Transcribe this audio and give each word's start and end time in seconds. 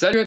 Salut 0.00 0.20
à 0.20 0.24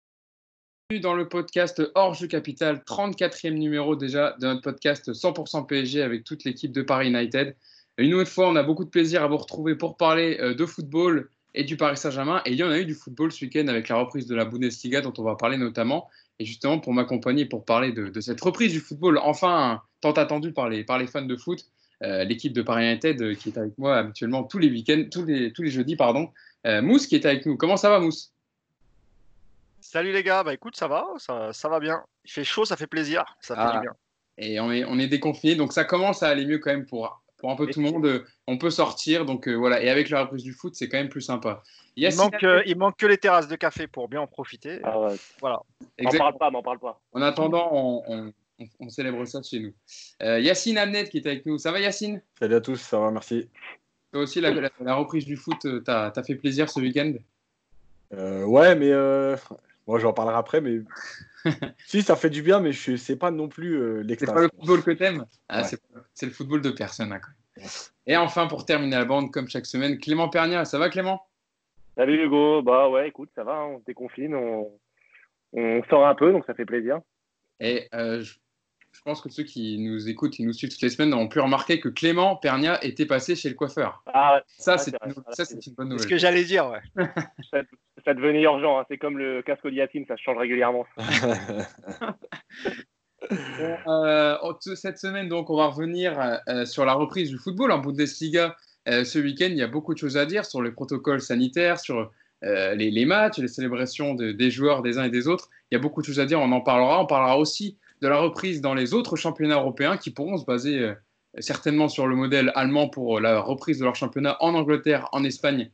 tous 0.92 1.00
dans 1.00 1.16
le 1.16 1.28
podcast 1.28 1.82
Hors 1.96 2.14
Jeu 2.14 2.28
Capital, 2.28 2.84
34e 2.88 3.54
numéro 3.54 3.96
déjà 3.96 4.36
de 4.40 4.46
notre 4.46 4.62
podcast 4.62 5.12
100% 5.12 5.66
PSG 5.66 6.04
avec 6.04 6.24
toute 6.24 6.44
l'équipe 6.44 6.72
de 6.72 6.84
Paris 6.84 7.08
United. 7.08 7.56
Une 7.98 8.12
nouvelle 8.12 8.28
fois, 8.28 8.48
on 8.50 8.56
a 8.56 8.62
beaucoup 8.62 8.86
de 8.86 8.92
plaisir 8.92 9.24
à 9.24 9.28
vous 9.28 9.38
retrouver 9.38 9.74
pour 9.74 9.98
parler 9.98 10.38
euh, 10.42 10.54
de 10.54 10.64
football 10.68 11.28
et 11.56 11.64
du 11.64 11.76
Paris 11.76 11.98
Saint-Germain. 11.98 12.44
Et 12.46 12.52
il 12.52 12.56
y 12.56 12.64
en 12.64 12.70
a 12.70 12.78
eu 12.78 12.86
du 12.86 12.94
football 12.94 13.32
ce 13.32 13.46
week-end 13.46 13.66
avec 13.68 13.90
la 13.90 13.96
reprise 13.96 14.28
de 14.28 14.36
la 14.36 14.46
Bundesliga 14.46 15.02
dont 15.02 15.14
on 15.18 15.24
va 15.24 15.34
parler 15.34 15.58
notamment. 15.58 16.08
Et 16.38 16.46
justement, 16.46 16.78
pour 16.78 16.94
m'accompagner 16.94 17.46
pour 17.46 17.66
parler 17.66 17.94
de, 17.94 18.22
cette 18.22 18.42
reprise 18.42 18.74
du 18.74 18.80
football, 18.80 19.18
enfin 19.18 19.82
tant 20.02 20.12
attendue 20.12 20.54
par 20.54 20.70
les, 20.70 20.86
fans 21.08 21.24
de 21.24 21.36
foot, 21.36 21.66
euh, 22.04 22.24
l'équipe 22.26 22.54
de 22.54 22.62
Paris 22.62 22.86
United 22.86 23.20
euh, 23.24 23.34
qui 23.34 23.50
est 23.50 23.58
avec 23.58 23.76
moi 23.80 23.98
habituellement 23.98 24.44
tous 24.44 24.60
les 24.60 24.70
week-ends, 24.70 25.06
tous 25.12 25.26
les 25.26 25.72
jeudis, 25.72 25.96
pardon. 25.96 26.30
Mousse 26.64 27.08
qui 27.08 27.16
est 27.16 27.26
avec 27.26 27.48
nous. 27.48 27.58
Comment 27.58 27.76
ça 27.76 27.90
va, 27.90 28.00
Mousse? 28.00 28.34
Salut 29.84 30.14
les 30.14 30.24
gars, 30.24 30.44
bah 30.44 30.54
écoute, 30.54 30.78
ça 30.78 30.88
va, 30.88 31.06
ça, 31.18 31.70
va 31.70 31.80
bien. 31.82 32.04
Il 32.24 32.32
fait 32.32 32.46
chaud, 32.46 32.64
ça 32.64 32.78
fait 32.78 32.88
plaisir, 32.88 33.26
ça 33.42 33.54
fait 33.54 33.62
ah. 33.64 33.82
bien. 33.82 33.92
Et 34.38 34.60
on 34.62 34.72
est, 34.72 34.86
on 34.86 34.98
est 34.98 35.08
déconfiné, 35.08 35.56
donc 35.56 35.74
ça 35.74 35.84
commence 35.84 36.24
à 36.24 36.30
aller 36.30 36.46
mieux 36.46 36.58
quand 36.60 36.72
même 36.72 36.86
pour, 36.86 37.22
pour 37.38 37.52
un 37.52 37.58
peu 37.58 37.68
tout 37.68 37.82
le 37.82 37.92
monde. 37.92 38.26
On 38.48 38.58
peut 38.58 38.70
sortir, 38.70 39.26
donc 39.26 39.46
euh, 39.46 39.54
voilà. 39.54 39.84
Et 39.84 39.90
avec 39.90 40.10
la 40.10 40.22
reprise 40.22 40.42
du 40.42 40.54
foot, 40.54 40.74
c'est 40.74 40.88
quand 40.88 40.98
même 40.98 41.10
plus 41.10 41.22
sympa. 41.22 41.62
Il, 41.98 42.16
manque, 42.16 42.44
euh, 42.44 42.64
il 42.66 42.78
manque 42.78 42.96
que 42.96 43.06
les 43.06 43.18
terrasses 43.18 43.50
de 43.50 43.58
café 43.58 43.86
pour 43.88 44.08
bien 44.08 44.22
en 44.22 44.28
profiter. 44.28 44.80
Ah 44.84 45.10
voilà. 45.42 45.60
On 46.00 46.18
parle 46.18 46.38
pas, 46.38 46.50
on 46.54 46.64
parle 46.64 46.80
pas. 46.80 47.02
En 47.12 47.22
attendant, 47.22 47.70
on, 47.74 48.34
on, 48.80 48.90
célèbre 48.90 49.26
ça 49.26 49.44
chez 49.44 49.60
nous. 49.60 49.74
Euh, 50.22 50.40
Yacine 50.40 50.78
Amnet 50.78 51.10
qui 51.10 51.18
est 51.18 51.28
avec 51.28 51.46
nous. 51.46 51.58
Ça 51.58 51.74
va 51.74 51.82
Yacine? 51.82 52.22
Salut 52.40 52.56
à 52.56 52.62
tous, 52.62 52.78
ça 52.78 53.00
va, 53.00 53.12
merci. 53.12 53.50
Toi 54.14 54.22
aussi, 54.22 54.40
la, 54.40 54.52
la, 54.52 54.96
reprise 54.96 55.26
du 55.26 55.36
foot, 55.36 55.68
t'as 55.84 56.14
as 56.16 56.24
fait 56.24 56.36
plaisir 56.36 56.70
ce 56.70 56.80
week-end? 56.80 57.14
Ouais, 58.12 58.76
mais 58.76 58.92
moi, 59.88 60.00
j'en 60.00 60.14
parlerai 60.14 60.38
après, 60.38 60.62
mais 60.62 60.82
si 61.86 62.02
ça 62.02 62.16
fait 62.16 62.30
du 62.30 62.42
bien, 62.42 62.60
mais 62.60 62.72
je 62.72 62.96
sais 62.96 63.18
pas 63.18 63.32
non 63.32 63.48
plus 63.48 63.76
euh, 63.76 64.04
C'est 64.18 64.26
pas 64.26 64.42
le 64.42 64.50
football 64.56 64.84
que 64.84 64.92
t'aimes 64.92 65.26
ah, 65.50 65.64
C'est 65.64 66.26
le 66.26 66.32
football 66.32 66.62
de 66.62 66.72
personne. 66.72 67.12
Hein, 67.12 67.66
Et 68.08 68.16
enfin, 68.16 68.48
pour 68.48 68.66
terminer 68.66 68.96
la 68.96 69.06
bande, 69.06 69.32
comme 69.32 69.50
chaque 69.50 69.66
semaine, 69.66 69.98
Clément 69.98 70.30
Pernia. 70.30 70.66
Ça 70.66 70.80
va, 70.80 70.90
Clément? 70.90 71.22
Salut 71.96 72.26
Hugo. 72.26 72.62
Bah 72.62 72.90
ouais, 72.90 73.10
écoute, 73.10 73.30
ça 73.36 73.44
va. 73.44 73.66
On 73.66 73.82
déconfine, 73.86 74.36
on... 74.36 74.72
on 75.54 75.84
sort 75.90 76.08
un 76.08 76.16
peu, 76.16 76.32
donc 76.32 76.46
ça 76.46 76.54
fait 76.54 76.66
plaisir. 76.66 77.02
Et 77.60 77.88
euh, 77.94 78.22
je 78.22 78.36
pense 79.02 79.22
que 79.22 79.30
ceux 79.30 79.44
qui 79.44 79.80
nous 79.80 80.08
écoutent 80.08 80.40
et 80.40 80.44
nous 80.44 80.54
suivent 80.54 80.70
toutes 80.70 80.82
les 80.82 80.90
semaines 80.90 81.14
ont 81.14 81.28
pu 81.28 81.40
remarquer 81.40 81.80
que 81.80 81.90
Clément 81.90 82.36
Pernia 82.36 82.84
était 82.84 83.06
passé 83.06 83.36
chez 83.36 83.50
le 83.50 83.56
coiffeur. 83.56 84.04
Ah 84.06 84.36
ouais. 84.36 84.42
Ça, 84.48 84.78
c'est 84.78 84.92
une, 84.92 85.74
bonne 85.74 85.90
nouvelle. 85.90 86.00
C'est 86.00 86.04
ce 86.04 86.10
que 86.10 86.18
j'allais 86.18 86.44
dire, 86.44 86.70
ouais. 86.70 86.82
ça, 88.06 88.14
devenait 88.14 88.44
urgent. 88.44 88.80
Hein. 88.80 88.86
C'est 88.90 88.98
comme 88.98 89.18
le 89.18 89.42
casque 89.42 89.68
Diatine, 89.68 90.06
ça 90.08 90.16
change 90.18 90.38
régulièrement. 90.38 90.86
Euh, 93.88 94.36
cette 94.76 94.98
semaine, 94.98 95.30
donc, 95.30 95.50
on 95.50 95.56
va 95.56 95.68
revenir 95.68 96.42
euh, 96.50 96.66
sur 96.66 96.84
la 96.84 96.94
reprise 96.94 97.30
du 97.30 97.38
football 97.38 97.72
en 97.72 97.80
Bundesliga. 97.80 98.54
Euh, 98.90 99.06
ce 99.06 99.18
week-end, 99.18 99.48
il 99.50 99.56
y 99.56 99.62
a 99.62 99.68
beaucoup 99.68 99.94
de 99.94 99.98
choses 99.98 100.18
à 100.18 100.26
dire 100.26 100.44
sur 100.44 100.62
les 100.62 100.72
protocoles 100.72 101.22
sanitaires, 101.22 101.80
sur 101.80 102.12
les, 102.42 102.92
les, 102.92 103.06
matchs, 103.06 103.38
les 103.38 103.48
célébrations 103.48 104.14
des 104.16 104.52
joueurs 104.52 104.82
des 104.82 104.98
uns 104.98 105.06
et 105.06 105.10
des 105.10 105.30
autres. 105.30 105.50
Il 105.72 105.76
y 105.76 105.78
a 105.78 105.80
beaucoup 105.80 106.02
de 106.02 106.06
choses 106.06 106.20
à 106.20 106.26
dire, 106.26 106.42
on 106.42 106.52
en 106.52 106.60
parlera. 106.60 107.02
On 107.02 107.06
parlera 107.06 107.40
aussi 107.40 107.78
de 108.04 108.08
la 108.10 108.18
reprise 108.18 108.60
dans 108.60 108.74
les 108.74 108.94
autres 108.94 109.16
championnats 109.16 109.56
européens 109.56 109.96
qui 109.96 110.12
pourront 110.12 110.38
se 110.38 110.44
baser 110.44 110.80
euh, 110.80 110.94
certainement 111.40 111.88
sur 111.88 112.06
le 112.06 112.16
modèle 112.18 112.52
allemand 112.54 112.90
pour 112.90 113.22
la 113.22 113.40
reprise 113.40 113.80
de 113.80 113.86
leur 113.86 113.96
championnat 113.96 114.36
en 114.42 114.54
Angleterre, 114.54 115.08
en 115.14 115.24
Espagne 115.24 115.72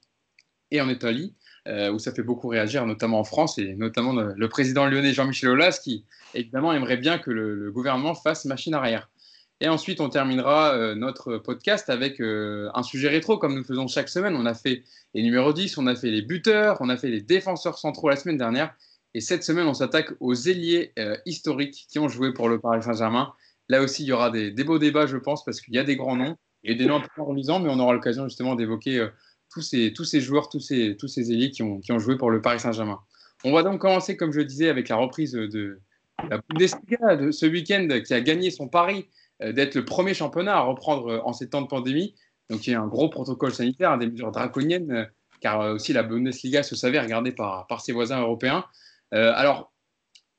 et 0.69 0.79
en 0.79 0.89
Italie, 0.89 1.33
euh, 1.67 1.91
où 1.91 1.97
ça 1.97 2.13
fait 2.13 2.21
beaucoup 2.21 2.47
réagir, 2.47 2.85
notamment 2.85 3.19
en 3.19 3.23
France, 3.23 3.57
et 3.57 3.73
notamment 3.73 4.13
le, 4.13 4.47
président 4.47 4.85
lyonnais 4.85 5.11
Jean-Michel 5.11 5.49
Aulas, 5.49 5.81
qui 5.83 6.05
évidemment 6.35 6.71
aimerait 6.71 6.97
bien 6.97 7.17
que 7.17 7.31
le, 7.31 7.71
gouvernement 7.71 8.13
fasse 8.13 8.45
machine 8.45 8.75
arrière. 8.75 9.09
Et 9.59 9.67
ensuite, 9.67 9.99
on 9.99 10.07
terminera 10.09 10.75
euh, 10.75 10.93
notre 10.93 11.37
podcast 11.37 11.89
avec 11.89 12.21
un 12.21 12.83
sujet 12.83 13.09
rétro, 13.09 13.39
comme 13.39 13.55
nous 13.55 13.63
faisons 13.63 13.87
chaque 13.87 14.07
semaine. 14.07 14.35
On 14.35 14.45
a 14.45 14.53
fait 14.53 14.83
les 15.15 15.23
numéros 15.23 15.51
10, 15.51 15.79
on 15.79 15.87
a 15.87 15.95
fait 15.95 16.11
les 16.11 16.21
buteurs, 16.21 16.77
on 16.79 16.89
a 16.89 16.95
fait 16.95 17.09
les 17.09 17.21
défenseurs 17.21 17.79
centraux 17.79 18.07
la 18.07 18.15
semaine 18.15 18.37
dernière. 18.37 18.75
Et 19.15 19.21
cette 19.21 19.43
semaine, 19.43 19.67
on 19.67 19.73
s'attaque 19.73 20.13
aux 20.19 20.35
ailiers 20.35 20.93
euh, 20.99 21.17
historiques 21.25 21.87
qui 21.89 21.99
ont 21.99 22.07
joué 22.07 22.33
pour 22.33 22.47
le 22.47 22.59
Paris 22.59 22.83
Saint-Germain. 22.83 23.33
Là 23.67 23.81
aussi, 23.81 24.03
il 24.03 24.07
y 24.07 24.11
aura 24.11 24.29
des, 24.29 24.51
beaux 24.63 24.79
débats, 24.79 25.07
je 25.07 25.17
pense, 25.17 25.43
parce 25.43 25.61
qu'il 25.61 25.73
y 25.73 25.79
a 25.79 25.83
des 25.83 25.95
grands 25.95 26.15
noms 26.15 26.35
et 26.63 26.75
des 26.75 26.85
noms 26.85 26.97
un 26.97 27.03
peu 27.15 27.21
relisants, 27.21 27.59
mais 27.59 27.69
on 27.69 27.79
aura 27.79 27.93
l'occasion 27.93 28.27
justement 28.27 28.55
d'évoquer 28.55 28.99
euh, 28.99 29.09
tous, 29.51 29.61
ces, 29.61 30.21
joueurs, 30.21 30.49
tous 30.49 30.59
ces, 30.59 31.31
ailiers 31.31 31.49
qui 31.49 31.63
ont, 31.63 31.99
joué 31.99 32.17
pour 32.17 32.29
le 32.29 32.41
Paris 32.41 32.59
Saint-Germain. 32.59 32.99
On 33.43 33.51
va 33.51 33.63
donc 33.63 33.79
commencer, 33.79 34.15
comme 34.15 34.31
je 34.31 34.41
disais, 34.41 34.69
avec 34.69 34.89
la 34.89 34.97
reprise 34.97 35.31
de 35.31 35.79
la 36.29 36.41
Bundesliga 36.49 37.15
de 37.15 37.31
ce 37.31 37.45
week-end 37.45 37.87
qui 38.05 38.13
a 38.13 38.21
gagné 38.21 38.51
son 38.51 38.67
pari 38.67 39.07
euh, 39.41 39.53
d'être 39.53 39.75
le 39.75 39.85
premier 39.85 40.13
championnat 40.13 40.57
à 40.57 40.61
reprendre 40.61 41.21
en 41.25 41.33
ces 41.33 41.49
temps 41.49 41.61
de 41.61 41.67
pandémie. 41.67 42.13
Donc, 42.49 42.67
il 42.67 42.71
y 42.71 42.73
a 42.75 42.81
un 42.81 42.87
gros 42.87 43.09
protocole 43.09 43.53
sanitaire, 43.53 43.97
des 43.97 44.07
mesures 44.07 44.31
draconiennes, 44.31 45.09
car 45.39 45.73
aussi 45.73 45.93
la 45.93 46.03
Bundesliga 46.03 46.63
se 46.63 46.75
savait 46.75 46.99
regardée 46.99 47.31
par 47.31 47.81
ses 47.81 47.93
voisins 47.93 48.19
européens. 48.19 48.65
Euh, 49.13 49.31
alors, 49.35 49.73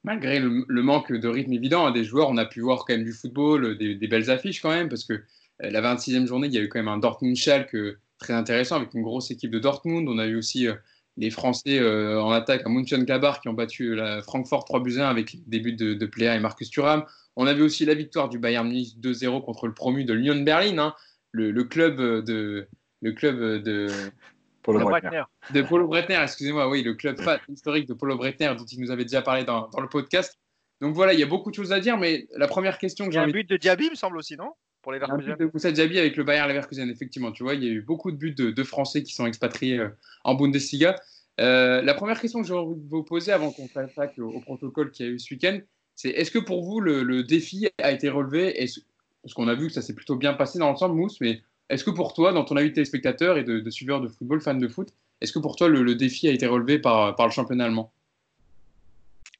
malgré 0.04 0.40
le, 0.40 0.82
manque 0.82 1.12
de 1.12 1.28
rythme 1.28 1.52
évident 1.52 1.86
hein, 1.86 1.90
des 1.90 2.04
joueurs, 2.04 2.28
on 2.30 2.36
a 2.36 2.46
pu 2.46 2.60
voir 2.60 2.84
quand 2.86 2.94
même 2.94 3.04
du 3.04 3.12
football, 3.12 3.76
des, 3.76 4.08
belles 4.08 4.30
affiches 4.30 4.60
quand 4.60 4.70
même, 4.70 4.88
parce 4.88 5.04
que 5.04 5.14
euh, 5.14 5.70
la 5.70 5.80
26e 5.80 6.26
journée, 6.26 6.46
il 6.48 6.54
y 6.54 6.58
a 6.58 6.62
eu 6.62 6.68
quand 6.68 6.78
même 6.78 6.88
un 6.88 6.98
Dortmund-Schalke 6.98 7.76
très 8.18 8.32
intéressant 8.32 8.76
avec 8.76 8.94
une 8.94 9.02
grosse 9.02 9.30
équipe 9.30 9.50
de 9.50 9.58
Dortmund. 9.58 10.08
On 10.08 10.18
a 10.18 10.26
eu 10.26 10.36
aussi 10.36 10.66
euh, 10.68 10.74
les 11.16 11.30
Français 11.30 11.80
en 11.80 12.30
attaque 12.30 12.62
à 12.64 12.68
Mönchengladbach 12.68 13.40
qui 13.40 13.48
ont 13.48 13.52
battu 13.52 13.94
la 13.94 14.22
Francfort 14.22 14.64
3 14.64 14.80
buts 14.80 15.00
1 15.00 15.04
avec 15.04 15.36
des 15.48 15.58
buts 15.58 15.74
de, 15.74 15.92
de 15.92 16.06
Plea 16.06 16.36
et 16.36 16.40
Marcus 16.40 16.70
Thuram. 16.70 17.04
On 17.36 17.46
avait 17.46 17.62
aussi 17.62 17.84
la 17.84 17.94
victoire 17.94 18.28
du 18.28 18.38
Bayern 18.38 18.66
Munich 18.66 18.96
2-0 19.00 19.44
contre 19.44 19.66
le 19.66 19.74
promu 19.74 20.04
de 20.04 20.14
Lyon 20.14 20.42
Berlin, 20.42 20.78
hein, 20.78 20.94
le, 21.32 21.52
club 21.64 21.96
de 22.24 22.66
le 23.02 23.12
club 23.12 23.62
de 23.62 23.88
Polo 24.72 24.88
Breitner. 24.88 25.22
De 25.52 25.62
Polo 25.62 25.86
Breitner, 25.88 26.20
excusez-moi, 26.22 26.68
oui, 26.68 26.82
le 26.82 26.94
club 26.94 27.20
fan 27.20 27.38
historique 27.48 27.86
de 27.86 27.94
Polo 27.94 28.16
Breitner 28.16 28.54
dont 28.56 28.64
il 28.64 28.80
nous 28.80 28.90
avait 28.90 29.04
déjà 29.04 29.22
parlé 29.22 29.44
dans, 29.44 29.68
le 29.78 29.88
podcast. 29.88 30.38
Donc 30.80 30.94
voilà, 30.94 31.12
il 31.12 31.20
y 31.20 31.22
a 31.22 31.26
beaucoup 31.26 31.50
de 31.50 31.54
choses 31.54 31.72
à 31.72 31.80
dire, 31.80 31.98
mais 31.98 32.26
la 32.36 32.48
première 32.48 32.78
question 32.78 33.06
que 33.06 33.12
j'ai. 33.12 33.18
un 33.18 33.28
but 33.28 33.48
de 33.48 33.56
Diaby, 33.56 33.90
me 33.90 33.94
semble 33.94 34.16
aussi, 34.16 34.36
non? 34.36 34.52
Pour 34.82 34.92
les 34.92 35.00
Un 35.02 35.18
but 35.18 35.38
de 35.38 35.50
Moussa 35.52 35.72
Diaby 35.72 35.98
avec 35.98 36.16
le 36.16 36.24
Bayern 36.24 36.48
Leverkusen, 36.48 36.88
effectivement. 36.88 37.32
Tu 37.32 37.42
vois, 37.42 37.54
il 37.54 37.64
y 37.64 37.68
a 37.68 37.70
eu 37.70 37.82
beaucoup 37.82 38.10
de 38.10 38.16
buts 38.16 38.34
de, 38.34 38.64
Français 38.64 39.02
qui 39.02 39.12
sont 39.12 39.26
expatriés 39.26 39.78
euh, 39.78 39.88
en 40.24 40.34
Bundesliga. 40.34 40.96
Euh, 41.38 41.82
la 41.82 41.94
première 41.94 42.20
question 42.20 42.40
que 42.40 42.48
je 42.48 42.54
vais 42.54 42.60
vous 42.88 43.02
poser 43.02 43.32
avant 43.32 43.50
qu'on 43.50 43.68
s'attaque 43.68 44.18
au, 44.18 44.30
au, 44.30 44.40
protocole 44.40 44.90
qu'il 44.90 45.06
y 45.06 45.08
a 45.08 45.12
eu 45.12 45.18
ce 45.18 45.34
week-end, 45.34 45.60
c'est 45.94 46.10
est-ce 46.10 46.30
que 46.30 46.38
pour 46.38 46.64
vous 46.64 46.80
le, 46.80 47.22
défi 47.22 47.68
a 47.82 47.92
été 47.92 48.08
relevé? 48.08 48.54
Parce 49.22 49.34
qu'on 49.34 49.48
a 49.48 49.54
vu 49.54 49.66
que 49.66 49.72
ça 49.74 49.82
s'est 49.82 49.94
plutôt 49.94 50.16
bien 50.16 50.32
passé 50.32 50.58
dans 50.58 50.68
l'ensemble, 50.68 50.94
Mousse, 50.94 51.20
mais 51.20 51.42
est-ce 51.70 51.84
que 51.84 51.90
pour 51.90 52.12
toi, 52.12 52.32
dans 52.32 52.44
ton 52.44 52.56
avis 52.56 52.70
de 52.70 52.74
téléspectateur 52.74 53.38
et 53.38 53.44
de, 53.44 53.70
suiveur 53.70 54.00
de 54.00 54.08
football, 54.08 54.40
fan 54.40 54.58
de 54.58 54.68
foot, 54.68 54.92
est-ce 55.20 55.32
que 55.32 55.38
pour 55.38 55.54
toi 55.56 55.68
le, 55.68 55.94
défi 55.94 56.28
a 56.28 56.32
été 56.32 56.46
relevé 56.46 56.78
par, 56.78 57.14
le 57.16 57.30
championnat 57.30 57.64
allemand? 57.64 57.92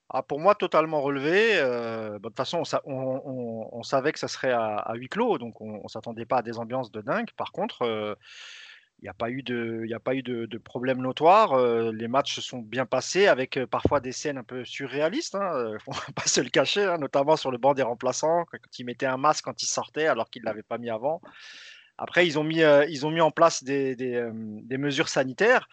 Ah, 0.09 0.23
Pour 0.23 0.39
moi, 0.39 0.55
totalement 0.55 1.01
relevé. 1.01 1.53
Euh, 1.55 2.11
bah, 2.13 2.19
de 2.19 2.29
toute 2.29 2.37
façon, 2.37 2.63
on, 2.85 3.83
savait 3.83 4.13
que 4.13 4.19
ça 4.19 4.29
serait 4.29 4.53
à, 4.53 4.93
huis 4.95 5.09
clos, 5.09 5.39
donc 5.39 5.61
on 5.61 5.83
ne 5.83 5.89
s'attendait 5.89 6.25
pas 6.25 6.39
à 6.39 6.43
des 6.43 6.59
ambiances 6.59 6.93
de 6.93 7.01
dingue. 7.01 7.31
Par 7.37 7.51
contre, 7.51 7.83
euh, 7.83 8.15
il 9.01 9.05
n'y 9.05 9.09
a 9.09 9.15
pas 9.15 9.31
eu 9.31 9.43
de, 9.43 10.47
de, 10.47 10.59
problème 10.59 10.99
notoire. 10.99 11.55
Euh, 11.55 11.91
les 11.91 12.07
matchs 12.07 12.37
se 12.37 12.41
sont 12.43 12.59
bien 12.59 12.87
passés 12.87 13.27
avec 13.27 13.59
parfois 13.71 13.99
des 13.99 14.13
scènes 14.13 14.39
un 14.39 14.45
peu 14.45 14.65
surréalistes. 14.65 15.35
Hein, 15.35 15.71
ne 15.73 15.79
faut 15.79 15.93
pas 16.15 16.27
se 16.27 16.41
le 16.41 16.51
cacher, 16.51 16.85
hein, 16.85 16.99
notamment 16.99 17.37
sur 17.37 17.51
le 17.51 17.59
banc 17.59 17.75
des 17.75 17.83
remplaçants, 17.83 18.45
quand 18.45 18.79
ils 18.79 18.85
mettaient 18.85 19.07
un 19.07 19.17
masque 19.17 19.47
quand 19.47 19.63
ils 19.65 19.67
sortaient 19.67 20.07
alors 20.07 20.31
qu'ils 20.31 20.43
ne 20.43 20.47
l'avaient 20.47 20.63
pas 20.63 20.79
mis 20.79 20.91
avant. 20.91 21.21
Après, 22.01 22.27
ils 22.27 22.39
ont 22.39 22.45
mis, 22.45 22.63
euh, 22.63 22.87
ils 22.87 23.05
ont 23.05 23.11
mis 23.11 23.21
en 23.21 23.31
place 23.31 23.63
des, 23.63 23.95
euh, 24.01 24.33
mesures 24.79 25.11
sanitaires. 25.11 25.69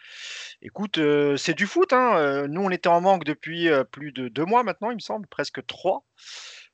Écoute, 0.61 0.97
euh, 0.97 1.37
c'est 1.37 1.53
du 1.53 1.65
foot. 1.65 1.93
Hein. 1.93 2.47
Nous, 2.49 2.61
on 2.61 2.69
était 2.69 2.89
en 2.89 2.99
manque 2.99 3.23
depuis 3.23 3.69
plus 3.91 4.11
de 4.11 4.27
deux 4.27 4.43
mois 4.43 4.63
maintenant, 4.63 4.91
il 4.91 4.95
me 4.95 4.99
semble, 4.99 5.25
presque 5.27 5.65
trois. 5.65 6.03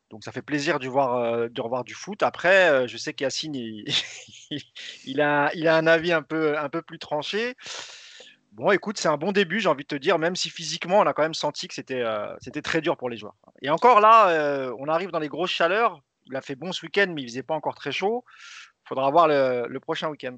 Donc 0.10 0.24
ça 0.24 0.32
fait 0.32 0.42
plaisir 0.42 0.80
de, 0.80 0.88
voir, 0.88 1.50
de 1.50 1.62
revoir 1.62 1.84
du 1.84 1.94
foot. 1.94 2.24
Après, 2.24 2.88
je 2.88 2.98
sais 2.98 3.14
qu'Yacine, 3.14 3.54
il, 3.54 3.86
il, 5.06 5.22
a, 5.22 5.52
il 5.54 5.68
a 5.68 5.76
un 5.76 5.86
avis 5.86 6.12
un 6.14 6.24
peu, 6.24 6.58
un 6.58 6.70
peu 6.70 6.82
plus 6.82 6.98
tranché. 6.98 7.56
Bon, 8.54 8.72
écoute, 8.72 8.98
c'est 8.98 9.08
un 9.08 9.18
bon 9.18 9.32
début, 9.32 9.60
j'ai 9.60 9.70
envie 9.70 9.84
de 9.84 9.88
te 9.88 9.96
dire, 9.96 10.18
même 10.18 10.36
si 10.36 10.50
physiquement, 10.50 11.00
on 11.00 11.06
a 11.06 11.14
quand 11.14 11.24
même 11.24 11.34
senti 11.36 11.68
que 11.68 11.76
c'était 11.76 12.04
c'était 12.42 12.62
très 12.64 12.82
dur 12.82 12.98
pour 12.98 13.10
les 13.10 13.18
joueurs. 13.18 13.36
Et 13.62 13.70
encore 13.70 14.00
là, 14.00 14.74
on 14.80 14.88
arrive 14.88 15.12
dans 15.12 15.20
les 15.20 15.30
grosses 15.30 15.52
chaleurs. 15.52 16.02
Il 16.26 16.36
a 16.36 16.42
fait 16.42 16.56
bon 16.56 16.72
ce 16.72 16.86
week-end, 16.86 17.12
mais 17.14 17.22
il 17.22 17.28
faisait 17.28 17.44
pas 17.44 17.54
encore 17.54 17.76
très 17.76 17.92
chaud 17.92 18.24
faudra 18.86 19.10
voir 19.12 19.28
le, 19.28 19.78
prochain 19.80 20.10
week-end. 20.10 20.38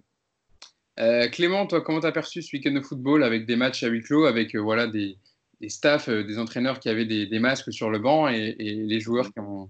Euh, 1.00 1.28
Clément, 1.28 1.68
toi, 1.68 1.82
comment 1.82 2.00
tu 2.00 2.08
as 2.08 2.12
perçu 2.12 2.42
ce 2.42 2.56
week-end 2.56 2.72
de 2.72 2.82
football 2.82 3.24
avec 3.24 3.46
des 3.46 3.56
matchs 3.56 3.84
à 3.84 3.88
huis 3.88 4.02
clos, 4.02 4.26
avec 4.26 4.56
euh, 4.56 4.60
voilà, 4.60 4.88
des, 4.88 5.18
des 5.60 5.70
staffs, 5.70 6.08
euh, 6.08 6.24
des 6.24 6.40
entraîneurs 6.40 6.80
qui 6.80 6.90
avaient 6.90 7.06
des, 7.06 7.40
masques 7.40 7.74
sur 7.74 7.90
le 7.90 8.00
banc 8.00 8.30
et, 8.30 8.56
les 8.58 9.00
joueurs 9.00 9.26
qui 9.26 9.40
ont, 9.40 9.70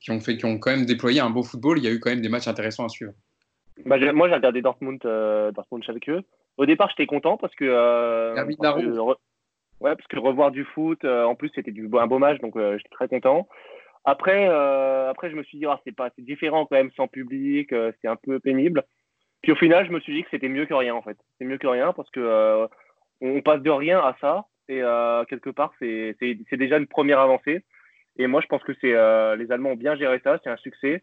qui, 0.00 0.10
ont, 0.10 0.20
fait, 0.20 0.36
qui 0.36 0.46
ont 0.46 0.58
quand 0.58 0.72
même 0.72 0.86
déployé 0.86 1.20
un 1.20 1.30
beau 1.30 1.42
football 1.42 1.78
Il 1.78 1.84
y 1.84 1.88
a 1.88 1.90
eu 1.90 2.00
quand 2.00 2.10
même 2.10 2.22
des 2.22 2.28
matchs 2.28 2.48
intéressants 2.48 2.84
à 2.84 2.88
suivre. 2.88 3.12
Bah, 3.86 3.98
moi, 4.12 4.28
j'ai 4.28 4.34
regardé 4.34 4.62
Dortmund, 4.62 5.00
Dortmund 5.00 5.84
Schalke. 5.84 6.24
Au 6.56 6.66
départ, 6.66 6.88
j'étais 6.90 7.06
content 7.06 7.36
parce 7.36 7.54
que. 7.54 7.64
Ouais, 9.80 9.96
parce 9.96 10.06
que 10.06 10.16
revoir 10.18 10.50
du 10.50 10.64
foot, 10.64 11.04
en 11.04 11.34
plus, 11.34 11.50
c'était 11.54 11.72
un 11.98 12.06
beau 12.06 12.18
match, 12.18 12.40
donc 12.40 12.54
j'étais 12.56 12.88
très 12.90 13.08
content. 13.08 13.48
Après, 14.04 14.46
après, 14.46 15.30
je 15.30 15.36
me 15.36 15.42
suis 15.42 15.58
dit, 15.58 15.66
ah, 15.66 15.80
c'est 15.84 16.24
différent 16.24 16.66
quand 16.66 16.76
même 16.76 16.90
sans 16.96 17.08
public, 17.08 17.70
c'est 17.70 18.08
un 18.08 18.16
peu 18.16 18.38
pénible. 18.38 18.84
Puis 19.42 19.52
au 19.52 19.56
final, 19.56 19.86
je 19.86 19.92
me 19.92 20.00
suis 20.00 20.14
dit 20.14 20.22
que 20.22 20.28
c'était 20.30 20.48
mieux 20.48 20.66
que 20.66 20.74
rien 20.74 20.94
en 20.94 21.02
fait. 21.02 21.16
C'est 21.38 21.44
mieux 21.44 21.58
que 21.58 21.66
rien 21.66 21.92
parce 21.92 22.10
que 22.10 22.66
on 23.20 23.40
passe 23.42 23.62
de 23.62 23.70
rien 23.70 23.98
à 23.98 24.16
ça 24.20 24.46
et 24.68 24.80
quelque 25.28 25.50
part, 25.50 25.72
c'est 25.78 26.16
déjà 26.52 26.78
une 26.78 26.86
première 26.86 27.20
avancée. 27.20 27.64
Et 28.16 28.26
moi, 28.26 28.40
je 28.42 28.46
pense 28.46 28.62
que 28.62 28.72
c'est 28.80 28.92
les 29.36 29.52
Allemands 29.52 29.70
ont 29.70 29.76
bien 29.76 29.96
géré 29.96 30.20
ça, 30.22 30.38
c'est 30.42 30.50
un 30.50 30.56
succès 30.58 31.02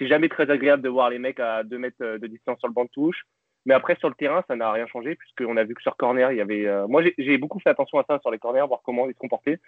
c'est 0.00 0.08
jamais 0.08 0.28
très 0.28 0.50
agréable 0.50 0.82
de 0.82 0.88
voir 0.88 1.10
les 1.10 1.18
mecs 1.18 1.40
à 1.40 1.62
2 1.62 1.78
mètres 1.78 1.96
euh, 2.00 2.18
de 2.18 2.26
distance 2.26 2.58
sur 2.58 2.68
le 2.68 2.72
banc 2.72 2.84
de 2.84 2.90
touche. 2.90 3.22
Mais 3.66 3.74
après, 3.74 3.94
sur 3.96 4.08
le 4.08 4.14
terrain, 4.14 4.42
ça 4.48 4.56
n'a 4.56 4.72
rien 4.72 4.86
changé, 4.86 5.14
puisqu'on 5.14 5.58
a 5.58 5.64
vu 5.64 5.74
que 5.74 5.82
sur 5.82 5.96
corner, 5.96 6.32
il 6.32 6.38
y 6.38 6.40
avait. 6.40 6.66
Euh, 6.66 6.88
moi, 6.88 7.02
j'ai 7.18 7.36
beaucoup 7.36 7.60
fait 7.60 7.68
attention 7.68 7.98
à 7.98 8.04
ça 8.08 8.18
sur 8.20 8.30
les 8.30 8.38
corners, 8.38 8.66
voir 8.66 8.80
comment 8.82 9.06
ils 9.06 9.12
se 9.12 9.18
comportaient. 9.18 9.60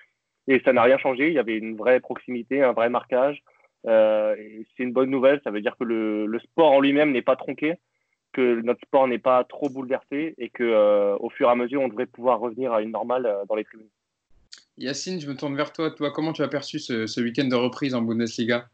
Et 0.48 0.60
ça 0.64 0.72
n'a 0.72 0.82
rien 0.82 0.98
changé. 0.98 1.28
Il 1.28 1.34
y 1.34 1.38
avait 1.38 1.56
une 1.56 1.76
vraie 1.76 2.00
proximité, 2.00 2.62
un 2.62 2.72
vrai 2.72 2.88
marquage. 2.88 3.42
Euh, 3.86 4.34
c'est 4.76 4.82
une 4.82 4.92
bonne 4.92 5.10
nouvelle. 5.10 5.40
Ça 5.44 5.50
veut 5.50 5.60
dire 5.60 5.76
que 5.78 5.84
le, 5.84 6.26
le 6.26 6.38
sport 6.40 6.72
en 6.72 6.80
lui-même 6.80 7.12
n'est 7.12 7.22
pas 7.22 7.36
tronqué, 7.36 7.74
que 8.32 8.60
notre 8.62 8.80
sport 8.80 9.06
n'est 9.06 9.18
pas 9.18 9.44
trop 9.44 9.68
bouleversé 9.68 10.34
et 10.38 10.48
que 10.48 11.16
au 11.18 11.30
fur 11.30 11.48
et 11.48 11.52
à 11.52 11.54
mesure, 11.54 11.82
on 11.82 11.88
devrait 11.88 12.06
pouvoir 12.06 12.40
revenir 12.40 12.72
à 12.72 12.82
une 12.82 12.90
normale 12.90 13.28
dans 13.48 13.54
les 13.54 13.64
tribunes. 13.64 13.88
Yacine, 14.78 15.20
je 15.20 15.28
me 15.28 15.36
tourne 15.36 15.56
vers 15.56 15.72
toi. 15.72 15.90
Toi, 15.90 16.10
comment 16.10 16.32
tu 16.32 16.42
as 16.42 16.48
perçu 16.48 16.78
ce, 16.78 17.06
ce 17.06 17.20
week-end 17.20 17.44
de 17.44 17.54
reprise 17.54 17.94
en 17.94 18.02
Bundesliga? 18.02 18.68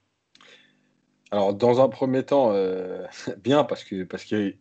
Alors, 1.31 1.55
dans 1.55 1.83
un 1.83 1.89
premier 1.89 2.25
temps, 2.25 2.53
euh, 2.53 3.05
bien, 3.43 3.65
parce 3.65 3.85
que, 3.85 4.05
parce 4.05 4.25
que, 4.25 4.55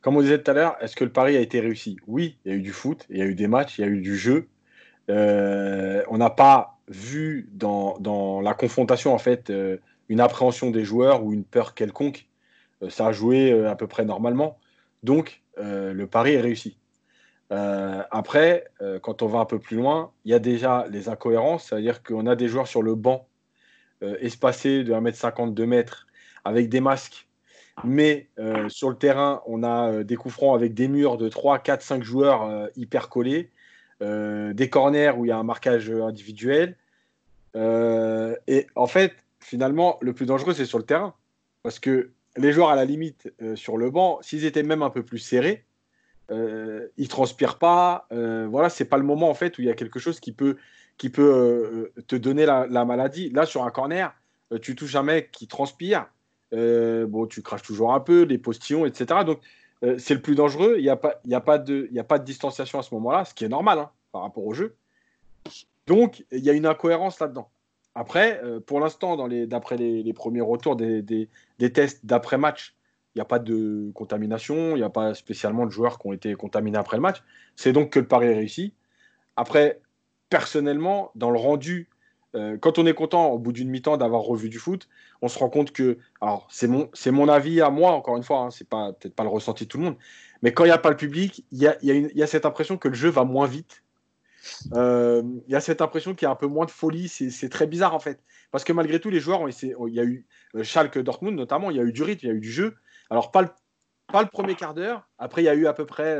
comme 0.00 0.16
on 0.16 0.20
disait 0.20 0.42
tout 0.42 0.50
à 0.50 0.54
l'heure, 0.54 0.76
est-ce 0.80 0.96
que 0.96 1.04
le 1.04 1.12
pari 1.12 1.36
a 1.36 1.40
été 1.40 1.60
réussi? 1.60 1.96
Oui, 2.06 2.38
il 2.44 2.52
y 2.52 2.54
a 2.54 2.58
eu 2.58 2.62
du 2.62 2.72
foot, 2.72 3.06
il 3.10 3.18
y 3.18 3.22
a 3.22 3.26
eu 3.26 3.34
des 3.34 3.46
matchs, 3.46 3.78
il 3.78 3.82
y 3.82 3.84
a 3.84 3.88
eu 3.88 4.00
du 4.00 4.16
jeu. 4.16 4.48
Euh, 5.12 6.02
on 6.08 6.18
n'a 6.18 6.30
pas 6.30 6.80
vu 6.88 7.48
dans, 7.52 8.40
la 8.42 8.54
confrontation, 8.54 9.14
en 9.14 9.18
fait, 9.18 9.50
euh, 9.50 9.78
une 10.08 10.20
appréhension 10.20 10.70
des 10.70 10.84
joueurs 10.84 11.22
ou 11.24 11.32
une 11.32 11.44
peur 11.44 11.74
quelconque. 11.74 12.26
ça 12.88 13.06
a 13.06 13.12
joué 13.12 13.52
à 13.66 13.76
peu 13.76 13.86
près 13.86 14.04
normalement. 14.04 14.58
Donc, 15.04 15.42
le 15.56 16.04
pari 16.06 16.32
est 16.32 16.40
réussi. 16.40 16.76
après, 17.50 18.64
quand 19.02 19.22
on 19.22 19.26
va 19.26 19.38
un 19.38 19.44
peu 19.44 19.58
plus 19.60 19.76
loin, 19.76 20.10
il 20.24 20.32
y 20.32 20.34
a 20.34 20.40
déjà 20.40 20.86
les 20.90 21.08
incohérences, 21.08 21.68
c'est-à-dire 21.68 22.02
qu'on 22.02 22.26
a 22.26 22.34
des 22.34 22.48
joueurs 22.48 22.66
sur 22.66 22.82
le 22.82 22.94
banc 22.96 23.28
euh, 24.02 24.16
espacé 24.20 24.82
de 24.82 24.92
1m50, 24.92 25.54
2 25.54 25.66
mètres, 25.66 26.06
avec 26.44 26.68
des 26.68 26.80
masques. 26.80 27.28
Mais 27.84 28.28
euh, 28.38 28.68
sur 28.68 28.90
le 28.90 28.96
terrain, 28.96 29.42
on 29.46 29.62
a 29.62 29.92
euh, 29.92 30.04
des 30.04 30.16
coups 30.16 30.34
francs 30.34 30.56
avec 30.56 30.74
des 30.74 30.88
murs 30.88 31.18
de 31.18 31.28
3, 31.28 31.60
4, 31.60 31.82
5 31.82 32.02
joueurs 32.02 32.68
hyper 32.76 33.08
collés, 33.08 33.50
des 34.02 34.68
corners 34.68 35.12
où 35.16 35.24
il 35.24 35.28
y 35.28 35.30
a 35.30 35.38
un 35.38 35.44
marquage 35.44 35.90
individuel. 35.90 36.76
et 37.54 38.66
en 38.74 38.86
fait, 38.86 39.14
finalement, 39.40 39.98
le 40.00 40.12
plus 40.12 40.26
dangereux, 40.26 40.54
c'est 40.54 40.64
sur 40.64 40.78
le 40.78 40.84
terrain. 40.84 41.14
Parce 41.62 41.78
que 41.78 42.10
les 42.36 42.52
joueurs, 42.52 42.70
à 42.70 42.76
la 42.76 42.84
limite, 42.84 43.32
sur 43.54 43.76
le 43.76 43.90
banc, 43.90 44.18
s'ils 44.22 44.44
étaient 44.44 44.62
même 44.62 44.82
un 44.82 44.90
peu 44.90 45.04
plus 45.04 45.18
serrés, 45.18 45.64
euh, 46.30 46.88
ils 46.96 47.08
transpirent 47.08 47.58
pas. 47.58 48.08
voilà, 48.10 48.68
c'est 48.68 48.86
pas 48.86 48.98
le 48.98 49.04
moment 49.04 49.30
en 49.30 49.34
fait 49.34 49.58
où 49.58 49.62
il 49.62 49.66
y 49.66 49.70
a 49.70 49.74
quelque 49.74 50.00
chose 50.00 50.18
qui 50.18 50.32
peut 50.32 50.56
qui 50.98 51.10
peut 51.10 51.92
euh, 51.96 52.02
te 52.06 52.16
donner 52.16 52.46
la, 52.46 52.84
maladie. 52.84 53.30
Là, 53.30 53.46
sur 53.46 53.64
un 53.64 53.70
corner, 53.70 54.14
euh, 54.52 54.58
tu 54.58 54.74
touches 54.76 54.94
un 54.94 55.02
mec 55.02 55.30
qui 55.32 55.46
transpire. 55.46 56.06
Euh, 56.52 57.06
bon, 57.06 57.26
tu 57.26 57.42
craches 57.42 57.62
toujours 57.62 57.94
un 57.94 58.00
peu, 58.00 58.22
les 58.22 58.38
postillons, 58.38 58.84
etc. 58.86 59.20
Donc, 59.24 59.40
c'est 59.98 60.14
le 60.14 60.22
plus 60.22 60.34
dangereux. 60.34 60.76
Il 60.78 60.82
n'y 60.82 60.88
a, 60.88 60.96
pas, 60.96 61.20
a, 61.30 61.40
pas 61.40 61.58
de, 61.58 61.88
a 61.98 62.04
pas 62.04 62.18
de 62.18 62.24
distanciation 62.24 62.78
à 62.78 62.82
ce 62.82 62.94
moment-là, 62.94 63.24
ce 63.24 63.34
qui 63.34 63.44
est 63.44 63.48
normal 63.48 63.78
hein, 63.78 63.90
par 64.12 64.22
rapport 64.22 64.46
au 64.46 64.54
jeu. 64.54 64.76
Donc, 65.86 66.24
il 66.30 66.40
y 66.40 66.50
a 66.50 66.52
une 66.52 66.66
incohérence 66.66 67.18
là-dedans. 67.18 67.50
Après, 67.94 68.40
pour 68.66 68.80
l'instant, 68.80 69.28
d'après 69.28 69.76
les, 69.76 70.02
les, 70.02 70.12
premiers 70.12 70.40
retours 70.40 70.76
des, 70.76 71.02
des, 71.02 71.28
des 71.58 71.72
tests 71.72 72.06
d'après-match, 72.06 72.74
il 73.14 73.18
n'y 73.18 73.22
a 73.22 73.26
pas 73.26 73.38
de 73.38 73.90
contamination, 73.94 74.70
il 74.70 74.76
n'y 74.76 74.82
a 74.82 74.90
pas 74.90 75.14
spécialement 75.14 75.66
de 75.66 75.70
joueurs 75.70 75.98
qui 75.98 76.06
ont 76.06 76.12
été 76.12 76.34
contaminés 76.34 76.78
après 76.78 76.96
le 76.96 77.02
match. 77.02 77.22
C'est 77.56 77.72
donc 77.72 77.90
que 77.90 77.98
le 77.98 78.06
pari 78.06 78.28
est 78.28 78.34
réussi. 78.34 78.72
Après, 79.36 79.80
personnellement, 80.30 81.10
dans 81.14 81.30
le 81.30 81.38
rendu, 81.38 81.90
euh, 82.34 82.56
quand 82.58 82.78
on 82.78 82.86
est 82.86 82.94
content 82.94 83.28
au 83.28 83.38
bout 83.38 83.52
d'une 83.52 83.68
mi-temps 83.68 83.96
d'avoir 83.96 84.22
revu 84.22 84.48
du 84.48 84.58
foot, 84.58 84.88
on 85.20 85.28
se 85.28 85.38
rend 85.38 85.50
compte 85.50 85.72
que, 85.72 85.98
alors 86.20 86.48
c'est 86.50 86.66
mon, 86.66 86.88
c'est 86.94 87.10
mon 87.10 87.28
avis 87.28 87.60
à 87.60 87.70
moi, 87.70 87.92
encore 87.92 88.16
une 88.16 88.22
fois, 88.22 88.38
hein, 88.40 88.50
c'est 88.50 88.68
peut-être 88.68 89.14
pas 89.14 89.22
le 89.22 89.28
ressenti 89.28 89.64
de 89.64 89.68
tout 89.68 89.78
le 89.78 89.84
monde, 89.84 89.96
mais 90.42 90.52
quand 90.52 90.64
il 90.64 90.68
n'y 90.68 90.72
a 90.72 90.78
pas 90.78 90.90
le 90.90 90.96
public, 90.96 91.44
il 91.52 91.58
y 91.58 91.66
a, 91.66 91.76
y 91.82 92.22
a, 92.22 92.26
cette 92.26 92.46
impression 92.46 92.78
que 92.78 92.88
le 92.88 92.94
jeu 92.94 93.08
va 93.08 93.24
moins 93.24 93.46
vite. 93.46 93.82
Euh, 94.72 95.22
il 95.46 95.52
y 95.52 95.54
a 95.54 95.60
cette 95.60 95.80
impression 95.80 96.14
qu'il 96.14 96.26
y 96.26 96.28
a 96.28 96.32
un 96.32 96.36
peu 96.36 96.48
moins 96.48 96.66
de 96.66 96.70
folie, 96.70 97.08
c'est, 97.08 97.48
très 97.48 97.66
bizarre 97.66 97.94
en 97.94 98.00
fait. 98.00 98.18
Parce 98.50 98.64
que 98.64 98.72
malgré 98.72 98.98
tout, 98.98 99.10
les 99.10 99.20
joueurs, 99.20 99.42
ont 99.42 99.48
il 99.48 99.94
y 99.94 100.00
a 100.00 100.04
eu 100.04 100.26
euh, 100.56 100.64
Schalke 100.64 100.98
Dortmund 100.98 101.36
notamment, 101.36 101.70
il 101.70 101.76
y 101.76 101.80
a 101.80 101.84
eu 101.84 101.92
du 101.92 102.02
rythme, 102.02 102.26
il 102.26 102.28
y 102.28 102.32
a 102.32 102.34
eu 102.34 102.40
du 102.40 102.50
jeu. 102.50 102.74
Alors 103.08 103.30
pas 103.30 103.42
le, 103.42 103.48
pas 104.12 104.22
le 104.22 104.28
premier 104.28 104.56
quart 104.56 104.74
d'heure, 104.74 105.08
après 105.18 105.42
il 105.42 105.44
y 105.44 105.48
a 105.48 105.54
eu 105.54 105.66
à 105.66 105.74
peu 105.74 105.86
près 105.86 106.18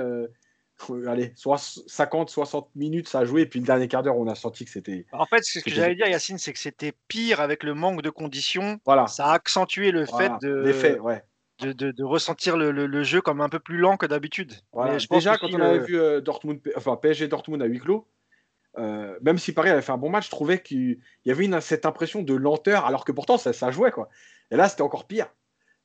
allez, 1.09 1.33
50, 1.37 2.31
60 2.31 2.71
minutes 2.75 3.09
ça 3.09 3.21
a 3.21 3.25
joué, 3.25 3.43
et 3.43 3.47
puis 3.47 3.61
le 3.61 3.67
dernier 3.67 3.89
quart 3.89 4.03
d'heure, 4.03 4.17
on 4.17 4.27
a 4.27 4.35
senti 4.35 4.65
que 4.65 4.71
c'était. 4.71 5.07
En 5.13 5.27
fait, 5.27 5.43
ce 5.45 5.61
que 5.61 5.71
j'allais 5.71 5.95
dire, 5.95 6.07
Yacine, 6.07 6.39
c'est 6.39 6.53
que 6.53 6.59
c'était 6.59 6.93
pire 7.09 7.41
avec 7.41 7.63
le 7.63 7.75
manque 7.75 8.03
de 8.03 8.11
conditions. 8.11 8.81
Voilà. 8.85 9.07
Ça 9.07 9.27
a 9.27 9.33
accentué 9.33 9.91
le 9.91 10.07
fait 10.07 10.33
de. 10.41 10.99
ouais. 11.01 11.23
De, 11.61 11.73
de, 11.93 12.03
ressentir 12.03 12.57
le, 12.57 12.73
le, 12.73 13.03
jeu 13.05 13.21
comme 13.21 13.41
un 13.41 13.49
peu 13.49 13.61
plus 13.61 13.77
lent 13.77 13.97
que 13.97 14.07
d'habitude. 14.07 14.53
Déjà, 15.13 15.39
quand 15.39 15.49
on 15.53 15.61
avait 15.61 15.79
vu 15.79 15.97
euh, 15.97 16.21
Dortmund, 16.21 16.61
enfin, 16.75 16.97
PSG 16.97 17.29
Dortmund 17.29 17.63
à 17.63 17.67
huis 17.67 17.79
clos, 17.79 18.09
euh, 18.79 19.17
même 19.23 19.39
si 19.39 19.53
Paris 19.53 19.71
avait 19.71 19.83
fait 19.83 19.93
un 19.93 19.99
bon 19.99 20.11
match, 20.11 20.27
je 20.27 20.31
trouvais 20.31 20.61
qu'il 20.61 20.99
y 21.25 21.31
avait 21.31 21.45
une, 21.45 21.61
cette 21.61 21.87
impression 21.87 22.23
de 22.23 22.35
lenteur, 22.35 22.87
alors 22.87 23.05
que 23.05 23.13
pourtant 23.13 23.39
ça, 23.39 23.53
ça 23.53 23.71
jouait. 23.71 23.93
Quoi. 23.93 24.09
Et 24.51 24.57
là, 24.57 24.69
c'était 24.69 24.83
encore 24.83 25.07
pire. 25.07 25.29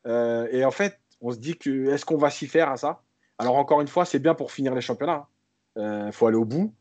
Euh, 0.05 0.47
et 0.51 0.63
en 0.65 0.71
fait, 0.71 0.99
on 1.21 1.31
se 1.31 1.37
dit 1.37 1.57
que 1.57 1.91
est-ce 1.91 2.05
qu'on 2.05 2.17
va 2.17 2.29
s'y 2.29 2.47
faire 2.47 2.69
à 2.69 2.77
ça? 2.77 3.03
Alors 3.39 3.55
encore 3.55 3.81
une 3.81 3.87
fois, 3.87 4.05
c'est 4.05 4.19
bien 4.19 4.33
pour 4.33 4.51
finir 4.51 4.73
les 4.73 4.81
championnats. 4.81 5.27
Il 5.75 5.81
hein. 5.81 6.07
euh, 6.07 6.11
faut 6.11 6.27
aller 6.27 6.37
au 6.37 6.45
bout. 6.45 6.73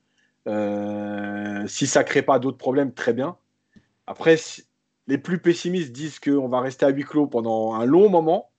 Euh, 0.48 1.66
si 1.66 1.86
ça 1.86 2.00
ne 2.00 2.06
crée 2.06 2.22
pas 2.22 2.38
d'autres 2.38 2.58
problèmes, 2.58 2.92
très 2.92 3.12
bien. 3.12 3.36
Après, 4.06 4.36
les 5.06 5.18
plus 5.18 5.38
pessimistes 5.38 5.92
disent 5.92 6.18
qu'on 6.18 6.48
va 6.48 6.60
rester 6.60 6.86
à 6.86 6.90
huis 6.90 7.04
clos 7.04 7.26
pendant 7.26 7.74
un 7.74 7.84
long 7.84 8.08
moment. 8.08 8.50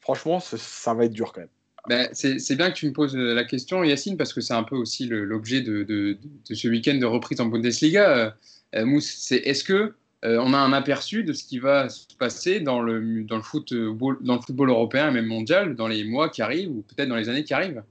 Franchement, 0.00 0.40
ça 0.40 0.94
va 0.94 1.04
être 1.04 1.12
dur 1.12 1.32
quand 1.32 1.40
même. 1.40 1.50
Ben, 1.88 2.08
c'est 2.12 2.54
bien 2.54 2.70
que 2.70 2.76
tu 2.76 2.86
me 2.86 2.92
poses 2.92 3.16
la 3.16 3.44
question, 3.44 3.82
Yacine, 3.82 4.16
parce 4.16 4.32
que 4.32 4.40
c'est 4.40 4.54
un 4.54 4.62
peu 4.62 4.76
aussi 4.76 5.06
l'objet 5.06 5.62
de, 5.62 6.16
ce 6.44 6.68
week-end 6.68 6.94
de 6.94 7.06
reprise 7.06 7.40
en 7.40 7.46
Bundesliga. 7.46 8.36
Euh, 8.74 8.84
Mousse, 8.84 9.12
c'est 9.18 9.38
est-ce 9.38 9.64
que 9.64 9.94
euh, 10.24 10.38
on 10.38 10.54
a 10.54 10.58
un 10.58 10.72
aperçu 10.72 11.24
de 11.24 11.32
ce 11.32 11.42
qui 11.42 11.58
va 11.58 11.88
se 11.88 12.06
passer 12.16 12.60
dans 12.60 12.80
le, 12.80 13.24
dans 13.24 13.36
le, 13.36 13.42
foot, 13.42 13.72
euh, 13.72 13.92
dans 14.20 14.36
le 14.36 14.40
football 14.40 14.70
européen 14.70 15.10
même 15.10 15.26
mondial 15.26 15.74
dans 15.74 15.88
les 15.88 16.04
mois 16.04 16.28
qui 16.28 16.42
arrivent 16.42 16.70
ou 16.70 16.82
peut-être 16.82 17.08
dans 17.08 17.16
les 17.16 17.28
années 17.28 17.42
qui 17.42 17.54
arrivent, 17.54 17.82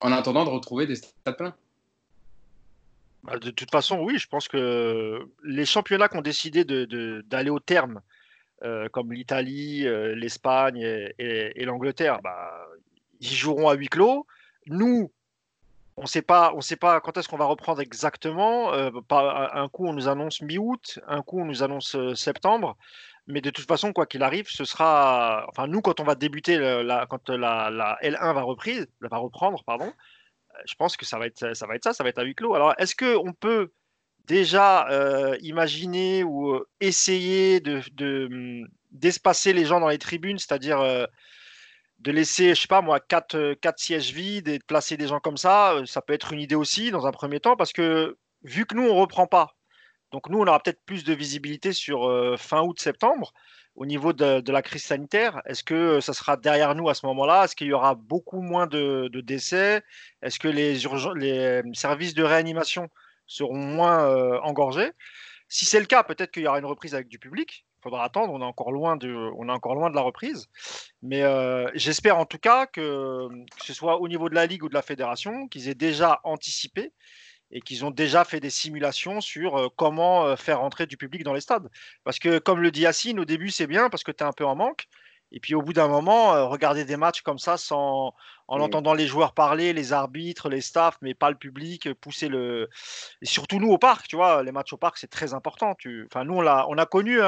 en 0.00 0.10
attendant 0.10 0.44
de 0.44 0.50
retrouver 0.50 0.86
des 0.86 0.96
stades 0.96 1.36
pleins. 1.36 1.54
Bah, 3.22 3.38
de 3.38 3.50
toute 3.50 3.70
façon, 3.70 4.00
oui, 4.00 4.18
je 4.18 4.26
pense 4.28 4.48
que 4.48 5.20
les 5.44 5.66
championnats 5.66 6.08
qui 6.08 6.16
ont 6.16 6.22
décidé 6.22 6.64
d'aller 6.64 7.50
au 7.50 7.60
terme, 7.60 8.00
euh, 8.62 8.88
comme 8.88 9.12
l'Italie, 9.12 9.84
l'Espagne 10.14 10.80
et, 11.18 11.64
l'Angleterre, 11.64 12.20
bah, 12.22 12.66
ils 13.20 13.28
joueront 13.28 13.68
à 13.68 13.74
huis 13.74 13.88
clos. 13.88 14.26
Nous, 14.66 15.10
on 15.96 16.02
ne 16.02 16.06
sait 16.06 16.22
pas, 16.22 16.52
on 16.54 16.60
sait 16.60 16.76
pas 16.76 17.00
quand 17.00 17.16
est-ce 17.16 17.28
qu'on 17.28 17.36
va 17.36 17.44
reprendre 17.44 17.80
exactement. 17.80 18.72
Euh, 18.72 18.90
un 19.10 19.68
coup, 19.68 19.86
on 19.86 19.92
nous 19.92 20.08
annonce 20.08 20.42
mi-août, 20.42 20.98
un 21.06 21.22
coup, 21.22 21.40
on 21.40 21.44
nous 21.44 21.62
annonce 21.62 21.94
euh, 21.94 22.14
septembre. 22.14 22.76
Mais 23.26 23.40
de 23.40 23.50
toute 23.50 23.66
façon, 23.66 23.92
quoi 23.92 24.06
qu'il 24.06 24.22
arrive, 24.22 24.48
ce 24.48 24.64
sera. 24.64 25.46
Enfin, 25.48 25.66
nous, 25.66 25.80
quand 25.80 26.00
on 26.00 26.04
va 26.04 26.14
débuter, 26.14 26.58
la, 26.58 27.06
quand 27.08 27.30
la, 27.30 27.70
L1 28.02 28.34
va, 28.34 28.42
reprise, 28.42 28.86
va 29.00 29.16
reprendre, 29.16 29.62
pardon, 29.64 29.86
euh, 29.86 30.58
je 30.66 30.74
pense 30.74 30.96
que 30.96 31.06
ça 31.06 31.18
va 31.18 31.26
être 31.26 31.54
ça, 31.54 31.66
va 31.66 31.76
être 31.76 31.84
ça, 31.84 31.94
ça 31.94 32.04
va 32.04 32.10
être 32.10 32.18
à 32.18 32.24
huis 32.24 32.34
clos. 32.34 32.54
Alors, 32.54 32.74
est-ce 32.78 32.94
qu'on 32.94 33.32
peut 33.32 33.72
déjà 34.26 34.88
imaginer 35.40 36.24
ou 36.24 36.60
essayer 36.80 37.60
de, 37.60 37.82
d'espacer 38.90 39.52
les 39.52 39.64
gens 39.64 39.80
dans 39.80 39.88
les 39.88 39.98
tribunes, 39.98 40.38
c'est-à-dire 40.38 41.06
de 42.04 42.12
laisser, 42.12 42.54
je 42.54 42.60
sais 42.60 42.68
pas 42.68 42.82
moi, 42.82 43.00
quatre, 43.00 43.34
euh, 43.36 43.54
quatre 43.54 43.78
sièges 43.78 44.12
vides 44.12 44.48
et 44.48 44.58
de 44.58 44.64
placer 44.64 44.96
des 44.98 45.08
gens 45.08 45.20
comme 45.20 45.38
ça, 45.38 45.72
euh, 45.72 45.86
ça 45.86 46.02
peut 46.02 46.12
être 46.12 46.32
une 46.32 46.40
idée 46.40 46.54
aussi 46.54 46.90
dans 46.90 47.06
un 47.06 47.12
premier 47.12 47.40
temps, 47.40 47.56
parce 47.56 47.72
que 47.72 48.18
vu 48.42 48.66
que 48.66 48.74
nous, 48.76 48.86
on 48.86 48.94
reprend 48.94 49.26
pas, 49.26 49.56
donc 50.12 50.28
nous, 50.28 50.38
on 50.38 50.46
aura 50.46 50.60
peut-être 50.60 50.84
plus 50.84 51.04
de 51.04 51.14
visibilité 51.14 51.72
sur 51.72 52.08
euh, 52.08 52.36
fin 52.36 52.60
août, 52.62 52.78
septembre, 52.78 53.32
au 53.74 53.86
niveau 53.86 54.12
de, 54.12 54.52
la 54.52 54.62
crise 54.62 54.84
sanitaire. 54.84 55.40
Est-ce 55.46 55.64
que 55.64 56.00
ça 56.00 56.12
sera 56.12 56.36
derrière 56.36 56.74
nous 56.74 56.88
à 56.90 56.94
ce 56.94 57.06
moment-là? 57.06 57.44
Est-ce 57.44 57.56
qu'il 57.56 57.68
y 57.68 57.72
aura 57.72 57.94
beaucoup 57.94 58.42
moins 58.42 58.66
de, 58.66 59.08
décès? 59.24 59.82
Est-ce 60.22 60.38
que 60.38 60.48
les, 60.48 60.74
les 61.16 61.62
services 61.74 62.14
de 62.14 62.22
réanimation 62.22 62.88
seront 63.26 63.56
moins 63.56 64.06
engorgés? 64.42 64.92
Si 65.54 65.66
c'est 65.66 65.78
le 65.78 65.86
cas, 65.86 66.02
peut-être 66.02 66.32
qu'il 66.32 66.42
y 66.42 66.48
aura 66.48 66.58
une 66.58 66.64
reprise 66.64 66.96
avec 66.96 67.06
du 67.06 67.20
public 67.20 67.64
faudra 67.80 68.02
attendre. 68.02 68.32
On 68.32 68.40
est 68.40 68.44
encore 68.44 68.72
loin 68.72 68.96
de, 68.96 69.14
on 69.36 69.48
est 69.48 69.52
encore 69.52 69.76
loin 69.76 69.88
la 69.88 70.00
reprise. 70.00 70.48
Mais 71.00 71.22
euh, 71.22 71.70
j'espère 71.74 72.18
en 72.18 72.26
tout 72.26 72.38
cas 72.38 72.66
que, 72.66 73.28
ce 73.62 73.72
soit 73.72 74.00
au 74.00 74.08
niveau 74.08 74.28
de 74.28 74.34
la 74.34 74.46
ligue 74.46 74.64
ou 74.64 74.68
de 74.68 74.74
la 74.74 74.82
fédération, 74.82 75.46
qu'ils 75.46 75.68
aient 75.68 75.76
déjà 75.76 76.20
anticipé 76.24 76.92
et 77.52 77.60
qu'ils 77.60 77.84
ont 77.84 77.92
déjà 77.92 78.24
fait 78.24 78.40
des 78.40 78.50
simulations 78.50 79.20
sur 79.20 79.70
comment 79.76 80.36
faire 80.36 80.60
entrer 80.60 80.86
du 80.86 80.96
public 80.96 81.22
dans 81.22 81.34
les 81.34 81.40
stades. 81.40 81.70
Parce 82.02 82.18
que, 82.18 82.38
comme 82.38 82.60
le 82.60 82.72
dit 82.72 82.80
Yacine, 82.80 83.20
au 83.20 83.24
début, 83.24 83.50
c'est 83.50 83.68
bien 83.68 83.90
parce 83.90 84.02
que 84.02 84.10
tu 84.10 84.24
es 84.24 84.26
un 84.26 84.32
peu 84.32 84.44
en 84.44 84.56
manque. 84.56 84.88
Et 85.36 85.40
puis 85.40 85.54
au 85.54 85.62
bout 85.62 85.72
d'un 85.72 85.88
moment, 85.88 86.48
regarder 86.48 86.84
des 86.84 86.96
matchs 86.96 87.22
comme 87.22 87.40
ça 87.40 87.56
sans, 87.56 88.14
en 88.46 88.60
entendant 88.60 88.94
les 88.94 89.08
joueurs 89.08 89.34
parler, 89.34 89.72
les 89.72 89.92
arbitres, 89.92 90.48
les 90.48 90.60
staffs, 90.60 90.96
mais 91.02 91.12
pas 91.12 91.28
le 91.28 91.36
public, 91.36 91.92
pousser 91.94 92.28
le. 92.28 92.70
Et 93.20 93.26
surtout 93.26 93.58
nous 93.58 93.70
au 93.70 93.76
parc, 93.76 94.06
tu 94.06 94.14
vois, 94.14 94.44
les 94.44 94.52
matchs 94.52 94.72
au 94.72 94.76
parc, 94.76 94.96
c'est 94.96 95.10
très 95.10 95.34
important. 95.34 95.74
Tu... 95.74 96.06
Enfin, 96.06 96.24
nous, 96.24 96.34
on 96.34 96.46
a, 96.46 96.66
on 96.68 96.78
a 96.78 96.86
connu 96.86 97.18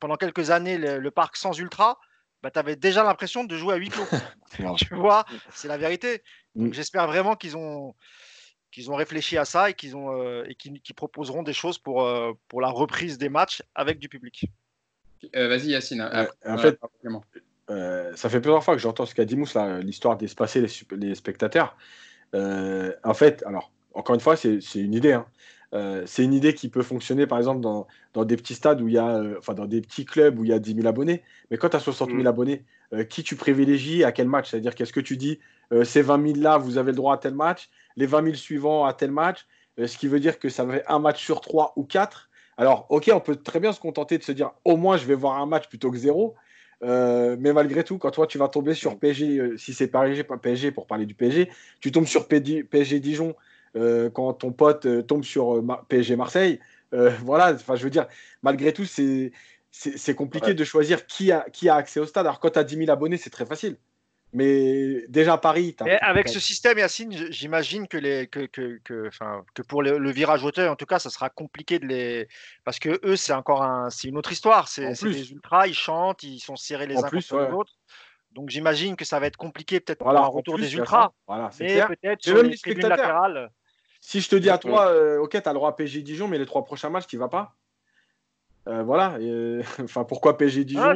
pendant 0.00 0.16
quelques 0.16 0.52
années 0.52 0.78
le, 0.78 1.10
parc 1.10 1.36
sans 1.36 1.58
ultra. 1.58 1.98
Bah, 2.44 2.52
tu 2.52 2.60
avais 2.60 2.76
déjà 2.76 3.02
l'impression 3.02 3.42
de 3.42 3.56
jouer 3.56 3.74
à 3.74 3.76
huis 3.76 3.90
clos. 3.90 4.06
tu 4.76 4.94
vois, 4.94 5.24
c'est 5.50 5.68
la 5.68 5.78
vérité. 5.78 6.22
Mmh. 6.54 6.72
j'espère 6.72 7.06
vraiment 7.08 7.34
qu'ils 7.34 7.56
ont, 7.56 7.94
qu'ils 8.70 8.90
ont 8.90 8.94
réfléchi 8.94 9.36
à 9.36 9.44
ça 9.44 9.70
et 9.70 9.74
qu'ils 9.74 9.96
ont 9.96 10.12
euh, 10.20 10.44
et 10.48 10.54
qu'ils, 10.54 10.94
proposeront 10.94 11.42
des 11.42 11.52
choses 11.52 11.78
pour, 11.78 12.02
euh, 12.02 12.32
pour 12.48 12.60
la 12.60 12.68
reprise 12.68 13.18
des 13.18 13.28
matchs 13.28 13.62
avec 13.74 13.98
du 13.98 14.08
public. 14.08 14.46
Euh, 15.36 15.48
vas-y 15.48 15.68
Yacine. 15.68 16.02
en 16.46 16.58
fait, 16.58 16.78
ça 18.16 18.28
fait 18.28 18.40
plusieurs 18.40 18.64
fois 18.64 18.74
que 18.74 18.80
j'entends 18.80 19.06
ce 19.06 19.14
qu'a 19.14 19.24
dit 19.24 19.36
Mousse, 19.36 19.56
l'histoire 19.82 20.16
d'espacer 20.16 20.60
les, 20.60 20.96
les, 20.96 21.14
spectateurs. 21.14 21.76
en 22.34 23.14
fait, 23.14 23.42
alors, 23.46 23.72
encore 23.94 24.14
une 24.14 24.20
fois, 24.20 24.36
c'est, 24.36 24.60
une 24.74 24.94
idée. 24.94 25.12
Hein. 25.12 25.26
c'est 26.06 26.24
une 26.24 26.34
idée 26.34 26.54
qui 26.54 26.68
peut 26.68 26.82
fonctionner, 26.82 27.26
par 27.26 27.38
exemple, 27.38 27.60
dans, 27.60 27.86
dans, 28.14 28.24
des 28.24 28.36
petits 28.36 28.54
stades 28.54 28.80
où 28.80 28.88
il 28.88 28.94
y 28.94 28.98
a, 28.98 29.22
enfin, 29.38 29.54
dans 29.54 29.66
des 29.66 29.80
petits 29.80 30.04
clubs 30.04 30.38
où 30.38 30.44
il 30.44 30.50
y 30.50 30.52
a 30.52 30.58
10 30.58 30.74
000 30.74 30.86
abonnés. 30.86 31.22
Mais 31.50 31.58
quand 31.58 31.70
tu 31.70 31.76
as 31.76 31.80
60 31.80 32.10
000 32.10 32.26
abonnés, 32.26 32.64
qui 33.08 33.22
tu 33.22 33.36
privilégies 33.36 34.04
à 34.04 34.12
quel 34.12 34.28
match? 34.28 34.50
C'est-à-dire, 34.50 34.74
qu'est-ce 34.74 34.92
que 34.92 35.00
tu 35.00 35.16
dis 35.16 35.38
Ces 35.84 36.02
20 36.02 36.34
000 36.34 36.40
là, 36.40 36.58
vous 36.58 36.78
avez 36.78 36.92
le 36.92 36.96
droit 36.96 37.14
à 37.14 37.18
tel 37.18 37.34
match 37.34 37.70
les 37.96 38.06
20 38.06 38.24
000 38.24 38.34
suivants 38.34 38.84
à 38.84 38.92
tel 38.92 39.10
match, 39.10 39.46
euh, 39.78 39.86
ce 39.86 39.96
qui 39.98 40.08
veut 40.08 40.20
dire 40.20 40.38
que 40.38 40.48
ça 40.48 40.64
va 40.64 40.76
être 40.76 40.90
un 40.90 40.98
match 40.98 41.22
sur 41.22 41.40
trois 41.40 41.72
ou 41.76 41.84
quatre. 41.84 42.29
Alors, 42.60 42.84
ok, 42.90 43.10
on 43.14 43.20
peut 43.20 43.36
très 43.36 43.58
bien 43.58 43.72
se 43.72 43.80
contenter 43.80 44.18
de 44.18 44.22
se 44.22 44.32
dire 44.32 44.50
au 44.66 44.76
moins 44.76 44.98
je 44.98 45.06
vais 45.06 45.14
voir 45.14 45.38
un 45.38 45.46
match 45.46 45.66
plutôt 45.70 45.90
que 45.90 45.96
zéro. 45.96 46.34
Euh, 46.82 47.34
mais 47.40 47.54
malgré 47.54 47.84
tout, 47.84 47.96
quand 47.96 48.10
toi 48.10 48.26
tu 48.26 48.36
vas 48.36 48.48
tomber 48.48 48.74
sur 48.74 48.98
PSG, 48.98 49.38
euh, 49.38 49.56
si 49.56 49.72
c'est 49.72 49.88
PSG, 49.88 50.24
pas 50.24 50.36
PSG 50.36 50.70
pour 50.70 50.86
parler 50.86 51.06
du 51.06 51.14
PSG, 51.14 51.50
tu 51.80 51.90
tombes 51.90 52.04
sur 52.04 52.28
PSG 52.28 53.00
Dijon 53.00 53.34
quand 53.74 54.34
ton 54.34 54.52
pote 54.52 55.06
tombe 55.06 55.24
sur 55.24 55.64
PSG 55.88 56.16
Marseille. 56.16 56.60
voilà, 57.24 57.54
enfin 57.54 57.76
je 57.76 57.84
veux 57.84 57.90
dire, 57.90 58.06
malgré 58.42 58.74
tout, 58.74 58.84
c'est 58.84 59.32
c'est 59.70 60.14
compliqué 60.14 60.52
de 60.52 60.64
choisir 60.64 61.06
qui 61.06 61.32
a, 61.32 61.46
qui 61.50 61.70
a 61.70 61.76
accès 61.76 61.98
au 61.98 62.04
stade. 62.06 62.26
Alors 62.26 62.40
quand 62.40 62.50
tu 62.50 62.58
as 62.58 62.64
10 62.64 62.76
000 62.76 62.90
abonnés, 62.90 63.16
c'est 63.16 63.30
très 63.30 63.46
facile. 63.46 63.76
Mais 64.32 65.06
déjà 65.08 65.38
Paris. 65.38 65.74
avec 66.00 66.28
ce 66.28 66.38
système, 66.38 66.78
Yacine, 66.78 67.32
j'imagine 67.32 67.88
que, 67.88 67.98
les, 67.98 68.28
que, 68.28 68.46
que, 68.46 68.80
que, 68.84 69.10
que 69.54 69.62
pour 69.62 69.82
le, 69.82 70.10
virage 70.10 70.44
hauteur, 70.44 70.70
en 70.70 70.76
tout 70.76 70.86
cas, 70.86 70.98
ça 70.98 71.10
sera 71.10 71.30
compliqué 71.30 71.78
de 71.78 71.86
les. 71.86 72.28
Parce 72.64 72.78
que 72.78 73.00
eux, 73.04 73.16
c'est 73.16 73.32
encore 73.32 73.62
un, 73.62 73.90
c'est 73.90 74.08
une 74.08 74.16
autre 74.16 74.32
histoire. 74.32 74.68
C'est 74.68 74.92
des 75.02 75.32
ultras, 75.32 75.66
ils 75.66 75.74
chantent, 75.74 76.22
ils 76.22 76.38
sont 76.38 76.56
serrés 76.56 76.86
les 76.86 76.96
uns 76.96 77.02
contre 77.02 77.16
les 77.16 77.52
autres. 77.52 77.72
Donc 78.32 78.50
j'imagine 78.50 78.94
que 78.94 79.04
ça 79.04 79.18
va 79.18 79.26
être 79.26 79.36
compliqué 79.36 79.80
peut-être 79.80 79.98
pour 79.98 80.10
un 80.10 80.26
retour 80.26 80.58
des 80.58 80.74
ultras. 80.74 81.10
Voilà, 81.26 81.50
mais 81.58 81.84
peut-être 81.86 82.22
sur 82.22 82.42
les 82.42 82.56
tribunes 82.56 82.86
latérales. 82.86 83.50
Si 84.00 84.20
je 84.20 84.28
te 84.30 84.36
dis 84.36 84.48
à 84.48 84.56
toi, 84.56 84.88
euh, 84.88 85.18
ok, 85.18 85.30
tu 85.30 85.36
as 85.48 85.52
le 85.52 85.54
droit 85.54 85.68
à 85.68 85.72
PSG 85.72 86.00
Dijon, 86.02 86.26
mais 86.26 86.38
les 86.38 86.46
trois 86.46 86.64
prochains 86.64 86.88
matchs, 86.88 87.06
tu 87.06 87.18
vas 87.18 87.28
pas 87.28 87.56
euh, 88.68 88.82
voilà. 88.82 89.18
enfin, 89.82 90.04
pourquoi 90.04 90.36
PSG 90.36 90.64
Dijon 90.64 90.82
ah, 90.82 90.94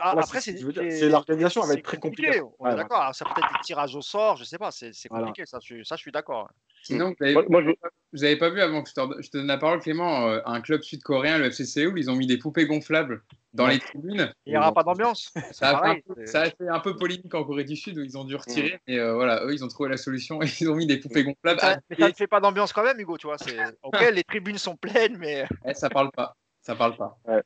ah, 0.00 0.14
Après, 0.18 0.40
c'est 0.40 1.08
l'organisation, 1.08 1.62
elle 1.62 1.68
va 1.68 1.74
être 1.74 1.84
très 1.84 1.96
compliquée. 1.98 2.42
On 2.58 2.68
est 2.68 2.76
d'accord. 2.76 3.14
Ça 3.14 3.24
peut 3.24 3.40
être 3.42 3.52
des 3.52 3.64
tirages 3.64 3.96
au 3.96 4.02
sort, 4.02 4.36
je 4.36 4.44
sais 4.44 4.58
pas. 4.58 4.70
C'est 4.70 5.08
compliqué. 5.08 5.46
Ça, 5.46 5.58
je, 5.62 5.82
ça, 5.82 5.96
je 5.96 6.02
suis 6.02 6.12
d'accord. 6.12 6.48
Sinon, 6.86 7.14
vous 7.18 8.18
n'avez 8.20 8.36
pas 8.36 8.48
vu 8.48 8.60
avant 8.60 8.82
que 8.82 8.88
je 8.88 8.94
te, 9.30 9.36
donne 9.36 9.48
la 9.48 9.58
parole, 9.58 9.80
Clément, 9.80 10.28
euh, 10.28 10.40
un 10.46 10.60
club 10.60 10.82
sud-coréen, 10.82 11.38
le 11.38 11.46
FC 11.46 11.64
Séoul, 11.64 11.98
ils 11.98 12.08
ont 12.10 12.14
mis 12.14 12.28
des 12.28 12.38
poupées 12.38 12.66
gonflables 12.66 13.22
dans 13.54 13.66
les 13.66 13.80
tribunes. 13.80 14.32
Il 14.44 14.52
n'y 14.52 14.56
aura 14.56 14.72
pas 14.72 14.84
d'ambiance. 14.84 15.32
Ça, 15.50 15.82
ça, 16.26 16.42
a 16.42 16.50
fait 16.50 16.68
un 16.68 16.78
peu 16.78 16.94
polémique 16.94 17.34
en 17.34 17.42
Corée 17.42 17.64
du 17.64 17.74
Sud 17.74 17.98
où 17.98 18.02
ils 18.02 18.16
ont 18.16 18.24
dû 18.24 18.36
retirer. 18.36 18.78
Et 18.86 19.00
euh, 19.00 19.14
voilà, 19.14 19.44
eux, 19.44 19.52
ils 19.52 19.64
ont 19.64 19.68
trouvé 19.68 19.88
la 19.88 19.96
solution 19.96 20.40
et 20.42 20.46
ils 20.60 20.70
ont 20.70 20.76
mis 20.76 20.86
des 20.86 20.98
poupées 20.98 21.24
gonflables. 21.24 21.60
Mais 21.90 21.96
ça, 21.96 22.08
ne 22.08 22.14
fait 22.14 22.28
pas 22.28 22.40
d'ambiance 22.40 22.72
quand 22.72 22.84
même, 22.84 23.00
Hugo. 23.00 23.18
Tu 23.18 23.26
vois, 23.26 23.36
ok, 23.82 23.98
les 24.12 24.22
tribunes 24.22 24.58
sont 24.58 24.76
pleines, 24.76 25.16
mais. 25.18 25.44
Eh, 25.64 25.74
ça 25.74 25.88
parle 25.88 26.12
pas. 26.12 26.36
Ça 26.66 26.74
parle 26.74 26.96
pas. 26.96 27.16
Euh, 27.28 27.42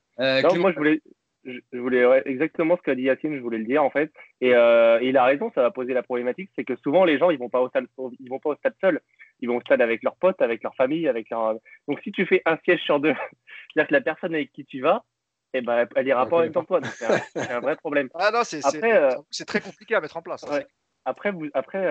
moi, 0.57 0.73
je 0.73 0.77
voulais, 0.77 1.03
je 1.45 1.79
voulais 1.79 2.23
exactement 2.25 2.79
ce 2.79 2.83
qu'a 2.83 2.95
dit 2.95 3.03
Yacine, 3.03 3.37
je 3.37 3.43
voulais 3.43 3.59
le 3.59 3.67
dire 3.67 3.85
en 3.85 3.91
fait. 3.91 4.11
Et, 4.41 4.55
euh, 4.55 4.99
il 5.03 5.15
a 5.19 5.25
raison, 5.25 5.53
ça 5.55 5.61
va 5.61 5.71
poser 5.71 5.93
la 5.93 6.03
problématique, 6.03 6.51
c'est 6.57 6.65
que 6.65 6.75
souvent 6.77 7.05
les 7.05 7.19
gens 7.19 7.29
ils 7.29 7.39
vont 7.39 7.51
pas 7.51 7.61
au 7.61 7.69
stade, 7.69 7.85
ils 8.19 8.31
vont 8.31 8.39
pas 8.39 8.49
au 8.49 8.55
stade 8.57 8.73
seuls, 8.81 9.01
ils 9.41 9.49
vont 9.49 9.59
au 9.59 9.61
stade 9.61 9.83
avec 9.83 10.03
leurs 10.03 10.17
potes, 10.17 10.41
avec 10.41 10.63
leur 10.63 10.75
famille, 10.75 11.07
avec 11.07 11.29
leur... 11.29 11.55
donc 11.87 12.01
si 12.03 12.13
tu 12.13 12.25
fais 12.25 12.41
un 12.47 12.57
siège 12.65 12.81
sur 12.81 12.99
deux, 12.99 13.13
c'est-à-dire 13.75 13.89
que 13.89 13.95
la 13.95 14.01
personne 14.01 14.35
avec 14.35 14.53
qui 14.53 14.65
tu 14.65 14.81
vas, 14.81 15.05
eh 15.53 15.61
ben, 15.61 15.87
elle 15.97 16.09
ira 16.09 16.27
pas 16.27 16.37
en 16.39 16.41
même 16.41 16.53
temps 16.53 16.63
que 16.63 16.69
toi, 16.69 16.81
c'est 17.35 17.51
un, 17.51 17.61
vrai 17.61 17.77
problème. 17.77 18.09
Ah 18.15 18.31
non, 18.33 18.41
c'est 18.43 18.65
euh, 18.83 19.11
très 19.47 19.61
compliqué 19.61 19.95
à 19.97 20.01
mettre 20.01 20.17
en 20.17 20.23
place. 20.23 20.45
Hein. 20.45 20.61
Après, 21.05 21.31
vous, 21.31 21.47
après 21.53 21.83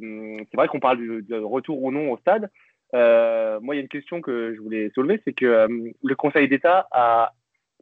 c'est 0.00 0.56
vrai 0.56 0.66
qu'on 0.66 0.80
parle 0.80 1.22
de 1.22 1.38
retour 1.38 1.80
ou 1.80 1.92
non 1.92 2.10
au 2.10 2.18
stade. 2.18 2.50
Euh, 2.94 3.60
moi, 3.60 3.74
il 3.74 3.78
y 3.78 3.80
a 3.80 3.82
une 3.82 3.88
question 3.88 4.20
que 4.20 4.54
je 4.54 4.60
voulais 4.60 4.90
soulever, 4.94 5.20
c'est 5.24 5.32
que 5.32 5.46
euh, 5.46 5.90
le 6.02 6.14
Conseil 6.14 6.48
d'État 6.48 6.88
a, 6.90 7.32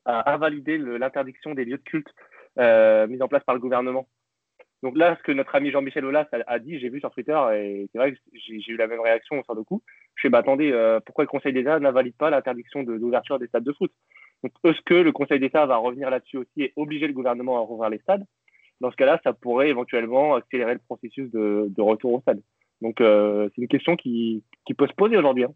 invalidé 0.06 0.78
l'interdiction 0.78 1.54
des 1.54 1.64
lieux 1.66 1.76
de 1.76 1.82
culte 1.82 2.08
euh, 2.58 3.06
mise 3.06 3.20
en 3.20 3.28
place 3.28 3.44
par 3.44 3.54
le 3.54 3.60
gouvernement. 3.60 4.08
Donc 4.82 4.96
là, 4.96 5.14
ce 5.16 5.22
que 5.22 5.30
notre 5.30 5.54
ami 5.54 5.70
Jean-Michel 5.70 6.06
Aulas 6.06 6.26
a, 6.32 6.58
dit, 6.58 6.80
j'ai 6.80 6.88
vu 6.88 7.00
sur 7.00 7.10
Twitter, 7.10 7.38
et 7.54 7.88
c'est 7.92 7.98
vrai 7.98 8.12
que 8.12 8.18
j'ai 8.32 8.72
eu 8.72 8.78
la 8.78 8.86
même 8.86 9.00
réaction 9.00 9.42
sur 9.44 9.54
le 9.54 9.62
coup. 9.62 9.82
Je 10.16 10.22
fais, 10.22 10.30
bah, 10.30 10.38
attendez, 10.38 10.72
pourquoi 11.04 11.24
le 11.24 11.28
Conseil 11.28 11.52
d'État 11.52 11.78
n'invalide 11.78 12.16
pas 12.16 12.30
l'interdiction 12.30 12.82
d'ouverture 12.82 13.38
des 13.38 13.46
stades 13.46 13.62
de 13.62 13.74
foot? 13.74 13.92
Est-ce 14.42 14.80
que 14.86 14.94
le 14.94 15.12
Conseil 15.12 15.38
d'État 15.38 15.66
va 15.66 15.76
revenir 15.76 16.08
là-dessus 16.08 16.38
aussi 16.38 16.62
et 16.62 16.72
obliger 16.76 17.06
le 17.06 17.12
gouvernement 17.12 17.58
à 17.58 17.60
rouvrir 17.60 17.90
les 17.90 17.98
stades? 17.98 18.24
Dans 18.80 18.90
ce 18.90 18.96
cas-là, 18.96 19.20
ça 19.22 19.34
pourrait 19.34 19.68
éventuellement 19.68 20.34
accélérer 20.34 20.72
le 20.72 20.80
processus 20.80 21.30
de, 21.30 21.66
de 21.68 21.82
retour 21.82 22.14
au 22.14 22.20
stade. 22.22 22.40
Donc, 22.80 23.00
euh, 23.00 23.48
c'est 23.54 23.62
une 23.62 23.68
question 23.68 23.96
qui, 23.96 24.42
qui, 24.66 24.74
peut 24.74 24.86
se 24.86 24.94
poser 24.94 25.16
aujourd'hui. 25.16 25.44
Hein. 25.44 25.54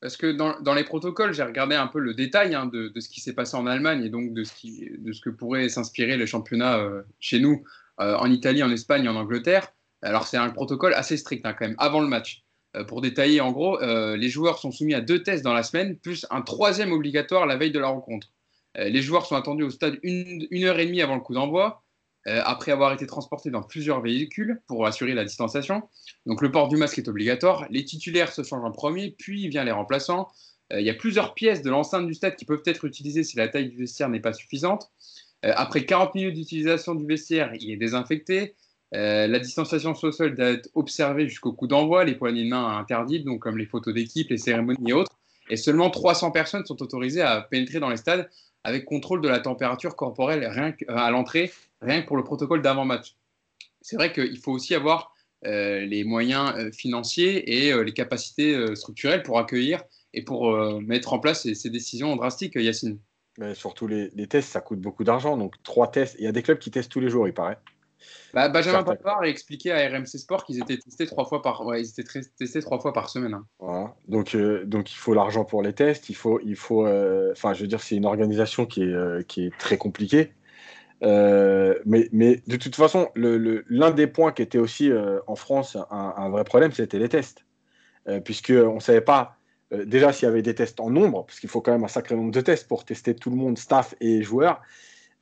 Parce 0.00 0.16
que 0.16 0.30
dans, 0.30 0.60
dans, 0.60 0.74
les 0.74 0.84
protocoles, 0.84 1.32
j'ai 1.32 1.42
regardé 1.42 1.74
un 1.74 1.86
peu 1.86 1.98
le 1.98 2.14
détail 2.14 2.54
hein, 2.54 2.66
de, 2.66 2.88
de, 2.88 3.00
ce 3.00 3.08
qui 3.08 3.20
s'est 3.20 3.32
passé 3.34 3.56
en 3.56 3.66
Allemagne 3.66 4.04
et 4.04 4.10
donc 4.10 4.34
de 4.34 4.44
ce, 4.44 4.52
qui, 4.52 4.90
de 4.98 5.12
ce 5.12 5.20
que 5.20 5.30
pourrait 5.30 5.68
s'inspirer 5.68 6.16
le 6.16 6.26
championnat 6.26 6.78
euh, 6.78 7.02
chez 7.20 7.40
nous, 7.40 7.64
euh, 8.00 8.16
en 8.16 8.30
Italie, 8.30 8.62
en 8.62 8.70
Espagne, 8.70 9.08
en 9.08 9.16
Angleterre. 9.16 9.72
Alors, 10.02 10.26
c'est 10.26 10.36
un 10.36 10.50
protocole 10.50 10.92
assez 10.94 11.16
strict 11.16 11.46
hein, 11.46 11.54
quand 11.58 11.66
même, 11.66 11.76
avant 11.78 12.00
le 12.00 12.08
match. 12.08 12.42
pour 12.88 13.00
détailler, 13.00 13.40
en 13.40 13.52
gros, 13.52 13.78
les 13.80 14.28
joueurs 14.28 14.58
sont 14.58 14.70
soumis 14.70 14.92
à 14.92 15.00
deux 15.00 15.22
tests 15.22 15.44
dans 15.44 15.54
la 15.54 15.62
semaine, 15.62 15.96
plus 15.96 16.26
un 16.28 16.42
troisième 16.42 16.92
obligatoire 16.92 17.46
la 17.46 17.56
veille 17.56 17.70
de 17.70 17.78
la 17.78 17.86
rencontre. 17.86 18.28
les 18.74 19.00
joueurs 19.00 19.24
sont 19.24 19.36
attendus 19.36 19.62
au 19.62 19.70
stade 19.70 19.98
une, 20.02 20.46
une 20.50 20.64
heure 20.64 20.78
et 20.78 20.84
demie 20.84 21.00
avant 21.00 21.14
le 21.14 21.22
coup 21.22 21.32
d'envoi. 21.32 21.83
Euh, 22.26 22.40
après 22.44 22.72
avoir 22.72 22.94
été 22.94 23.06
transportés 23.06 23.50
dans 23.50 23.62
plusieurs 23.62 24.00
véhicules 24.00 24.62
pour 24.66 24.86
assurer 24.86 25.12
la 25.12 25.24
distanciation. 25.24 25.82
Donc 26.24 26.40
le 26.40 26.50
port 26.50 26.68
du 26.68 26.76
masque 26.78 26.96
est 26.98 27.06
obligatoire. 27.06 27.66
Les 27.68 27.84
titulaires 27.84 28.32
se 28.32 28.42
changent 28.42 28.64
en 28.64 28.70
premier, 28.70 29.10
puis 29.10 29.48
vient 29.48 29.62
les 29.62 29.72
remplaçants. 29.72 30.28
Euh, 30.72 30.80
il 30.80 30.86
y 30.86 30.90
a 30.90 30.94
plusieurs 30.94 31.34
pièces 31.34 31.60
de 31.60 31.68
l'enceinte 31.68 32.06
du 32.06 32.14
stade 32.14 32.36
qui 32.36 32.46
peuvent 32.46 32.62
être 32.64 32.86
utilisées 32.86 33.24
si 33.24 33.36
la 33.36 33.48
taille 33.48 33.68
du 33.68 33.76
vestiaire 33.76 34.08
n'est 34.08 34.20
pas 34.20 34.32
suffisante. 34.32 34.90
Euh, 35.44 35.52
après 35.54 35.84
40 35.84 36.14
minutes 36.14 36.34
d'utilisation 36.34 36.94
du 36.94 37.04
vestiaire, 37.04 37.52
il 37.60 37.70
est 37.70 37.76
désinfecté. 37.76 38.54
la 38.92 39.38
distanciation 39.38 39.94
social 39.94 40.34
doit 40.34 40.52
être 40.52 40.70
observée 40.74 41.28
jusqu'au 41.28 41.52
coup 41.52 41.66
d'envoi, 41.66 42.04
les 42.04 42.14
poignées 42.14 42.44
de 42.44 42.48
main 42.48 42.78
interdites, 42.78 43.24
donc 43.24 43.40
comme 43.42 43.58
les 43.58 43.66
photos 43.66 43.92
d'équipe, 43.92 44.30
les 44.30 44.38
cérémonies 44.38 44.90
et 44.90 44.92
autres. 44.94 45.18
Et 45.50 45.56
seulement 45.56 45.90
300 45.90 46.30
personnes 46.30 46.64
sont 46.64 46.80
autorisées 46.80 47.20
à 47.20 47.42
pénétrer 47.42 47.80
dans 47.80 47.90
les 47.90 47.98
stades 47.98 48.30
avec 48.64 48.84
contrôle 48.84 49.20
de 49.20 49.28
la 49.28 49.40
température 49.40 49.94
corporelle 49.94 50.46
rien 50.46 50.74
à 50.88 51.10
l'entrée 51.10 51.52
rien 51.80 52.02
que 52.02 52.06
pour 52.06 52.16
le 52.16 52.24
protocole 52.24 52.62
d'avant-match. 52.62 53.16
C'est 53.80 53.96
vrai 53.96 54.12
qu'il 54.12 54.38
faut 54.38 54.52
aussi 54.52 54.74
avoir 54.74 55.14
euh, 55.46 55.80
les 55.84 56.04
moyens 56.04 56.54
euh, 56.56 56.72
financiers 56.72 57.66
et 57.66 57.72
euh, 57.72 57.84
les 57.84 57.92
capacités 57.92 58.74
structurelles 58.74 59.22
pour 59.22 59.38
accueillir 59.38 59.82
et 60.14 60.22
pour 60.22 60.56
mettre 60.80 61.12
en 61.12 61.18
place 61.18 61.52
ces, 61.52 61.70
décisions 61.70 62.14
drastiques, 62.14 62.54
Yacine. 62.54 62.98
Mais 63.36 63.54
surtout 63.56 63.88
les, 63.88 64.10
tests, 64.28 64.52
ça 64.52 64.60
coûte 64.60 64.80
beaucoup 64.80 65.02
d'argent. 65.02 65.36
Donc 65.36 65.60
trois 65.64 65.90
tests. 65.90 66.14
Il 66.20 66.24
y 66.24 66.28
a 66.28 66.32
des 66.32 66.42
clubs 66.42 66.58
qui 66.58 66.70
testent 66.70 66.92
tous 66.92 67.00
les 67.00 67.10
jours, 67.10 67.26
il 67.26 67.34
paraît. 67.34 67.58
Bah, 68.32 68.48
Benjamin 68.48 68.82
Pavard 68.82 69.22
a 69.22 69.28
expliqué 69.28 69.70
à 69.72 69.88
RMC 69.88 70.06
Sport 70.06 70.44
qu'ils 70.44 70.60
étaient 70.60 70.76
testés 70.76 71.06
trois 71.06 71.24
fois 71.24 71.40
par, 71.40 71.62
ils 71.76 71.88
étaient 71.88 72.20
testés 72.36 72.60
trois 72.60 72.80
fois 72.80 72.92
par 72.92 73.08
semaine. 73.08 73.34
Hein. 73.34 73.46
Voilà. 73.60 73.94
Donc, 74.08 74.36
donc 74.36 74.92
il 74.92 74.96
faut 74.96 75.14
l'argent 75.14 75.44
pour 75.44 75.62
les 75.62 75.72
tests. 75.72 76.08
Il 76.08 76.16
faut, 76.16 76.40
il 76.44 76.56
faut, 76.56 76.86
enfin, 77.30 77.54
je 77.54 77.60
veux 77.60 77.68
dire, 77.68 77.80
c'est 77.80 77.94
une 77.96 78.06
organisation 78.06 78.66
qui 78.66 78.82
est, 78.82 79.26
qui 79.28 79.46
est 79.46 79.58
très 79.58 79.76
compliquée. 79.76 80.32
Euh, 81.04 81.78
mais, 81.84 82.08
mais, 82.12 82.42
de 82.46 82.56
toute 82.56 82.76
façon, 82.76 83.10
l'un 83.14 83.36
le, 83.38 83.92
des 83.92 84.06
points 84.06 84.32
qui 84.32 84.42
était 84.42 84.58
aussi 84.58 84.90
euh, 84.90 85.20
en 85.26 85.36
France 85.36 85.76
un, 85.90 86.28
vrai 86.30 86.44
problème, 86.44 86.72
c'était 86.72 86.98
les 86.98 87.08
tests. 87.08 87.44
Euh, 88.08 88.20
Puisqu'on 88.20 88.76
ne 88.76 88.80
savait 88.80 89.00
pas 89.00 89.36
déjà 89.70 90.12
s'il 90.12 90.26
y 90.26 90.28
avait 90.28 90.42
des 90.42 90.54
tests 90.54 90.78
en 90.78 90.90
nombre, 90.90 91.26
parce 91.26 91.40
qu'il 91.40 91.48
faut 91.48 91.60
quand 91.60 91.72
même 91.72 91.84
un 91.84 91.88
sacré 91.88 92.14
nombre 92.14 92.30
de 92.30 92.40
tests 92.40 92.68
pour 92.68 92.84
tester 92.84 93.14
tout 93.14 93.30
le 93.30 93.36
monde, 93.36 93.58
staff 93.58 93.94
et 94.00 94.22
joueurs. 94.22 94.62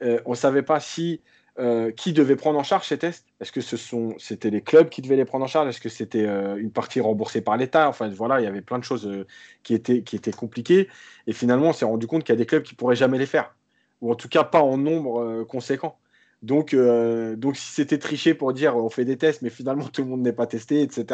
on 0.02 0.30
ne 0.30 0.34
savait 0.34 0.62
pas 0.62 0.78
si 0.78 1.22
euh, 1.58 1.90
qui 1.92 2.14
devait 2.14 2.36
prendre 2.36 2.58
en 2.58 2.62
charge 2.62 2.86
ces 2.86 2.96
tests? 2.96 3.26
Est-ce 3.38 3.52
que 3.52 3.60
ce 3.60 3.76
c'était 4.18 4.48
les 4.48 4.62
clubs 4.62 4.88
qui 4.88 5.02
devaient 5.02 5.16
les 5.16 5.26
prendre 5.26 5.44
en 5.44 5.48
charge? 5.48 5.68
Est-ce 5.68 5.82
que 5.82 5.90
c'était 5.90 6.26
euh, 6.26 6.56
une 6.56 6.70
partie 6.70 6.98
remboursée 6.98 7.42
par 7.42 7.58
l'État? 7.58 7.90
Enfin 7.90 8.08
voilà, 8.08 8.40
il 8.40 8.44
y 8.44 8.46
avait 8.46 8.62
plein 8.62 8.78
de 8.78 8.84
choses 8.84 9.06
euh, 9.06 9.26
qui, 9.62 9.74
étaient, 9.74 10.32
compliquées. 10.32 10.88
Et 11.26 11.34
finalement, 11.34 11.68
on 11.68 11.72
s'est 11.74 11.84
rendu 11.84 12.06
compte 12.06 12.24
qu'il 12.24 12.32
y 12.32 12.36
a 12.36 12.38
des 12.38 12.46
clubs 12.46 12.62
qui 12.62 12.74
pourraient 12.74 12.96
jamais 12.96 13.18
les 13.18 13.26
faire, 13.26 13.54
ou 14.00 14.10
en 14.10 14.14
tout 14.14 14.28
cas 14.28 14.44
pas 14.44 14.62
en 14.62 14.78
nombre 14.78 15.44
conséquent. 15.44 15.98
Donc, 16.42 16.70
si 16.70 17.72
c'était 17.72 17.98
triché 17.98 18.34
pour 18.34 18.54
dire 18.54 18.76
on 18.76 18.88
fait 18.88 19.04
des 19.04 19.18
tests, 19.18 19.42
mais 19.42 19.50
finalement 19.50 19.86
tout 19.88 20.02
le 20.02 20.08
monde 20.08 20.22
n'est 20.22 20.32
pas 20.32 20.46
testé, 20.46 20.80
etc., 20.82 21.04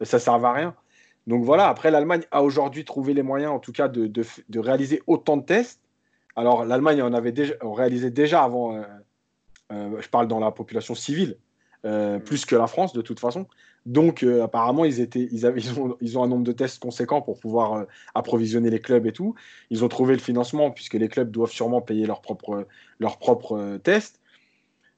ça 0.00 0.16
ne 0.16 0.20
servait 0.20 0.46
à 0.46 0.52
rien. 0.52 0.76
Donc 1.26 1.44
voilà, 1.44 1.68
après 1.68 1.90
l'Allemagne 1.90 2.22
a 2.30 2.42
aujourd'hui 2.42 2.84
trouvé 2.84 3.14
les 3.14 3.22
moyens, 3.22 3.52
en 3.52 3.58
tout 3.58 3.72
cas, 3.72 3.88
de, 3.88 4.24
réaliser 4.60 5.02
autant 5.08 5.36
de 5.36 5.44
tests. 5.44 5.80
Alors 6.36 6.64
l'Allemagne 6.64 7.02
en 7.02 7.12
avait 7.12 7.32
déjà 7.32 7.54
réalisé 7.62 8.10
déjà 8.10 8.44
avant 8.44 8.80
je 10.00 10.08
parle 10.08 10.28
dans 10.28 10.38
la 10.38 10.50
population 10.50 10.94
civile, 10.94 11.36
euh, 11.84 12.18
mm. 12.18 12.22
plus 12.22 12.44
que 12.44 12.56
la 12.56 12.66
France 12.66 12.92
de 12.92 13.02
toute 13.02 13.20
façon. 13.20 13.46
Donc, 13.84 14.22
euh, 14.22 14.44
apparemment, 14.44 14.84
ils, 14.84 15.00
étaient, 15.00 15.28
ils, 15.32 15.44
avaient, 15.46 15.60
ils, 16.00 16.18
ont, 16.18 16.22
un 16.22 16.28
nombre 16.28 16.44
de 16.44 16.52
tests 16.52 16.80
conséquent 16.80 17.20
pour 17.22 17.38
pouvoir 17.38 17.86
approvisionner 18.14 18.70
les 18.70 18.80
clubs 18.80 19.06
et 19.06 19.12
tout. 19.12 19.34
Ils 19.70 19.84
ont 19.84 19.88
trouvé 19.88 20.14
le 20.14 20.20
financement 20.20 20.70
puisque 20.70 20.94
les 20.94 21.08
clubs 21.08 21.30
doivent 21.30 21.50
sûrement 21.50 21.80
payer 21.80 22.06
leurs 22.06 22.20
propres, 22.20 22.66
leurs 23.00 23.18
propres 23.18 23.78
tests. 23.82 24.20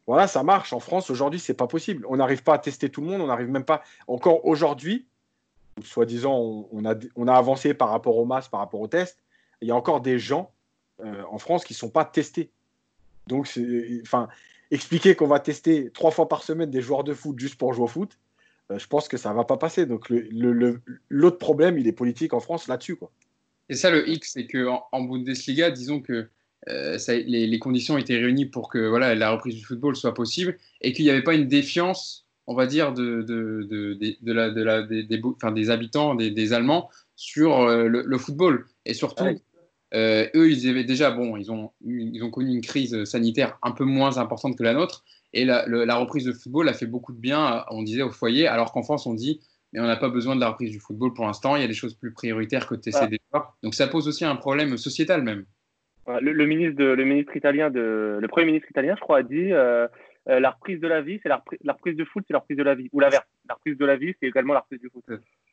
Voilà, 0.07 0.27
ça 0.27 0.43
marche. 0.43 0.75
En 0.75 0.81
France, 0.81 1.09
aujourd'hui, 1.09 1.41
c'est 1.41 1.55
pas 1.55 1.67
possible. 1.67 2.05
On 2.11 2.17
n'arrive 2.17 2.43
pas 2.43 2.55
à 2.55 2.59
tester 2.59 2.91
tout 2.91 3.01
le 3.01 3.07
monde. 3.07 3.23
On 3.23 3.29
n'arrive 3.29 3.49
même 3.49 3.65
pas. 3.65 3.83
Encore 4.07 4.45
aujourd'hui, 4.45 5.07
soi-disant, 5.83 6.69
on, 6.71 6.85
a, 6.85 6.95
on 7.17 7.27
a 7.27 7.33
avancé 7.33 7.73
par 7.73 7.89
rapport 7.89 8.19
aux 8.19 8.27
masses, 8.27 8.49
par 8.49 8.61
rapport 8.61 8.81
aux 8.81 8.89
tests. 8.89 9.25
Il 9.63 9.69
y 9.69 9.71
a 9.71 9.77
encore 9.77 10.03
des 10.03 10.19
gens 10.19 10.51
en 11.03 11.39
France 11.39 11.65
qui 11.65 11.73
ne 11.73 11.79
sont 11.79 11.89
pas 11.89 12.05
testés. 12.05 12.51
Donc, 13.27 13.51
enfin, 14.03 14.29
expliquer 14.75 15.15
qu'on 15.15 15.27
va 15.27 15.41
tester 15.41 15.91
trois 15.93 16.11
fois 16.11 16.29
par 16.29 16.43
semaine 16.43 16.71
des 16.71 16.81
joueurs 16.81 17.05
de 17.05 17.15
foot 17.15 17.39
juste 17.39 17.57
pour 17.57 17.73
jouer 17.73 17.85
au 17.85 17.89
foot, 17.89 18.19
euh, 18.71 18.79
je 18.79 18.87
pense 18.87 19.09
que 19.09 19.17
ça 19.17 19.31
ne 19.31 19.35
va 19.35 19.45
pas 19.45 19.57
passer. 19.57 19.87
Donc 19.87 20.13
l'autre 21.09 21.39
problème, 21.39 21.79
il 21.79 21.87
est 21.87 21.93
politique 21.93 22.35
en 22.35 22.41
France 22.41 22.69
là-dessus. 22.69 22.99
Et 23.69 23.75
ça, 23.75 23.91
le 23.91 24.09
X, 24.09 24.33
c'est 24.35 24.47
qu'en 24.47 24.85
en 24.93 25.03
Bundesliga, 25.03 25.71
disons 25.71 26.01
que 26.01 26.29
euh, 26.69 26.99
les, 27.09 27.59
conditions 27.59 27.99
étaient 27.99 28.17
réunies 28.17 28.47
pour 28.47 28.69
que 28.69 28.79
voilà, 28.89 29.15
la 29.15 29.31
reprise 29.31 29.55
du 29.55 29.65
football 29.65 29.97
soit 29.97 30.15
possible 30.15 30.57
et 30.81 30.93
qu'il 30.93 31.05
n'y 31.05 31.11
avait 31.11 31.23
pas 31.23 31.35
une 31.35 31.47
défiance, 31.47 32.27
on 32.47 32.55
va 32.55 32.67
dire, 32.67 32.93
de, 32.93 33.23
de, 33.23 33.69
de, 34.23 34.33
la, 34.33 34.49
la, 34.49 34.83
des, 34.83 35.03
des, 35.03 35.21
des, 35.55 35.71
habitants, 35.71 36.15
des, 36.15 36.53
Allemands 36.53 36.91
sur 37.17 37.61
euh, 37.61 37.87
le, 37.87 38.19
football. 38.19 38.67
Et 38.87 38.95
surtout, 38.95 39.25
euh, 39.95 40.27
eux, 40.35 40.51
ils 40.51 40.69
avaient 40.69 40.85
déjà, 40.85 41.11
bon, 41.11 41.37
ils 41.37 41.53
ont, 41.53 41.71
ils 41.85 42.23
ont 42.23 42.31
connu 42.31 42.51
une 42.51 42.61
crise 42.61 43.05
sanitaire 43.05 43.59
un 43.63 43.73
peu 43.73 43.85
moins 43.85 44.19
importante 44.19 44.57
que 44.59 44.63
la 44.63 44.75
nôtre. 44.75 45.05
Et 45.33 45.45
la, 45.45 45.97
reprise 45.97 46.25
de 46.25 46.33
football 46.33 46.69
a 46.69 46.73
fait 46.73 46.87
beaucoup 46.87 47.13
de 47.13 47.19
bien, 47.19 47.65
on 47.71 47.83
disait, 47.83 48.03
au 48.03 48.11
foyer, 48.11 48.47
alors 48.47 48.73
qu'en 48.73 48.83
France, 48.83 49.07
on 49.07 49.15
dit, 49.15 49.41
mais 49.73 49.81
on 49.81 49.87
n'a 49.87 49.97
pas 49.97 50.09
besoin 50.09 50.37
de 50.37 50.41
la 50.41 50.51
reprise 50.51 50.71
du 50.71 50.79
football 50.79 51.13
pour 51.13 51.27
l'instant, 51.27 51.57
il 51.57 51.63
y 51.63 51.65
a 51.65 51.69
des 51.69 51.75
choses 51.75 51.95
plus 51.95 52.13
prioritaires 52.13 52.69
que 52.69 52.77
de 52.77 52.81
tester 52.81 53.09
des. 53.09 53.19
Donc 53.63 53.75
ça 53.75 53.89
pose 53.89 54.07
aussi 54.07 54.25
un 54.25 54.37
problème 54.37 54.77
sociétal 54.77 55.23
même. 55.23 55.45
Le, 56.07 56.45
ministre, 56.45 56.77
de, 56.77 56.85
le 56.85 57.05
ministre 57.05 57.37
italien, 57.37 57.71
de, 57.71 58.19
le 58.21 58.29
premier 58.29 58.47
ministre 58.47 58.71
italien, 58.71 58.95
je 58.95 59.01
crois, 59.01 59.19
a 59.19 59.23
dit 59.23 59.53
euh, 59.53 59.89
euh, 60.29 60.39
la 60.39 60.51
reprise 60.51 60.79
de 60.79 60.87
la 60.87 61.01
vie, 61.01 61.19
c'est 61.23 61.29
la, 61.29 61.43
reprise 61.67 61.97
de 61.97 62.05
foot, 62.05 62.25
c'est 62.27 62.35
la 62.35 62.41
reprise 62.41 62.59
de 62.59 62.63
la 62.63 62.75
vie. 62.75 62.89
Ou 62.93 63.01
l'inverse, 63.01 63.27
la 63.49 63.55
reprise 63.55 63.77
de 63.77 63.85
la 63.85 63.97
vie, 63.97 64.15
c'est 64.21 64.27
également 64.27 64.55
la 64.55 64.61
reprise 64.61 64.81
du 64.81 64.91
foot. 64.91 65.05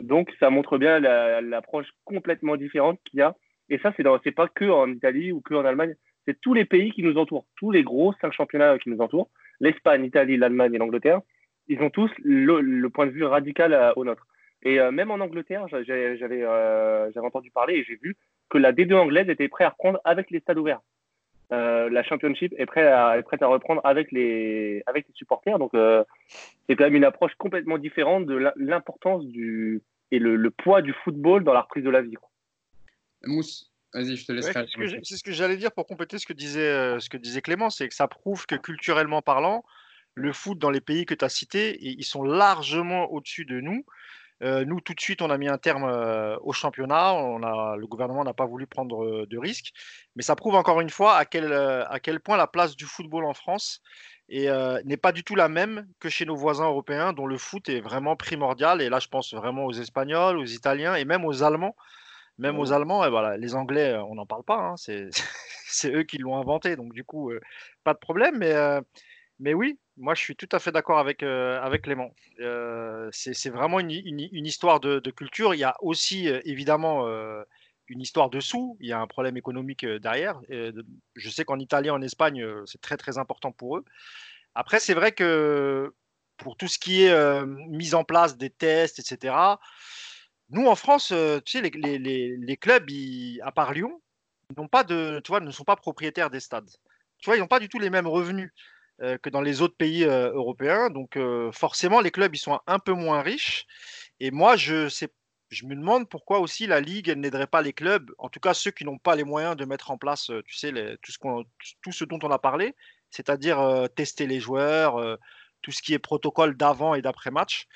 Donc 0.01 0.29
ça 0.39 0.49
montre 0.49 0.77
bien 0.77 0.99
l'approche 0.99 1.87
complètement 2.05 2.57
différente 2.57 2.99
qu'il 3.05 3.19
y 3.19 3.23
a 3.23 3.35
et 3.71 3.79
ça, 3.79 3.93
c'est 3.95 4.03
n'est 4.03 4.31
pas 4.33 4.49
que 4.49 4.65
en 4.65 4.91
Italie 4.91 5.31
ou 5.31 5.39
que 5.39 5.53
en 5.53 5.63
Allemagne, 5.63 5.95
c'est 6.27 6.39
tous 6.41 6.53
les 6.53 6.65
pays 6.65 6.91
qui 6.91 7.03
nous 7.03 7.17
entourent, 7.17 7.45
tous 7.55 7.71
les 7.71 7.83
gros 7.83 8.13
cinq 8.19 8.33
championnats 8.33 8.77
qui 8.77 8.89
nous 8.89 8.99
entourent, 8.99 9.29
l'Espagne, 9.61 10.03
l'Italie, 10.03 10.35
l'Allemagne 10.35 10.73
et 10.73 10.77
l'Angleterre, 10.77 11.21
ils 11.69 11.81
ont 11.81 11.89
tous 11.89 12.11
le, 12.21 12.87
point 12.89 13.05
de 13.05 13.11
vue 13.11 13.23
radical 13.23 13.73
euh, 13.73 13.93
au 13.95 14.03
nôtre. 14.03 14.27
Et 14.63 14.79
euh, 14.79 14.91
même 14.91 15.09
en 15.09 15.21
Angleterre, 15.21 15.65
euh, 15.73 15.83
j'avais 15.85 17.25
entendu 17.25 17.49
parler 17.49 17.75
et 17.75 17.83
j'ai 17.85 17.95
vu 17.95 18.17
que 18.49 18.57
la 18.57 18.73
D2 18.73 18.93
anglaise 18.93 19.29
était 19.29 19.47
prête 19.47 19.67
à 19.67 19.69
reprendre 19.69 20.01
avec 20.03 20.29
les 20.31 20.41
stades 20.41 20.57
ouverts. 20.57 20.81
la 21.49 22.03
Championship 22.03 22.53
est 22.57 22.65
prête 22.65 22.87
à, 22.87 23.47
reprendre 23.47 23.79
avec 23.85 24.11
les, 24.11 24.83
avec 24.85 25.07
les 25.07 25.13
supporters. 25.13 25.59
Donc, 25.59 25.71
c'est 25.73 26.75
quand 26.75 26.83
même 26.83 26.95
une 26.95 27.05
approche 27.05 27.35
complètement 27.35 27.77
différente 27.77 28.25
de 28.25 28.51
l'importance 28.57 29.23
et 30.11 30.19
le, 30.19 30.49
poids 30.51 30.81
du 30.81 30.93
football 31.03 31.45
dans 31.45 31.53
la 31.53 31.61
reprise 31.61 31.85
de 31.85 31.89
la 31.89 32.01
vie. 32.01 32.17
Mousse, 33.23 33.71
vas-y, 33.93 34.15
je 34.15 34.25
te 34.25 34.31
laisse 34.31 34.45
C'est 35.03 35.17
ce 35.17 35.23
que, 35.23 35.31
j'allais 35.31 35.57
dire 35.57 35.71
pour 35.71 35.85
compléter 35.87 36.17
ce 36.17 36.25
que 36.25 36.33
disait, 36.33 36.61
euh, 36.61 36.99
ce 36.99 37.09
que 37.09 37.17
disait 37.17 37.41
Clément, 37.41 37.69
c'est 37.69 37.87
que 37.87 37.95
ça 37.95 38.07
prouve 38.07 38.45
que 38.45 38.55
culturellement 38.55 39.21
parlant, 39.21 39.63
le 40.13 40.33
foot 40.33 40.57
dans 40.57 40.71
les 40.71 40.81
pays 40.81 41.05
que 41.05 41.13
tu 41.13 41.23
as 41.23 41.29
cités, 41.29 41.77
ils 41.81 42.03
sont 42.03 42.23
largement 42.23 43.11
au-dessus 43.11 43.45
de 43.45 43.61
nous. 43.61 43.85
Euh, 44.43 44.65
nous, 44.65 44.81
tout 44.81 44.95
de 44.95 44.99
suite, 44.99 45.21
on 45.21 45.29
a 45.29 45.37
mis 45.37 45.47
un 45.47 45.59
terme 45.59 45.83
euh, 45.83 46.35
au 46.41 46.51
championnat. 46.51 47.13
On 47.13 47.43
a, 47.43 47.77
le 47.77 47.85
gouvernement 47.85 48.23
n'a 48.23 48.33
pas 48.33 48.47
voulu 48.47 48.65
prendre 48.65 49.25
de 49.27 49.37
risques. 49.37 49.71
Mais 50.15 50.23
ça 50.23 50.35
prouve 50.35 50.55
encore 50.55 50.81
une 50.81 50.89
fois 50.89 51.15
à 51.15 51.25
quel, 51.25 51.53
à 51.53 51.99
quel 52.01 52.19
point 52.19 52.37
la 52.37 52.47
place 52.47 52.75
du 52.75 52.85
football 52.85 53.25
en 53.25 53.35
France 53.35 53.81
n'est 54.29 54.97
pas 54.97 55.11
du 55.11 55.23
tout 55.23 55.35
la 55.35 55.47
même 55.47 55.87
que 55.99 56.09
chez 56.09 56.25
nos 56.25 56.35
voisins 56.35 56.65
européens, 56.65 57.13
dont 57.13 57.27
le 57.27 57.37
foot 57.37 57.69
est 57.69 57.81
vraiment 57.81 58.15
primordial. 58.15 58.81
Et 58.81 58.89
là, 58.89 58.99
je 58.99 59.09
pense 59.09 59.33
vraiment 59.33 59.65
aux 59.65 59.73
Espagnols, 59.73 60.39
aux 60.39 60.45
Italiens 60.45 60.95
et 60.95 61.05
même 61.05 61.23
aux 61.23 61.43
Allemands, 61.43 61.75
même 62.41 62.57
aux 62.57 62.73
Allemands, 62.73 63.05
et 63.05 63.09
voilà, 63.09 63.37
les 63.37 63.53
Anglais, 63.53 63.95
on 64.09 64.15
n'en 64.15 64.25
parle 64.25 64.43
pas, 64.43 64.57
hein, 64.57 64.75
c'est 65.67 65.93
eux 65.93 66.03
qui 66.03 66.17
l'ont 66.17 66.37
inventé, 66.37 66.75
donc 66.75 66.91
du 66.93 67.03
coup, 67.03 67.31
pas 67.83 67.93
de 67.93 67.99
problème. 67.99 68.39
Mais, 68.39 68.55
mais 69.39 69.53
oui, 69.53 69.79
moi 69.95 70.15
je 70.15 70.21
suis 70.21 70.35
tout 70.35 70.49
à 70.51 70.59
fait 70.59 70.71
d'accord 70.71 70.97
avec, 70.97 71.21
avec 71.23 71.83
Clément. 71.83 72.13
c'est 73.11 73.49
vraiment 73.49 73.79
une, 73.79 73.91
une, 73.91 74.45
histoire 74.45 74.79
de, 74.79 75.11
culture. 75.11 75.53
Il 75.53 75.59
y 75.59 75.63
a 75.63 75.75
aussi 75.81 76.27
évidemment 76.27 77.07
une 77.87 78.01
histoire 78.01 78.31
de 78.31 78.39
sous, 78.39 78.75
il 78.79 78.87
y 78.87 78.93
a 78.93 78.99
un 78.99 79.07
problème 79.07 79.37
économique 79.37 79.85
derrière. 79.85 80.41
je 80.49 81.29
sais 81.29 81.45
qu'en 81.45 81.59
Italie, 81.59 81.91
en 81.91 82.01
Espagne, 82.01 82.43
c'est 82.65 82.81
très 82.81 82.97
très 82.97 83.19
important 83.19 83.51
pour 83.51 83.77
eux. 83.77 83.85
Après, 84.55 84.79
c'est 84.79 84.95
vrai 84.95 85.11
que 85.11 85.93
pour 86.37 86.57
tout 86.57 86.67
ce 86.67 86.79
qui 86.79 87.03
est 87.03 87.45
mise 87.45 87.93
en 87.93 88.03
place 88.03 88.35
des 88.35 88.49
tests, 88.49 88.97
etc., 88.97 89.35
nous, 90.51 90.67
en 90.67 90.75
France, 90.75 91.11
euh, 91.13 91.39
tu 91.45 91.59
sais, 91.59 91.61
les, 91.61 92.57
clubs, 92.57 92.89
à 93.41 93.51
part 93.51 93.73
Lyon, 93.73 94.01
n'ont 94.57 94.67
pas 94.67 94.83
tu 94.83 95.21
vois, 95.29 95.39
ne 95.39 95.51
sont 95.51 95.63
pas 95.63 95.77
propriétaires 95.77 96.29
des 96.29 96.41
stades. 96.41 96.69
Tu 97.19 97.25
vois, 97.29 97.37
ils 97.37 97.39
n'ont 97.39 97.47
pas 97.47 97.59
du 97.59 97.69
tout 97.69 97.79
les 97.79 97.89
mêmes 97.89 98.07
revenus 98.07 98.51
euh, 99.01 99.17
que 99.17 99.29
dans 99.29 99.41
les 99.41 99.61
autres 99.61 99.77
pays 99.77 100.03
euh, 100.03 100.33
européens. 100.33 100.89
Donc, 100.89 101.17
forcément, 101.53 102.01
les 102.01 102.11
clubs, 102.11 102.35
ils 102.35 102.39
sont 102.39 102.59
un 102.67 102.79
peu 102.79 102.91
moins 102.91 103.21
riches. 103.21 103.65
Et 104.19 104.29
moi, 104.29 104.57
je, 104.57 104.89
me 105.63 105.75
demande 105.75 106.09
pourquoi 106.09 106.39
aussi 106.39 106.67
la 106.67 106.81
Ligue 106.81 107.11
n'aiderait 107.15 107.47
pas 107.47 107.61
les 107.61 107.73
clubs, 107.73 108.11
en 108.17 108.29
tout 108.29 108.39
cas 108.39 108.53
ceux 108.53 108.71
qui 108.71 108.85
n'ont 108.85 108.97
pas 108.97 109.15
les 109.15 109.23
moyens 109.23 109.55
de 109.55 109.65
mettre 109.65 109.91
en 109.91 109.97
place, 109.97 110.31
tu 110.45 110.55
sais, 110.55 110.71
tout 111.01 111.91
ce 111.91 112.03
dont 112.05 112.19
on 112.23 112.31
a 112.31 112.39
parlé, 112.39 112.75
c'est-à-dire 113.09 113.87
tester 113.95 114.27
les 114.27 114.39
joueurs, 114.39 115.17
tout 115.61 115.71
ce 115.71 115.81
qui 115.81 115.93
est 115.93 115.99
protocole 115.99 116.55
d'avant 116.55 116.93
et 116.95 117.01
d'après 117.01 117.31
match 117.31 117.67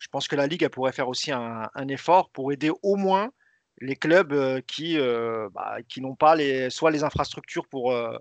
je 0.00 0.08
pense 0.08 0.26
que 0.26 0.34
la 0.34 0.46
Ligue 0.46 0.66
pourrait 0.68 0.92
faire 0.92 1.08
aussi 1.08 1.30
un, 1.30 1.88
effort 1.88 2.30
pour 2.30 2.52
aider 2.52 2.72
au 2.82 2.96
moins 2.96 3.30
les 3.80 3.96
clubs 3.96 4.32
euh, 4.32 4.60
qui, 4.66 4.98
euh, 4.98 5.48
bah, 5.52 5.76
qui 5.88 6.00
n'ont 6.00 6.16
pas 6.16 6.34
les, 6.34 6.70
soit 6.70 6.90
les 6.90 7.04
infrastructures 7.04 7.66
pour, 7.68 7.92
euh, 7.92 8.18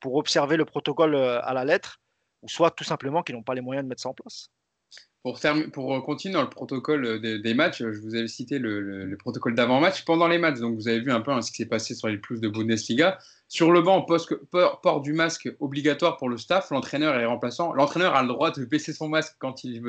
pour 0.00 0.14
observer 0.14 0.56
le 0.56 0.64
protocole 0.64 1.16
à 1.16 1.52
la 1.54 1.64
lettre, 1.64 2.00
ou 2.42 2.48
soit 2.48 2.70
tout 2.70 2.84
simplement 2.84 3.22
qui 3.22 3.32
n'ont 3.32 3.42
pas 3.42 3.54
les 3.54 3.62
moyens 3.62 3.84
de 3.84 3.88
mettre 3.88 4.02
ça 4.02 4.10
en 4.10 4.14
place. 4.14 4.50
Pour, 5.24 5.40
pour 5.72 6.02
continuer 6.02 6.34
dans 6.34 6.42
le 6.42 6.50
protocole 6.50 7.18
des, 7.18 7.54
matchs, 7.54 7.78
je 7.78 7.98
vous 7.98 8.14
avais 8.14 8.28
cité 8.28 8.58
le, 8.58 9.16
protocole 9.18 9.54
d'avant-match 9.54 10.04
pendant 10.04 10.28
les 10.28 10.36
matchs. 10.36 10.58
Donc, 10.58 10.74
vous 10.74 10.86
avez 10.86 11.00
vu 11.00 11.10
un 11.10 11.22
peu 11.22 11.30
hein, 11.30 11.40
ce 11.40 11.50
qui 11.50 11.56
s'est 11.56 11.66
passé 11.66 11.94
sur 11.94 12.08
les 12.08 12.18
plus 12.18 12.42
de 12.42 12.48
Bundesliga. 12.48 13.18
Sur 13.48 13.72
le 13.72 13.80
banc, 13.80 14.02
port, 14.02 15.00
du 15.00 15.14
masque 15.14 15.48
obligatoire 15.60 16.18
pour 16.18 16.28
le 16.28 16.36
staff, 16.36 16.70
l'entraîneur 16.70 17.14
et 17.16 17.20
les 17.20 17.24
remplaçants. 17.24 17.72
L'entraîneur 17.72 18.14
a 18.14 18.20
le 18.20 18.28
droit 18.28 18.50
de 18.50 18.66
baisser 18.66 18.92
son 18.92 19.08
masque 19.08 19.34
quand 19.38 19.64
il, 19.64 19.80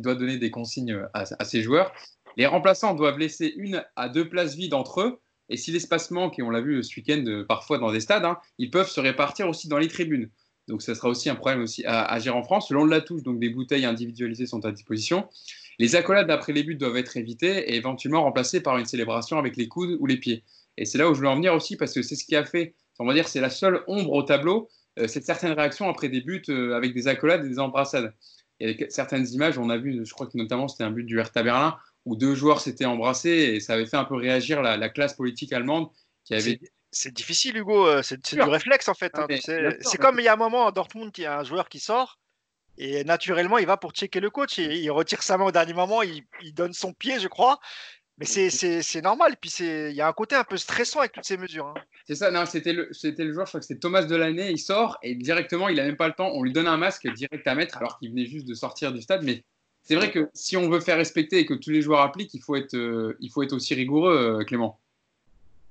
doit 0.00 0.14
donner 0.14 0.38
des 0.38 0.50
consignes 0.50 0.98
à, 1.12 1.44
ses 1.44 1.60
joueurs. 1.60 1.92
Les 2.38 2.46
remplaçants 2.46 2.94
doivent 2.94 3.18
laisser 3.18 3.52
une 3.58 3.84
à 3.96 4.08
deux 4.08 4.30
places 4.30 4.54
vides 4.54 4.72
entre 4.72 5.02
eux. 5.02 5.20
Et 5.50 5.58
si 5.58 5.72
l'espacement, 5.72 6.30
qui 6.30 6.40
on 6.40 6.48
l'a 6.48 6.62
vu 6.62 6.82
ce 6.82 6.98
week-end 6.98 7.22
euh, 7.26 7.44
parfois 7.44 7.76
dans 7.76 7.92
des 7.92 8.00
stades, 8.00 8.24
hein, 8.24 8.38
ils 8.56 8.70
peuvent 8.70 8.88
se 8.88 9.00
répartir 9.00 9.46
aussi 9.46 9.68
dans 9.68 9.78
les 9.78 9.88
tribunes. 9.88 10.30
Donc 10.68 10.82
ça 10.82 10.94
sera 10.94 11.08
aussi 11.08 11.28
un 11.28 11.34
problème 11.34 11.62
aussi 11.62 11.84
à, 11.84 12.18
gérer 12.18 12.36
en 12.36 12.42
France. 12.42 12.70
Le 12.70 12.76
long 12.76 12.86
de 12.86 12.90
la 12.90 13.00
touche, 13.00 13.22
donc 13.22 13.40
des 13.40 13.48
bouteilles 13.48 13.84
individualisées 13.84 14.46
sont 14.46 14.64
à 14.64 14.72
disposition. 14.72 15.28
Les 15.78 15.96
accolades 15.96 16.30
après 16.30 16.52
les 16.52 16.62
buts 16.62 16.76
doivent 16.76 16.96
être 16.96 17.16
évitées 17.16 17.70
et 17.70 17.76
éventuellement 17.76 18.22
remplacées 18.22 18.60
par 18.60 18.78
une 18.78 18.86
célébration 18.86 19.38
avec 19.38 19.56
les 19.56 19.68
coudes 19.68 19.96
ou 19.98 20.06
les 20.06 20.16
pieds. 20.16 20.44
Et 20.76 20.84
c'est 20.84 20.98
là 20.98 21.10
où 21.10 21.14
je 21.14 21.20
veux 21.20 21.28
en 21.28 21.36
venir 21.36 21.54
aussi 21.54 21.76
parce 21.76 21.92
que 21.92 22.02
c'est 22.02 22.16
ce 22.16 22.24
qui 22.24 22.36
a 22.36 22.44
fait, 22.44 22.74
on 22.98 23.06
va 23.06 23.14
dire, 23.14 23.26
c'est 23.26 23.40
la 23.40 23.50
seule 23.50 23.82
ombre 23.86 24.12
au 24.12 24.22
tableau, 24.22 24.68
euh, 24.98 25.08
c'est 25.08 25.24
certaines 25.24 25.52
réactions 25.52 25.88
après 25.88 26.08
des 26.08 26.20
buts 26.20 26.42
euh, 26.48 26.74
avec 26.74 26.94
des 26.94 27.08
accolades 27.08 27.44
et 27.44 27.48
des 27.48 27.58
embrassades. 27.58 28.14
Il 28.60 28.78
y 28.78 28.84
a 28.84 28.90
certaines 28.90 29.26
images, 29.28 29.58
on 29.58 29.70
a 29.70 29.78
vu, 29.78 30.04
je 30.04 30.12
crois 30.12 30.26
que 30.26 30.36
notamment 30.36 30.68
c'était 30.68 30.84
un 30.84 30.90
but 30.90 31.04
du 31.04 31.18
Hertha 31.18 31.42
Berlin 31.42 31.76
où 32.04 32.16
deux 32.16 32.34
joueurs 32.34 32.60
s'étaient 32.60 32.84
embrassés 32.84 33.30
et 33.54 33.60
ça 33.60 33.74
avait 33.74 33.86
fait 33.86 33.96
un 33.96 34.04
peu 34.04 34.16
réagir 34.16 34.62
la, 34.62 34.88
classe 34.88 35.14
politique 35.14 35.52
allemande 35.52 35.88
qui 36.24 36.34
avait 36.34 36.60
C'est 36.92 37.12
difficile, 37.12 37.56
Hugo. 37.56 37.86
euh, 37.86 38.02
C'est 38.02 38.20
du 38.34 38.40
réflexe, 38.42 38.88
en 38.88 38.94
fait. 38.94 39.12
Hein, 39.18 39.26
tu 39.28 39.40
sais. 39.40 39.78
C'est 39.82 39.98
comme 39.98 40.18
il 40.18 40.24
y 40.24 40.28
a 40.28 40.32
un 40.32 40.36
moment 40.36 40.66
à 40.66 40.72
Dortmund, 40.72 41.12
il 41.18 41.22
y 41.22 41.26
a 41.26 41.38
un 41.38 41.44
joueur 41.44 41.68
qui 41.68 41.78
sort 41.80 42.18
et 42.78 43.04
naturellement, 43.04 43.58
il 43.58 43.66
va 43.66 43.76
pour 43.76 43.92
checker 43.92 44.20
le 44.20 44.30
coach. 44.30 44.58
Et 44.58 44.78
il 44.78 44.90
retire 44.90 45.22
sa 45.22 45.36
main 45.36 45.44
au 45.44 45.52
dernier 45.52 45.74
moment, 45.74 46.02
il, 46.02 46.22
il 46.42 46.54
donne 46.54 46.72
son 46.72 46.92
pied, 46.92 47.20
je 47.20 47.28
crois. 47.28 47.58
Mais 48.18 48.26
c'est- 48.26 48.82
c'est 48.82 49.02
normal. 49.02 49.36
Puis 49.40 49.50
il 49.60 49.92
y 49.92 50.00
a 50.00 50.08
un 50.08 50.12
côté 50.12 50.34
un 50.34 50.44
peu 50.44 50.56
stressant 50.56 51.00
avec 51.00 51.12
toutes 51.12 51.24
ces 51.24 51.36
mesures. 51.36 51.66
hein. 51.66 51.74
C'est 52.06 52.14
ça, 52.16 52.30
non, 52.30 52.44
c'était 52.46 52.72
le, 52.72 52.88
joueur, 52.92 53.46
je 53.46 53.50
crois 53.50 53.60
que 53.60 53.66
c'était 53.66 53.80
Thomas 53.80 54.02
Delaney, 54.02 54.50
il 54.52 54.58
sort 54.58 54.98
et 55.02 55.14
directement, 55.14 55.68
il 55.68 55.78
a 55.78 55.84
même 55.84 55.96
pas 55.96 56.08
le 56.08 56.14
temps, 56.14 56.30
on 56.34 56.42
lui 56.42 56.52
donne 56.52 56.66
un 56.66 56.76
masque 56.76 57.06
direct 57.12 57.46
à 57.46 57.54
mettre 57.54 57.76
alors 57.78 57.98
qu'il 57.98 58.10
venait 58.10 58.26
juste 58.26 58.46
de 58.48 58.54
sortir 58.54 58.92
du 58.92 59.00
stade. 59.00 59.22
Mais 59.24 59.44
c'est 59.82 59.94
vrai 59.94 60.10
que 60.10 60.28
si 60.34 60.56
on 60.56 60.68
veut 60.68 60.80
faire 60.80 60.96
respecter 60.96 61.38
et 61.38 61.46
que 61.46 61.54
tous 61.54 61.70
les 61.70 61.82
joueurs 61.82 62.00
appliquent, 62.00 62.34
il 62.34 62.42
faut 62.42 62.56
être, 62.56 62.74
euh, 62.74 63.16
il 63.20 63.30
faut 63.30 63.42
être 63.42 63.52
aussi 63.52 63.74
rigoureux, 63.74 64.40
euh, 64.40 64.44
Clément. 64.44 64.80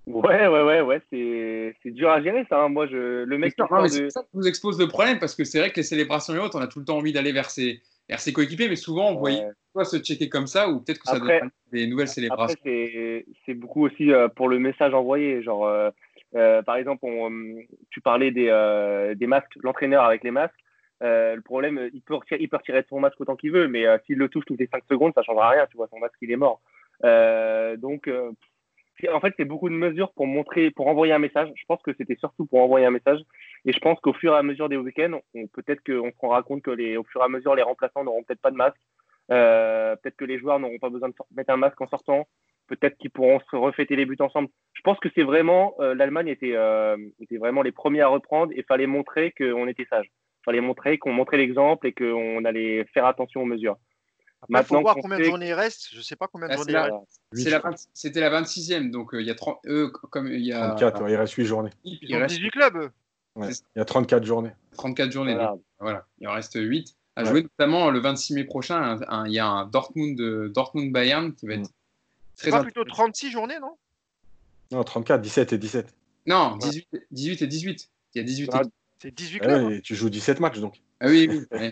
Ouais, 0.10 0.48
ouais, 0.48 0.64
ouais, 0.64 0.82
ouais, 0.82 1.02
c'est 1.12 1.76
c'est 1.84 1.92
dur 1.92 2.10
à 2.10 2.22
gérer 2.22 2.44
ça. 2.50 2.64
hein. 2.64 2.70
Moi, 2.70 2.88
je, 2.88 3.24
le 3.24 3.38
mec 3.38 3.54
qui 3.56 3.62
Non, 3.62 3.68
sort 3.68 3.78
mais 3.84 3.90
de- 3.90 3.94
c'est 3.94 4.10
ça 4.10 4.22
qui 4.24 4.38
nous 4.38 4.48
expose 4.48 4.80
le 4.80 4.88
problème 4.88 5.20
parce 5.20 5.36
que 5.36 5.44
c'est 5.44 5.60
vrai 5.60 5.70
que 5.70 5.78
les 5.78 5.84
célébrations 5.84 6.34
et 6.36 6.40
autres, 6.40 6.58
on 6.58 6.62
a 6.62 6.68
tout 6.68 6.80
le 6.80 6.86
temps 6.86 6.98
envie 6.98 7.14
d'aller 7.14 7.32
vers 7.32 7.50
ses, 7.50 7.82
vers 8.10 8.20
ses 8.20 8.34
coéquipiers, 8.34 8.70
mais 8.70 8.76
souvent, 8.76 9.12
on 9.12 9.16
voyait 9.16 9.46
Ouais. 9.46 9.52
soit 9.74 9.86
se 9.86 9.98
checker 9.98 10.28
comme 10.30 10.48
ça 10.48 10.68
ou 10.70 10.80
peut-être 10.82 10.98
que 11.00 11.08
ça 11.08 11.18
Après- 11.18 11.42
donne 11.42 11.52
des 11.72 11.86
nouvelles 11.88 12.06
Après, 12.08 12.14
célébrations. 12.16 12.58
c'est 12.64 13.26
c'est 13.46 13.54
beaucoup 13.54 13.86
aussi 13.86 14.12
euh, 14.12 14.28
pour 14.30 14.50
le 14.50 14.58
message 14.58 14.94
envoyé. 14.96 15.44
Genre, 15.44 15.66
euh, 15.68 15.92
euh, 16.36 16.62
par 16.64 16.78
exemple, 16.78 17.06
on, 17.06 17.30
tu 17.92 18.02
parlais 18.02 18.32
des, 18.32 18.48
des 19.16 19.28
masques, 19.28 19.58
l'entraîneur 19.62 20.04
avec 20.06 20.24
les 20.24 20.32
masques. 20.32 20.54
Euh, 21.02 21.36
le 21.36 21.42
problème, 21.42 21.90
il 21.94 22.02
peut, 22.02 22.16
retirer, 22.16 22.42
il 22.42 22.50
peut 22.50 22.58
retirer 22.58 22.84
son 22.90 23.00
masque 23.00 23.22
autant 23.22 23.36
qu'il 23.38 23.52
veut, 23.52 23.68
mais 23.70 23.86
euh, 23.86 23.98
s'il 24.06 24.18
le 24.18 24.28
touche 24.28 24.44
toutes 24.46 24.60
les 24.60 24.68
5 24.68 24.84
secondes, 24.90 25.14
ça 25.16 25.22
changera 25.24 25.50
rien. 25.50 25.66
Tu 25.68 25.78
vois, 25.78 25.88
son 25.88 25.98
masque, 26.00 26.16
il 26.22 26.32
est 26.32 26.36
mort. 26.36 26.62
Euh, 27.06 27.78
donc, 27.78 28.10
en 29.08 29.20
fait, 29.22 29.34
c'est 29.38 29.46
beaucoup 29.46 29.70
de 29.70 29.76
mesures 29.76 30.12
pour 30.14 30.28
montrer, 30.28 30.72
pour 30.72 30.88
envoyer 30.88 31.14
un 31.14 31.20
message. 31.20 31.50
Je 31.56 31.64
pense 31.68 31.82
que 31.82 31.92
c'était 31.98 32.18
surtout 32.18 32.46
pour 32.46 32.62
envoyer 32.62 32.86
un 32.86 32.92
message. 32.92 33.20
Et 33.66 33.72
je 33.72 33.80
pense 33.80 34.00
qu'au 34.00 34.14
fur 34.14 34.34
et 34.34 34.38
à 34.38 34.44
mesure 34.44 34.68
des 34.68 34.78
week-ends, 34.78 35.20
peut-être 35.54 35.82
qu'on 35.86 36.12
se 36.12 36.20
rendra 36.20 36.44
compte 36.44 36.62
que 36.62 36.98
au 36.98 37.04
fur 37.04 37.22
et 37.22 37.26
à 37.26 37.30
mesure, 37.30 37.56
les 37.56 37.62
remplaçants 37.62 38.04
n'auront 38.04 38.24
peut-être 38.24 38.42
pas 38.42 38.52
de 38.52 38.58
masque. 38.58 38.80
Euh, 39.32 39.96
peut-être 39.98 40.18
que 40.18 40.26
les 40.26 40.40
joueurs 40.40 40.60
n'auront 40.60 40.80
pas 40.80 40.90
besoin 40.90 41.10
de 41.10 41.16
mettre 41.36 41.52
un 41.52 41.58
masque 41.58 41.80
en 41.82 41.88
sortant. 41.88 42.28
Peut-être 42.68 42.98
qu'ils 42.98 43.12
pourront 43.12 43.40
se 43.52 43.56
refêter 43.56 43.96
les 43.96 44.06
buts 44.06 44.18
ensemble. 44.20 44.50
Je 44.74 44.82
pense 44.82 45.00
que 45.00 45.10
c'est 45.16 45.24
vraiment 45.24 45.74
euh, 45.80 45.96
l'Allemagne 45.96 46.28
était, 46.28 46.56
euh, 46.56 46.98
était 47.20 47.38
vraiment 47.38 47.62
les 47.62 47.72
premiers 47.72 48.02
à 48.02 48.08
reprendre 48.08 48.52
et 48.56 48.64
fallait 48.64 48.88
montrer 48.88 49.32
qu'on 49.32 49.68
était 49.68 49.86
sage. 49.90 50.08
Fallait 50.46 50.62
montrer 50.62 50.98
qu'on 50.98 51.14
montrait 51.14 51.38
l'exemple 51.38 51.88
et 51.88 51.94
qu'on 51.94 52.46
allait 52.46 52.86
faire 52.94 53.06
attention 53.06 53.42
aux 53.42 53.46
mesures. 53.46 53.78
Après, 54.42 54.62
il 54.62 54.66
faut 54.66 54.74
Maintenant 54.76 54.82
voir 54.82 54.96
combien 55.02 55.18
de 55.20 55.24
journées 55.24 55.48
il 55.50 55.54
reste. 55.54 55.90
Je 55.94 56.02
sais 56.02 56.16
pas 56.16 56.28
combien 56.28 56.48
de 56.48 56.52
Là, 56.54 56.58
journées 56.58 56.72
il 56.72 56.78
reste. 56.78 56.90
Voilà. 56.92 57.44
C'est 57.44 57.50
la 57.50 57.60
20 57.60 57.76
C'était 57.94 58.20
la 58.22 58.30
26e, 58.42 58.90
donc 58.92 59.14
euh, 59.14 59.22
il 59.22 59.28
y 59.28 59.32
a 59.32 59.36
30, 59.36 59.60
eux, 59.68 59.90
comme 59.92 60.28
il 60.32 60.46
y 60.46 60.54
a 60.54 60.70
34, 60.70 61.04
ouais, 61.04 61.12
il 61.12 61.16
reste 61.16 61.34
8 61.34 61.46
journées. 61.46 61.72
il 61.84 62.16
reste 62.16 62.36
18 62.36 62.52
clubs. 62.52 62.90
Il 63.38 63.54
y 63.76 63.80
a 63.80 63.86
34 63.86 64.24
journées. 64.24 64.52
34 64.74 65.12
journées. 65.12 65.38
Voilà. 65.80 66.06
il 66.20 66.28
en 66.28 66.34
reste 66.34 66.56
8 66.60 66.96
à 67.16 67.24
Ouais. 67.24 67.30
jouer, 67.30 67.42
notamment 67.44 67.90
le 67.90 68.00
26 68.00 68.34
mai 68.34 68.44
prochain. 68.46 68.78
un- 68.82 69.02
un- 69.10 69.28
il 69.28 69.34
y 69.34 69.40
a 69.40 69.46
un 69.48 69.66
Dortmund, 69.66 70.20
euh, 70.22 70.50
Dortmund 70.50 70.92
Bayern 70.92 71.34
qui 71.34 71.46
va 71.48 71.54
être 71.56 71.62
Mm. 71.62 71.74
très 72.36 72.46
C'est 72.46 72.52
pas 72.52 72.64
plutôt 72.64 72.84
36 72.86 73.32
journées, 73.32 73.60
non? 73.60 73.76
Non, 74.72 74.84
34, 74.84 75.22
17 75.22 75.52
et 75.54 75.58
17. 75.58 75.94
Non, 76.28 76.56
18, 76.58 76.88
18 77.12 77.42
et 77.42 77.48
18. 77.48 77.90
Il 78.14 78.20
y 78.20 78.22
a 78.22 78.24
18 78.24 78.50
Ah, 78.54 78.60
équipes. 78.62 78.74
C'est 79.02 79.12
18 79.16 79.40
Ah 79.44 79.46
clubs. 79.48 79.66
ouais, 79.68 79.76
et 79.78 79.82
tu 79.82 79.96
joues 79.96 80.10
17 80.10 80.40
matchs 80.40 80.60
donc. 80.60 80.82
Ah 81.00 81.08
oui, 81.08 81.28
oui. 81.30 81.46
oui. 81.52 81.72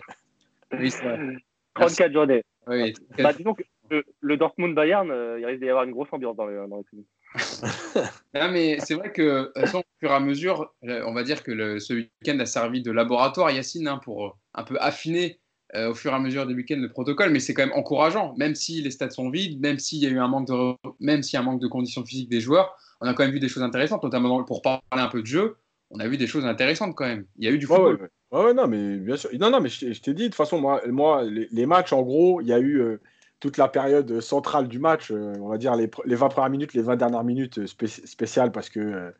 Oui, 0.78 0.90
c'est 0.90 1.02
vrai. 1.02 1.18
34 1.74 2.12
journées. 2.12 2.42
Oui. 2.68 2.92
Bah, 3.18 3.32
disons 3.32 3.54
que 3.54 3.62
le, 3.90 4.04
le 4.20 4.36
Dortmund 4.36 4.74
Bayern, 4.74 5.10
euh, 5.10 5.38
il 5.40 5.46
risque 5.46 5.60
d'y 5.62 5.68
avoir 5.68 5.84
une 5.84 5.92
grosse 5.92 6.08
ambiance 6.12 6.36
dans 6.36 6.46
le, 6.46 6.66
dans 6.68 6.76
le 6.76 6.84
film. 6.84 7.02
Non, 8.34 8.50
mais 8.52 8.78
c'est 8.80 8.94
vrai 8.94 9.10
que, 9.12 9.50
au 9.56 9.66
fur 10.00 10.10
et 10.10 10.14
à 10.14 10.20
mesure, 10.20 10.72
euh, 10.84 11.02
on 11.06 11.14
va 11.14 11.22
dire 11.22 11.42
que 11.42 11.50
le- 11.50 11.78
ce 11.80 11.94
week-end 11.94 12.38
a 12.38 12.46
servi 12.46 12.82
de 12.82 12.90
laboratoire, 12.92 13.50
Yacine, 13.50 13.88
hein, 13.88 13.98
pour 14.02 14.26
euh, 14.26 14.30
un 14.54 14.62
peu 14.64 14.76
affiner 14.80 15.40
euh, 15.74 15.90
au 15.90 15.94
fur 15.94 16.12
et 16.12 16.14
à 16.14 16.18
mesure 16.18 16.46
des 16.46 16.54
week-ends 16.54 16.78
le 16.78 16.88
protocole, 16.88 17.30
mais 17.30 17.40
c'est 17.40 17.52
quand 17.54 17.64
même 17.66 17.74
encourageant, 17.74 18.34
même 18.38 18.54
si 18.54 18.80
les 18.82 18.90
stades 18.90 19.12
sont 19.12 19.30
vides, 19.30 19.60
même 19.60 19.78
s'il 19.78 19.98
y 19.98 20.06
a 20.06 20.10
eu 20.10 20.18
un 20.18 20.28
manque 20.28 20.46
de, 20.46 20.74
même 21.00 21.22
s'il 21.22 21.34
y 21.34 21.36
a 21.36 21.40
un 21.40 21.44
manque 21.44 21.60
de 21.60 21.68
conditions 21.68 22.04
physiques 22.04 22.30
des 22.30 22.40
joueurs, 22.40 22.74
on 23.00 23.06
a 23.06 23.14
quand 23.14 23.24
même 23.24 23.32
vu 23.32 23.40
des 23.40 23.48
choses 23.48 23.62
intéressantes, 23.62 24.02
notamment 24.02 24.42
pour 24.44 24.62
parler 24.62 24.80
un 24.92 25.08
peu 25.08 25.20
de 25.20 25.26
jeu, 25.26 25.56
on 25.90 26.00
a 26.00 26.08
vu 26.08 26.16
des 26.16 26.26
choses 26.26 26.44
intéressantes 26.46 26.94
quand 26.94 27.06
même. 27.06 27.26
Il 27.38 27.44
y 27.44 27.48
a 27.48 27.50
eu 27.50 27.58
du 27.58 27.66
football. 27.66 27.96
ouais, 27.96 28.02
ouais. 28.02 28.08
Ouais, 28.30 28.44
ouais, 28.46 28.54
non, 28.54 28.66
mais 28.68 28.96
bien 28.98 29.16
sûr. 29.16 29.30
Non, 29.38 29.50
non, 29.50 29.60
mais 29.60 29.68
je, 29.70 29.80
t'ai- 29.80 29.94
je 29.94 30.02
t'ai 30.02 30.12
dit, 30.14 30.24
de 30.24 30.28
toute 30.28 30.34
façon, 30.34 30.60
moi, 30.60 30.82
moi 30.88 31.24
les, 31.24 31.48
les 31.50 31.66
matchs, 31.66 31.92
en 31.94 32.02
gros, 32.02 32.40
il 32.42 32.46
y 32.48 32.52
a 32.52 32.58
eu 32.58 32.78
euh, 32.80 33.00
toute 33.40 33.56
la 33.56 33.68
période 33.68 34.20
centrale 34.20 34.68
du 34.68 34.78
match, 34.78 35.10
euh, 35.10 35.32
on 35.40 35.48
va 35.48 35.56
dire 35.58 35.74
les, 35.76 35.90
les 36.04 36.14
20 36.14 36.28
premières 36.28 36.50
minutes, 36.50 36.74
les 36.74 36.82
20 36.82 36.96
dernières 36.96 37.24
minutes 37.24 37.58
euh, 37.58 37.66
spé- 37.66 37.86
spéciales 38.06 38.52
parce 38.52 38.68
que 38.68 38.80
euh, 38.80 39.10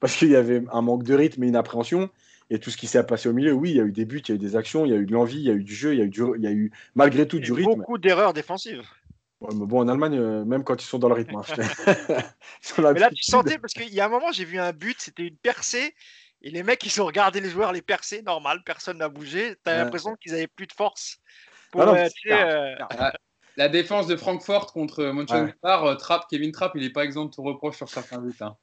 parce 0.00 0.16
qu'il 0.16 0.30
y 0.30 0.36
avait 0.36 0.62
un 0.72 0.82
manque 0.82 1.04
de 1.04 1.14
rythme 1.14 1.42
et 1.44 1.48
une 1.48 1.56
appréhension. 1.56 2.10
Et 2.50 2.58
tout 2.58 2.70
ce 2.70 2.76
qui 2.76 2.86
s'est 2.86 3.04
passé 3.04 3.28
au 3.28 3.32
milieu, 3.32 3.52
oui, 3.52 3.70
il 3.70 3.76
y 3.76 3.80
a 3.80 3.84
eu 3.84 3.92
des 3.92 4.04
buts, 4.04 4.20
il 4.20 4.28
y 4.28 4.32
a 4.32 4.34
eu 4.34 4.38
des 4.38 4.56
actions, 4.56 4.84
il 4.84 4.92
y 4.92 4.94
a 4.94 4.98
eu 4.98 5.06
de 5.06 5.12
l'envie, 5.12 5.38
il 5.38 5.44
y 5.44 5.50
a 5.50 5.54
eu 5.54 5.64
du 5.64 5.74
jeu, 5.74 5.94
il 5.94 5.98
y 5.98 6.02
a 6.02 6.04
eu, 6.04 6.08
du, 6.10 6.22
il 6.36 6.42
y 6.42 6.46
a 6.46 6.52
eu 6.52 6.70
malgré 6.94 7.26
tout 7.26 7.38
Et 7.38 7.40
du 7.40 7.52
rythme. 7.52 7.70
Beaucoup 7.70 7.98
d'erreurs 7.98 8.34
défensives. 8.34 8.82
Ouais, 9.42 9.54
mais 9.54 9.66
bon, 9.66 9.80
en 9.80 9.88
Allemagne, 9.88 10.16
euh, 10.18 10.44
même 10.44 10.62
quand 10.62 10.80
ils 10.80 10.86
sont 10.86 11.00
dans 11.00 11.08
le 11.08 11.14
rythme. 11.14 11.34
hein, 11.34 11.42
Mais 12.94 13.00
là, 13.00 13.10
tu 13.10 13.22
sentais, 13.22 13.58
parce 13.58 13.72
qu'il 13.74 13.92
y 13.92 14.00
a 14.00 14.06
un 14.06 14.08
moment, 14.08 14.30
j'ai 14.30 14.44
vu 14.44 14.58
un 14.58 14.72
but, 14.72 15.00
c'était 15.00 15.26
une 15.26 15.36
percée. 15.36 15.94
Et 16.42 16.50
les 16.50 16.62
mecs, 16.62 16.84
ils 16.84 17.02
ont 17.02 17.06
regardé 17.06 17.40
les 17.40 17.50
joueurs 17.50 17.72
les 17.72 17.82
percer, 17.82 18.22
normal, 18.22 18.62
personne 18.64 18.98
n'a 18.98 19.08
bougé. 19.08 19.56
T'as 19.64 19.72
Ouais. 19.72 19.84
l'impression 19.84 20.14
qu'ils 20.14 20.34
avaient 20.34 20.46
plus 20.46 20.66
de 20.68 20.72
force. 20.72 21.18
Pour, 21.72 21.82
Ah 21.82 21.86
non, 21.86 21.94
euh, 21.96 22.08
euh, 22.30 22.76
La, 22.96 23.12
la 23.56 23.68
défense 23.68 24.06
de 24.06 24.16
Francfort 24.16 24.72
contre 24.72 25.04
Mönchengladbach, 25.06 25.84
euh, 25.84 25.94
Trapp, 25.96 26.26
Kevin 26.30 26.52
Trapp, 26.52 26.72
il 26.76 26.82
n'est 26.82 26.90
pas 26.90 27.04
exempt 27.04 27.26
de 27.26 27.30
tout 27.30 27.42
reproche 27.42 27.76
sur 27.76 27.88
certains 27.88 28.20
buts. 28.20 28.34
hein. 28.40 28.56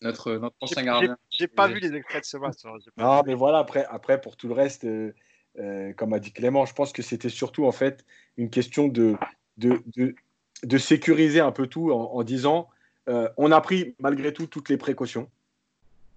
Notre, 0.00 0.32
notre 0.32 0.56
ancien 0.60 0.82
j'ai 0.82 0.86
gardien. 0.86 1.16
j'ai 1.30 1.48
pas 1.48 1.68
vu 1.68 1.78
les 1.78 1.94
extraits 1.94 2.22
de 2.22 2.26
ce 2.26 2.36
match. 2.38 2.56
hein, 2.64 2.74
Non, 2.96 3.16
vu. 3.18 3.22
mais 3.26 3.34
voilà, 3.34 3.58
après, 3.58 3.84
après 3.86 4.20
pour 4.20 4.36
tout 4.36 4.48
le 4.48 4.54
reste, 4.54 4.84
euh, 4.84 5.14
euh, 5.58 5.92
comme 5.94 6.12
a 6.12 6.18
dit 6.18 6.32
Clément, 6.32 6.64
je 6.66 6.74
pense 6.74 6.92
que 6.92 7.02
c'était 7.02 7.28
surtout 7.28 7.66
en 7.66 7.72
fait 7.72 8.04
une 8.36 8.50
question 8.50 8.88
de, 8.88 9.16
de, 9.62 9.82
de, 9.96 10.14
de 10.64 10.78
sécuriser 10.78 11.40
un 11.40 11.52
peu 11.52 11.66
tout 11.66 11.92
en, 11.92 12.12
en 12.12 12.22
disant 12.22 12.68
euh, 13.08 13.28
on 13.36 13.50
a 13.50 13.60
pris 13.60 13.94
malgré 13.98 14.32
tout 14.32 14.46
toutes 14.46 14.68
les 14.68 14.76
précautions. 14.76 15.28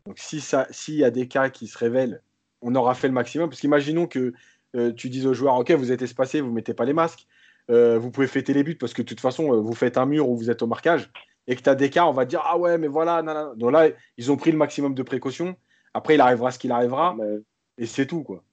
Donc 0.06 0.20
si 0.20 0.40
ça, 0.42 0.68
s'il 0.70 0.96
y 0.96 1.04
a 1.04 1.12
des 1.12 1.28
cas 1.28 1.50
qui 1.50 1.68
se 1.68 1.78
révèlent, 1.78 2.22
on 2.62 2.76
aura 2.76 2.94
fait 2.94 3.08
le 3.08 3.14
maximum. 3.14 3.50
Parce 3.50 3.62
qu'imaginons 3.62 4.08
que 4.08 4.34
euh, 4.76 4.92
tu 4.94 5.10
dises 5.10 5.26
aux 5.26 5.34
joueurs, 5.34 5.56
ok, 5.56 5.72
vous 5.72 5.92
êtes 5.92 6.02
espacés, 6.02 6.42
vous 6.42 6.52
mettez 6.52 6.74
pas 6.74 6.86
les 6.86 6.94
masques, 6.94 7.28
euh, 7.70 7.98
vous 7.98 8.12
pouvez 8.12 8.28
fêter 8.28 8.54
les 8.54 8.64
buts 8.64 8.76
parce 8.76 8.94
que 8.94 9.02
de 9.02 9.08
toute 9.08 9.22
façon, 9.22 9.62
vous 9.62 9.74
faites 9.74 9.98
un 9.98 10.06
mur 10.06 10.30
ou 10.30 10.38
vous 10.38 10.52
êtes 10.52 10.62
au 10.62 10.68
marquage, 10.68 11.10
et 11.48 11.56
que 11.56 11.62
tu 11.62 11.70
as 11.70 11.76
des 11.76 11.90
cas, 11.90 12.06
on 12.06 12.12
va 12.12 12.26
dire, 12.26 12.42
ah 12.44 12.58
ouais, 12.58 12.78
mais 12.78 12.88
voilà, 12.88 13.22
nanana. 13.22 13.54
donc 13.56 13.72
là, 13.72 13.90
ils 14.18 14.32
ont 14.32 14.38
pris 14.38 14.52
le 14.52 14.58
maximum 14.58 14.94
de 14.94 15.04
précautions. 15.04 15.56
Après, 15.94 16.16
il 16.16 16.22
arrivera 16.22 16.52
ce 16.52 16.60
qu'il 16.60 16.72
arrivera, 16.72 17.16
Mais- 17.18 17.40
et 17.78 17.86
c'est 17.86 18.06
tout, 18.06 18.24
quoi. 18.24 18.44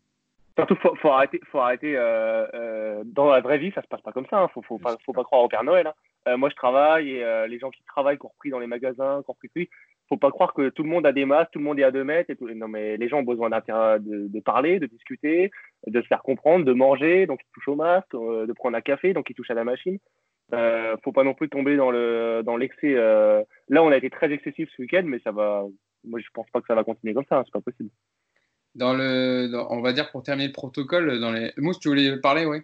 Surtout, 0.57 0.77
faut, 0.77 0.95
faut 0.97 1.09
arrêter. 1.11 1.41
Faut 1.51 1.59
arrêter 1.61 1.97
euh, 1.97 2.47
euh, 2.55 3.03
dans 3.05 3.31
la 3.31 3.41
vraie 3.41 3.59
vie, 3.59 3.73
ça 3.75 3.83
se 3.83 3.87
passe 3.89 4.03
pas 4.03 4.13
comme 4.13 4.27
ça. 4.27 4.41
Hein. 4.43 4.49
Faut, 4.53 4.63
faut 4.63 4.79
pas, 4.79 4.97
croire 5.25 5.43
au 5.43 5.49
Père 5.49 5.65
Noël. 5.65 5.87
hein. 5.87 5.95
Euh, 6.29 6.37
moi, 6.37 6.51
je 6.51 6.55
travaille 6.57 7.11
et 7.11 7.49
les 7.49 7.59
gens 7.59 7.71
qui 7.71 7.83
travaillent, 7.85 8.19
qui 8.19 8.27
ont 8.27 8.31
repris 8.31 8.51
dans 8.51 8.59
les 8.59 8.67
magasins, 8.67 9.23
qui 9.25 9.31
ont 9.31 9.35
repris 9.43 9.69
faut 10.09 10.17
pas 10.19 10.31
croire 10.31 10.53
que 10.53 10.69
tout 10.69 10.83
le 10.83 10.91
monde 10.91 11.07
a 11.07 11.13
des 11.13 11.25
masques, 11.25 11.53
tout 11.53 11.59
le 11.59 11.65
monde 11.65 11.79
est 11.79 11.85
à 11.85 11.91
2 11.91 12.05
mètres. 12.05 12.31
Non, 12.55 12.69
mais 12.69 12.99
les 12.99 13.09
gens 13.09 13.21
ont 13.21 13.23
besoin 13.23 13.49
de, 13.49 14.41
parler, 14.41 14.79
de 14.79 14.87
discuter, 14.87 15.51
de 15.87 16.03
se 16.03 16.07
faire 16.07 16.23
comprendre, 16.23 16.67
de 16.67 16.73
manger, 16.75 17.25
donc 17.27 17.41
ils 17.43 17.51
touchent 17.55 17.69
au 17.69 17.77
masque, 17.77 18.13
de 18.13 18.53
prendre 18.53 18.77
un 18.77 18.83
café, 18.83 19.15
donc 19.15 19.31
ils 19.31 19.35
touchent 19.35 19.51
à 19.51 19.55
la 19.55 19.65
machine. 19.65 19.99
Euh, 20.53 20.97
faut 21.03 21.13
pas 21.13 21.25
non 21.25 21.33
plus 21.33 21.49
tomber 21.49 21.77
dans 21.77 21.91
le 21.91 22.43
dans 22.45 22.59
l'excès. 22.59 22.93
Là, 22.93 23.83
on 23.83 23.91
a 23.91 23.97
été 23.97 24.11
très 24.11 24.31
excessif 24.31 24.69
ce 24.77 24.83
week-end, 24.83 25.05
mais 25.07 25.19
ça 25.21 25.33
va. 25.33 25.65
Moi, 26.05 26.21
je 26.21 26.29
pense 26.35 26.51
pas 26.51 26.61
que 26.61 26.67
ça 26.67 26.75
va 26.75 26.85
continuer 26.85 27.15
comme 27.15 27.25
ça. 27.29 27.39
hein. 27.39 27.43
C'est 27.47 27.53
pas 27.53 27.61
possible. 27.63 27.89
Dans 28.75 28.95
le, 28.95 29.51
on 29.69 29.83
va 29.83 29.93
dire 29.93 30.11
pour 30.11 30.23
terminer 30.23 30.49
le 30.49 30.53
protocole, 30.53 31.21
dans 31.21 31.31
les. 31.31 31.53
Mousse, 31.59 31.79
tu 31.79 31.89
voulais 31.89 32.17
parler, 32.19 32.47
oui 32.47 32.63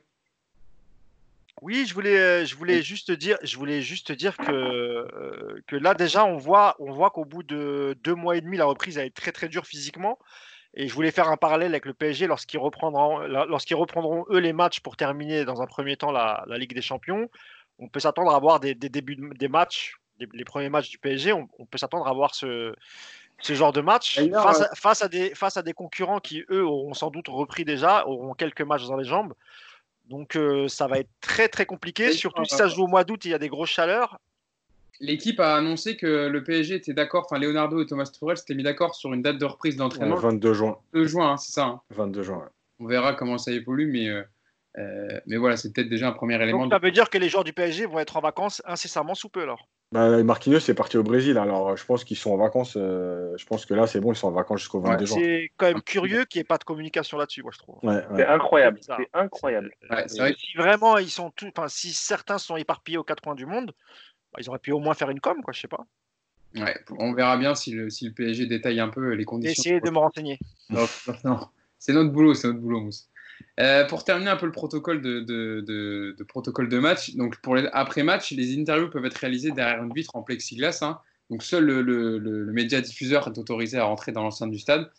Oui, 1.61 1.85
je 1.87 1.93
voulais, 1.93 2.19
euh, 2.19 2.45
je 2.47 2.57
voulais 2.57 2.83
juste 2.83 3.11
dire, 3.13 3.37
je 3.43 3.57
voulais 3.59 3.83
juste 3.83 4.13
dire 4.13 4.37
que, 4.39 4.51
euh, 4.51 5.61
que 5.67 5.77
là 5.77 5.93
déjà 5.93 6.25
on 6.25 6.39
voit, 6.39 6.77
on 6.79 6.93
voit 6.93 7.11
qu'au 7.11 7.27
bout 7.27 7.43
de 7.43 7.95
deux 8.03 8.15
mois 8.15 8.37
et 8.37 8.41
demi, 8.41 8.57
la 8.57 8.65
reprise 8.65 8.99
a 8.99 9.05
été 9.05 9.21
très 9.21 9.33
très 9.33 9.49
dure 9.49 9.67
physiquement. 9.67 10.19
Et 10.75 10.89
je 10.89 10.95
voulais 10.95 11.11
faire 11.11 11.29
un 11.29 11.37
parallèle 11.37 11.73
avec 11.73 11.85
le 11.85 11.93
PSG 11.93 12.27
lorsqu'ils 12.27 12.59
reprendront, 12.59 13.21
lorsqu'ils 13.21 13.75
reprendront 13.75 14.25
eux 14.31 14.39
les 14.39 14.53
matchs 14.53 14.81
pour 14.81 14.97
terminer 14.97 15.45
dans 15.45 15.61
un 15.61 15.67
premier 15.67 15.97
temps 15.97 16.13
la, 16.13 16.45
Ligue 16.57 16.75
des 16.75 16.83
Champions. 16.83 17.29
On 17.79 17.89
peut 17.89 18.01
s'attendre 18.01 18.35
à 18.35 18.39
voir 18.39 18.61
des, 18.61 18.75
débuts 18.75 19.17
de- 19.17 19.35
des 19.35 19.49
matchs, 19.49 19.97
les 20.21 20.45
premiers 20.45 20.69
matchs 20.69 20.91
du 20.91 20.99
PSG. 20.99 21.33
On, 21.33 21.49
on 21.59 21.67
peut 21.67 21.79
s'attendre 21.79 22.07
à 22.07 22.13
voir 22.13 22.35
ce, 22.35 22.75
ce 23.41 23.53
genre 23.55 23.73
de 23.73 23.81
match 23.81 24.17
D'ailleurs, 24.17 24.43
face 24.43 24.61
à, 24.63 24.75
face 24.75 25.03
à 25.03 25.09
des 25.09 25.35
face 25.35 25.57
à 25.57 25.63
des 25.63 25.73
concurrents 25.73 26.19
qui 26.21 26.45
eux 26.51 26.65
auront 26.65 26.95
sans 26.95 27.11
doute 27.11 27.29
repris 27.29 27.65
déjà, 27.65 28.07
auront 28.07 28.35
quelques 28.35 28.63
matchs 28.63 28.87
dans 28.87 28.97
les 28.97 29.05
jambes. 29.05 29.33
Donc 30.09 30.37
euh, 30.37 30.69
ça 30.69 30.87
va 30.87 30.99
être 30.99 31.11
très 31.21 31.49
très 31.49 31.67
compliqué, 31.67 32.13
surtout 32.13 32.45
si 32.45 32.55
euh, 32.55 32.59
ça 32.59 32.69
se 32.69 32.75
joue 32.75 32.85
au 32.85 32.89
mois 32.89 33.05
d'août 33.05 33.25
et 33.27 33.29
il 33.29 33.33
y 33.33 33.35
a 33.35 33.39
des 33.39 33.49
grosses 33.49 33.71
chaleurs. 33.71 34.19
L'équipe 35.01 35.39
a 35.39 35.55
annoncé 35.55 35.97
que 35.97 36.27
le 36.27 36.43
PSG 36.43 36.75
était 36.75 36.93
d'accord, 36.93 37.27
enfin 37.27 37.39
Leonardo 37.39 37.81
et 37.81 37.87
Thomas 37.87 38.07
Tuchel 38.07 38.37
s'étaient 38.37 38.55
mis 38.55 38.65
d'accord 38.65 38.97
sur 38.97 39.13
une 39.15 39.23
date 39.23 39.39
de 39.39 39.45
reprise 39.45 39.75
Ouais, 39.75 39.79
d'entraînement 39.79 40.17
22 40.17 40.55
juin. 40.55 40.77
le 40.93 41.03
2 41.03 41.07
juin, 41.07 41.31
hein, 41.33 41.37
c'est 41.37 41.53
ça. 41.53 41.65
hein. 41.67 41.81
22 41.91 42.23
juin. 42.25 42.39
ouais. 42.39 42.49
On 42.81 42.87
verra 42.87 43.15
comment 43.15 43.39
ça 43.39 43.53
évolue, 43.53 43.87
mais, 43.87 44.09
euh, 44.09 44.23
euh, 44.79 45.21
mais 45.27 45.37
voilà, 45.37 45.57
c'est 45.57 45.73
peut-être 45.73 45.89
déjà 45.89 46.09
un 46.09 46.13
premier 46.13 46.35
élément. 46.43 46.63
Donc 46.63 46.71
de- 46.71 46.75
ça 46.75 46.81
veut 46.81 46.91
dire 46.91 47.11
que 47.11 47.19
les 47.19 47.29
joueurs 47.29 47.45
du 47.45 47.53
PSG 47.53 47.87
vont 47.87 48.01
être 48.01 48.17
en 48.17 48.21
vacances 48.21 48.61
incessamment 48.67 49.15
sous 49.15 49.29
peu 49.29 49.43
alors. 49.43 49.69
Bah, 49.91 50.23
Marquinhos 50.23 50.59
est 50.59 50.75
parti 50.75 50.99
au 50.99 51.03
Brésil, 51.03 51.39
alors 51.39 51.75
je 51.75 51.85
pense 51.87 52.05
qu'ils 52.05 52.19
sont 52.19 52.31
en 52.31 52.37
vacances. 52.37 52.77
euh, 52.77 53.35
je 53.39 53.47
pense 53.47 53.65
que 53.65 53.73
là, 53.73 53.87
c'est 53.87 54.01
bon, 54.01 54.13
ils 54.13 54.17
sont 54.17 54.29
en 54.29 54.33
vacances 54.33 54.61
jusqu'au 54.61 54.81
22 54.81 55.07
juin. 55.07 55.17
C'est 55.19 55.51
quand 55.57 55.67
même 55.67 55.81
curieux 55.81 56.27
qu'il 56.27 56.41
n'y 56.41 56.43
ait 56.43 56.45
pas 56.45 56.59
de 56.59 56.65
communication 56.65 57.17
là-dessus, 57.17 57.43
moi 57.43 57.53
je 57.55 57.59
trouve. 57.59 57.79
Ouais, 57.83 57.95
ouais. 57.95 58.05
C'est 58.17 58.27
incroyable. 58.27 58.81
C'est 58.83 59.09
incroyable. 59.15 59.73
Vrai. 59.89 60.07
Si 60.09 60.57
vraiment 60.57 60.99
ils 60.99 61.11
sont 61.11 61.31
tous, 61.31 61.49
enfin 61.57 61.69
si 61.69 61.95
certains 61.95 62.37
sont 62.37 62.57
éparpillés 62.57 62.99
aux 62.99 63.05
quatre 63.05 63.23
coins 63.23 63.35
du 63.35 63.47
monde, 63.47 63.73
bah, 64.33 64.41
ils 64.43 64.49
auraient 64.51 64.59
pu 64.59 64.73
au 64.73 64.79
moins 64.79 64.93
faire 64.93 65.09
une 65.09 65.21
com, 65.21 65.41
quoi, 65.43 65.55
je 65.55 65.61
sais 65.61 65.69
pas. 65.69 65.87
Ouais, 66.55 66.77
on 66.99 67.15
verra 67.15 67.39
bien 67.39 67.55
si 67.55 67.73
le, 67.73 67.89
si 67.89 68.07
le 68.07 68.13
PSG 68.13 68.47
détaille 68.47 68.81
un 68.81 68.89
peu 68.89 69.13
les 69.13 69.25
conditions. 69.25 69.63
essayé 69.63 69.81
de 69.81 69.91
me 69.91 69.99
renseigner. 69.99 70.39
Non, 70.69 70.87
non, 71.25 71.49
c'est 71.79 71.95
notre 71.95 72.11
boulot, 72.11 72.35
c'est 72.35 72.49
notre 72.49 72.61
boulot, 72.61 72.81
Mousse. 72.81 73.09
Euh, 73.59 73.85
pour 73.87 74.05
terminer 74.05 74.31
un 74.31 74.37
peu 74.37 74.47
le 74.47 74.53
protocole 74.53 75.01
de, 75.03 76.17
protocole 76.29 76.69
de 76.69 76.79
match, 76.79 77.15
donc 77.17 77.41
pour 77.41 77.57
les 77.57 77.67
après-match, 77.73 78.31
les 78.31 78.57
interviews 78.57 78.89
peuvent 78.89 79.05
être 79.05 79.17
réalisées 79.17 79.51
derrière 79.51 79.83
une 79.83 79.93
vitre 79.93 80.15
en 80.15 80.23
plexiglas. 80.23 80.79
hein. 80.83 81.01
donc 81.31 81.43
seul 81.43 81.65
le, 81.65 81.83
le- 82.19 82.53
média 82.53 82.81
diffuseur 82.81 83.27
est 83.27 83.37
autorisé 83.39 83.79
à 83.79 83.85
rentrer 83.85 84.13
dans 84.13 84.23
l'enceinte 84.23 84.51
du 84.53 84.59
stade. 84.61 84.91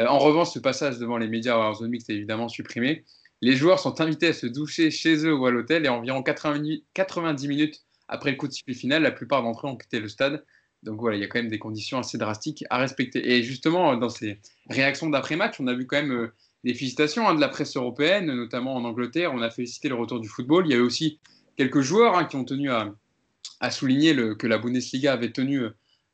Euh, 0.00 0.06
en 0.06 0.18
revanche, 0.18 0.50
ce 0.50 0.58
passage 0.58 0.98
devant 0.98 1.18
les 1.18 1.28
médias 1.28 1.56
en 1.56 1.74
zone 1.74 1.90
mixte 1.90 2.08
est 2.10 2.14
évidemment 2.14 2.48
supprimé. 2.48 3.04
Les 3.42 3.54
joueurs 3.54 3.78
sont 3.80 4.00
invités 4.00 4.28
à 4.28 4.32
se 4.32 4.46
doucher 4.46 4.90
chez 4.90 5.16
eux 5.26 5.34
ou 5.34 5.44
à 5.46 5.50
l'hôtel 5.50 5.84
et 5.84 5.88
environ 5.88 6.22
80 6.22 6.54
minutes- 6.58 6.84
90 6.94 7.48
minutes 7.48 7.82
après 8.08 8.30
le 8.30 8.36
coup 8.36 8.46
de 8.48 8.52
sifflet 8.52 8.72
final, 8.74 9.02
la 9.02 9.10
plupart 9.10 9.42
d'entre 9.42 9.66
eux 9.66 9.70
ont 9.70 9.76
quitté 9.76 10.00
le 10.00 10.08
stade. 10.08 10.42
Donc 10.82 11.00
voilà, 11.00 11.16
il 11.16 11.20
y 11.20 11.24
a 11.24 11.26
quand 11.26 11.38
même 11.40 11.48
des 11.50 11.58
conditions 11.58 11.98
assez 11.98 12.16
drastiques 12.18 12.64
à 12.70 12.78
respecter. 12.78 13.32
Et 13.36 13.42
justement, 13.42 13.96
dans 13.96 14.08
ces 14.08 14.40
réactions 14.70 15.10
d'après-match, 15.10 15.56
on 15.60 15.66
a 15.66 15.74
vu 15.74 15.86
quand 15.86 15.96
même 15.96 16.12
euh, 16.12 16.32
des 16.66 16.74
félicitations 16.74 17.28
hein, 17.28 17.34
de 17.36 17.40
la 17.40 17.48
presse 17.48 17.76
européenne, 17.76 18.26
notamment 18.26 18.74
en 18.74 18.84
Angleterre. 18.84 19.32
On 19.32 19.40
a 19.40 19.50
félicité 19.50 19.88
le 19.88 19.94
retour 19.94 20.18
du 20.18 20.28
football. 20.28 20.66
Il 20.66 20.72
y 20.72 20.74
a 20.74 20.78
eu 20.78 20.80
aussi 20.80 21.20
quelques 21.56 21.80
joueurs 21.80 22.18
hein, 22.18 22.24
qui 22.24 22.34
ont 22.34 22.44
tenu 22.44 22.70
à, 22.72 22.92
souligner 23.70 24.16
que 24.36 24.48
la 24.48 24.58
Bundesliga 24.58 25.12
avait 25.12 25.30
tenu, 25.30 25.62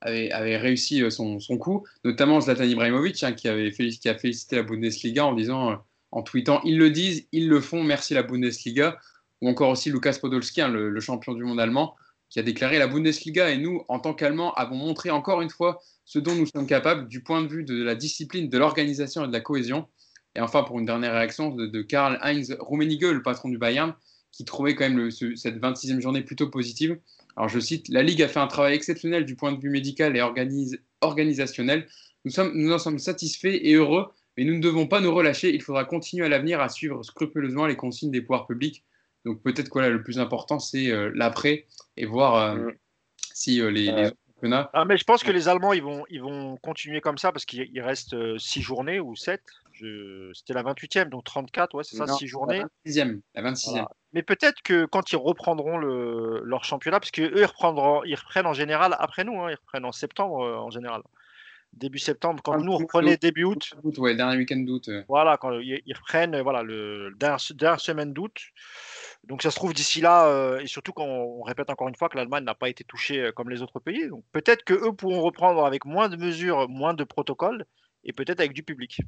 avait, 0.03 0.59
réussi 0.59 1.03
euh, 1.03 1.09
son, 1.09 1.39
coup, 1.59 1.87
notamment 2.05 2.39
Zlatan 2.43 2.65
Ibrahimovic 2.65 3.23
hein, 3.25 3.33
qui, 3.33 3.49
a 3.49 3.73
félicité 4.19 4.57
la 4.57 4.63
Bundesliga 4.63 5.25
en 5.25 5.33
disant, 5.33 5.73
euh, 5.73 5.77
en 6.11 6.23
tweetant, 6.23 6.61
ils 6.65 6.77
le 6.77 6.91
disent, 6.91 7.27
ils 7.33 7.49
le 7.49 7.63
font, 7.63 7.83
merci 7.83 8.13
la 8.13 8.23
Bundesliga. 8.23 8.99
Ou 9.41 9.49
encore 9.49 9.71
aussi 9.71 9.91
Lukas 9.91 10.19
Podolski, 10.21 10.61
le 10.61 11.01
champion 11.01 11.33
du 11.33 11.43
monde 11.43 11.59
allemand, 11.59 11.97
qui 12.29 12.39
a 12.39 12.43
déclaré 12.43 12.79
la 12.79 12.87
Bundesliga 12.87 13.51
et 13.51 13.57
nous, 13.57 13.83
en 13.89 13.99
tant 13.99 14.15
qu'Allemands, 14.15 14.53
avons 14.53 14.77
montré 14.77 15.11
encore 15.11 15.41
une 15.41 15.51
fois 15.51 15.81
ce 16.05 16.19
dont 16.19 16.35
nous 16.35 16.47
sommes 16.47 16.67
capables 16.67 17.09
du 17.09 17.23
point 17.23 17.43
de 17.43 17.49
vue 17.49 17.65
de 17.65 17.83
la 17.83 17.95
discipline, 17.95 18.49
de 18.49 18.59
l'organisation 18.59 19.25
et 19.25 19.29
de 19.29 19.33
la 19.33 19.41
cohésion. 19.41 19.89
Et 20.35 20.41
enfin, 20.41 20.63
pour 20.63 20.79
une 20.79 20.87
dernière 20.87 21.13
réaction 21.13 21.51
de, 21.51 21.67
de 21.67 21.83
Karl-Heinz 21.83 22.57
Rummenigge, 22.61 23.05
le 23.05 23.23
patron 23.23 23.49
du 23.49 23.59
Bayern, 23.59 23.95
qui 24.31 24.45
trouvait 24.45 24.75
quand 24.75 24.85
même 24.85 24.97
le- 24.97 25.11
ce- 25.11 25.35
cette 25.37 25.59
26e 25.61 26.01
journée 26.01 26.23
plutôt 26.23 26.49
positive. 26.49 26.99
Alors 27.37 27.49
je 27.49 27.61
cite, 27.61 27.89
La 27.89 28.03
Ligue 28.03 28.23
a 28.23 28.29
fait 28.29 28.41
un 28.41 28.47
travail 28.47 28.75
exceptionnel 28.75 29.25
du 29.27 29.37
point 29.37 29.53
de 29.53 29.61
vue 29.61 29.71
médical 29.71 30.17
et 30.17 30.23
organisationnel. 31.01 31.87
Nous, 32.25 32.31
sommes, 32.31 32.53
nous 32.55 32.73
en 32.73 32.79
sommes 32.79 32.99
satisfaits 32.99 33.59
et 33.63 33.75
heureux, 33.75 34.07
mais 34.37 34.45
nous 34.45 34.55
ne 34.55 34.61
devons 34.61 34.87
pas 34.87 35.01
nous 35.01 35.15
relâcher. 35.15 35.55
Il 35.55 35.63
faudra 35.63 35.85
continuer 35.85 36.25
à 36.27 36.29
l'avenir 36.29 36.61
à 36.61 36.69
suivre 36.69 37.03
scrupuleusement 37.03 37.67
les 37.67 37.77
consignes 37.77 38.11
des 38.11 38.21
pouvoirs 38.23 38.47
publics. 38.47 38.85
Donc 39.25 39.43
peut-être 39.43 39.69
que 39.69 39.73
voilà, 39.75 39.89
le 39.91 40.03
plus 40.03 40.19
important, 40.19 40.59
c'est 40.59 40.91
euh, 40.91 41.11
l'après 41.15 41.67
et 41.97 42.07
voir 42.07 42.37
euh, 42.37 42.55
Mm. 42.57 42.73
si 43.35 43.61
euh, 43.61 43.71
les, 43.71 43.89
Ah, 44.73 44.85
mais 44.85 44.97
je 44.97 45.05
pense 45.05 45.23
que 45.23 45.31
les 45.31 45.47
Allemands, 45.49 45.73
ils 45.73 45.83
vont, 45.83 46.05
ils 46.11 46.21
vont 46.21 46.57
continuer 46.57 47.01
comme 47.01 47.19
ça 47.19 47.31
parce 47.33 47.45
qu'il 47.45 47.69
il 47.73 47.81
reste 47.81 48.17
6 48.39 48.61
journées 48.63 48.99
ou 48.99 49.15
7. 49.15 49.41
C'était 50.35 50.55
la 50.55 50.63
28e, 50.63 51.09
donc 51.09 51.25
34, 51.25 51.75
ouais, 51.75 51.85
c'est 51.85 51.97
ça, 51.97 52.07
Non, 52.07 52.15
6 52.15 52.27
journées. 52.27 52.59
La 52.85 52.91
26e. 52.93 53.21
La 53.35 53.43
26e. 53.43 53.71
Voilà. 53.71 53.89
Mais 54.13 54.23
peut-être 54.23 54.63
que 54.63 54.85
quand 54.85 55.13
ils 55.13 55.17
reprendront 55.17 55.79
le, 55.79 56.41
leur 56.45 56.65
championnat, 56.65 57.01
parce 57.01 57.11
qu'eux, 57.11 57.33
ils, 57.37 57.45
reprendront- 57.45 58.03
ils 58.05 58.15
reprennent 58.15 58.47
en 58.47 58.53
général 58.53 58.95
après 58.99 59.25
nous, 59.25 59.41
hein, 59.41 59.51
ils 59.51 59.57
reprennent 59.57 59.85
en 59.85 59.93
septembre 59.93 60.45
euh, 60.45 60.57
en 60.57 60.71
général. 60.71 61.03
Début 61.73 61.99
septembre, 61.99 62.43
quand 62.45 62.53
Ah, 62.53 62.59
nous 62.59 62.73
on 62.73 62.77
oui, 62.77 62.83
reprenait 62.83 63.13
oui. 63.13 63.19
début 63.19 63.45
août, 63.45 63.73
Août, 63.83 63.97
ouais, 63.97 64.15
dernier 64.15 64.37
week-end 64.37 64.59
d'août. 64.59 64.89
euh. 64.91 65.03
voilà, 65.09 65.39
quand 65.39 65.59
ils, 65.59 65.81
reprennent 65.97 66.39
voilà, 66.43 66.63
le 66.63 67.13
dernière, 67.17 67.39
dernière 67.55 67.81
semaine 67.81 68.13
d'août. 68.13 68.37
Donc 69.25 69.41
ça 69.43 69.51
se 69.51 69.57
trouve 69.57 69.73
d'ici 69.73 70.03
là, 70.03 70.27
euh, 70.27 70.59
et 70.61 70.67
surtout 70.67 70.93
quand 70.93 71.07
on, 71.07 71.41
répète 71.43 71.71
encore 71.71 71.89
une 71.89 71.95
fois 71.95 72.11
que 72.11 72.19
l'Allemagne 72.19 72.45
n'a 72.45 72.55
pas 72.55 72.69
été 72.69 72.85
touchée 72.85 73.31
comme 73.35 73.49
les 73.49 73.63
autres 73.63 73.81
pays. 73.81 74.07
Donc 74.09 74.23
peut-être 74.33 74.65
que 74.65 74.75
eux 74.75 74.93
pourront 74.93 75.23
reprendre 75.23 75.65
avec 75.65 75.87
moins 75.87 76.11
de 76.11 76.17
mesures, 76.17 76.69
moins 76.69 76.93
de 76.93 77.05
protocoles, 77.05 77.65
et 78.05 78.13
peut-être 78.13 78.41
avec 78.41 78.53
du 78.53 78.63
public. 78.63 78.99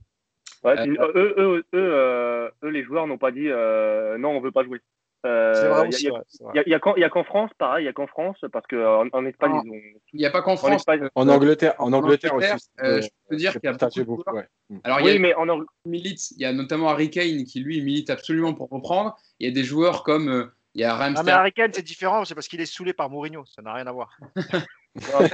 Ouais, 0.65 0.79
Euh, 0.79 0.83
puis, 0.83 0.97
eux, 0.99 1.13
eux, 1.15 1.35
eux, 1.39 1.65
euh, 1.75 2.51
eux, 2.63 2.69
les 2.69 2.83
joueurs 2.85 3.07
n'ont 3.07 3.19
pas 3.19 3.31
dit 3.31 3.49
euh, 3.49 4.17
non, 4.19 4.31
on 4.31 4.41
veut 4.41 4.51
pas 4.53 4.65
jouer. 4.65 4.81
Euh, 5.27 5.55
c'est 5.55 5.69
vrai 5.69 5.89
aussi. 5.89 6.09
Il 6.55 6.63
n'y 6.67 6.75
a, 6.75 6.79
qu'en- 6.81 6.97
y 6.97 7.05
a 7.05 7.09
qu'en 7.09 7.25
France, 7.25 7.51
pareil, 7.57 7.83
il 7.83 7.87
n'y 7.87 7.89
a 7.91 7.95
qu'en 7.95 8.07
France, 8.07 8.37
parce 8.53 8.67
qu'en 8.67 9.07
en 9.11 9.25
Espagne, 9.27 9.53
Ah. 9.55 9.63
ils 9.65 9.71
ont. 9.71 9.81
Il 10.13 10.21
n'y 10.21 10.27
a 10.27 10.31
pas 10.31 10.43
qu'en 10.43 10.53
En 10.53 10.57
France. 10.57 10.75
Espagne. 10.75 11.05
euh, 11.05 11.09
En 11.15 11.29
Angleterre, 11.29 11.75
en 11.79 11.93
Angleterre 11.95 12.35
Angleterre, 12.35 12.57
aussi. 12.57 12.69
euh, 12.83 13.01
je 13.01 13.09
peux 13.29 13.37
dire 13.37 13.53
qu'il 13.53 13.61
y 13.65 13.69
a 13.69 13.73
partagé 13.73 14.05
beaucoup 14.05 14.23
de 14.23 14.25
beaucoup. 14.27 14.37
ouais. 14.37 14.79
Alors, 14.85 15.01
il 15.01 15.07
y 15.07 15.17
a 15.17 15.19
mais 15.19 15.35
en 15.35 15.47
milite, 15.87 16.31
il 16.33 16.41
y 16.43 16.45
a 16.45 16.53
notamment 16.53 16.89
Harry 16.91 17.09
Kane 17.11 17.45
qui 17.45 17.61
lui 17.61 17.81
milite 17.81 18.11
absolument 18.11 18.53
pour 18.53 18.69
reprendre. 18.69 19.17
Il 19.41 19.49
y 19.49 19.51
a 19.51 19.55
des 19.55 19.65
joueurs 19.65 20.03
comme 20.03 20.29
euh, 20.29 20.45
il 20.75 20.83
y 20.83 20.85
a 20.85 20.95
Ah, 20.95 20.99
mais 21.11 21.17
Ramsey. 21.17 21.31
Harry 21.33 21.53
Kane, 21.53 21.71
c'est 21.73 21.83
différent, 21.83 22.25
c'est 22.27 22.35
parce 22.35 22.49
qu'il 22.49 22.61
est 22.61 22.67
saoulé 22.67 22.93
par 22.93 23.09
Mourinho, 23.09 23.45
ça 23.47 23.63
n'a 23.63 23.73
rien 23.73 23.87
à 23.87 23.93
voir. 23.93 24.19
non, 24.37 25.29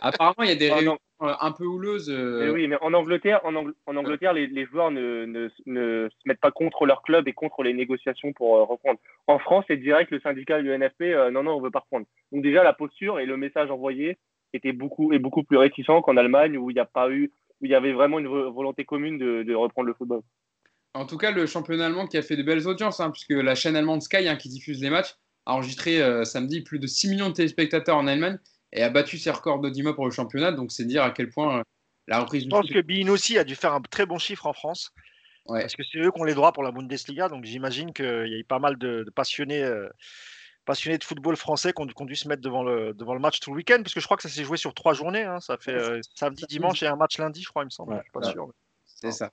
Apparemment, 0.00 0.42
il 0.44 0.48
y 0.48 0.52
a 0.52 0.56
des 0.56 0.70
Ah, 0.70 0.74
réunions 0.76 0.94
euh, 0.94 1.05
un 1.20 1.52
peu 1.52 1.64
houleuses. 1.64 2.10
euh, 2.10 2.44
mais 2.44 2.50
oui, 2.50 2.68
mais 2.68 2.76
en 2.82 2.92
Angleterre, 2.92 3.40
en, 3.44 3.54
Ang- 3.54 3.72
en 3.86 3.96
Angleterre, 3.96 4.32
les, 4.34 4.46
les 4.46 4.66
joueurs 4.66 4.90
ne, 4.90 5.24
ne, 5.24 5.48
ne 5.66 6.08
se 6.10 6.16
mettent 6.28 6.40
pas 6.40 6.50
contre 6.50 6.84
leur 6.86 7.02
club 7.02 7.26
et 7.28 7.32
contre 7.32 7.62
les 7.62 7.72
négociations 7.72 8.32
pour 8.34 8.56
euh, 8.56 8.64
reprendre. 8.64 8.98
En 9.26 9.38
France, 9.38 9.64
c'est 9.68 9.76
direct 9.78 10.10
le 10.10 10.20
syndicat 10.20 10.60
du 10.60 10.70
NFP, 10.70 11.02
euh, 11.02 11.30
non, 11.30 11.42
non, 11.42 11.52
on 11.56 11.60
veut 11.60 11.70
pas 11.70 11.80
reprendre. 11.80 12.06
Donc 12.32 12.42
déjà, 12.42 12.62
la 12.62 12.72
posture 12.74 13.18
et 13.18 13.26
le 13.26 13.36
message 13.36 13.70
envoyé 13.70 14.18
était 14.52 14.72
beaucoup 14.72 15.12
est 15.12 15.18
beaucoup 15.18 15.42
plus 15.42 15.56
réticent 15.56 15.86
qu'en 16.04 16.16
Allemagne 16.16 16.56
où 16.58 16.70
il 16.70 16.74
n'y 16.74 16.80
a 16.80 16.84
pas 16.86 17.10
eu, 17.10 17.32
où 17.60 17.64
il 17.64 17.70
y 17.70 17.74
avait 17.74 17.92
vraiment 17.92 18.18
une 18.18 18.28
vo- 18.28 18.52
volonté 18.52 18.84
commune 18.84 19.18
de, 19.18 19.42
de 19.42 19.54
reprendre 19.54 19.88
le 19.88 19.94
football. 19.94 20.20
En 20.94 21.04
tout 21.06 21.18
cas, 21.18 21.30
le 21.30 21.46
championnat 21.46 21.86
allemand 21.86 22.06
qui 22.06 22.16
a 22.16 22.22
fait 22.22 22.36
de 22.36 22.42
belles 22.42 22.66
audiences, 22.66 23.00
hein, 23.00 23.10
puisque 23.10 23.30
la 23.32 23.54
chaîne 23.54 23.76
allemande 23.76 24.02
Sky, 24.02 24.28
hein, 24.28 24.36
qui 24.36 24.48
diffuse 24.48 24.82
les 24.82 24.88
matchs, 24.90 25.14
a 25.44 25.54
enregistré 25.54 26.00
euh, 26.02 26.24
samedi 26.24 26.62
plus 26.62 26.78
de 26.78 26.86
6 26.86 27.08
millions 27.10 27.28
de 27.28 27.34
téléspectateurs 27.34 27.96
en 27.96 28.06
Allemagne 28.06 28.38
et 28.76 28.82
a 28.82 28.90
battu 28.90 29.18
ses 29.18 29.30
records 29.30 29.60
d'audimat 29.60 29.94
pour 29.94 30.04
le 30.04 30.12
championnat. 30.12 30.52
Donc, 30.52 30.70
c'est 30.70 30.84
dire 30.84 31.02
à 31.02 31.10
quel 31.10 31.30
point 31.30 31.58
euh, 31.58 31.62
la 32.06 32.20
reprise 32.20 32.44
Je 32.44 32.48
pense 32.48 32.68
que 32.68 32.80
Bein 32.80 33.08
aussi 33.08 33.38
a 33.38 33.44
dû 33.44 33.56
faire 33.56 33.72
un 33.72 33.80
très 33.80 34.06
bon 34.06 34.18
chiffre 34.18 34.46
en 34.46 34.52
France. 34.52 34.92
Ouais. 35.46 35.60
Parce 35.62 35.74
que 35.74 35.82
c'est 35.90 35.98
eux 35.98 36.10
qui 36.10 36.20
ont 36.20 36.24
les 36.24 36.34
droits 36.34 36.52
pour 36.52 36.62
la 36.62 36.70
Bundesliga. 36.70 37.28
Donc 37.28 37.44
j'imagine 37.44 37.92
qu'il 37.92 38.04
y 38.04 38.34
a 38.34 38.38
eu 38.38 38.44
pas 38.44 38.58
mal 38.58 38.76
de, 38.78 39.04
de 39.04 39.10
passionnés, 39.10 39.62
euh, 39.62 39.88
passionnés 40.64 40.98
de 40.98 41.04
football 41.04 41.36
français 41.36 41.72
qui 41.72 41.80
ont, 41.80 42.04
dû- 42.04 42.16
se 42.16 42.28
mettre 42.28 42.42
devant 42.42 42.62
le, 42.62 42.94
devant 42.94 43.14
le 43.14 43.20
match 43.20 43.40
tout 43.40 43.50
le 43.50 43.56
week-end. 43.56 43.78
Parce 43.82 43.94
que 43.94 44.00
je 44.00 44.04
crois 44.04 44.16
que 44.16 44.22
ça 44.24 44.28
s'est 44.28 44.44
joué 44.44 44.56
sur 44.56 44.74
trois 44.74 44.92
journées. 44.92 45.22
hein. 45.22 45.40
Ça 45.40 45.56
fait 45.56 45.74
euh, 45.74 46.00
samedi, 46.14 46.44
dimanche 46.48 46.82
et 46.82 46.86
un 46.86 46.96
match 46.96 47.18
lundi, 47.18 47.42
je 47.42 47.48
crois, 47.48 47.62
il 47.62 47.66
me 47.66 47.70
semble. 47.70 47.92
Ouais, 47.92 47.98
je 47.98 48.02
suis 48.02 48.12
pas 48.12 48.26
ouais. 48.26 48.32
sûr. 48.32 48.48
C'est 48.84 49.12
ça. 49.12 49.30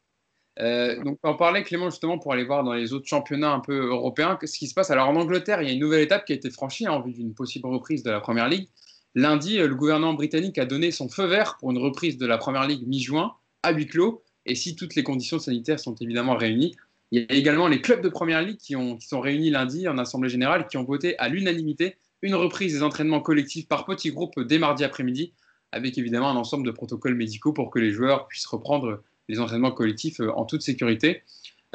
Euh, 0.59 1.03
donc, 1.03 1.17
on 1.23 1.35
parlait, 1.35 1.63
Clément, 1.63 1.89
justement, 1.89 2.19
pour 2.19 2.31
aller 2.31 2.45
voir 2.45 2.63
dans 2.63 2.73
les 2.73 2.93
autres 2.93 3.07
championnats 3.07 3.51
un 3.51 3.59
peu 3.59 3.87
européens 3.87 4.37
ce 4.43 4.57
qui 4.59 4.67
se 4.67 4.75
passe? 4.75 4.91
Alors, 4.91 5.09
en 5.09 5.15
Angleterre, 5.15 5.63
il 5.63 5.67
y 5.67 5.71
a 5.71 5.73
une 5.73 5.79
nouvelle 5.79 6.01
étape 6.01 6.25
qui 6.25 6.33
a 6.33 6.35
été 6.35 6.51
franchie 6.51 6.85
hein, 6.85 6.91
en 6.91 7.01
vue 7.01 7.13
d'une 7.13 7.33
possible 7.33 7.67
reprise 7.67 8.03
de 8.03 8.11
la 8.11 8.19
Première 8.19 8.47
Ligue. 8.47 8.67
Lundi, 9.15 9.59
euh, 9.59 9.67
le 9.67 9.75
gouvernement 9.75 10.13
britannique 10.13 10.57
a 10.57 10.65
donné 10.65 10.91
son 10.91 11.07
feu 11.07 11.25
vert 11.25 11.57
pour 11.59 11.71
une 11.71 11.77
reprise 11.77 12.17
de 12.17 12.25
la 12.25 12.37
Première 12.37 12.67
Ligue 12.67 12.87
mi-juin 12.87 13.33
à 13.61 13.71
huis 13.71 13.87
clos. 13.87 14.23
Et 14.45 14.55
si 14.55 14.75
toutes 14.75 14.95
les 14.95 15.03
conditions 15.03 15.39
sanitaires 15.39 15.79
sont 15.79 15.95
évidemment 15.95 16.35
réunies, 16.35 16.75
il 17.11 17.21
y 17.21 17.25
a 17.29 17.35
également 17.35 17.67
les 17.67 17.79
clubs 17.79 18.01
de 18.01 18.09
Première 18.09 18.41
Ligue 18.41 18.57
qui, 18.57 18.75
ont, 18.75 18.99
sont 18.99 19.21
réunis 19.21 19.51
lundi 19.51 19.87
en 19.87 19.99
Assemblée 19.99 20.29
Générale 20.29 20.67
qui 20.67 20.77
ont 20.77 20.83
voté 20.83 21.17
à 21.19 21.29
l'unanimité 21.29 21.97
une 22.23 22.33
reprise 22.33 22.73
des 22.73 22.83
entraînements 22.83 23.19
collectifs 23.19 23.67
par 23.67 23.85
petits 23.85 24.09
groupes 24.09 24.39
dès 24.39 24.57
mardi 24.57 24.83
après-midi, 24.83 25.33
avec 25.71 25.97
évidemment 25.97 26.29
un 26.29 26.35
ensemble 26.35 26.65
de 26.65 26.71
protocoles 26.71 27.15
médicaux 27.15 27.53
pour 27.53 27.69
que 27.69 27.77
les 27.77 27.91
joueurs 27.91 28.27
puissent 28.27 28.47
reprendre 28.47 29.03
les 29.29 29.39
entraînements 29.39 29.71
collectifs 29.71 30.21
euh, 30.21 30.31
en 30.31 30.45
toute 30.45 30.63
sécurité. 30.63 31.21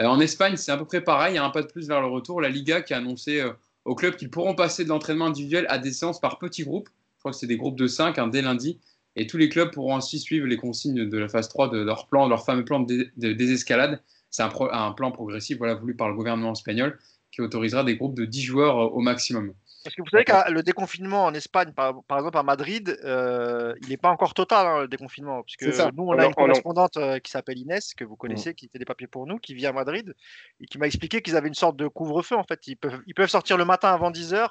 Euh, 0.01 0.07
en 0.07 0.19
Espagne, 0.19 0.57
c'est 0.57 0.73
à 0.73 0.77
peu 0.77 0.87
près 0.87 1.03
pareil, 1.03 1.39
a 1.39 1.45
un 1.45 1.51
pas 1.51 1.63
de 1.63 1.69
plus 1.69 1.87
vers 1.87 2.01
le 2.01 2.09
retour. 2.09 2.41
La 2.41 2.49
Liga 2.49 2.83
qui 2.83 2.93
a 2.93 2.97
annoncé 2.97 3.43
aux 3.85 3.95
clubs 3.95 4.17
qu'ils 4.17 4.31
pourront 4.31 4.57
passer 4.57 4.83
de 4.83 4.89
l'entraînement 4.89 5.27
individuel 5.27 5.67
à 5.69 5.79
des 5.79 5.93
séances 5.93 6.21
par 6.21 6.39
petits 6.39 6.65
groupes. 6.65 6.89
Je 7.19 7.23
crois 7.23 7.33
que 7.33 7.37
c'est 7.39 7.49
des 7.49 7.57
groupes 7.57 7.77
de 7.77 7.89
5 7.89 8.31
dès 8.31 8.43
lundi. 8.43 8.79
Et 9.17 9.27
tous 9.27 9.37
les 9.39 9.49
clubs 9.49 9.73
pourront 9.73 9.97
ainsi 9.97 10.21
suivre 10.21 10.47
les 10.47 10.57
consignes 10.57 11.09
de 11.09 11.19
la 11.19 11.29
phase 11.29 11.49
3 11.49 11.69
de 11.69 11.79
leur 11.79 12.07
plan, 12.07 12.27
de 12.27 12.31
leur 12.31 12.45
fameux 12.45 12.65
plan 12.65 12.79
de, 12.79 12.87
dé- 12.87 13.11
de 13.17 13.33
désescalade. 13.33 14.01
C'est 14.31 14.45
un, 14.45 14.49
pro- 14.49 14.71
un 14.73 14.93
plan 14.93 15.11
progressif 15.11 15.59
voilà, 15.59 15.75
voulu 15.75 15.97
par 15.97 16.09
le 16.09 16.15
gouvernement 16.15 16.53
espagnol 16.53 16.97
qui 17.33 17.41
autorisera 17.41 17.83
des 17.83 17.97
groupes 17.97 18.15
de 18.15 18.25
10 18.25 18.43
joueurs 18.43 18.79
euh, 18.79 18.87
au 18.87 19.01
maximum. 19.01 19.53
Parce 19.83 19.97
que 19.97 20.03
vous 20.03 20.09
savez 20.11 20.25
que 20.25 20.53
le 20.53 20.63
déconfinement 20.63 21.25
en 21.25 21.35
Espagne, 21.35 21.73
par, 21.73 22.03
par 22.05 22.19
exemple 22.19 22.37
à 22.39 22.43
Madrid, 22.45 22.97
euh, 23.05 23.75
il 23.83 23.89
n'est 23.89 23.97
pas 23.97 24.11
encore 24.11 24.35
total 24.35 24.67
hein, 24.67 24.81
le 24.83 24.89
déconfinement. 24.89 25.43
Ça. 25.73 25.91
nous, 25.97 26.05
on 26.05 26.09
Oh 26.09 26.13
a 26.13 26.17
non, 26.17 26.23
une 26.25 26.29
non. 26.29 26.33
correspondante 26.35 26.97
euh, 26.99 27.19
qui 27.19 27.31
s'appelle 27.33 27.59
Inès, 27.59 27.95
que 27.95 28.05
vous 28.05 28.15
connaissez, 28.17 28.55
qui 28.55 28.69
fait 28.69 28.79
des 28.79 28.85
papiers 28.85 29.07
pour 29.09 29.27
nous, 29.27 29.39
qui 29.39 29.55
vit 29.55 29.67
à 29.67 29.73
Madrid, 29.73 30.15
et 30.61 30.67
qui 30.67 30.79
m'a 30.79 30.87
expliqué 30.87 31.23
qu'ils 31.23 31.37
avaient 31.37 31.49
une 31.49 31.55
sorte 31.55 31.77
de 31.77 31.89
couvre-feu. 31.89 32.37
En 32.37 32.45
fait, 32.45 32.61
ils 32.69 32.77
peuvent, 32.77 33.01
ils 33.07 33.15
peuvent 33.15 33.31
sortir 33.31 33.57
le 33.57 33.65
matin 33.65 33.89
avant 33.93 34.11
10h 34.13 34.49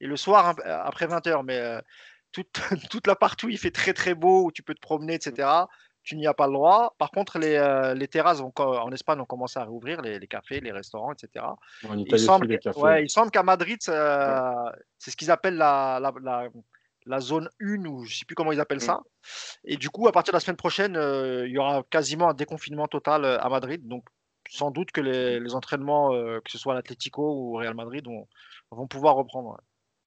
et 0.00 0.06
le 0.06 0.16
soir 0.16 0.48
un- 0.48 0.70
après 0.84 1.06
20h. 1.06 1.42
Mais 1.44 1.58
euh, 1.58 1.80
toute, 2.32 2.52
toute 2.90 3.06
la 3.06 3.16
partie 3.16 3.46
où 3.46 3.48
il 3.48 3.58
fait 3.58 3.70
très 3.70 3.92
très 3.92 4.14
beau, 4.14 4.44
où 4.46 4.52
tu 4.52 4.62
peux 4.62 4.74
te 4.74 4.80
promener, 4.80 5.14
etc., 5.14 5.48
tu 6.02 6.16
n'y 6.16 6.26
as 6.26 6.32
pas 6.32 6.46
le 6.46 6.54
droit. 6.54 6.94
Par 6.98 7.10
contre, 7.10 7.38
les, 7.38 7.56
euh, 7.56 7.92
les 7.94 8.08
terrasses 8.08 8.40
ont 8.40 8.52
en 8.56 8.90
Espagne 8.90 9.20
ont 9.20 9.26
commencé 9.26 9.58
à 9.58 9.64
rouvrir, 9.64 10.00
les, 10.00 10.18
les 10.18 10.26
cafés, 10.26 10.60
les 10.60 10.72
restaurants, 10.72 11.12
etc. 11.12 11.44
En 11.86 11.94
Il 11.94 12.00
Italie 12.02 12.22
semble, 12.24 12.46
les 12.46 12.56
que- 12.58 12.62
cafés. 12.64 12.80
ouais, 12.80 13.04
il 13.04 13.10
semble 13.10 13.30
qu'à 13.30 13.42
Madrid, 13.42 13.78
c'est 13.82 15.10
ce 15.10 15.16
qu'ils 15.16 15.30
appellent 15.30 15.56
la, 15.56 15.98
la, 16.00 16.12
la- 16.22 16.48
la 17.06 17.20
zone 17.20 17.48
1 17.60 17.84
ou 17.86 18.04
je 18.04 18.16
sais 18.16 18.24
plus 18.24 18.34
comment 18.34 18.52
ils 18.52 18.60
appellent 18.60 18.80
ça. 18.80 19.00
Et 19.64 19.76
du 19.76 19.90
coup, 19.90 20.06
à 20.08 20.12
partir 20.12 20.32
de 20.32 20.36
la 20.36 20.40
semaine 20.40 20.56
prochaine, 20.56 20.96
euh, 20.96 21.46
il 21.46 21.52
y 21.52 21.58
aura 21.58 21.82
quasiment 21.90 22.30
un 22.30 22.34
déconfinement 22.34 22.88
total 22.88 23.24
euh, 23.24 23.38
à 23.40 23.48
Madrid. 23.48 23.86
Donc, 23.86 24.04
sans 24.48 24.70
doute 24.70 24.90
que 24.92 25.00
les, 25.00 25.38
les 25.40 25.54
entraînements, 25.54 26.12
euh, 26.14 26.40
que 26.44 26.50
ce 26.50 26.58
soit 26.58 26.72
à 26.72 26.76
l'Atlético 26.76 27.22
ou 27.22 27.54
au 27.56 27.58
Real 27.58 27.74
Madrid, 27.74 28.06
vont 28.70 28.86
pouvoir 28.86 29.14
reprendre. 29.16 29.60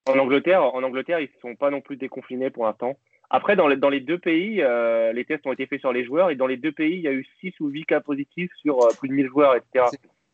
En 0.06 0.20
Angleterre, 0.20 0.64
en 0.64 0.84
Angleterre, 0.84 1.20
ils 1.20 1.30
ne 1.34 1.40
sont 1.42 1.56
pas 1.56 1.70
non 1.70 1.82
plus 1.82 1.96
déconfinés 1.98 2.50
pour 2.50 2.66
l'instant. 2.66 2.98
Après, 3.30 3.56
dans 3.56 3.68
les, 3.68 3.78
dans 3.78 3.90
les 3.90 4.02
deux 4.02 4.20
pays, 4.20 4.62
euh, 4.62 5.14
les 5.14 5.26
tests 5.26 5.48
ont 5.48 5.54
été 5.54 5.66
faits 5.66 5.80
sur 5.80 5.94
les 5.94 6.04
joueurs 6.06 6.30
et 6.30 6.36
dans 6.36 6.46
les 6.46 6.58
deux 6.58 6.72
pays, 6.74 6.96
il 6.96 7.02
y 7.02 7.08
a 7.08 7.14
eu 7.14 7.26
6 7.40 7.54
ou 7.62 7.68
8 7.68 7.86
cas 7.86 8.02
positifs 8.02 8.52
sur 8.62 8.84
euh, 8.84 8.90
plus 9.00 9.10
de 9.10 9.14
1000 9.14 9.28
joueurs, 9.28 9.56
etc. 9.56 9.86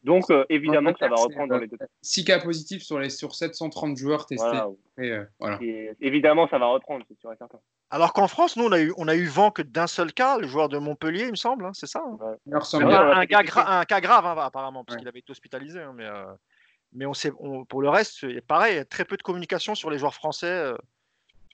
Donc, 0.03 0.29
euh, 0.32 0.43
évidemment 0.49 0.91
que 0.93 0.99
ça 0.99 1.08
va 1.08 1.17
reprendre 1.17 1.49
dans 1.53 1.60
les 1.60 1.67
deux 1.67 1.77
pays. 1.77 1.88
6 2.01 2.25
cas 2.25 2.39
positifs 2.39 2.82
sur, 2.82 2.99
les, 2.99 3.10
sur 3.10 3.36
730 3.36 3.95
joueurs 3.95 4.25
testés. 4.25 4.43
Voilà. 4.49 4.69
Et, 4.97 5.12
euh, 5.12 5.23
voilà. 5.39 5.58
Et 5.62 5.91
évidemment, 6.01 6.47
ça 6.49 6.58
va 6.58 6.65
reprendre, 6.67 7.05
c'est 7.08 7.19
sûr 7.19 7.32
et 7.32 7.36
certain. 7.38 7.60
Alors 7.91 8.13
qu'en 8.13 8.27
France, 8.27 8.58
nous, 8.58 8.65
on 8.65 8.71
a 8.71 8.79
eu, 8.82 8.91
on 8.97 9.08
a 9.08 9.15
eu 9.15 9.25
vent 9.25 9.51
que 9.51 9.62
d'un 9.62 9.88
seul 9.88 10.12
cas, 10.13 10.38
le 10.38 10.47
joueur 10.47 10.67
de 10.67 10.77
Montpellier, 10.77 11.25
il 11.25 11.32
me 11.32 11.36
semble, 11.36 11.65
hein, 11.65 11.71
c'est 11.73 11.88
ça 11.88 12.01
hein 12.05 12.17
Il 12.45 12.51
me 12.53 12.58
un, 12.91 13.23
gra- 13.25 13.86
cas 13.86 14.01
grave, 14.01 14.25
hein, 14.25 14.36
apparemment, 14.41 14.84
parce 14.84 14.95
Ouais. 14.95 14.99
qu'il 14.99 15.08
avait 15.08 15.19
été 15.19 15.32
hospitalisé. 15.32 15.79
hein, 15.79 15.93
mais 15.95 16.05
euh, 16.05 16.25
mais 16.93 17.06
on 17.06 17.13
sait, 17.13 17.32
pour 17.32 17.82
le 17.82 17.89
reste, 17.89 18.17
c'est 18.21 18.41
pareil, 18.41 18.73
il 18.73 18.78
y 18.78 18.80
a 18.80 18.86
très 18.86 19.06
peu 19.06 19.17
de 19.17 19.21
communication 19.21 19.75
sur 19.75 19.89
les 19.89 19.97
joueurs 19.97 20.13
français. 20.13 20.47
euh. 20.47 20.78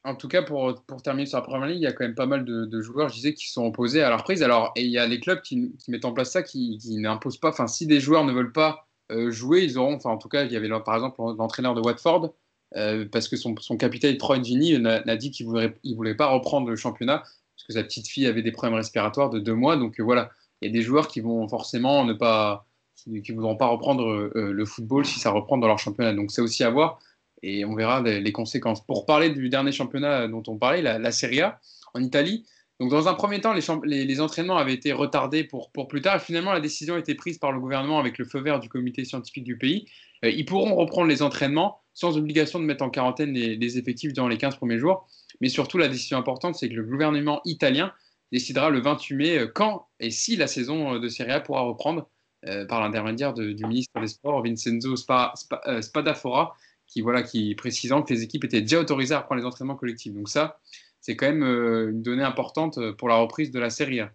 En 0.04 0.16
tout 0.16 0.28
cas, 0.28 0.44
pour, 0.44 0.84
pour 0.86 1.02
terminer 1.02 1.26
sur 1.26 1.40
la 1.40 1.44
première 1.44 1.68
ligue, 1.68 1.80
il 1.80 1.84
y 1.84 1.88
a 1.88 1.92
quand 1.92 2.04
même 2.04 2.16
pas 2.16 2.28
mal 2.28 2.46
de, 2.46 2.82
joueurs, 2.82 3.10
je 3.10 3.16
disais, 3.16 3.34
qui 3.34 3.50
sont 3.50 3.66
opposés 3.66 4.04
à 4.04 4.10
la 4.10 4.18
reprise. 4.18 4.44
Alors, 4.44 4.72
et 4.76 4.84
il 4.84 4.92
y 4.92 5.00
a 5.00 5.08
les 5.08 5.20
clubs 5.20 5.42
qui, 5.42 5.74
mettent 5.88 6.06
en 6.06 6.14
place 6.14 6.32
ça, 6.32 6.44
qui, 6.44 6.78
qui 6.78 6.98
n'imposent 6.98 7.40
pas. 7.40 7.50
Enfin, 7.50 7.66
si 7.68 7.88
des 7.88 8.00
joueurs 8.00 8.24
ne 8.24 8.32
veulent 8.32 8.52
pas 8.52 8.88
euh, 9.12 9.32
jouer, 9.32 9.64
ils 9.64 9.80
auront. 9.80 9.96
Enfin, 9.96 10.12
en 10.12 10.18
tout 10.18 10.30
cas, 10.30 10.44
il 10.44 10.52
y 10.52 10.56
avait 10.56 10.70
par 10.86 10.94
exemple 10.94 11.20
l'entraîneur 11.20 11.74
de 11.74 11.82
Watford, 11.82 12.36
euh, 12.76 13.06
parce 13.12 13.28
que 13.28 13.36
son, 13.36 13.56
son 13.60 13.78
capitaine 13.78 14.16
Troy 14.18 14.44
Gini 14.44 14.78
n'a 14.80 15.16
dit 15.16 15.32
qu'il 15.32 15.48
ne 15.48 15.52
voulait, 15.52 15.76
voulait 15.96 16.16
pas 16.16 16.28
reprendre 16.28 16.70
le 16.70 16.76
championnat, 16.76 17.18
parce 17.18 17.64
que 17.68 17.74
sa 17.74 17.84
petite 17.84 18.08
fille 18.08 18.28
avait 18.28 18.44
des 18.44 18.52
problèmes 18.52 18.76
respiratoires 18.76 19.32
de 19.32 19.40
deux 19.40 19.56
mois. 19.56 19.76
Donc 19.76 20.00
voilà, 20.00 20.30
il 20.62 20.68
y 20.68 20.70
a 20.70 20.74
des 20.74 20.84
joueurs 20.84 21.08
qui 21.08 21.20
vont 21.20 21.48
forcément 21.48 22.06
ne 22.06 22.14
pas. 22.14 22.68
Qui 22.96 23.32
ne 23.32 23.36
voudront 23.36 23.58
pas 23.58 23.68
reprendre 23.68 24.08
euh, 24.08 24.52
le 24.52 24.66
football 24.66 25.06
si 25.06 25.20
ça 25.20 25.32
reprend 25.32 25.58
dans 25.58 25.68
leur 25.68 25.80
championnat. 25.80 26.14
Donc 26.14 26.32
c'est 26.32 26.42
aussi 26.42 26.64
à 26.64 26.70
voir 26.70 27.00
et 27.46 27.64
on 27.66 27.76
verra 27.76 28.02
les, 28.02 28.32
conséquences. 28.32 28.84
Pour 28.86 29.06
parler 29.06 29.30
du 29.30 29.50
dernier 29.50 29.72
championnat 29.72 30.28
dont 30.28 30.44
on 30.48 30.58
parlait, 30.58 30.82
la, 30.82 31.12
Serie 31.12 31.42
A 31.42 31.60
en 31.94 32.02
Italie. 32.02 32.46
Donc 32.80 32.90
dans 32.90 33.08
un 33.08 33.14
premier 33.14 33.40
temps, 33.40 33.54
les, 33.84 34.22
entraînements 34.22 34.58
avaient 34.58 34.74
été 34.74 34.92
retardés 34.94 35.44
pour, 35.44 35.72
pour 35.72 35.88
plus 35.88 36.02
tard. 36.02 36.20
Finalement, 36.22 36.54
la 36.54 36.60
décision 36.60 36.96
a 36.96 37.00
été 37.00 37.14
prise 37.14 37.38
par 37.38 37.52
le 37.52 37.60
gouvernement 37.60 38.00
avec 38.00 38.18
le 38.18 38.26
feu 38.26 38.40
vert 38.40 38.60
du 38.60 38.68
comité 38.68 39.06
scientifique 39.06 39.44
du 39.44 39.58
pays. 39.58 39.88
Euh, 40.24 40.30
ils 40.30 40.46
pourront 40.46 40.76
reprendre 40.76 41.08
les 41.08 41.22
entraînements 41.22 41.82
sans 41.94 42.18
obligation 42.18 42.60
de 42.60 42.66
mettre 42.66 42.84
en 42.84 42.90
quarantaine 42.90 43.34
les, 43.34 43.78
effectifs 43.78 44.12
durant 44.12 44.28
les 44.28 44.38
15 44.38 44.56
premiers 44.56 44.80
jours. 44.80 45.08
Mais 45.40 45.50
surtout, 45.50 45.78
la 45.78 45.88
décision 45.88 46.18
importante, 46.18 46.56
c'est 46.56 46.68
que 46.68 46.74
le 46.74 46.84
gouvernement 46.84 47.42
italien 47.46 47.94
décidera 48.32 48.70
le 48.70 48.82
28 48.82 49.16
mai 49.16 49.38
euh, 49.38 49.48
quand 49.48 49.88
et 50.00 50.10
si 50.10 50.36
la 50.36 50.48
saison 50.48 50.96
euh, 50.96 51.00
de 51.00 51.08
Serie 51.10 51.32
A 51.32 51.40
pourra 51.42 51.62
reprendre 51.62 52.10
euh, 52.48 52.66
par 52.66 52.82
l'intermédiaire 52.82 53.34
du 53.34 53.56
ministre 53.66 54.00
des 54.00 54.08
Sports, 54.08 54.44
Vincenzo 54.44 54.94
euh, 55.68 55.82
Spadafora, 55.82 56.56
qui, 56.88 57.02
voilà, 57.02 57.24
qui 57.24 57.56
précisant 57.56 58.04
que 58.04 58.14
les 58.14 58.24
équipes 58.24 58.44
étaient 58.46 58.62
déjà 58.62 58.80
autorisées 58.80 59.16
à 59.16 59.20
reprendre 59.20 59.42
les 59.42 59.48
entraînements 59.48 59.76
collectifs. 59.76 60.14
Donc 60.14 60.30
ça, 60.30 60.60
c'est 61.02 61.16
quand 61.16 61.26
même 61.28 61.44
euh, 61.44 61.90
une 61.92 62.02
donnée 62.02 62.24
importante 62.24 62.80
pour 62.98 63.10
la 63.10 63.16
reprise 63.16 63.52
de 63.52 63.60
la 63.60 63.70
Serie 63.70 64.02
A. 64.02 64.12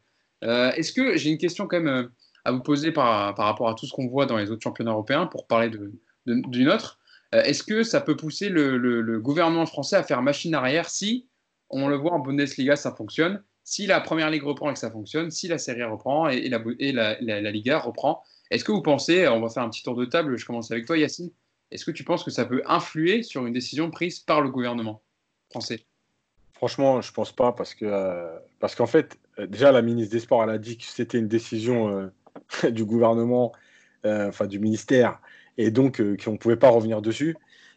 Est-ce 0.77 0.93
que 0.93 1.17
j'ai 1.17 1.31
une 1.31 1.39
question 1.39 1.67
quand 1.67 1.81
même 1.81 2.11
à 2.45 2.53
vous 2.53 2.61
poser 2.61 2.93
par, 2.93 3.35
par 3.35 3.45
rapport 3.47 3.69
à 3.69 3.75
tout 3.75 3.85
ce 3.87 3.93
qu'on 3.93 4.07
voit 4.09 4.25
dans 4.27 4.39
les 4.39 4.51
autres 4.51 4.63
championnats 4.63 4.93
européens 4.93 5.27
pour 5.27 5.47
parler 5.47 5.69
de- 5.69 5.93
de- 6.27 6.43
d'une 6.49 6.69
autre 6.69 6.99
Euh, 7.35 7.43
Est-ce 7.43 7.63
que 7.63 7.83
ça 7.85 8.01
peut 8.01 8.17
pousser 8.17 8.49
le 8.49 9.19
gouvernement 9.21 9.65
français 9.67 9.95
à 9.97 10.03
faire 10.03 10.21
machine 10.23 10.53
arrière 10.55 10.89
si 10.91 11.29
on 11.69 11.87
le 11.87 11.95
voit 11.97 12.13
en 12.13 12.19
Bundesliga, 12.19 12.75
ça 12.75 12.93
fonctionne, 12.93 13.43
si 13.71 13.87
la 13.87 14.01
première 14.01 14.31
ligue 14.31 14.43
reprend 14.43 14.69
et 14.71 14.73
que 14.73 14.81
ça 14.81 14.91
fonctionne, 14.91 15.31
si 15.31 15.47
la 15.47 15.57
Serie 15.57 15.83
A 15.83 15.89
reprend 15.89 16.29
et, 16.29 16.49
la, 16.49 16.61
et 16.81 16.91
la- 16.91 17.51
Liga 17.53 17.79
reprend 17.79 18.21
Est-ce 18.51 18.65
que 18.65 18.73
vous 18.73 18.83
pensez, 18.83 19.29
on 19.29 19.41
va 19.41 19.49
faire 19.49 19.63
un 19.63 19.71
petit 19.71 19.85
tour 19.85 19.95
de 19.95 20.05
table, 20.05 20.37
je 20.37 20.45
commence 20.45 20.73
avec 20.73 20.87
toi 20.87 20.99
Yacine, 20.99 21.31
est-ce 21.71 21.85
que 21.85 21.93
tu 21.93 22.03
penses 22.03 22.25
que 22.25 22.33
ça 22.33 22.45
peut 22.47 22.63
influer 22.67 23.23
sur 23.23 23.47
une 23.47 23.53
décision 23.53 23.89
prise 23.93 24.19
par 24.19 24.41
le 24.41 24.51
gouvernement 24.51 25.03
français? 25.51 25.85
Franchement, 26.55 27.01
je 27.01 27.13
pense 27.13 27.31
pas 27.31 27.53
parce 27.53 27.75
que 27.77 27.85
euh, 27.85 28.37
parce 28.59 28.75
qu'en 28.75 28.89
fait, 28.89 29.17
euh, 29.39 29.47
déjà 29.47 29.71
la 29.71 29.83
ministre 29.83 30.13
des 30.13 30.21
Sports, 30.21 30.43
a 30.43 30.59
dit 30.59 30.77
que 30.77 30.85
c'était 30.85 31.19
une 31.19 31.29
décision 31.29 32.11
euh, 32.65 32.71
du 32.71 32.85
gouvernement, 32.85 33.53
euh, 34.05 34.31
enfin 34.31 34.49
du 34.49 34.59
ministère, 34.59 35.21
et 35.59 35.71
donc 35.71 36.01
euh, 36.01 36.17
qu'on 36.17 36.33
ne 36.33 36.39
pouvait 36.39 36.57
pas 36.57 36.71
revenir 36.71 37.03
dessus. 37.03 37.37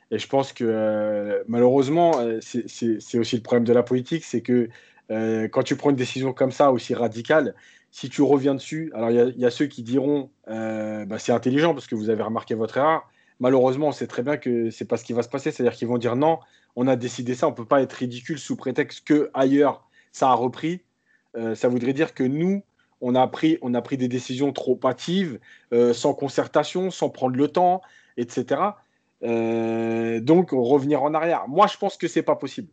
Et 0.09 0.17
je 0.17 0.27
pense 0.27 0.53
que 0.53 0.63
euh, 0.67 1.43
malheureusement, 1.47 2.19
euh, 2.19 2.39
c'est 2.41 3.19
aussi 3.19 3.35
le 3.35 3.43
problème 3.43 3.63
de 3.63 3.73
la 3.73 3.83
politique, 3.83 4.23
c'est 4.23 4.41
que 4.41 4.69
euh, 5.11 5.47
quand 5.47 5.63
tu 5.63 5.75
prends 5.75 5.89
une 5.89 5.95
décision 5.95 6.33
comme 6.33 6.51
ça, 6.51 6.71
aussi 6.71 6.93
radicale, 6.93 7.55
si 7.91 8.09
tu 8.09 8.21
reviens 8.21 8.55
dessus, 8.55 8.91
alors 8.95 9.11
il 9.11 9.37
y 9.39 9.45
a- 9.45 9.51
ceux 9.51 9.67
qui 9.67 9.83
diront 9.83 10.31
euh, 10.47 11.05
bah, 11.05 11.19
c'est 11.19 11.31
intelligent 11.31 11.73
parce 11.73 11.87
que 11.87 11.95
vous 11.95 12.09
avez 12.09 12.23
remarqué 12.23 12.55
votre 12.55 12.77
erreur. 12.77 13.07
Malheureusement, 13.39 13.87
on 13.89 13.91
sait 13.91 14.07
très 14.07 14.23
bien 14.23 14.37
que 14.37 14.69
c'est 14.71 14.85
pas 14.85 14.97
ce 14.97 15.03
qui 15.03 15.13
va 15.13 15.23
se 15.23 15.29
passer, 15.29 15.51
c'est-à-dire 15.51 15.73
qu'ils 15.77 15.87
vont 15.87 15.97
dire 15.97 16.15
non, 16.15 16.39
on 16.75 16.87
a 16.87 16.95
décidé 16.95 17.35
ça, 17.35 17.47
on 17.47 17.51
ne 17.51 17.55
peut 17.55 17.65
pas 17.65 17.81
être 17.81 17.93
ridicule 17.93 18.39
sous 18.39 18.55
prétexte 18.55 19.05
que 19.05 19.29
ailleurs 19.33 19.87
ça 20.11 20.29
a 20.29 20.33
repris. 20.33 20.81
Euh, 21.35 21.55
ça 21.55 21.67
voudrait 21.67 21.93
dire 21.93 22.13
que 22.13 22.23
nous, 22.23 22.63
on 23.01 23.15
a 23.15 23.27
pris, 23.27 23.57
on 23.61 23.73
a 23.73 23.81
pris 23.81 23.97
des 23.97 24.07
décisions 24.07 24.53
trop 24.53 24.79
hâtives, 24.85 25.39
sans 25.93 26.13
concertation, 26.13 26.89
sans 26.89 27.09
prendre 27.09 27.35
le 27.35 27.47
temps, 27.49 27.81
etc. 28.17 28.61
Donc 29.21 30.51
revenir 30.51 31.03
en 31.03 31.13
arrière. 31.13 31.47
Moi, 31.47 31.67
je 31.67 31.77
pense 31.77 31.97
que 31.97 32.07
c'est 32.07 32.23
pas 32.23 32.35
possible. 32.35 32.69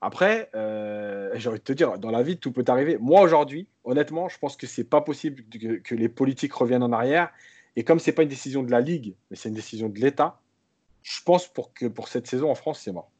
Après, 0.00 0.50
euh, 0.54 1.30
j'ai 1.34 1.48
envie 1.48 1.58
de 1.58 1.64
te 1.64 1.72
dire, 1.72 1.98
dans 1.98 2.10
la 2.10 2.22
vie, 2.22 2.38
tout 2.38 2.52
peut 2.52 2.64
arriver. 2.66 2.98
Moi, 2.98 3.20
aujourd'hui, 3.20 3.68
honnêtement, 3.84 4.28
je 4.28 4.38
pense 4.38 4.56
que 4.56 4.66
c'est 4.66 4.84
pas 4.84 5.00
possible 5.00 5.42
que, 5.82 5.94
les 5.94 6.08
politiques 6.08 6.52
reviennent 6.52 6.82
en 6.82 6.92
arrière. 6.92 7.30
Et 7.76 7.84
comme 7.84 7.98
c'est 7.98 8.12
pas 8.12 8.22
une 8.22 8.28
décision 8.28 8.62
de 8.62 8.70
la 8.70 8.80
Ligue, 8.80 9.14
mais 9.30 9.36
c'est 9.36 9.48
une 9.48 9.54
décision 9.54 9.88
de 9.88 9.98
l'État, 9.98 10.40
je 11.02 11.22
pense 11.24 11.46
pour 11.46 11.74
que 11.74 11.86
pour 11.86 12.08
cette 12.08 12.26
saison 12.26 12.50
en 12.50 12.54
France, 12.54 12.80
c'est 12.82 12.92
mort. 12.92 13.10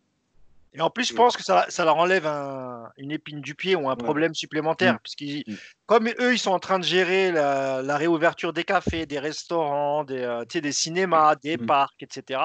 Et 0.76 0.80
en 0.82 0.90
plus, 0.90 1.08
je 1.08 1.14
pense 1.14 1.36
que 1.36 1.42
ça, 1.42 1.64
ça 1.70 1.84
leur 1.86 1.96
enlève 1.96 2.26
un- 2.26 2.90
une 2.98 3.10
épine 3.10 3.40
du 3.40 3.54
pied 3.54 3.74
ou 3.74 3.88
un 3.88 3.96
problème 3.96 4.34
supplémentaire. 4.34 4.94
Mm. 4.94 4.98
Puisqu'ils, 5.02 5.44
Mm. 5.46 5.54
comme 5.86 6.08
eux, 6.20 6.34
ils 6.34 6.38
sont 6.38 6.50
en 6.50 6.58
train 6.58 6.78
de 6.78 6.84
gérer 6.84 7.32
la, 7.32 7.80
la 7.82 7.96
réouverture 7.96 8.52
des 8.52 8.64
cafés, 8.64 9.06
des 9.06 9.18
restaurants, 9.18 10.04
des, 10.04 10.20
euh, 10.20 10.44
des 10.44 10.72
cinémas, 10.72 11.34
des 11.36 11.56
Mm. 11.56 11.66
parcs, 11.66 12.02
etc. 12.02 12.40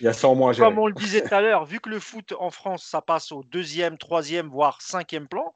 Il 0.00 0.04
y 0.04 0.08
a 0.08 0.12
100 0.12 0.36
mois. 0.36 0.54
Comme 0.54 0.78
on 0.78 0.86
le 0.86 0.92
disait 0.94 1.22
tout 1.22 1.34
à 1.34 1.40
l'heure, 1.40 1.64
vu 1.64 1.80
que 1.80 1.88
le 1.90 1.98
foot 1.98 2.32
en 2.38 2.50
France, 2.50 2.84
ça 2.84 3.02
passe 3.02 3.32
au 3.32 3.42
deuxième, 3.42 3.98
troisième, 3.98 4.48
voire 4.48 4.80
cinquième 4.80 5.26
plan. 5.26 5.52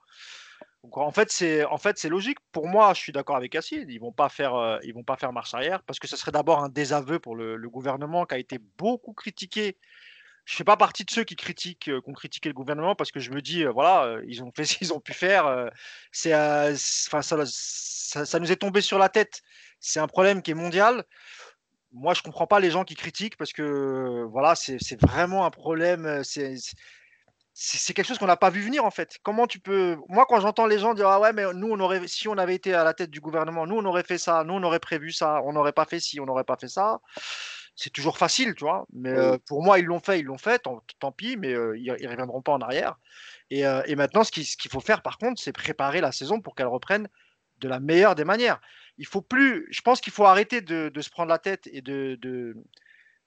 Donc 0.83 0.97
en 0.99 1.11
fait, 1.13 1.31
c'est 1.31 1.65
en 1.65 1.79
fait 1.79 2.03
logique. 2.05 2.39
Pour 2.53 2.67
moi, 2.67 2.95
je 2.95 3.01
suis 3.01 3.13
d'accord 3.13 3.37
avec 3.37 3.55
Acide. 3.55 3.91
Ils 3.91 3.99
vont 4.01 4.13
pas 4.13 4.29
faire, 4.29 4.55
euh, 4.55 4.79
ils 4.85 4.95
vont 4.95 5.03
pas 5.05 5.17
faire 5.17 5.33
marche 5.33 5.53
arrière 5.55 5.83
parce 5.83 5.99
que 5.99 6.07
ce 6.09 6.17
serait 6.17 6.31
d'abord 6.33 6.63
un 6.65 6.69
désaveu 6.69 7.19
pour 7.19 7.37
le, 7.37 7.57
le 7.57 7.69
gouvernement 7.71 8.25
qui 8.27 8.35
a 8.35 8.39
été 8.39 8.59
beaucoup 8.79 9.13
critiqué. 9.13 9.77
Je 10.49 10.57
fais 10.57 10.65
pas 10.65 10.79
partie 10.79 11.05
de 11.05 11.11
ceux 11.11 11.25
qui 11.25 11.37
critiquent, 11.37 11.89
euh, 11.89 12.01
qui 12.01 12.09
ont 12.09 12.15
critiqué 12.15 12.49
le 12.49 12.55
gouvernement 12.55 12.95
parce 12.95 13.13
que 13.13 13.21
je 13.21 13.31
me 13.31 13.43
dis, 13.43 13.65
euh, 13.65 13.71
voilà, 13.71 14.05
euh, 14.05 14.25
ils 14.27 14.43
ont 14.43 14.51
fait 14.51 14.65
ce 14.65 14.79
qu'ils 14.79 14.95
ont 14.95 15.01
pu 15.01 15.13
faire. 15.13 15.71
ça, 16.11 16.71
nous 18.41 18.51
est 18.51 18.57
tombé 18.57 18.81
sur 18.81 18.99
la 18.99 19.11
tête. 19.11 19.43
C'est 19.79 20.01
un 20.01 20.07
problème 20.09 20.41
qui 20.43 20.51
est 20.51 20.55
mondial 20.55 21.05
moi, 21.91 22.13
je 22.13 22.21
comprends 22.21 22.47
pas 22.47 22.61
les 22.61 22.71
gens 22.71 22.85
qui 22.85 22.95
critiquent 22.95 23.39
parce 23.39 23.55
que 23.55 24.27
voilà, 24.31 24.55
c'est 24.55 25.01
vraiment 25.01 25.47
un 25.47 25.51
problème. 25.51 26.23
C'est 26.23 27.95
quelque 27.95 28.07
chose 28.07 28.19
qu'on 28.19 28.27
n'a 28.27 28.37
pas 28.37 28.51
vu 28.51 28.61
venir 28.61 28.85
en 28.85 28.91
fait. 28.91 29.17
Comment 29.23 29.47
tu 29.47 29.59
peux 29.59 29.97
Moi, 30.09 30.27
quand 30.29 30.39
j'entends 30.41 30.67
les 30.67 30.79
gens 30.79 30.93
dire 30.93 31.09
ah 31.09 31.19
ouais, 31.19 31.33
mais 31.33 31.45
nous 31.55 31.79
si 32.07 32.29
on 32.29 32.37
avait 32.37 32.55
été 32.55 32.75
à 32.75 32.85
la 32.85 32.93
tête 32.93 33.11
du 33.11 33.21
gouvernement, 33.21 33.67
nous 33.67 33.77
on 33.77 33.85
aurait 33.87 34.03
fait 34.03 34.19
ça, 34.19 34.45
nous 34.45 34.53
on 34.53 34.63
aurait 34.65 34.81
prévu 34.81 35.13
ça, 35.13 35.41
on 35.45 35.55
n'aurait 35.55 35.73
pas 35.73 35.87
fait 35.87 35.99
ci, 35.99 36.21
on 36.21 36.27
n'aurait 36.27 36.45
pas 36.45 36.59
fait 36.59 36.69
ça. 36.69 37.01
C'est 37.81 37.91
toujours 37.91 38.19
facile, 38.19 38.57
tu 38.57 38.65
vois. 38.65 38.87
Mais 38.93 39.11
euh, 39.11 39.39
pour 39.47 39.63
moi, 39.63 39.79
ils 39.79 39.85
l'ont 39.85 40.01
fait, 40.01 40.19
ils 40.19 40.25
l'ont 40.25 40.37
fait. 40.37 40.59
Tant, 40.59 40.83
tant 40.99 41.13
pis, 41.13 41.37
mais 41.37 41.55
euh, 41.55 41.79
ils, 41.79 41.95
ils 42.01 42.09
reviendront 42.09 42.43
pas 42.43 42.51
en 42.51 42.61
arrière. 42.61 42.99
Et, 43.51 43.65
euh, 43.65 43.83
et 43.87 43.95
maintenant, 43.95 44.25
ce 44.25 44.33
qu'il 44.33 44.71
faut 44.73 44.81
faire, 44.81 45.01
par 45.01 45.17
contre, 45.17 45.41
c'est 45.41 45.53
préparer 45.53 46.01
la 46.01 46.11
saison 46.11 46.41
pour 46.41 46.57
qu'elle 46.57 46.67
reprenne 46.67 47.09
de 47.59 47.69
la 47.69 47.79
meilleure 47.79 48.17
des 48.17 48.25
manières. 48.25 48.61
Il 48.97 49.07
faut 49.07 49.23
plus. 49.23 49.69
Je 49.71 49.81
pense 49.81 50.01
qu'il 50.01 50.13
faut 50.13 50.25
arrêter 50.25 50.61
de, 50.61 50.89
de 50.89 51.01
se 51.01 51.09
prendre 51.09 51.29
la 51.29 51.39
tête 51.39 51.69
et 51.71 51.81
de, 51.81 52.19
de, 52.21 52.57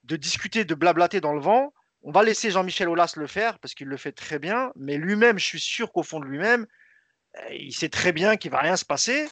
de 0.03 0.15
discuter, 0.17 0.65
de 0.65 0.75
blablater 0.75 1.21
dans 1.21 1.33
le 1.33 1.39
vent. 1.39 1.73
On 2.03 2.11
va 2.11 2.21
laisser 2.21 2.51
Jean-Michel 2.51 2.89
Aulas 2.89 3.13
le 3.15 3.27
faire 3.27 3.57
parce 3.59 3.73
qu'il 3.73 3.87
le 3.87 3.95
fait 3.95 4.11
très 4.11 4.37
bien. 4.37 4.73
Mais 4.75 4.97
lui-même, 4.97 5.39
je 5.39 5.45
suis 5.45 5.61
sûr 5.61 5.93
qu'au 5.93 6.03
fond 6.03 6.19
de 6.19 6.25
lui-même, 6.25 6.67
il 7.51 7.71
sait 7.71 7.87
très 7.87 8.11
bien 8.11 8.35
qu'il 8.35 8.51
va 8.51 8.59
rien 8.59 8.75
se 8.75 8.83
passer. 8.83 9.29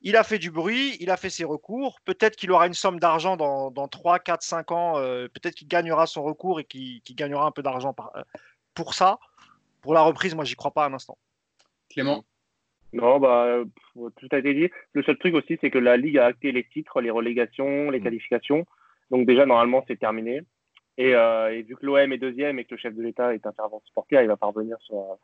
Il 0.00 0.16
a 0.16 0.22
fait 0.22 0.38
du 0.38 0.50
bruit, 0.50 0.96
il 1.00 1.10
a 1.10 1.16
fait 1.16 1.30
ses 1.30 1.44
recours. 1.44 1.98
Peut-être 2.04 2.36
qu'il 2.36 2.52
aura 2.52 2.66
une 2.68 2.74
somme 2.74 3.00
d'argent 3.00 3.36
dans, 3.36 3.70
dans 3.72 3.88
3, 3.88 4.20
4, 4.20 4.42
5 4.42 4.70
ans. 4.70 4.96
euh, 4.98 5.26
Peut-être 5.28 5.54
qu'il 5.56 5.66
gagnera 5.68 6.06
son 6.06 6.22
recours 6.22 6.60
et 6.60 6.64
qu'il 6.64 7.02
gagnera 7.16 7.46
un 7.46 7.50
peu 7.50 7.62
d'argent 7.62 7.92
par- 7.92 8.12
euh, 8.16 8.22
pour 8.74 8.94
ça. 8.94 9.18
Pour 9.82 9.94
la 9.94 10.02
reprise, 10.02 10.34
moi, 10.34 10.44
j'y 10.44 10.54
crois 10.54 10.70
pas 10.70 10.86
un 10.86 10.94
instant. 10.94 11.18
Clément? 11.90 12.24
Non, 12.92 13.18
bah, 13.18 13.44
euh, 13.44 13.64
tout 13.94 14.28
a 14.30 14.38
été 14.38 14.54
dit. 14.54 14.70
Le 14.92 15.02
seul 15.02 15.18
truc 15.18 15.34
aussi, 15.34 15.58
c'est 15.60 15.70
que 15.70 15.78
la 15.78 15.96
Ligue 15.96 16.18
a 16.18 16.26
acté 16.26 16.52
les 16.52 16.64
titres, 16.64 17.00
les 17.00 17.10
relégations, 17.10 17.90
les 17.90 17.98
Mm. 18.00 18.04
qualifications. 18.04 18.66
Donc 19.10 19.26
déjà, 19.26 19.46
normalement, 19.46 19.84
c'est 19.88 19.98
terminé. 19.98 20.42
Et, 21.00 21.14
euh, 21.14 21.54
et 21.56 21.62
vu 21.62 21.76
que 21.76 21.86
l'OM 21.86 22.12
est 22.12 22.18
deuxième 22.18 22.58
et 22.58 22.64
que 22.64 22.74
le 22.74 22.76
chef 22.78 22.92
de 22.92 23.00
l'État 23.02 23.32
est 23.32 23.46
un 23.46 23.52
fervent 23.52 23.80
supporter, 23.86 24.20
il 24.20 24.26
va 24.26 24.36
parvenir 24.36 24.76
sur, 24.80 25.16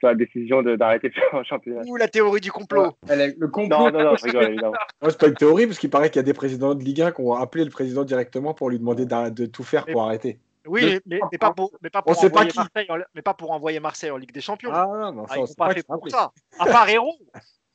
sur 0.00 0.08
la 0.08 0.16
décision 0.16 0.60
de- 0.62 0.74
d'arrêter 0.74 1.08
de 1.08 1.14
faire 1.14 1.32
un 1.34 1.44
championnat. 1.44 1.82
Ou 1.86 1.94
la 1.94 2.08
théorie 2.08 2.40
du 2.40 2.50
complot. 2.50 2.96
Elle 3.08 3.20
est- 3.20 3.36
Le 3.38 3.46
complot. 3.46 3.78
Non, 3.78 3.90
non, 3.92 4.02
non, 4.02 4.16
je 4.16 4.24
rigole, 4.24 4.44
évidemment. 4.48 4.72
Non, 5.02 5.08
c'est 5.08 5.20
pas 5.20 5.28
une 5.28 5.34
théorie, 5.34 5.66
parce 5.68 5.78
qu'il 5.78 5.88
paraît 5.88 6.10
qu'il 6.10 6.16
y 6.18 6.20
a 6.20 6.24
des 6.24 6.34
présidents 6.34 6.74
de 6.74 6.82
Ligue 6.82 7.00
1 7.02 7.12
qui 7.12 7.20
ont 7.20 7.34
appelé 7.34 7.64
le 7.64 7.70
président 7.70 8.02
directement 8.04 8.54
pour 8.54 8.70
lui 8.70 8.78
demander 8.80 9.06
de 9.06 9.46
tout 9.46 9.62
faire 9.62 9.86
pour 9.86 10.02
arrêter. 10.02 10.40
Oui, 10.66 10.98
mais, 11.06 11.20
pas 11.40 11.52
pour, 11.52 11.70
mais 11.80 11.90
pas 11.90 12.00
On 12.04 12.12
pour 12.12 12.20
sait 12.20 12.28
pas 12.28 12.40
envoyer 12.40 12.50
qui. 12.50 12.58
Marseille 12.58 12.86
en, 12.90 12.96
mais 13.14 13.22
pas 13.22 13.34
pour 13.34 13.50
envoyer 13.52 13.80
Marseille 13.80 14.10
en 14.10 14.16
Ligue 14.18 14.32
des 14.32 14.40
Champions. 14.42 14.70
Ah 14.74 14.84
non, 14.86 15.12
non, 15.12 15.24
Ah, 15.28 15.34
ça, 15.34 15.38
ils 15.38 15.46
c'est 15.46 15.46
sont 15.52 15.54
pas 15.54 15.70
fait 15.72 15.86
pour 15.86 16.08
ça. 16.10 16.32
À 16.58 16.66
part 16.66 16.88
Héros. 16.88 17.16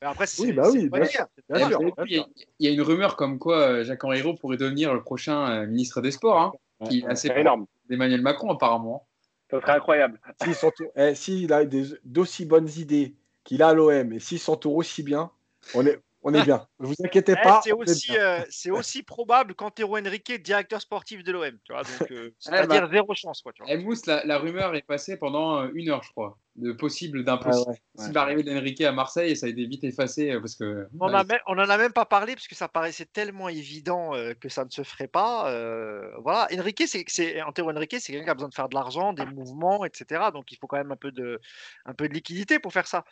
Mais 0.01 0.07
après, 0.07 0.27
c'est 0.27 0.43
Oui, 0.43 0.51
bah 0.51 0.67
oui, 0.71 0.89
bien 0.89 1.05
sûr. 1.05 1.25
Bien 1.49 1.57
il 1.57 1.61
y, 1.61 1.63
a- 1.63 1.67
sûr. 1.69 2.27
il 2.59 2.67
y 2.67 2.67
a 2.69 2.71
une 2.73 2.81
rumeur 2.81 3.15
comme 3.15 3.39
quoi 3.39 3.57
euh, 3.59 3.83
Jacques 3.85 4.03
Henriot 4.03 4.35
pourrait 4.35 4.57
devenir 4.57 4.93
le 4.93 5.01
prochain 5.01 5.49
euh, 5.49 5.65
ministre 5.67 6.01
des 6.01 6.11
Sports, 6.11 6.39
hein, 6.39 6.51
qui 6.87 6.99
est 6.99 7.05
assez 7.05 7.27
C'est 7.29 7.39
énorme. 7.39 7.65
d'Emmanuel 7.89 8.21
Macron 8.21 8.51
apparemment. 8.51 9.07
Ça 9.49 9.61
serait 9.61 9.73
incroyable. 9.73 10.19
S'il 10.43 10.55
s'entoure- 10.55 10.91
eh, 10.95 11.15
S'il 11.15 11.53
a 11.53 11.63
d'aussi 12.03 12.45
bonnes 12.45 12.69
idées 12.77 13.15
qu'il 13.43 13.61
a 13.61 13.69
à 13.69 13.73
l'OM 13.73 14.11
et 14.13 14.19
s'il 14.19 14.39
s'entoure 14.39 14.75
aussi 14.75 15.03
bien, 15.03 15.29
on 15.75 15.85
est, 15.85 15.99
on 16.23 16.33
est 16.33 16.43
bien. 16.43 16.67
Ne 16.79 16.87
vous 16.87 16.95
inquiétez 17.03 17.35
Eh, 17.39 17.43
pas. 17.43 17.61
c'est 17.63 17.71
aussi, 17.71 18.17
euh, 18.17 18.39
c'est 18.49 18.71
aussi 18.71 19.03
probable 19.03 19.53
qu'Antero 19.53 19.97
Henrique 19.97 20.31
est 20.31 20.39
directeur 20.39 20.81
sportif 20.81 21.23
de 21.23 21.31
l'OM. 21.31 21.51
tu 21.63 21.73
vois, 21.73 21.83
donc, 21.83 22.11
euh, 22.11 22.33
C'est-à-dire 22.39 22.89
zéro 22.91 23.13
chance. 23.13 23.41
Quoi, 23.43 23.53
tu 23.53 23.63
vois. 23.63 23.77
Mousse, 23.77 24.07
la, 24.07 24.25
la 24.25 24.39
rumeur 24.39 24.73
est 24.75 24.81
passée 24.81 25.17
pendant 25.17 25.61
euh, 25.61 25.69
une 25.75 25.89
heure, 25.89 26.01
je 26.01 26.09
crois, 26.09 26.37
de 26.55 26.71
possible, 26.71 27.19
Ah 27.21 27.23
d'impossible. 27.23 27.69
ouais, 27.71 27.81
S'il 27.97 28.07
ouais. 28.07 28.11
va 28.13 28.21
arriver 28.21 28.43
d'Enrique 28.43 28.79
à 28.81 28.91
Marseille, 28.93 29.31
et 29.31 29.35
ça 29.35 29.45
a 29.45 29.49
été 29.49 29.65
vite 29.65 29.83
effacé 29.83 30.31
euh, 30.31 30.39
parce 30.39 30.55
que. 30.55 30.87
On 30.99 31.07
ouais, 31.09 31.15
a 31.15 31.23
même- 31.23 31.39
on 31.47 31.53
en 31.53 31.69
a 31.69 31.77
même 31.77 31.91
pas 31.91 32.05
parlé 32.05 32.33
parce 32.33 32.47
que 32.47 32.55
ça 32.55 32.67
paraissait 32.69 33.05
tellement 33.05 33.49
évident 33.49 34.15
euh, 34.15 34.33
que 34.33 34.47
ça 34.47 34.63
ne 34.63 34.69
se 34.69 34.81
ferait 34.83 35.07
pas. 35.09 35.49
euh, 35.51 36.09
voilà, 36.19 36.47
Enrique, 36.57 36.83
c'est, 36.87 37.03
c'est 37.07 37.41
Antero 37.41 37.71
Henrique, 37.71 37.97
c'est 37.99 38.11
quelqu'un 38.13 38.23
qui 38.25 38.29
a 38.29 38.33
besoin 38.35 38.49
de 38.49 38.53
faire 38.55 38.69
de 38.69 38.75
l'argent, 38.75 39.11
des 39.13 39.25
mouvements, 39.25 39.83
etc. 39.83 40.31
Donc 40.33 40.51
il 40.51 40.57
faut 40.57 40.67
quand 40.67 40.77
même 40.77 40.91
un 40.93 40.95
peu 40.95 41.11
de, 41.11 41.39
un 41.85 41.93
peu 41.93 42.07
de 42.07 42.13
liquidité 42.13 42.59
pour 42.59 42.71
faire 42.71 42.87
ça. 42.87 43.03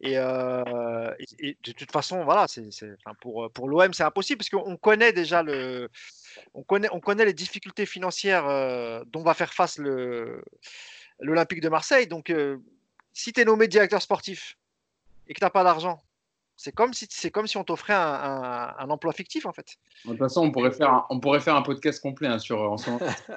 Et, 0.00 0.18
euh, 0.18 1.12
et- 1.18 1.48
et 1.50 1.58
de 1.64 1.72
toute 1.72 1.90
façon, 1.92 2.24
voilà, 2.24 2.46
c'est, 2.48 2.68
pour, 3.20 3.50
pour 3.52 3.68
l'OM, 3.68 3.92
c'est 3.94 4.02
impossible 4.04 4.38
parce 4.38 4.50
qu'on 4.50 4.76
connaît 4.76 5.12
déjà 5.12 5.42
le, 5.42 5.88
on 6.54 6.62
connaît, 6.62 6.88
on 6.92 7.00
connaît 7.00 7.24
les 7.26 7.32
difficultés 7.34 7.84
financières 7.86 8.46
euh, 8.46 9.02
dont 9.06 9.22
va 9.22 9.32
faire 9.34 9.52
face 9.54 9.78
le, 9.78 10.42
l'Olympique 11.20 11.60
de 11.62 11.68
Marseille. 11.70 12.06
Donc 12.06 12.28
euh, 12.30 12.58
si 13.18 13.32
tu 13.32 13.40
es 13.40 13.44
nommé 13.44 13.66
directeur 13.66 14.02
sportif 14.02 14.58
et 15.26 15.32
que 15.32 15.38
tu 15.38 15.44
n'as 15.44 15.50
pas 15.50 15.64
d'argent, 15.64 16.02
c'est 16.58 16.72
comme 16.72 16.92
si 16.94 17.06
c'est 17.10 17.30
comme 17.30 17.46
si 17.46 17.56
on 17.56 17.64
t'offrait 17.64 17.94
un, 17.94 17.98
un- 17.98 18.74
un 18.78 18.90
emploi 18.90 19.12
fictif 19.12 19.46
en 19.46 19.52
fait. 19.52 19.76
De 20.04 20.10
toute 20.10 20.18
façon, 20.18 20.42
on 20.42 20.50
pourrait 20.52 20.70
faire 20.72 20.90
un, 20.92 21.06
on 21.10 21.18
pourrait 21.20 21.40
faire 21.40 21.56
un 21.56 21.62
podcast 21.62 22.00
complet 22.02 22.28
hein, 22.28 22.38
sur 22.38 22.60
en 22.60 22.76
ce 22.76 22.90
moment, 22.90 23.06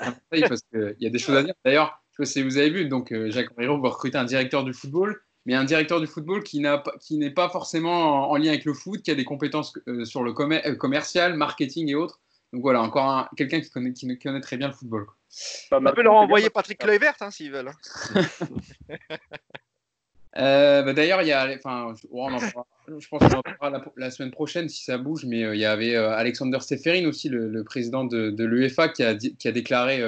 parce 0.50 0.62
qu'il 0.72 0.96
y 1.00 1.08
a 1.08 1.10
des 1.10 1.20
choses 1.20 1.36
à 1.38 1.44
dire. 1.44 1.54
D'ailleurs, 1.64 2.02
je 2.12 2.24
sais 2.24 2.24
pas 2.24 2.26
si 2.26 2.44
vous 2.44 2.58
avez 2.58 2.70
vu, 2.70 2.86
donc 2.90 3.12
euh, 3.14 3.32
Jacques 3.32 3.52
Henriot 3.58 3.80
va 3.82 3.90
recruter 3.90 4.18
un 4.18 4.26
directeur 4.26 4.64
du 4.66 4.74
football, 4.74 5.22
mais 5.46 5.54
un 5.56 5.64
directeur 5.64 6.00
du 6.02 6.08
football 6.08 6.44
qui 6.44 6.60
n'a 6.60 6.78
pas- 6.78 6.94
qui 7.00 7.18
n'est 7.18 7.32
pas 7.32 7.50
forcément 7.50 8.28
en, 8.30 8.32
en 8.32 8.36
lien 8.38 8.50
avec 8.50 8.66
le 8.66 8.74
foot, 8.74 9.02
qui 9.02 9.12
a 9.12 9.16
des 9.16 9.26
compétences 9.26 9.74
euh, 9.88 10.04
sur 10.06 10.24
le 10.24 10.34
commer- 10.34 10.66
euh, 10.68 10.76
commercial, 10.76 11.36
marketing 11.36 11.88
et 11.90 11.96
autres. 11.96 12.20
Donc 12.52 12.62
voilà, 12.64 12.82
encore 12.82 13.06
un- 13.10 13.30
quelqu'un 13.38 13.62
qui 13.62 13.70
connaît, 13.70 13.94
qui 13.94 14.08
connaît 14.20 14.42
très 14.42 14.58
bien 14.58 14.68
le 14.68 14.74
football. 14.74 15.06
quoi. 15.06 15.16
Pas 15.70 15.80
On 15.80 15.94
peut 15.94 16.02
leur 16.02 16.14
envoyer. 16.16 16.50
Patrick 16.50 16.80
Kluivert 16.80 17.16
hein, 17.22 17.32
s'ils 17.32 17.52
veulent. 17.52 17.72
Euh, 20.40 20.84
bah, 20.84 20.94
D'ailleurs, 20.94 21.22
il 21.22 21.28
y 21.28 21.32
a, 21.32 21.48
enfin, 21.56 21.94
je, 22.02 22.08
on 22.12 22.24
en 22.34 22.40
parlera- 22.40 22.66
je 22.98 23.08
pense 23.08 23.20
qu'on 23.20 23.38
en 23.38 23.42
parlera 23.42 23.70
la, 23.70 23.84
la 23.98 24.12
semaine 24.12 24.32
prochaine 24.32 24.68
si 24.70 24.84
ça 24.84 24.98
bouge, 24.98 25.26
mais 25.26 25.44
euh, 25.44 25.56
il 25.56 25.62
y 25.62 25.66
avait 25.66 25.96
euh, 25.96 26.12
Alexander 26.12 26.60
Seferin 26.62 27.06
aussi, 27.08 27.30
le, 27.30 27.48
le 27.50 27.64
président 27.64 28.04
de, 28.06 28.30
de 28.32 28.44
l'UEFA, 28.46 28.90
qui 28.90 29.04
a, 29.04 29.14
dit- 29.14 29.36
qui 29.36 29.48
a 29.48 29.52
déclaré 29.52 30.02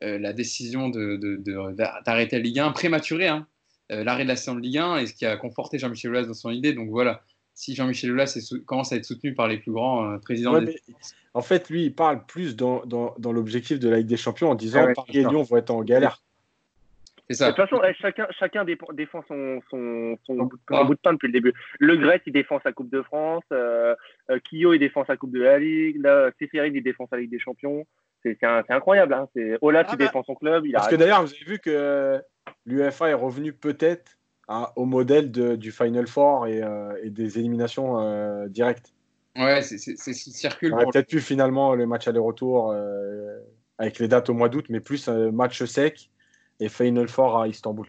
la 0.00 0.32
décision 0.32 0.88
d'arrêter 0.88 2.36
la 2.36 2.42
Ligue 2.42 2.58
1 2.60 2.70
prématurée, 2.72 3.28
hein, 3.28 3.46
l'arrêt 3.90 4.24
de 4.24 4.28
la 4.28 4.36
saison 4.36 4.54
de 4.54 4.60
Ligue 4.60 4.78
1, 4.78 4.98
et 4.98 5.06
ce 5.06 5.14
qui 5.14 5.26
a 5.26 5.36
conforté 5.36 5.78
Jean-Michel 5.78 6.10
Aulas 6.10 6.24
dans 6.26 6.34
son 6.34 6.50
idée. 6.50 6.72
Donc 6.72 6.88
voilà, 6.90 7.22
si 7.54 7.74
Jean-Michel 7.74 8.12
Aulas 8.12 8.38
commence 8.66 8.92
à 8.92 8.96
être 8.96 9.04
soutenu 9.04 9.34
par 9.34 9.48
les 9.48 9.58
plus 9.58 9.72
grands 9.72 10.18
présidents 10.20 10.54
Ouais, 10.54 10.64
des- 10.66 10.80
en 11.34 11.42
fait, 11.42 11.68
lui, 11.68 11.84
il 11.84 11.94
parle 11.94 12.24
plus 12.26 12.56
dans, 12.56 12.84
dans, 12.86 13.14
dans 13.18 13.32
l'objectif 13.32 13.78
de 13.78 13.88
la 13.88 13.98
Ligue 13.98 14.06
des 14.06 14.16
Champions 14.16 14.50
en 14.50 14.54
disant 14.54 14.80
Ah 14.82 14.86
ouais, 14.86 14.94
Paris 14.94 15.08
et 15.12 15.18
d'accord. 15.18 15.32
Lyon 15.32 15.42
vont 15.42 15.56
être 15.56 15.70
en 15.70 15.82
galère. 15.82 16.22
C'est 17.30 17.34
De 17.34 17.38
ça. 17.38 17.52
toute 17.52 17.56
façon, 17.68 17.82
eh, 17.86 17.92
chacun, 17.94 18.26
chacun 18.38 18.64
défend 18.64 19.22
son, 19.28 19.60
son, 19.70 20.16
son, 20.26 20.34
Son 20.36 20.44
bout, 20.44 20.56
de- 20.56 20.60
pain. 20.66 20.78
son 20.78 20.84
bout 20.86 20.94
de 20.94 21.00
pain 21.00 21.12
depuis 21.12 21.26
le 21.26 21.32
début. 21.34 21.52
Le 21.78 21.96
Gret, 21.96 22.22
il 22.26 22.32
défend 22.32 22.58
sa 22.62 22.72
Coupe 22.72 22.90
de 22.90 23.02
France. 23.02 23.44
Euh, 23.52 23.94
euh, 24.30 24.38
Kyo, 24.40 24.72
il 24.72 24.78
défend 24.78 25.04
sa 25.04 25.16
Coupe 25.18 25.32
de 25.32 25.42
la 25.42 25.58
Ligue. 25.58 26.00
Là, 26.02 26.30
Seferin, 26.40 26.66
il 26.66 26.82
défend 26.82 27.06
sa 27.10 27.18
Ligue 27.18 27.30
des 27.30 27.38
Champions. 27.38 27.84
C'est 28.22 28.38
incroyable. 28.70 29.12
Hein. 29.12 29.28
C'est- 29.36 29.58
Ola, 29.60 29.80
Ah 29.86 29.90
il 29.92 29.98
bah- 29.98 30.06
défend 30.06 30.22
son 30.24 30.34
club. 30.34 30.64
Il 30.66 30.74
a 30.74 30.78
Parce 30.78 30.88
que 30.88 30.94
raison. 30.96 31.00
d'ailleurs, 31.04 31.22
vous 31.22 31.32
avez 31.34 31.44
vu 31.44 31.58
que 31.58 32.20
l'UEFA 32.66 33.10
est 33.10 33.14
revenu 33.14 33.52
peut-être 33.52 34.12
à- 34.48 34.72
au 34.76 34.86
modèle 34.86 35.30
de- 35.30 35.54
du 35.56 35.70
Final 35.70 36.06
Four 36.06 36.46
et, 36.46 36.62
euh, 36.62 36.94
et 37.02 37.10
des 37.10 37.38
éliminations 37.38 37.98
euh, 38.00 38.48
directes. 38.48 38.94
Ouais, 39.36 39.60
c'est 39.62 39.76
ce 39.78 39.92
qui 40.10 40.30
circule. 40.30 40.72
On 40.72 40.76
aurait 40.76 40.86
peut-être 40.86 41.08
pu 41.08 41.20
finalement 41.20 41.74
le 41.74 41.86
match 41.86 42.08
aller-retour 42.08 42.72
euh, 42.72 43.38
avec 43.76 43.98
les 43.98 44.08
dates 44.08 44.30
au 44.30 44.34
mois 44.34 44.48
d'août, 44.48 44.64
mais 44.70 44.80
plus 44.80 45.06
un 45.08 45.30
match 45.30 45.62
sec 45.64 46.10
et 46.60 46.68
Final 46.68 47.08
Four 47.08 47.40
à 47.40 47.48
Istanbul. 47.48 47.88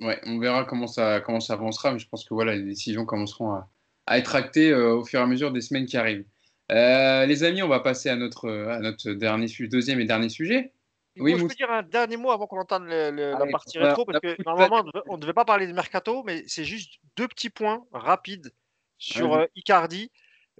Ouais, 0.00 0.20
on 0.26 0.38
verra 0.38 0.64
comment 0.64 0.86
ça, 0.88 1.20
comment 1.20 1.40
ça 1.40 1.52
avancera, 1.54 1.92
mais 1.92 1.98
je 1.98 2.08
pense 2.08 2.24
que 2.24 2.34
voilà, 2.34 2.56
les 2.56 2.62
décisions 2.64 3.04
commenceront 3.04 3.52
à, 3.52 3.68
à 4.06 4.18
être 4.18 4.34
actées 4.34 4.70
euh, 4.70 4.96
au 4.96 5.04
fur 5.04 5.20
et 5.20 5.22
à 5.22 5.26
mesure 5.26 5.52
des 5.52 5.60
semaines 5.60 5.86
qui 5.86 5.96
arrivent. 5.96 6.24
Euh, 6.72 7.26
les 7.26 7.44
amis, 7.44 7.62
on 7.62 7.68
va 7.68 7.80
passer 7.80 8.08
à 8.08 8.16
notre, 8.16 8.48
à 8.50 8.80
notre 8.80 9.12
dernier, 9.12 9.46
deuxième 9.68 10.00
et 10.00 10.04
dernier 10.04 10.28
sujet. 10.28 10.72
Oui, 11.16 11.30
Moi, 11.32 11.40
je 11.42 11.46
peux 11.46 11.54
dire 11.54 11.70
un 11.70 11.82
dernier 11.84 12.16
mot 12.16 12.32
avant 12.32 12.48
qu'on 12.48 12.58
entende 12.58 12.86
le- 12.86 13.10
le- 13.12 13.30
la 13.38 13.46
partie 13.46 13.78
rétro, 13.78 14.04
parce 14.04 14.18
que 14.18 14.36
normalement, 14.44 14.82
on 15.06 15.16
ne 15.16 15.20
devait 15.20 15.32
pas 15.32 15.44
parler 15.44 15.68
de 15.68 15.72
mercato, 15.72 16.24
mais 16.24 16.42
c'est 16.48 16.64
juste 16.64 16.94
deux 17.16 17.28
petits 17.28 17.50
points 17.50 17.84
rapides 17.92 18.52
sur 18.98 19.34
euh, 19.34 19.46
Icardi. 19.54 20.10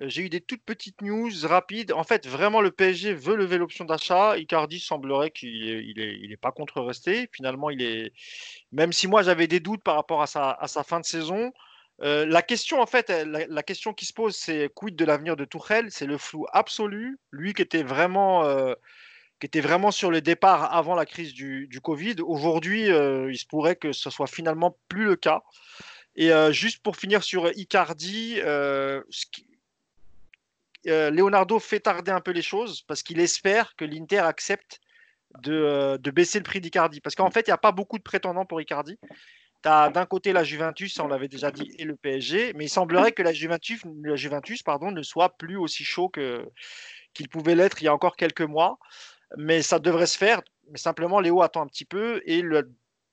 Euh, 0.01 0.09
J'ai 0.09 0.22
eu 0.22 0.28
des 0.28 0.40
toutes 0.40 0.64
petites 0.64 1.01
news 1.03 1.30
rapides. 1.45 1.92
En 1.92 2.05
fait, 2.05 2.26
vraiment, 2.26 2.61
le 2.61 2.70
PSG 2.70 3.14
veut 3.14 3.36
lever 3.36 3.59
l'option 3.59 3.84
d'achat. 3.84 4.36
Icardi 4.38 4.80
semblerait 4.80 5.30
qu'il 5.30 5.68
est, 5.68 5.84
il 5.84 6.01
est, 6.01 6.18
il 6.20 6.32
est 6.32 6.36
pas 6.36 6.53
contre 6.53 6.80
rester. 6.82 7.28
Finalement, 7.32 7.70
il 7.70 7.82
est, 7.82 8.12
même 8.72 8.92
si 8.92 9.07
moi 9.07 9.22
j'avais 9.22 9.47
des 9.47 9.61
doutes 9.61 9.82
par 9.82 9.97
rapport 9.97 10.22
à 10.22 10.26
sa, 10.26 10.51
à 10.53 10.68
sa 10.68 10.82
fin 10.84 11.01
de 11.01 11.05
saison. 11.05 11.53
euh, 12.03 12.26
la 12.26 12.42
question, 12.42 12.80
en 12.80 12.86
fait, 12.86 13.11
la, 13.11 13.62
question 13.62 13.92
qui 13.95 14.05
se 14.07 14.12
pose, 14.12 14.36
c'est 14.36 14.68
quid 14.74 14.97
de 14.97 15.05
l'avenir 15.05 15.36
de 15.36 15.45
Tourelle 15.45 15.90
C'est 15.90 16.07
le 16.07 16.18
flou 16.18 16.47
absolu. 16.53 17.18
Lui 17.30 17.55
qui 17.55 17.62
était 17.62 17.84
vraiment, 17.84 18.45
euh, 18.45 18.74
qui 19.40 19.47
était 19.47 19.61
vraiment 19.61 19.90
sur 19.92 20.11
le 20.11 20.20
départ 20.20 20.74
avant 20.74 20.95
la 20.97 21.07
crise 21.07 21.34
du, 21.34 21.68
du 21.68 21.80
Covid. 21.80 22.16
Aujourd'hui, 22.22 22.86
il 22.88 23.38
se 23.38 23.47
pourrait 23.47 23.76
que 23.76 23.92
ce 23.92 24.11
soit 24.11 24.26
finalement 24.26 24.76
plus 24.88 25.05
le 25.05 25.16
cas. 25.16 25.42
Et 26.16 26.30
juste 26.53 26.82
pour 26.82 26.97
finir 26.97 27.22
sur 27.24 27.51
Icardi, 27.57 28.36
ce 28.36 29.26
qui- 29.32 29.47
euh, 30.89 31.11
Leonardo 31.11 31.59
fait 31.59 31.80
tarder 31.80 32.11
un 32.12 32.20
peu 32.20 32.30
les 32.30 32.43
choses 32.43 32.82
parce 32.82 33.03
qu'il 33.03 33.20
espère 33.20 33.74
que 33.76 33.85
l'Inter 33.85 34.18
accepte 34.18 34.80
de, 35.43 35.53
euh, 35.53 35.99
baisser 36.12 36.39
le 36.39 36.45
prix 36.45 36.61
d'Icardi. 36.61 37.01
Parce 37.01 37.14
qu'en 37.14 37.30
fait, 37.30 37.47
il 37.47 37.51
n'y 37.51 37.55
a 37.55 37.59
pas 37.59 37.72
beaucoup 37.72 37.99
de 37.99 38.03
prétendants 38.03 38.47
pour 38.47 38.61
Icardi. 38.61 38.99
Tu 39.62 39.68
as 39.68 39.89
d'un 39.89 40.07
côté 40.07 40.32
la 40.32 40.45
Juventus, 40.45 40.99
on 41.01 41.09
l'avait 41.09 41.28
déjà 41.28 41.51
dit, 41.51 41.72
et 41.78 41.85
le 41.85 41.97
PSG, 41.97 42.53
mais 42.55 42.66
il 42.66 42.68
semblerait 42.68 43.12
que 43.12 43.22
la 43.22 43.32
Juventus, 43.32 44.62
pardon, 44.62 44.91
ne 44.91 45.03
soit 45.03 45.37
plus 45.39 45.57
aussi 45.57 45.85
chaud 45.85 46.11
qu'il 46.11 47.28
pouvait 47.30 47.55
l'être 47.55 47.80
il 47.80 47.87
y 47.87 47.89
a 47.89 47.95
encore 47.95 48.16
quelques 48.16 48.43
mois. 48.43 48.78
Mais 49.39 49.62
ça 49.62 49.78
devrait 49.78 50.07
se 50.07 50.18
faire. 50.18 50.43
Mais 50.70 50.78
simplement, 50.78 51.18
Léo 51.18 51.43
attend 51.43 51.62
un 51.62 51.66
petit 51.66 51.87
peu. 51.87 52.22
Et 52.26 52.43
la 52.43 52.62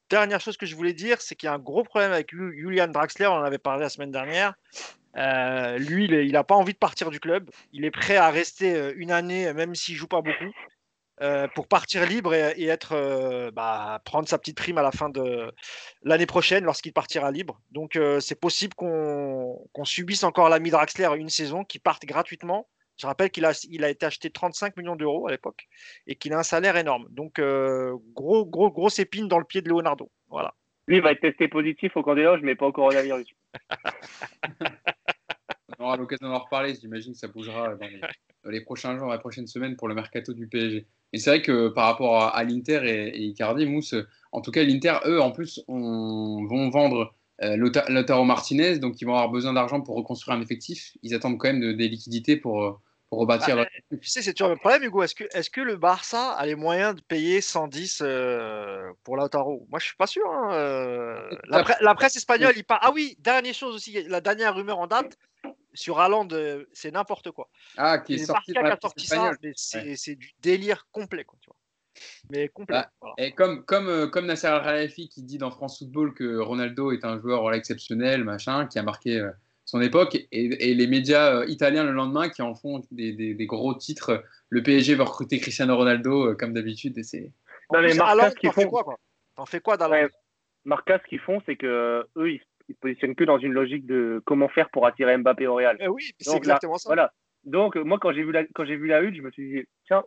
dernière 0.09 0.41
chose 0.41 0.57
que 0.57 0.65
je 0.65 0.75
voulais 0.75 0.93
dire, 0.93 1.21
c'est 1.21 1.35
qu'il 1.35 1.47
y 1.47 1.49
a 1.49 1.53
un 1.53 1.59
gros 1.59 1.83
problème 1.83 2.11
avec 2.11 2.29
Ju- 2.29 2.53
Julian 2.59 2.89
Draxler. 2.89 3.27
On 3.27 3.35
en 3.35 3.43
avait 3.43 3.57
parlé 3.57 3.83
la 3.83 3.89
semaine 3.89 4.11
dernière. 4.11 4.53
Euh, 5.17 5.77
lui, 5.77 6.05
il 6.05 6.31
n'a 6.31 6.43
pas 6.43 6.55
envie 6.55 6.73
de 6.73 6.77
partir 6.77 7.09
du 7.09 7.19
club. 7.19 7.49
Il 7.73 7.85
est 7.85 7.91
prêt 7.91 8.17
à 8.17 8.29
rester 8.29 8.75
euh, 8.75 8.93
une 8.95 9.11
année, 9.11 9.53
même 9.53 9.75
s'il 9.75 9.95
joue 9.95 10.07
pas 10.07 10.21
beaucoup, 10.21 10.51
euh, 11.21 11.47
pour 11.53 11.67
partir 11.67 12.05
libre 12.05 12.33
et, 12.33 12.53
et 12.57 12.67
être, 12.67 12.93
euh, 12.93 13.51
bah, 13.51 14.01
prendre 14.05 14.27
sa 14.27 14.37
petite 14.37 14.57
prime 14.57 14.77
à 14.77 14.81
la 14.81 14.91
fin 14.91 15.09
de 15.09 15.53
l'année 16.03 16.25
prochaine 16.25 16.63
lorsqu'il 16.63 16.93
partira 16.93 17.31
libre. 17.31 17.59
Donc, 17.71 17.99
c'est 18.19 18.39
possible 18.39 18.73
qu'on 18.75 19.59
subisse 19.83 20.23
encore 20.23 20.49
l'ami 20.49 20.71
Draxler 20.71 21.09
une 21.17 21.29
saison, 21.29 21.63
qui 21.63 21.79
parte 21.79 22.05
gratuitement. 22.05 22.67
Je 22.97 23.07
rappelle 23.07 23.31
qu'il 23.31 23.45
a, 23.45 23.59
il 23.69 23.83
a 23.83 23.89
été 23.89 24.05
acheté 24.05 24.29
35 24.29 24.77
millions 24.77 24.95
d'euros 24.95 25.27
à 25.27 25.31
l'époque 25.31 25.67
et 26.05 26.15
qu'il 26.15 26.33
a 26.33 26.37
un 26.37 26.43
salaire 26.43 26.77
énorme. 26.77 27.07
Donc, 27.09 27.41
gros, 28.13 28.45
gros, 28.45 28.69
grosse 28.69 28.99
épine 28.99 29.27
dans 29.27 29.39
le 29.39 29.45
pied 29.45 29.61
de 29.61 29.69
Leonardo. 29.69 30.11
Voilà. 30.29 30.53
Lui, 30.87 30.97
il 30.97 31.01
va 31.01 31.11
être 31.11 31.21
testé 31.21 31.47
positif 31.47 31.95
au 31.95 32.03
camp 32.03 32.15
des 32.15 32.23
loges, 32.23 32.41
mais 32.43 32.55
pas 32.55 32.67
au 32.67 32.71
coronavirus. 32.71 33.27
On 35.81 35.85
aura 35.85 35.97
l'occasion 35.97 36.29
d'en 36.29 36.39
reparler. 36.39 36.75
J'imagine 36.79 37.13
que 37.13 37.17
ça 37.17 37.27
bougera 37.27 37.75
dans 37.75 37.87
les, 37.87 37.99
dans 38.43 38.51
les 38.51 38.61
prochains 38.61 38.97
jours, 38.97 39.11
les 39.11 39.19
prochaines 39.19 39.47
semaines 39.47 39.75
pour 39.75 39.87
le 39.87 39.95
mercato 39.95 40.33
du 40.33 40.47
PSG. 40.47 40.85
Et 41.13 41.17
c'est 41.17 41.29
vrai 41.29 41.41
que 41.41 41.69
par 41.69 41.85
rapport 41.87 42.21
à, 42.21 42.29
à 42.37 42.43
l'Inter 42.43 42.81
et, 42.85 43.07
et 43.09 43.21
Icardi, 43.23 43.65
Mousse, 43.65 43.95
en 44.31 44.41
tout 44.41 44.51
cas, 44.51 44.63
l'Inter, 44.63 44.97
eux, 45.05 45.19
en 45.19 45.31
plus, 45.31 45.61
on- 45.67 46.45
vont 46.45 46.69
vendre 46.69 47.13
euh, 47.43 47.57
Lautaro 47.57 48.23
Martinez, 48.23 48.77
donc 48.77 49.01
ils 49.01 49.05
vont 49.05 49.15
avoir 49.15 49.29
besoin 49.29 49.53
d'argent 49.53 49.81
pour 49.81 49.95
reconstruire 49.95 50.37
un 50.37 50.41
effectif. 50.41 50.95
Ils 51.01 51.15
attendent 51.15 51.39
quand 51.39 51.47
même 51.47 51.59
de- 51.59 51.71
des 51.73 51.87
liquidités 51.87 52.37
pour, 52.37 52.63
euh, 52.63 52.77
rebâtir. 53.11 53.55
Bah, 53.57 53.65
tu 53.89 54.07
sais, 54.07 54.21
c'est 54.21 54.33
toujours 54.33 54.49
le 54.49 54.57
problème, 54.57 54.83
Hugo. 54.83 55.03
Est-ce 55.03 55.15
que, 55.15 55.25
est 55.25 55.49
que 55.49 55.61
le 55.61 55.75
Barça 55.75 56.31
a 56.31 56.45
les 56.45 56.55
moyens 56.55 56.95
de 56.95 57.01
payer 57.01 57.41
110 57.41 58.01
euh, 58.01 58.89
pour 59.03 59.17
Lautaro? 59.17 59.67
Moi, 59.69 59.79
je 59.79 59.85
suis 59.87 59.95
pas 59.97 60.07
sûr. 60.07 60.25
Hein, 60.31 60.53
euh. 60.53 61.29
la, 61.49 61.95
presse 61.95 62.15
espagnole, 62.15 62.53
il 62.55 62.63
parle. 62.63 62.79
Ah 62.83 62.91
oui, 62.93 63.17
dernière 63.19 63.53
chose 63.53 63.75
aussi, 63.75 64.01
la 64.07 64.21
dernière 64.21 64.55
rumeur 64.55 64.79
en 64.79 64.87
date 64.87 65.17
sur 65.73 65.99
Haaland, 65.99 66.27
euh, 66.31 66.65
c'est 66.73 66.91
n'importe 66.91 67.31
quoi. 67.31 67.49
Ah, 67.77 67.99
qui 67.99 68.15
est 68.15 68.25
sorti 68.25 68.53
par 68.53 68.77
ça, 68.97 69.31
c'est 69.55 70.15
du 70.15 70.31
délire 70.39 70.87
complet, 70.91 71.23
quoi, 71.23 71.37
tu 71.41 71.47
vois. 71.47 71.57
Mais 72.29 72.47
complet. 72.47 72.77
Bah, 73.01 73.13
et 73.17 73.33
comme, 73.33 73.65
comme, 73.65 74.09
comme 74.09 74.25
Nasser 74.25 74.47
Al-Khelaifi 74.47 75.09
qui 75.09 75.23
dit 75.23 75.37
dans 75.37 75.51
France 75.51 75.79
Football 75.79 76.13
que 76.13 76.37
Ronaldo 76.39 76.91
est 76.91 77.03
un 77.03 77.19
joueur 77.19 77.53
exceptionnel, 77.53 78.23
machin, 78.23 78.65
qui 78.65 78.79
a 78.79 78.83
marqué 78.83 79.29
son 79.71 79.81
époque, 79.81 80.17
et, 80.33 80.73
les 80.73 80.87
médias 80.87 81.33
euh, 81.33 81.45
italiens 81.47 81.85
le 81.85 81.91
lendemain 81.91 82.27
qui 82.27 82.41
en 82.41 82.55
font 82.55 82.81
des, 82.91 83.35
gros 83.47 83.73
titres. 83.73 84.21
Le 84.49 84.61
PSG 84.61 84.95
va 84.95 85.05
recruter 85.05 85.39
Cristiano 85.39 85.77
Ronaldo 85.77 86.31
euh, 86.31 86.35
comme 86.35 86.53
d'habitude. 86.53 86.97
Et 86.97 87.03
c'est. 87.03 87.31
Non, 87.71 87.81
mais 87.81 87.93
Marca, 87.93 88.31
ce 88.31 88.35
qu'ils 88.35 88.51
font. 88.51 88.67
Quoi, 88.67 88.97
T'en 89.37 89.45
fais 89.45 89.61
quoi 89.61 89.77
ouais, 89.89 90.09
Marca, 90.65 90.99
ce 90.99 91.07
qu'ils 91.07 91.21
font, 91.21 91.41
c'est 91.45 91.55
que 91.55 92.05
eux, 92.17 92.31
ils, 92.31 92.39
se 92.39 92.45
positionnent 92.73 93.15
que 93.15 93.23
dans 93.23 93.37
une 93.37 93.53
logique 93.53 93.85
de 93.85 94.21
comment 94.25 94.49
faire 94.49 94.69
pour 94.69 94.85
attirer 94.85 95.17
Mbappé 95.17 95.47
au 95.47 95.55
Real. 95.55 95.77
Eh 95.79 95.87
oui, 95.87 96.11
c'est 96.19 96.35
exactement 96.35 96.77
ça. 96.77 96.89
Voilà. 96.89 97.13
Donc, 97.43 97.75
moi, 97.75 97.97
quand 97.99 98.13
j'ai 98.13 98.23
vu 98.23 98.31
la, 98.31 98.45
quand 98.53 98.65
j'ai 98.65 98.75
vu 98.75 98.87
la 98.87 99.01
je 99.01 99.21
me 99.21 99.31
suis 99.31 99.49
dit, 99.49 99.65
tiens, 99.87 100.03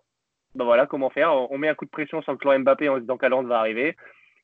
ben 0.55 0.65
voilà, 0.65 0.87
comment 0.87 1.11
faire? 1.11 1.33
On 1.51 1.59
met 1.59 1.69
un 1.69 1.75
coup 1.75 1.85
de 1.85 1.91
pression 1.91 2.23
sur 2.23 2.33
le 2.33 2.39
clan 2.39 2.59
Mbappé 2.61 2.89
en 2.89 2.97
se 2.97 3.01
disant 3.01 3.17
qu'Aland 3.17 3.43
va 3.43 3.59
arriver. 3.59 3.97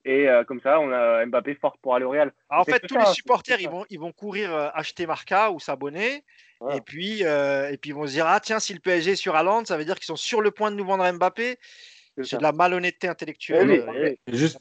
Et 0.05 0.29
euh, 0.29 0.45
comme 0.45 0.61
ça, 0.63 0.81
on 0.81 0.91
a 0.91 1.25
Mbappé 1.27 1.57
fort 1.57 1.77
pour 1.83 1.95
aller 1.95 2.05
au 2.05 2.11
Real. 2.11 2.33
en 2.49 2.65
fait, 2.65 2.81
tous 2.81 2.97
les 2.97 3.05
supporters, 3.07 3.61
ils 3.61 3.69
vont, 3.69 3.85
ils 3.91 4.01
vont 4.01 4.13
courir 4.13 4.55
euh, 4.55 4.69
acheter 4.73 5.07
Marca 5.07 5.51
ou 5.51 5.61
s'abonner. 5.61 6.25
Et, 6.75 6.81
puis, 6.83 7.25
euh, 7.25 7.71
et 7.71 7.79
puis, 7.79 7.91
ils 7.91 7.95
vont 7.95 8.07
se 8.07 8.13
dire 8.13 8.27
Ah, 8.27 8.41
tiens, 8.41 8.59
si 8.59 8.75
le 8.75 8.81
PSG 8.81 9.13
est 9.13 9.17
sur 9.17 9.35
Hollande, 9.35 9.67
ça 9.67 9.77
veut 9.77 9.85
dire 9.85 9.95
qu'ils 9.95 10.05
sont 10.05 10.17
sur 10.17 10.41
le 10.41 10.51
point 10.51 10.71
de 10.71 10.77
nous 10.77 10.85
vendre 10.85 11.11
Mbappé. 11.11 11.59
C'est 12.25 12.39
de 12.39 12.43
la 12.43 12.53
malhonnêteté 12.53 13.09
intellectuelle. 13.09 14.07
juste, 14.33 14.59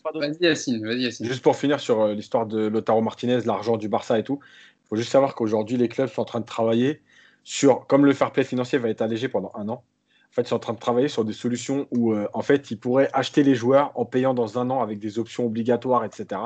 Juste 1.22 1.41
pour 1.41 1.55
finir 1.55 1.80
sur 1.80 2.07
l'histoire 2.07 2.45
de 2.45 2.68
Lotaro 2.68 3.01
Martinez, 3.01 3.39
l'argent 3.45 3.78
du 3.78 3.89
Barça 3.89 4.20
et 4.20 4.24
tout, 4.24 4.39
il 4.43 4.88
faut 4.89 4.95
juste 4.95 5.12
savoir 5.12 5.36
qu'aujourd'hui, 5.36 5.78
les 5.78 5.88
clubs 5.88 6.10
sont 6.10 6.22
en 6.22 6.26
train 6.26 6.39
de 6.39 6.45
travailler 6.45 7.01
sur, 7.43 7.88
comme 7.88 8.05
le 8.05 8.14
fair 8.14 8.32
play 8.32 8.43
financier 8.43 8.78
va 8.78 8.89
être 8.89 9.01
allégé 9.01 9.28
pendant 9.28 9.51
un 9.55 9.70
an, 9.70 9.84
en 10.30 10.34
fait, 10.34 10.43
ils 10.43 10.47
sont 10.47 10.55
en 10.55 10.60
train 10.60 10.74
de 10.74 10.80
travailler 10.80 11.07
sur 11.07 11.26
des 11.26 11.34
solutions 11.34 11.88
où, 11.91 12.14
euh, 12.14 12.28
en 12.34 12.43
fait, 12.43 12.70
ils 12.70 12.80
pourraient 12.80 13.10
acheter 13.14 13.41
les 13.41 13.55
joueurs 13.55 13.91
en 13.95 14.05
payant 14.05 14.36
dans 14.36 14.60
un 14.60 14.70
an 14.70 14.82
avec 14.82 14.99
des 14.99 15.18
options 15.18 15.45
obligatoires, 15.45 16.05
etc. 16.05 16.41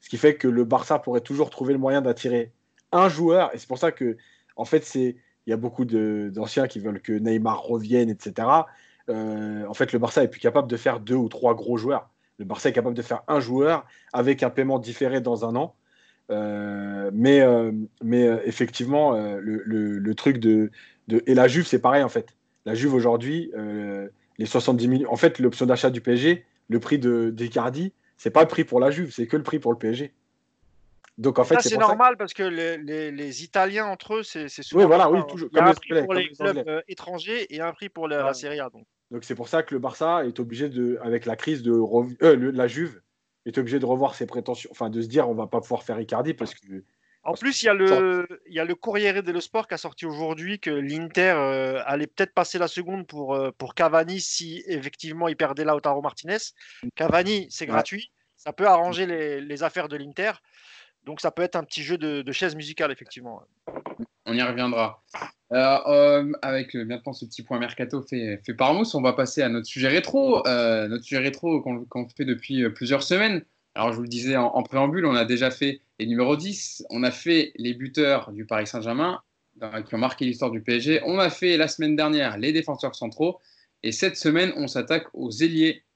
Ce 0.00 0.08
qui 0.08 0.16
fait 0.16 0.36
que 0.36 0.46
le 0.46 0.64
Barça 0.64 1.00
pourrait 1.00 1.20
toujours 1.20 1.50
trouver 1.50 1.72
le 1.72 1.80
moyen 1.80 2.00
d'attirer 2.00 2.52
un 2.92 3.08
joueur. 3.08 3.52
Et 3.54 3.58
c'est 3.58 3.66
pour 3.66 3.78
ça 3.78 3.90
que, 3.90 4.16
en 4.54 4.64
fait, 4.64 4.84
c'est 4.84 5.16
il 5.46 5.50
y 5.50 5.52
a 5.52 5.56
beaucoup 5.56 5.84
d'anciens 5.86 6.68
qui 6.68 6.78
veulent 6.78 7.00
que 7.00 7.12
Neymar 7.12 7.62
revienne, 7.62 8.10
etc. 8.10 8.46
Euh, 9.08 9.66
en 9.66 9.74
fait, 9.74 9.92
le 9.92 9.98
Barça 9.98 10.22
est 10.22 10.28
plus 10.28 10.40
capable 10.40 10.68
de 10.68 10.76
faire 10.76 11.00
deux 11.00 11.14
ou 11.14 11.28
trois 11.28 11.54
gros 11.54 11.76
joueurs. 11.76 12.10
Le 12.38 12.44
Barça 12.44 12.68
est 12.68 12.72
capable 12.72 12.96
de 12.96 13.02
faire 13.02 13.22
un 13.28 13.40
joueur 13.40 13.86
avec 14.12 14.42
un 14.42 14.50
paiement 14.50 14.78
différé 14.78 15.20
dans 15.20 15.44
un 15.44 15.56
an. 15.56 15.74
Euh, 16.30 17.10
mais, 17.12 17.42
mais 18.02 18.24
effectivement, 18.44 19.12
le, 19.12 19.62
le, 19.64 20.14
truc 20.14 20.38
de, 20.38 20.70
de, 21.08 21.22
Et 21.26 21.34
la 21.34 21.48
Juve, 21.48 21.66
c'est 21.66 21.80
pareil, 21.80 22.02
en 22.02 22.08
fait. 22.08 22.34
La 22.68 22.74
Juve 22.74 22.92
aujourd'hui, 22.92 23.50
euh, 23.56 24.08
les 24.36 24.44
70 24.44 24.88
millions. 24.88 25.10
En 25.10 25.16
fait, 25.16 25.38
l'option 25.38 25.64
d'achat 25.64 25.88
du 25.88 26.02
PSG, 26.02 26.44
le 26.68 26.80
prix 26.80 26.98
de 26.98 27.30
d'Icardi, 27.30 27.94
c'est 28.18 28.30
pas 28.30 28.42
le 28.42 28.48
prix 28.48 28.64
pour 28.64 28.78
la 28.78 28.90
Juve, 28.90 29.10
c'est 29.10 29.26
que 29.26 29.38
le 29.38 29.42
prix 29.42 29.58
pour 29.58 29.72
le 29.72 29.78
PSG. 29.78 30.12
Donc 31.16 31.38
en 31.38 31.44
fait, 31.44 31.62
c'est 31.62 31.78
normal 31.78 32.18
parce 32.18 32.34
que 32.34 32.42
les, 32.42 33.42
Italiens 33.42 33.86
entre 33.86 34.16
eux, 34.16 34.22
c'est 34.22 34.48
souvent. 34.48 34.82
Oui, 34.82 34.86
voilà, 34.86 35.10
oui, 35.10 35.20
toujours. 35.28 35.48
Il 35.50 35.56
y 35.56 35.60
a 35.60 35.66
un 35.66 35.72
prix 35.72 36.02
pour 36.04 36.12
les, 36.12 36.28
clubs 36.28 36.68
euh, 36.68 36.82
étrangers 36.88 37.54
et 37.54 37.62
un 37.62 37.72
prix 37.72 37.88
pour 37.88 38.06
la, 38.06 38.34
Serie 38.34 38.60
A. 38.60 38.68
Donc. 38.68 38.84
Donc 39.10 39.24
c'est 39.24 39.34
pour 39.34 39.48
ça 39.48 39.62
que 39.62 39.74
le 39.74 39.80
Barça 39.80 40.24
est 40.26 40.38
obligé 40.38 40.68
de, 40.68 40.98
avec 41.02 41.24
la 41.26 41.36
crise 41.36 41.62
de 41.62 41.72
euh, 41.72 42.52
la 42.52 42.66
Juve, 42.66 43.00
est 43.46 43.56
obligé 43.56 43.78
de 43.78 43.86
revoir 43.86 44.14
ses 44.14 44.26
prétentions, 44.26 44.68
enfin 44.70 44.90
de 44.90 45.00
se 45.00 45.08
dire 45.08 45.28
on 45.28 45.34
va 45.34 45.46
pas 45.46 45.60
pouvoir 45.60 45.82
faire 45.82 45.98
Icardi 46.00 46.34
parce 46.34 46.54
que 46.54 46.84
en 47.24 47.34
plus, 47.34 47.62
il 47.62 47.66
y, 47.66 47.68
a 47.68 47.74
le, 47.74 48.26
il 48.46 48.54
y 48.54 48.60
a 48.60 48.64
le 48.64 48.74
Corriere 48.74 49.22
dello 49.22 49.40
Sport 49.40 49.68
qui 49.68 49.74
a 49.74 49.76
sorti 49.76 50.06
aujourd'hui 50.06 50.60
que 50.60 50.70
l'Inter 50.70 51.34
euh, 51.36 51.82
allait 51.84 52.06
peut-être 52.06 52.32
passer 52.32 52.58
la 52.58 52.68
seconde 52.68 53.06
pour, 53.06 53.34
euh, 53.34 53.50
pour 53.58 53.74
Cavani 53.74 54.20
si 54.20 54.62
effectivement 54.66 55.28
il 55.28 55.36
perdait 55.36 55.64
Lautaro 55.64 56.00
Martinez. 56.00 56.38
Cavani, 56.94 57.46
c'est 57.50 57.66
gratuit. 57.66 58.12
Ça 58.36 58.52
peut 58.54 58.66
arranger 58.66 59.04
les, 59.40 59.62
affaires 59.62 59.88
de 59.88 59.96
l'Inter. 59.96 60.32
Donc 61.04 61.20
ça 61.20 61.30
peut 61.30 61.42
être 61.42 61.56
un 61.56 61.64
petit 61.64 61.82
jeu 61.82 61.98
de, 61.98 62.22
de 62.22 62.32
chaise 62.32 62.54
musicale, 62.54 62.92
effectivement. 62.92 63.42
On 64.28 64.34
y 64.34 64.42
reviendra. 64.42 65.02
Euh, 65.52 66.32
avec 66.42 66.74
maintenant 66.74 67.14
ce 67.14 67.24
petit 67.24 67.42
point 67.42 67.58
mercato 67.58 68.02
fait, 68.02 68.40
par 68.56 68.74
Mousse, 68.74 68.94
on 68.94 69.00
va 69.00 69.14
passer 69.14 69.42
à 69.42 69.48
notre 69.48 69.66
sujet 69.66 69.88
rétro. 69.88 70.42
notre 70.46 71.02
sujet 71.02 71.20
rétro 71.20 71.62
qu'on 71.62 72.08
fait 72.16 72.24
depuis 72.24 72.68
plusieurs 72.70 73.02
semaines. 73.02 73.42
Alors, 73.74 73.92
je 73.92 73.96
vous 73.96 74.02
le 74.02 74.08
disais 74.08 74.36
en, 74.36 74.62
préambule, 74.62 75.06
on 75.06 75.14
a 75.14 75.24
déjà 75.24 75.50
fait 75.50 75.80
les 75.98 76.06
numéros 76.06 76.36
10, 76.36 76.84
on 76.90 77.02
a 77.04 77.10
fait 77.10 77.52
les 77.56 77.74
buteurs 77.74 78.32
du 78.32 78.44
Paris 78.44 78.66
Saint-Germain 78.66 79.22
qui 79.86 79.94
ont 79.94 79.98
marqué 79.98 80.24
l'histoire 80.24 80.50
du 80.50 80.60
PSG, 80.60 81.00
on 81.04 81.18
a 81.18 81.30
fait 81.30 81.56
la 81.56 81.68
semaine 81.68 81.96
dernière 81.96 82.38
les 82.38 82.52
défenseurs 82.52 82.94
centraux, 82.94 83.38
et 83.82 83.92
cette 83.92 84.16
semaine, 84.16 84.52
on 84.56 84.66
s'attaque 84.66 85.06
aux 85.14 85.30
ailiers 85.30 85.82
euh, 85.82 85.87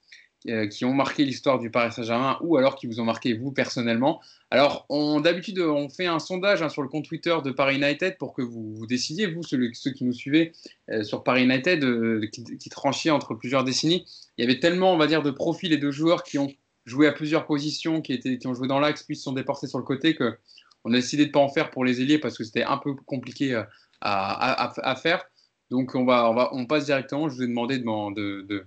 qui 0.71 0.85
ont 0.85 0.93
marqué 0.93 1.25
l'histoire 1.25 1.59
du 1.59 1.71
Paris 1.71 1.93
Saint-Germain 1.93 2.37
ou 2.41 2.57
alors 2.57 2.77
qui 2.77 2.87
vous 2.87 3.01
ont 3.01 3.05
marqué 3.05 3.35
vous 3.35 3.53
personnellement. 3.53 4.21
Alors, 4.51 4.87
d'habitude, 5.23 5.61
on 5.61 5.89
fait 5.89 6.07
un 6.07 6.19
sondage 6.19 6.63
hein, 6.63 6.69
sur 6.69 6.83
le 6.83 6.89
compte 6.89 7.05
Twitter 7.05 7.37
de 7.45 7.51
Paris 7.53 7.77
United 7.77 8.19
pour 8.19 8.35
que 8.35 8.43
vous, 8.43 8.87
décidiez, 8.87 9.27
vous, 9.27 9.43
ceux, 9.43 9.71
qui 9.71 10.05
nous 10.05 10.13
suivez 10.13 10.53
euh, 10.91 11.05
sur 11.05 11.23
Paris 11.23 11.45
United, 11.45 11.85
euh, 11.85 12.27
qui, 12.33 12.45
qui 12.59 12.69
tranchait 12.71 13.11
entre 13.11 13.35
plusieurs 13.35 13.65
décennies. 13.65 14.05
Il 14.37 14.45
y 14.45 14.49
avait 14.49 14.59
tellement, 14.59 14.93
on 14.93 14.99
va 14.99 15.07
dire, 15.07 15.23
de 15.23 15.31
profils 15.31 15.73
et 15.73 15.79
de 15.79 15.91
joueurs 15.91 16.23
qui 16.23 16.39
ont 16.39 16.53
joué 16.85 17.07
à 17.07 17.13
plusieurs 17.13 17.47
positions, 17.47 18.01
qui, 18.01 18.21
ont 18.45 18.55
joué 18.55 18.69
dans 18.69 18.81
l'axe, 18.81 19.03
puis 19.03 19.17
se 19.17 19.23
sont 19.23 19.33
déportés 19.33 19.67
sur 19.67 19.79
le 19.79 19.85
côté, 19.85 20.15
que 20.15 20.37
on 20.85 20.93
a 20.93 20.97
décidé 20.97 21.25
de 21.25 21.29
ne 21.29 21.33
pas 21.33 21.41
en 21.41 21.49
faire 21.49 21.71
pour 21.71 21.85
les 21.85 22.01
ailiers 22.01 22.19
parce 22.19 22.37
que 22.37 22.43
c'était 22.43 22.65
un 22.65 22.77
peu 22.77 22.95
compliqué 23.07 23.55
euh, 23.55 23.63
à, 24.01 24.97
faire. 25.01 25.25
Donc 25.71 25.95
on, 25.95 26.67
passe 26.67 26.87
directement. 26.87 27.29
Je 27.29 27.37
vous 27.37 27.43
ai 27.43 27.47
demandé 27.47 27.79
de, 27.79 28.67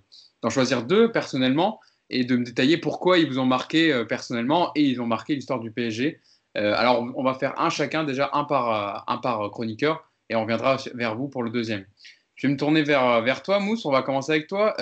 choisir 0.50 0.84
deux 0.84 1.12
personnellement 1.12 1.80
et 2.10 2.24
de 2.24 2.36
me 2.36 2.44
détailler 2.44 2.78
pourquoi 2.78 3.18
ils 3.18 3.28
vous 3.28 3.40
ont 3.40 3.46
marqué 3.46 3.92
euh, 3.92 4.06
personnellement 4.06 4.72
et 4.76 4.84
ils 4.84 5.02
ont 5.02 5.08
marqué 5.08 5.36
l'histoire 5.36 5.60
du 5.60 5.72
PSG. 5.72 6.20
Euh, 6.58 6.74
alors 6.76 7.06
on 7.16 7.24
va 7.24 7.34
faire 7.34 7.60
un 7.60 7.70
chacun, 7.70 8.04
déjà 8.04 8.30
un 8.34 8.44
par, 8.46 9.04
un 9.08 9.18
par 9.18 9.52
chroniqueur 9.52 10.10
et 10.30 10.36
on 10.36 10.44
reviendra 10.44 10.78
vers 10.94 11.16
vous 11.16 11.28
pour 11.28 11.44
le 11.44 11.50
deuxième. 11.50 11.86
Je 12.36 12.48
vais 12.48 12.54
me 12.54 12.58
tourner 12.58 12.84
vers, 12.84 13.44
toi, 13.44 13.60
Mousse. 13.60 13.86
On 13.86 13.92
va 13.92 14.02
commencer 14.02 14.32
avec 14.32 14.48
toi. 14.48 14.76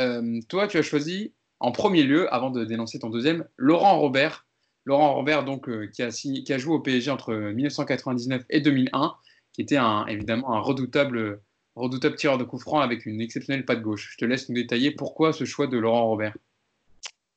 toi, 0.50 0.68
tu 0.68 0.78
as 0.78 0.82
choisi 0.82 1.34
en 1.64 1.72
premier 1.72 2.04
lieu, 2.04 2.32
avant 2.34 2.52
de 2.52 2.66
dénoncer 2.66 3.00
ton 3.00 3.10
deuxième, 3.10 3.48
Laurent 3.56 3.98
Robert. 3.98 4.46
Laurent 4.84 5.14
Robert, 5.14 5.46
donc, 5.46 5.70
euh, 5.70 5.88
qui, 5.88 6.04
a 6.04 6.10
qui, 6.10 6.52
a 6.52 6.58
joué 6.58 6.74
au 6.74 6.82
PSG 6.82 7.10
entre 7.10 7.34
1999 7.34 8.44
et 8.50 8.60
2001, 8.60 9.16
qui 9.54 9.62
était 9.62 9.80
évidemment 10.10 10.54
un 10.54 10.60
redoutable, 10.60 11.40
redoutable 11.76 12.16
tireur 12.16 12.38
de 12.38 12.44
coups 12.44 12.64
francs 12.64 12.84
avec 12.84 13.06
une 13.06 13.22
exceptionnelle 13.22 13.66
patte 13.66 13.82
gauche. 13.82 14.12
Je 14.14 14.18
te 14.18 14.26
laisse 14.26 14.50
nous 14.50 14.56
détailler 14.56 14.92
pourquoi 14.92 15.34
ce 15.34 15.46
choix 15.46 15.68
de 15.68 15.78
Laurent 15.78 16.08
Robert. 16.08 16.36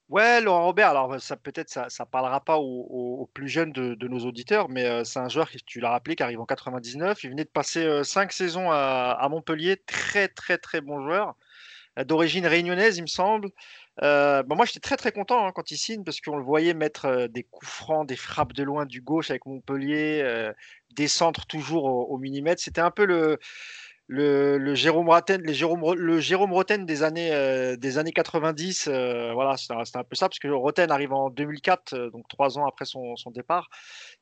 Ouais, 0.08 0.40
Laurent 0.40 0.66
Robert, 0.66 0.90
alors 0.90 1.20
ça 1.20 1.36
peut-être 1.36 1.68
ça, 1.68 1.88
ça 1.88 2.06
parlera 2.06 2.40
pas 2.40 2.58
aux, 2.58 3.28
plus 3.34 3.48
jeunes 3.48 3.72
de, 3.72 4.06
nos 4.06 4.20
auditeurs, 4.20 4.68
mais 4.68 4.84
euh, 4.84 5.02
c'est 5.02 5.18
un 5.18 5.28
joueur 5.28 5.50
qui, 5.50 5.58
tu 5.64 5.80
l'as 5.80 5.90
rappelé, 5.90 6.14
qui 6.14 6.22
arrive 6.22 6.40
en 6.40 6.46
99. 6.46 7.24
Il 7.24 7.30
venait 7.30 7.44
de 7.44 7.48
passer 7.48 7.84
euh, 7.84 8.04
cinq 8.04 8.32
saisons 8.32 8.70
à, 8.70 9.26
Montpellier, 9.28 9.76
très 9.84 10.28
très 10.28 10.58
très 10.58 10.80
bon 10.80 11.02
joueur, 11.02 11.34
d'origine 12.04 12.46
réunionnaise, 12.46 12.98
il 12.98 13.02
me 13.02 13.08
semble. 13.08 13.50
Euh, 14.02 14.42
bah, 14.42 14.54
moi, 14.54 14.66
j'étais 14.66 14.80
très 14.80 14.96
très 14.96 15.12
content 15.12 15.46
hein, 15.46 15.52
quand 15.54 15.70
il 15.70 15.78
signe 15.78 16.04
parce 16.04 16.20
qu'on 16.20 16.36
le 16.36 16.44
voyait 16.44 16.74
mettre 16.74 17.06
euh, 17.06 17.28
des 17.28 17.44
coups 17.44 17.70
francs, 17.70 18.06
des 18.06 18.16
frappes 18.16 18.52
de 18.52 18.62
loin 18.62 18.84
du 18.84 19.00
gauche 19.00 19.30
avec 19.30 19.46
Montpellier, 19.46 20.20
euh, 20.22 20.52
des 20.92 21.08
centres 21.08 21.46
toujours 21.46 21.84
au 21.84 22.18
millimètre. 22.18 22.60
C'était 22.62 22.80
un 22.82 22.90
peu 22.90 23.06
le, 23.06 23.38
le, 24.08 24.74
Jérôme 24.74 25.08
Roten, 25.08 25.42
les 25.42 25.52
le 25.52 26.20
Jérôme 26.20 26.64
des 26.86 27.02
années, 27.02 27.32
euh, 27.32 27.76
des 27.76 27.98
années 27.98 28.12
90, 28.12 28.86
euh, 28.88 29.32
voilà, 29.32 29.56
c'est 29.56 29.72
un, 29.72 30.04
peu 30.04 30.14
ça, 30.14 30.28
parce 30.28 30.38
que 30.38 30.48
Roten 30.48 30.90
arrive 30.90 31.12
en 31.12 31.30
2004, 31.30 31.92
euh, 31.92 32.10
donc 32.10 32.28
trois 32.28 32.58
ans 32.58 32.66
après 32.66 32.84
son, 32.84 33.14
départ. 33.34 33.68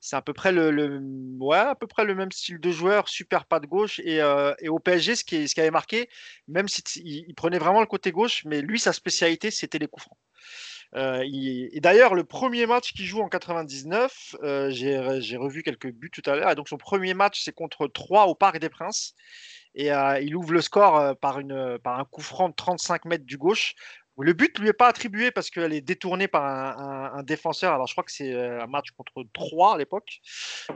C'est 0.00 0.16
à 0.16 0.22
peu 0.22 0.32
près 0.32 0.52
le, 0.52 1.00
ouais, 1.38 1.58
à 1.58 1.74
peu 1.74 1.86
près 1.86 2.04
le 2.04 2.14
même 2.14 2.32
style 2.32 2.58
de 2.58 2.70
joueur, 2.70 3.08
super 3.08 3.44
pas 3.44 3.60
de 3.60 3.66
gauche. 3.66 4.00
Et, 4.00 4.20
et 4.60 4.68
au 4.68 4.78
PSG, 4.78 5.16
ce 5.16 5.24
qui, 5.24 5.48
ce 5.48 5.54
qui 5.54 5.60
avait 5.60 5.70
marqué, 5.70 6.08
même 6.48 6.68
s'il 6.68 7.06
il 7.06 7.34
prenait 7.34 7.58
vraiment 7.58 7.80
le 7.80 7.86
côté 7.86 8.10
gauche, 8.12 8.44
mais 8.46 8.62
lui, 8.62 8.78
sa 8.78 8.92
spécialité, 8.92 9.50
c'était 9.50 9.78
les 9.78 9.86
coups 9.86 10.06
francs. 10.06 10.18
et 11.24 11.80
d'ailleurs, 11.80 12.14
le 12.14 12.24
premier 12.24 12.66
match 12.66 12.92
qu'il 12.94 13.04
joue 13.04 13.20
en 13.20 13.28
99, 13.28 14.36
j'ai 14.70 15.36
revu 15.36 15.62
quelques 15.62 15.92
buts 15.92 16.10
tout 16.10 16.22
à 16.28 16.36
l'heure. 16.36 16.50
Et 16.50 16.54
donc, 16.54 16.68
son 16.68 16.78
premier 16.78 17.12
match, 17.14 17.42
c'est 17.44 17.52
contre 17.52 17.86
3 17.86 18.26
au 18.26 18.34
Parc 18.34 18.58
des 18.58 18.70
Princes 18.70 19.14
et 19.74 19.92
euh, 19.92 20.20
il 20.20 20.36
ouvre 20.36 20.52
le 20.52 20.60
score 20.60 20.98
euh, 20.98 21.14
par, 21.14 21.40
une, 21.40 21.78
par 21.78 21.98
un 21.98 22.04
coup 22.04 22.22
franc 22.22 22.48
de 22.48 22.54
35 22.54 23.04
mètres 23.06 23.24
du 23.24 23.36
gauche. 23.36 23.74
Le 24.16 24.32
but 24.32 24.56
lui 24.60 24.68
est 24.68 24.72
pas 24.72 24.86
attribué 24.86 25.32
parce 25.32 25.50
qu'elle 25.50 25.72
est 25.72 25.80
détournée 25.80 26.28
par 26.28 26.44
un, 26.44 27.22
défenseur. 27.24 27.74
Alors, 27.74 27.88
je 27.88 27.94
crois 27.94 28.04
que 28.04 28.12
c'est 28.12 28.32
euh, 28.32 28.62
un 28.62 28.68
match 28.68 28.92
contre 28.92 29.24
3 29.32 29.74
à 29.74 29.78
l'époque. 29.78 30.20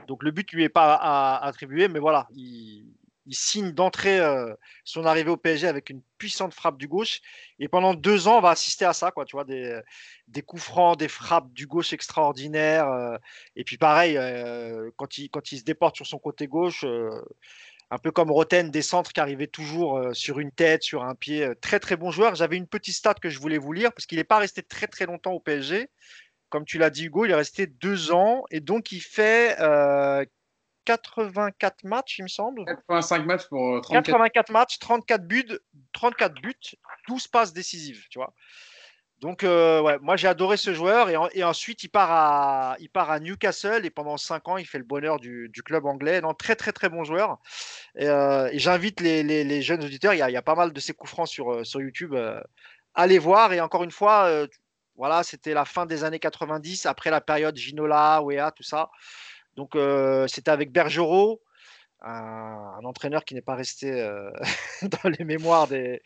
Donc, 0.08 0.24
le 0.24 0.32
but 0.32 0.50
lui 0.50 0.64
est 0.64 0.68
pas 0.68 1.36
attribué, 1.36 1.86
mais 1.86 2.00
voilà, 2.00 2.26
il, 2.34 2.84
il 3.26 3.34
signe 3.36 3.70
d'entrée 3.70 4.18
son 4.82 5.04
arrivée 5.04 5.30
au 5.30 5.36
PSG 5.36 5.68
avec 5.68 5.88
une 5.90 6.02
puissante 6.16 6.52
frappe 6.52 6.78
du 6.78 6.88
gauche. 6.88 7.20
Et 7.60 7.68
pendant 7.68 7.94
deux 7.94 8.26
ans, 8.26 8.38
on 8.38 8.40
va 8.40 8.50
assister 8.50 8.86
à 8.86 8.92
ça, 8.92 9.12
quoi. 9.12 9.24
Tu 9.24 9.36
vois, 9.36 9.44
des, 9.44 9.80
des 10.26 10.42
coups 10.42 10.64
francs, 10.64 10.98
des 10.98 11.06
frappes 11.06 11.52
du 11.52 11.68
gauche 11.68 11.92
extraordinaires. 11.92 12.88
et 13.54 13.62
puis 13.62 13.78
pareil, 13.78 14.18
quand, 14.96 15.16
il, 15.16 15.28
quand 15.28 15.52
il 15.52 15.58
se 15.60 15.64
déporte 15.64 15.94
sur 15.94 16.08
son 16.08 16.18
côté 16.18 16.48
gauche, 16.48 16.84
un 17.90 17.98
peu 17.98 18.10
comme 18.10 18.30
Roten, 18.30 18.70
des 18.70 18.82
centres 18.82 19.12
qui 19.12 19.20
arrivaient 19.20 19.46
toujours 19.46 20.14
sur 20.14 20.38
une 20.40 20.50
tête, 20.50 20.82
sur 20.82 21.04
un 21.04 21.14
pied. 21.14 21.48
Très 21.60 21.80
très 21.80 21.96
bon 21.96 22.10
joueur. 22.10 22.34
J'avais 22.34 22.56
une 22.56 22.66
petite 22.66 22.94
stat 22.94 23.14
que 23.14 23.30
je 23.30 23.38
voulais 23.38 23.58
vous 23.58 23.72
lire 23.72 23.92
parce 23.92 24.06
qu'il 24.06 24.18
n'est 24.18 24.24
pas 24.24 24.38
resté 24.38 24.62
très 24.62 24.86
très 24.86 25.06
longtemps 25.06 25.32
au 25.32 25.40
PSG. 25.40 25.88
Comme 26.50 26.64
tu 26.64 26.78
l'as 26.78 26.90
dit, 26.90 27.06
Hugo, 27.06 27.24
il 27.24 27.30
est 27.30 27.34
resté 27.34 27.66
deux 27.66 28.12
ans 28.12 28.44
et 28.50 28.60
donc 28.60 28.92
il 28.92 29.00
fait 29.00 29.56
84 30.84 31.84
matchs, 31.84 32.18
il 32.18 32.22
me 32.22 32.28
semble. 32.28 32.64
85 32.64 33.26
matchs 33.26 33.46
pour 33.48 33.80
34. 33.82 34.06
84 34.06 34.50
matchs, 34.52 34.78
34 34.78 35.26
buts, 35.26 35.58
34 35.92 36.34
buts, 36.40 36.54
12 37.08 37.28
passes 37.28 37.52
décisives, 37.52 38.06
tu 38.08 38.18
vois. 38.18 38.32
Donc, 39.20 39.42
euh, 39.42 39.80
ouais, 39.82 39.98
moi 40.00 40.16
j'ai 40.16 40.28
adoré 40.28 40.56
ce 40.56 40.72
joueur 40.72 41.10
et, 41.10 41.42
ensuite 41.42 41.82
il 41.82 41.88
part, 41.88 42.10
à, 42.12 42.76
il 42.78 42.88
part 42.88 43.10
à 43.10 43.18
Newcastle 43.18 43.84
et 43.84 43.90
pendant 43.90 44.16
5 44.16 44.46
ans 44.48 44.56
il 44.58 44.64
fait 44.64 44.78
le 44.78 44.84
bonheur 44.84 45.18
du, 45.18 45.50
club 45.64 45.86
anglais. 45.86 46.20
Non, 46.20 46.34
très 46.34 46.54
très 46.54 46.72
très 46.72 46.88
bon 46.88 47.02
joueur. 47.02 47.38
Et, 47.96 48.06
euh, 48.08 48.48
j'invite 48.54 49.00
les, 49.00 49.62
jeunes 49.62 49.84
auditeurs, 49.84 50.14
il 50.14 50.18
y, 50.18 50.36
a, 50.36 50.42
pas 50.42 50.54
mal 50.54 50.72
de 50.72 50.80
ces 50.80 50.94
coups 50.94 51.10
francs 51.10 51.28
sur, 51.28 51.52
euh, 51.52 51.64
sur 51.64 51.80
YouTube, 51.80 52.14
allez 52.94 53.18
voir. 53.18 53.52
Et 53.52 53.60
encore 53.60 53.82
une 53.82 53.90
fois, 53.90 54.30
voilà, 54.96 55.24
c'était 55.24 55.54
la 55.54 55.64
fin 55.64 55.84
des 55.86 56.04
années 56.04 56.20
90, 56.20 56.86
après 56.86 57.10
la 57.10 57.20
période 57.20 57.56
Ginola, 57.56 58.22
Wea, 58.22 58.52
tout 58.52 58.62
ça. 58.62 58.90
Donc, 59.56 59.76
c'était 60.28 60.50
avec 60.50 60.70
Bergerot, 60.70 61.42
un, 62.02 62.84
entraîneur 62.84 63.24
qui 63.24 63.34
n'est 63.34 63.42
pas 63.42 63.54
resté 63.54 63.90
euh, 63.90 64.30
dans 64.82 65.10
les 65.10 65.24
mémoires 65.24 65.68
des, 65.68 66.00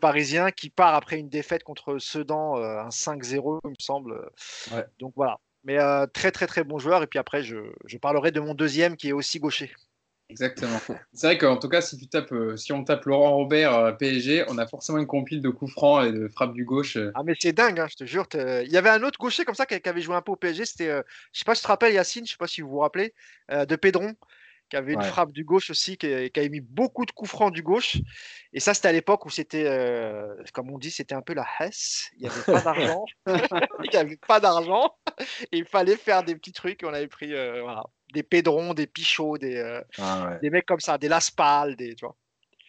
Parisiens, 0.00 0.50
qui 0.50 0.70
part 0.70 0.94
après 0.94 1.18
une 1.18 1.28
défaite 1.28 1.64
contre 1.64 1.98
Sedan, 1.98 2.58
euh, 2.58 2.80
un 2.80 2.88
5-0, 2.88 3.60
il 3.64 3.70
me 3.70 3.74
semble. 3.78 4.30
Donc 4.98 5.12
voilà. 5.16 5.40
Mais 5.64 5.78
très, 6.12 6.30
très, 6.30 6.46
très 6.46 6.62
bon 6.62 6.78
joueur. 6.78 7.02
Et 7.02 7.06
puis 7.06 7.18
après, 7.18 7.42
je, 7.42 7.56
parlerai 8.00 8.32
de 8.32 8.40
mon 8.40 8.54
deuxième 8.54 8.96
qui 8.96 9.08
est 9.08 9.12
aussi 9.12 9.40
gaucher. 9.40 9.72
Exactement. 10.28 10.78
C'est 11.12 11.26
vrai 11.26 11.38
qu'en 11.38 11.56
tout 11.56 11.68
cas, 11.68 11.80
si, 11.80 11.96
tu 11.96 12.06
tapes, 12.06 12.34
si 12.56 12.72
on 12.72 12.84
tape 12.84 13.04
Laurent 13.06 13.34
Robert 13.34 13.96
PSG, 13.96 14.44
on 14.48 14.58
a 14.58 14.66
forcément 14.66 14.98
une 14.98 15.06
compile 15.06 15.40
de 15.40 15.48
coups 15.48 15.72
francs 15.72 16.04
et 16.04 16.12
de 16.12 16.28
frappes 16.28 16.52
du 16.52 16.64
gauche. 16.64 16.98
Ah, 17.14 17.22
mais 17.24 17.34
c'est 17.38 17.52
dingue, 17.52 17.80
hein, 17.80 17.86
je 17.90 17.96
te 17.96 18.04
jure. 18.04 18.26
Il 18.34 18.70
y 18.70 18.76
avait 18.76 18.90
un 18.90 19.02
autre 19.02 19.18
gaucher 19.18 19.46
comme 19.46 19.54
ça 19.54 19.64
qui 19.64 19.88
avait 19.88 20.00
joué 20.02 20.16
un 20.16 20.22
peu 20.22 20.32
au 20.32 20.36
PSG. 20.36 20.66
C'était, 20.66 21.02
je 21.32 21.38
sais 21.38 21.44
pas 21.44 21.54
si 21.54 21.62
tu 21.62 21.64
te 21.64 21.68
rappelles, 21.68 21.94
Yacine, 21.94 22.26
je 22.26 22.32
sais 22.32 22.38
pas 22.38 22.46
si 22.46 22.60
vous 22.60 22.68
vous 22.68 22.80
rappelez, 22.80 23.14
de 23.50 23.76
Pédron, 23.76 24.14
qui 24.74 24.78
avait 24.78 24.94
une 24.94 25.02
frappe 25.02 25.32
du 25.32 25.44
gauche 25.44 25.70
aussi, 25.70 25.96
qui, 25.96 26.30
qui, 26.30 26.40
avait 26.40 26.48
mis 26.48 26.60
beaucoup 26.60 27.06
de 27.06 27.12
coups 27.12 27.30
francs 27.30 27.52
du 27.52 27.62
gauche. 27.62 27.96
Et 28.52 28.60
ça, 28.60 28.74
c'était 28.74 28.88
à 28.88 28.92
l'époque 28.92 29.24
où 29.26 29.30
c'était, 29.30 29.64
comme 30.52 30.70
on 30.70 30.78
dit, 30.78 30.90
c'était 30.90 31.14
un 31.14 31.22
peu 31.22 31.34
la 31.34 31.46
Hesse. 31.60 32.10
Il 32.16 32.22
n'y 32.22 32.28
avait 32.28 32.42
pas 32.42 32.60
d'argent. 32.60 33.04
il 33.84 33.90
n'y 33.90 33.96
avait 33.96 34.16
pas 34.16 34.40
d'argent. 34.40 34.94
il 35.52 35.64
fallait 35.64 35.96
faire 35.96 36.22
des 36.22 36.34
petits 36.34 36.52
trucs. 36.52 36.80
On 36.84 36.92
avait 36.92 37.08
pris, 37.08 37.28
voilà 37.28 37.84
des 38.14 38.22
Pédrons, 38.22 38.72
des 38.72 38.86
Pichots, 38.86 39.36
des, 39.36 39.56
euh, 39.56 39.82
ah 39.98 40.38
des 40.40 40.48
mecs 40.48 40.64
comme 40.64 40.80
ça, 40.80 40.96
des 40.96 41.08
Laspal, 41.08 41.76
des, 41.76 41.94
tu 41.94 42.06
vois. 42.06 42.16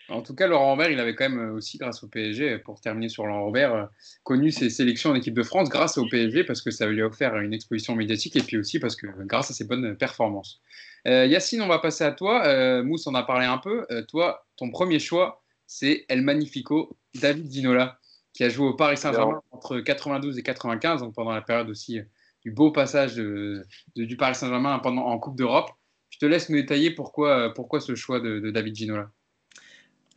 En 0.08 0.22
tout 0.22 0.36
cas, 0.36 0.46
Laurent 0.46 0.72
Robert, 0.72 0.92
il 0.92 1.00
avait 1.00 1.16
quand 1.16 1.30
même 1.30 1.40
euh, 1.40 1.54
aussi, 1.54 1.78
grâce 1.78 2.04
au 2.04 2.08
PSG, 2.08 2.60
pour 2.60 2.80
terminer 2.80 3.10
sur 3.10 3.26
Laurent 3.26 3.46
Robert, 3.46 3.74
euh, 3.74 3.86
connu 4.24 4.52
ses 4.52 4.70
sélections 4.70 5.12
en 5.12 5.16
équipe 5.16 5.34
de 5.34 5.42
France 5.42 5.70
grâce 5.70 5.98
au 5.98 6.06
PSG 6.08 6.44
parce 6.44 6.62
que 6.62 6.70
ça 6.70 6.86
lui 6.86 7.02
a 7.02 7.08
offert 7.08 7.36
une 7.38 7.54
exposition 7.54 7.96
médiatique 7.96 8.36
et 8.36 8.42
puis 8.42 8.58
aussi 8.58 8.80
parce 8.80 8.96
que 8.96 9.08
grâce 9.26 9.50
à 9.50 9.54
ses 9.54 9.66
bonnes 9.66 9.96
performances. 9.96 10.62
Yacine, 11.06 11.62
on 11.62 11.68
va 11.68 11.80
passer 11.80 12.04
à 12.04 12.12
toi. 12.12 12.82
Mousse 12.84 13.08
en 13.08 13.14
a 13.14 13.24
parlé 13.24 13.46
un 13.46 13.58
peu. 13.58 13.86
toi, 14.08 14.46
ton 14.58 14.72
premier 14.72 15.00
choix, 15.00 15.44
c'est 15.68 16.06
El 16.10 16.22
Magnifico, 16.22 16.98
David 17.14 17.48
Dinola, 17.48 18.00
qui 18.34 18.44
a 18.44 18.50
joué 18.50 18.68
au 18.68 18.74
Paris 18.74 18.98
Saint-Germain 18.98 19.42
entre 19.52 19.80
92 19.80 20.38
et 20.38 20.44
95, 20.44 21.02
donc 21.02 21.14
pendant 21.14 21.32
la 21.32 21.42
période 21.42 21.70
aussi 21.70 22.00
du 22.42 22.52
beau 22.52 22.72
passage 22.72 23.16
de, 23.16 23.66
du 23.96 24.18
Paris 24.18 24.36
Saint-Germain 24.36 24.80
en 24.84 25.20
Coupe 25.20 25.36
d'Europe. 25.36 25.72
Je 26.16 26.20
te 26.20 26.26
laisse 26.26 26.50
me 26.50 26.62
détailler 26.62 26.92
pourquoi, 26.92 27.54
pourquoi 27.54 27.82
ce 27.82 27.94
choix 27.96 28.22
de, 28.22 28.50
David 28.52 28.76
Ginola. 28.76 29.10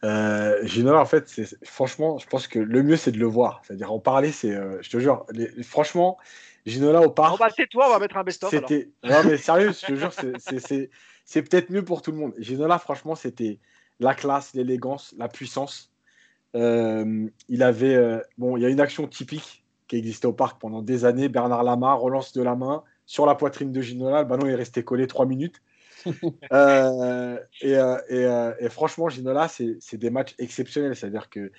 Euh, 0.05 0.65
Ginola, 0.65 1.01
en 1.01 1.07
fait, 1.07 1.57
franchement, 1.65 2.19
je 2.19 2.27
pense 2.29 2.47
que 2.47 2.61
le 2.61 2.83
mieux, 2.85 2.97
c'est 2.97 3.11
de 3.11 3.19
le 3.19 3.27
voir. 3.27 3.63
C'est-à-dire 3.65 3.93
en 3.93 3.99
parler, 3.99 4.31
c'est, 4.31 4.55
euh, 4.55 4.79
je 4.81 4.91
te 4.91 4.99
jure, 5.01 5.27
franchement, 5.63 6.17
Ginola 6.69 7.03
au 7.03 7.11
parc. 7.11 7.35
On 7.35 7.37
va 7.37 7.51
toi, 7.51 7.87
on 7.89 7.93
va 7.93 7.99
mettre 7.99 8.17
un 8.17 8.25
best-of. 8.25 8.51
C'était, 8.51 8.91
non 9.05 9.23
mais 9.25 9.37
sérieux, 9.37 9.73
je 9.73 9.87
te 9.87 9.95
jure, 9.95 10.13
c'est 11.25 11.43
peut-être 11.43 11.71
mieux 11.71 11.85
pour 11.85 12.03
tout 12.03 12.13
le 12.13 12.19
monde. 12.19 12.35
Ginola, 12.39 12.79
franchement, 12.79 13.15
c'était 13.15 13.59
la 14.01 14.15
classe, 14.15 14.55
l'élégance, 14.55 15.15
la 15.19 15.29
puissance. 15.29 15.93
Euh, 16.55 17.27
il 17.49 17.63
avait, 17.63 17.95
euh, 17.95 18.21
bon, 18.39 18.57
il 18.57 18.63
y 18.63 18.67
a 18.67 18.69
une 18.71 18.81
action 18.81 19.07
typique 19.07 19.65
qui 19.89 19.97
existait 19.97 20.27
au 20.27 20.33
parc 20.33 20.61
pendant 20.61 20.83
des 20.83 21.05
années. 21.05 21.29
Bernard 21.29 21.65
Lama 21.65 21.95
relance 21.95 22.33
de 22.33 22.43
la 22.43 22.55
main 22.55 22.85
sur 23.07 23.27
la 23.27 23.35
poitrine 23.35 23.73
de 23.73 23.81
Ginola. 23.81 24.23
Le 24.23 24.29
ballon 24.29 24.47
est 24.47 24.55
resté 24.55 24.85
collé 24.85 25.07
trois 25.07 25.27
minutes. 25.27 25.61
Euh, 26.53 27.39
euh, 27.65 27.99
euh, 28.13 28.55
et, 28.61 28.69
franchement, 28.69 29.09
Ginola, 29.09 29.49
c'est 29.49 29.97
des 29.97 30.11
matchs 30.11 30.35
exceptionnels. 30.39 30.95
C'est-à-dire 30.95 31.29
que 31.29 31.51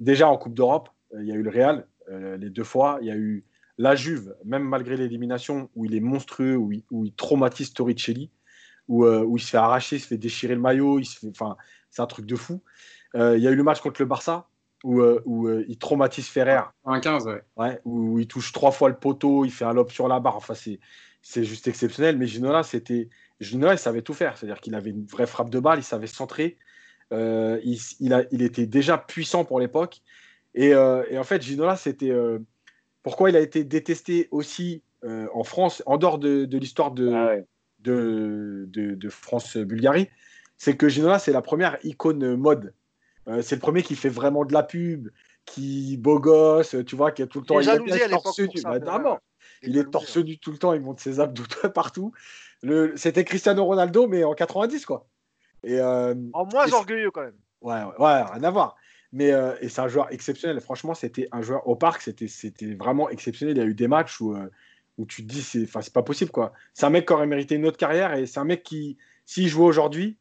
déjà 0.00 0.28
en 0.28 0.36
Coupe 0.36 0.54
d'Europe, 0.54 0.88
il 1.16 1.26
y 1.26 1.32
a 1.32 1.36
eu 1.36 1.42
le 1.42 1.50
Real 1.50 1.86
les 2.10 2.50
deux 2.50 2.64
fois. 2.64 2.98
Il 3.00 3.06
y 3.06 3.10
a 3.10 3.16
eu 3.16 3.44
la 3.82 3.96
Juve, 3.96 4.34
même 4.44 4.62
malgré 4.64 4.96
l'élimination, 4.96 5.68
où 5.74 5.84
il 5.84 5.94
est 5.94 6.00
monstrueux, 6.00 6.56
où 6.56 6.72
il, 6.72 7.12
traumatise 7.14 7.72
Torricelli, 7.72 8.30
où, 8.88 9.06
où, 9.06 9.36
il 9.36 9.40
se 9.40 9.50
fait 9.50 9.56
arracher, 9.56 9.96
il 9.96 10.00
se 10.00 10.06
fait 10.06 10.18
déchirer 10.18 10.54
le 10.54 10.60
maillot. 10.60 11.00
Enfin, 11.28 11.56
c'est 11.90 12.02
un 12.02 12.06
truc 12.06 12.26
de 12.26 12.36
fou. 12.36 12.62
il 13.14 13.38
y 13.38 13.48
a 13.48 13.50
eu 13.50 13.56
le 13.56 13.62
match 13.62 13.80
contre 13.80 14.00
le 14.00 14.06
Barça, 14.06 14.48
où, 14.84 15.00
euh, 15.00 15.22
euh, 15.26 15.64
il 15.68 15.78
traumatise 15.78 16.26
Ferrer. 16.26 16.62
Un 16.84 17.00
15, 17.00 17.26
ouais. 17.56 17.80
Où, 17.84 18.18
il 18.18 18.26
touche 18.26 18.52
trois 18.52 18.72
fois 18.72 18.88
le 18.88 18.96
poteau, 18.96 19.44
il 19.44 19.50
fait 19.50 19.64
un 19.64 19.72
lob 19.72 19.90
sur 19.90 20.08
la 20.08 20.20
barre. 20.20 20.36
Enfin, 20.36 20.54
c'est 20.54 21.44
juste 21.44 21.68
exceptionnel. 21.68 22.18
Mais 22.18 22.26
Ginola, 22.26 22.62
c'était. 22.62 23.08
Ginola, 23.40 23.74
il 23.74 23.78
savait 23.78 24.02
tout 24.02 24.14
faire. 24.14 24.36
C'est-à-dire 24.36 24.60
qu'il 24.60 24.74
avait 24.74 24.90
une 24.90 25.06
vraie 25.06 25.26
frappe 25.26 25.50
de 25.50 25.60
balle, 25.60 25.78
il 25.78 25.84
savait 25.84 26.06
centrer. 26.06 26.58
Euh, 27.12 27.60
il, 27.64 27.78
il, 28.00 28.14
a, 28.14 28.24
il, 28.30 28.42
était 28.42 28.66
déjà 28.66 28.98
puissant 28.98 29.44
pour 29.44 29.60
l'époque. 29.60 30.00
Et, 30.54 30.68
et, 30.70 31.18
en 31.18 31.24
fait, 31.24 31.42
Ginola, 31.42 31.76
c'était. 31.76 32.12
Pourquoi 33.02 33.30
il 33.30 33.36
a 33.36 33.40
été 33.40 33.64
détesté 33.64 34.28
aussi 34.30 34.82
en 35.04 35.42
France, 35.42 35.82
en 35.86 35.96
dehors 35.96 36.18
de, 36.18 36.44
de 36.44 36.58
l'histoire 36.58 36.92
de, 36.92 37.12
ah 37.12 37.34
de, 37.80 38.66
de, 38.68 38.94
de 38.94 39.08
France-Bulgarie 39.08 40.08
C'est 40.58 40.76
que 40.76 40.88
Ginola, 40.88 41.18
c'est 41.18 41.32
la 41.32 41.42
première 41.42 41.78
icône 41.82 42.36
mode 42.36 42.72
euh, 43.28 43.42
c'est 43.42 43.54
le 43.54 43.60
premier 43.60 43.82
qui 43.82 43.94
fait 43.94 44.08
vraiment 44.08 44.44
de 44.44 44.52
la 44.52 44.62
pub, 44.62 45.08
qui 45.44 45.96
beau 45.96 46.18
gosse, 46.18 46.76
tu 46.86 46.96
vois, 46.96 47.12
qui 47.12 47.22
a 47.22 47.26
tout 47.26 47.40
le 47.40 47.46
temps. 47.46 47.60
Il, 47.60 47.68
est 47.68 48.08
torse 48.08 48.38
nu. 48.38 48.48
Bah, 48.62 49.20
il 49.62 49.76
est 49.76 49.90
torse 49.90 50.16
nu 50.16 50.38
tout 50.38 50.50
le 50.50 50.58
temps, 50.58 50.72
il 50.72 50.80
monte 50.80 51.00
ses 51.00 51.20
abdos 51.20 51.44
partout. 51.74 52.12
C'était 52.96 53.24
Cristiano 53.24 53.64
Ronaldo, 53.64 54.06
mais 54.06 54.24
en 54.24 54.34
90, 54.34 54.86
quoi. 54.86 55.06
Et, 55.64 55.78
euh, 55.78 56.14
en 56.32 56.46
moins 56.46 56.72
orgueilleux, 56.72 57.10
quand 57.10 57.22
même. 57.22 57.36
Ouais, 57.60 57.82
ouais, 57.98 58.22
rien 58.22 58.42
à 58.42 58.50
voir. 58.50 58.76
Mais 59.12 59.32
euh, 59.32 59.54
et 59.60 59.68
c'est 59.68 59.80
un 59.80 59.88
joueur 59.88 60.12
exceptionnel. 60.12 60.60
Franchement, 60.60 60.94
c'était 60.94 61.28
un 61.32 61.42
joueur 61.42 61.66
au 61.68 61.76
parc, 61.76 62.02
c'était 62.02 62.74
vraiment 62.74 63.10
exceptionnel. 63.10 63.56
Il 63.56 63.60
y 63.60 63.62
a 63.62 63.66
eu 63.66 63.74
des 63.74 63.88
matchs 63.88 64.20
où, 64.20 64.34
où 64.98 65.06
tu 65.06 65.22
te 65.22 65.28
dis, 65.28 65.42
c'est 65.42 65.92
pas 65.92 66.02
possible, 66.02 66.30
quoi. 66.30 66.52
C'est 66.74 66.86
un 66.86 66.90
mec 66.90 67.06
qui 67.06 67.12
aurait 67.12 67.26
mérité 67.26 67.54
une 67.54 67.66
autre 67.66 67.76
carrière 67.76 68.14
et 68.14 68.26
c'est 68.26 68.40
un 68.40 68.44
mec 68.44 68.62
qui, 68.62 68.96
s'il 69.26 69.48
jouait 69.48 69.66
aujourd'hui, 69.66 70.16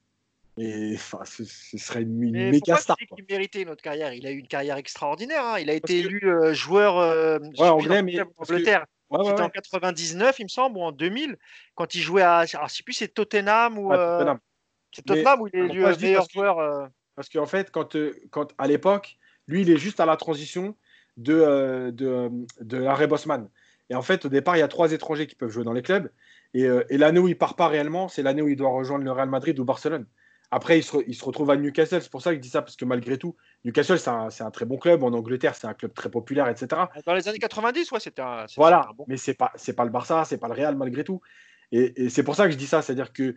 et 0.58 0.98
ce, 0.98 1.46
serait 1.78 2.02
une, 2.02 2.18
méga 2.50 2.76
star. 2.76 2.98
Il 3.18 3.26
méritait 3.30 3.64
notre 3.64 3.82
carrière? 3.82 4.14
Il 4.14 4.28
a 4.28 4.32
eu 4.32 4.38
une 4.38 4.48
carrière 4.48 4.78
extraordinaire. 4.78 5.46
Hein. 5.46 5.60
Il 5.60 5.70
a 5.70 5.74
été 5.74 6.00
élu 6.00 6.20
euh, 6.24 6.54
joueur 6.54 6.98
euh, 6.98 7.40
ouais, 7.58 7.70
anglais, 7.70 8.04
mais 8.04 8.20
Angleterre. 8.38 8.86
C'était 9.12 9.42
en 9.42 9.50
99, 9.50 10.40
il 10.40 10.44
me 10.44 10.48
semble, 10.48 10.78
ou 10.78 10.84
en 10.84 10.94
2000, 10.94 11.38
quand 11.76 11.96
il 11.96 12.02
jouait 12.02 12.22
à. 12.22 12.46
Alors, 12.54 12.70
je 12.70 12.76
sais 12.76 12.84
plus, 12.84 12.94
c'est 12.94 13.10
Tottenham 13.10 13.78
ou. 13.78 13.94
Euh, 13.94 14.34
c'est 14.94 15.04
Tottenham 15.04 15.42
où 15.42 15.48
il 15.48 15.56
est 15.56 15.66
élu 15.66 15.84
meilleur 16.02 16.28
joueur. 16.30 16.90
Parce 17.16 17.30
qu'en 17.30 17.46
fait, 17.46 17.72
quand, 17.72 17.98
quand, 18.30 18.54
à 18.58 18.68
l'époque, 18.68 19.18
lui, 19.48 19.62
il 19.62 19.70
est 19.70 19.78
juste 19.78 20.00
à 20.00 20.06
la 20.06 20.18
transition 20.18 20.76
de, 21.18 21.92
de, 21.94 22.30
de 22.62 22.78
l'arrêt 22.78 23.08
Bosman. 23.08 23.50
Et 23.90 23.96
en 23.96 24.02
fait, 24.02 24.26
au 24.26 24.30
départ, 24.30 24.56
il 24.56 24.60
y 24.60 24.64
a 24.64 24.68
trois 24.68 24.92
étrangers 24.94 25.28
qui 25.28 25.36
peuvent 25.36 25.50
jouer 25.50 25.66
dans 25.66 25.74
les 25.74 25.82
clubs. 25.82 26.10
Et, 26.54 26.68
et 26.90 26.98
l'année 26.98 27.20
où 27.20 27.28
il 27.28 27.38
part 27.38 27.56
pas 27.56 27.68
réellement, 27.68 28.08
c'est 28.08 28.24
l'année 28.24 28.42
où 28.42 28.48
il 28.48 28.56
doit 28.56 28.70
rejoindre 28.70 29.04
le 29.04 29.12
Real 29.12 29.30
Madrid 29.30 29.58
ou 29.60 29.66
Barcelone. 29.66 30.06
Après, 30.54 30.80
il 30.80 30.84
se, 30.84 31.24
retrouve 31.24 31.50
à 31.50 31.56
Newcastle. 31.56 32.02
C'est 32.02 32.12
pour 32.12 32.22
ça 32.22 32.32
que 32.32 32.36
je 32.36 32.42
dis 32.42 32.50
ça, 32.50 32.62
parce 32.62 32.76
que 32.76 32.84
malgré 32.84 33.18
tout, 33.18 33.38
Newcastle, 33.64 33.98
c'est 33.98 34.44
un, 34.44 34.52
très 34.52 34.66
bon 34.66 34.78
club. 34.78 35.02
En 35.02 35.14
Angleterre, 35.14 35.56
c'est 35.56 35.68
un 35.68 35.74
club 35.74 35.94
très 35.94 36.12
populaire, 36.12 36.50
etc. 36.50 36.82
Dans 37.06 37.14
les 37.14 37.30
années 37.30 37.40
90, 37.40 37.90
ouais, 37.92 38.00
c'était 38.02 38.22
un. 38.22 38.46
Voilà, 38.58 38.90
mais 39.08 39.16
c'est 39.16 39.34
pas, 39.34 39.54
pas 39.78 39.86
le 39.86 39.92
Barça, 39.92 40.26
c'est 40.26 40.38
pas 40.38 40.50
le 40.50 40.54
Real, 40.54 40.76
malgré 40.76 41.06
tout. 41.06 41.22
Et, 41.72 42.10
c'est 42.10 42.24
pour 42.24 42.36
ça 42.36 42.48
que 42.48 42.52
je 42.52 42.58
dis 42.58 42.68
ça. 42.68 42.82
C'est-à-dire 42.82 43.14
que 43.14 43.34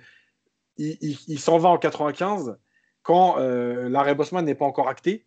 il, 0.76 1.38
s'en 1.38 1.58
va 1.58 1.68
en 1.68 1.78
95 1.78 2.56
quand 3.04 3.38
euh, 3.38 3.88
l'arrêt 3.88 4.16
Bosman 4.16 4.44
n'est 4.44 4.56
pas 4.56 4.64
encore 4.64 4.88
acté 4.88 5.26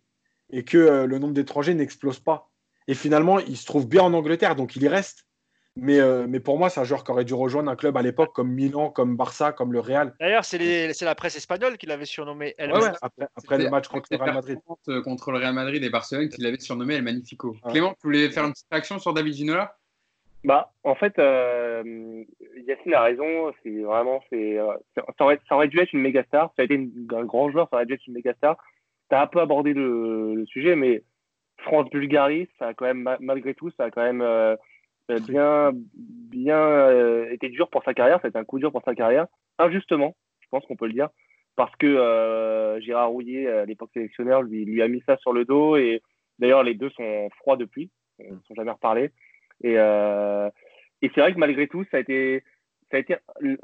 et 0.50 0.64
que 0.64 0.76
euh, 0.76 1.06
le 1.06 1.18
nombre 1.18 1.32
d'étrangers 1.32 1.72
n'explose 1.72 2.18
pas. 2.18 2.50
Et 2.88 2.94
finalement, 2.94 3.38
il 3.38 3.56
se 3.56 3.64
trouve 3.64 3.88
bien 3.88 4.02
en 4.02 4.12
Angleterre, 4.12 4.56
donc 4.56 4.76
il 4.76 4.82
y 4.82 4.88
reste. 4.88 5.24
Mais, 5.80 6.00
euh, 6.00 6.26
mais 6.28 6.40
pour 6.40 6.58
moi, 6.58 6.70
c'est 6.70 6.80
un 6.80 6.84
joueur 6.84 7.04
qui 7.04 7.12
aurait 7.12 7.24
dû 7.24 7.34
rejoindre 7.34 7.70
un 7.70 7.76
club 7.76 7.96
à 7.96 8.02
l'époque 8.02 8.34
comme 8.34 8.50
Milan, 8.50 8.90
comme 8.90 9.16
Barça, 9.16 9.52
comme 9.52 9.72
le 9.72 9.78
Real. 9.78 10.12
D'ailleurs, 10.18 10.44
c'est 10.44 11.00
la 11.02 11.14
presse 11.14 11.36
espagnole 11.36 11.78
qui 11.78 11.86
l'avait 11.86 12.04
surnommé 12.04 12.54
El 12.58 12.72
ouais, 12.72 12.90
après, 13.00 13.28
après 13.36 13.58
le 13.58 13.70
match 13.70 13.86
contre 13.86 14.08
le 14.10 14.16
Real 14.16 14.34
Madrid. 14.34 14.58
Contre 15.04 15.30
le 15.30 15.38
Real 15.38 15.54
Madrid 15.54 15.84
et 15.84 15.90
Barcelone 15.90 16.28
qui 16.28 16.40
l'avait 16.40 16.58
surnommé 16.58 16.94
El 16.94 17.02
Magnifico. 17.02 17.54
Clément, 17.68 17.92
tu 17.92 18.08
voulais 18.08 18.28
faire 18.30 18.44
une 18.44 18.52
petite 18.52 18.66
réaction 18.72 18.98
sur 18.98 19.14
David 19.14 19.34
Ginola? 19.34 19.76
Bah, 20.44 20.72
en 20.84 20.94
fait, 20.94 21.18
euh, 21.18 22.24
Yacine 22.66 22.94
a 22.94 23.02
raison. 23.02 23.52
C'est 23.62 23.80
vraiment, 23.82 24.22
c'est, 24.30 24.58
ça, 24.94 25.04
aurait, 25.20 25.40
ça, 25.48 25.56
aurait, 25.56 25.68
dû 25.68 25.78
être 25.80 25.92
une 25.92 26.00
méga 26.00 26.24
star. 26.24 26.52
Ça 26.56 26.62
a 26.62 26.64
été 26.64 26.74
un 26.76 27.24
grand 27.24 27.50
joueur, 27.50 27.68
ça 27.70 27.76
aurait 27.76 27.86
dû 27.86 27.94
être 27.94 28.06
une 28.06 28.14
méga 28.14 28.34
star. 28.34 28.56
Tu 29.10 29.16
as 29.16 29.22
un 29.22 29.26
peu 29.26 29.40
abordé 29.40 29.74
le, 29.74 30.34
le 30.34 30.46
sujet, 30.46 30.76
mais 30.76 31.02
France-Bulgarie, 31.58 32.48
ça 32.58 32.68
a 32.68 32.74
quand 32.74 32.84
même, 32.84 33.16
malgré 33.20 33.54
tout, 33.54 33.70
ça 33.70 33.84
a 33.84 33.90
quand 33.90 34.02
même 34.02 34.22
bien, 35.16 35.72
bien 35.74 36.58
euh, 36.58 37.30
été 37.30 37.48
dur 37.48 37.70
pour 37.70 37.82
sa 37.84 37.94
carrière. 37.94 38.20
C'était 38.22 38.38
un 38.38 38.44
coup 38.44 38.58
dur 38.58 38.72
pour 38.72 38.82
sa 38.84 38.94
carrière, 38.94 39.26
injustement, 39.58 40.14
je 40.40 40.46
pense 40.50 40.64
qu'on 40.66 40.76
peut 40.76 40.86
le 40.86 40.92
dire, 40.92 41.08
parce 41.56 41.74
que 41.76 41.86
euh, 41.86 42.80
Gérard 42.80 43.10
Rouillet, 43.10 43.48
à 43.48 43.64
l'époque 43.64 43.90
sélectionneur, 43.94 44.42
lui, 44.42 44.64
lui 44.64 44.82
a 44.82 44.88
mis 44.88 45.02
ça 45.06 45.16
sur 45.18 45.32
le 45.32 45.44
dos. 45.44 45.76
Et 45.76 46.02
d'ailleurs, 46.38 46.62
les 46.62 46.74
deux 46.74 46.90
sont 46.90 47.28
froids 47.38 47.56
depuis, 47.56 47.90
ils 48.18 48.32
ne 48.32 48.40
sont 48.46 48.54
jamais 48.54 48.70
reparlés. 48.70 49.10
Et, 49.62 49.74
euh, 49.76 50.50
et 51.02 51.10
c'est 51.14 51.20
vrai 51.20 51.32
que 51.32 51.38
malgré 51.38 51.68
tout, 51.68 51.84
ça 51.90 51.98
a 51.98 52.00
été, 52.00 52.42
ça 52.90 52.96
a 52.96 53.00
été 53.00 53.16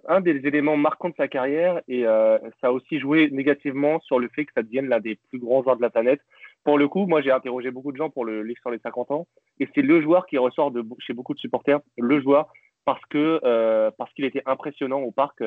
un 0.08 0.20
des 0.20 0.46
éléments 0.46 0.76
marquants 0.76 1.08
de 1.08 1.14
sa 1.16 1.28
carrière 1.28 1.80
et 1.88 2.06
euh, 2.06 2.38
ça 2.60 2.68
a 2.68 2.72
aussi 2.72 2.98
joué 2.98 3.30
négativement 3.30 4.00
sur 4.00 4.18
le 4.18 4.28
fait 4.28 4.44
que 4.44 4.52
ça 4.54 4.62
devienne 4.62 4.88
l'un 4.88 5.00
des 5.00 5.18
plus 5.30 5.38
grands 5.38 5.62
joueurs 5.62 5.76
de 5.76 5.82
la 5.82 5.90
planète. 5.90 6.20
Pour 6.64 6.78
le 6.78 6.88
coup, 6.88 7.06
moi 7.06 7.22
j'ai 7.22 7.30
interrogé 7.30 7.70
beaucoup 7.70 7.92
de 7.92 7.96
gens 7.96 8.10
pour 8.10 8.24
le 8.24 8.42
livre 8.42 8.60
sur 8.60 8.70
les 8.70 8.78
50 8.78 9.10
ans 9.10 9.26
et 9.60 9.68
c'est 9.74 9.82
le 9.82 10.00
joueur 10.02 10.26
qui 10.26 10.38
ressort 10.38 10.70
de, 10.70 10.84
chez 10.98 11.12
beaucoup 11.12 11.34
de 11.34 11.38
supporters, 11.38 11.80
le 11.98 12.20
joueur 12.20 12.52
parce 12.84 13.00
que 13.08 13.40
euh, 13.44 13.90
parce 13.96 14.12
qu'il 14.12 14.26
était 14.26 14.42
impressionnant 14.44 15.00
au 15.00 15.10
parc. 15.10 15.42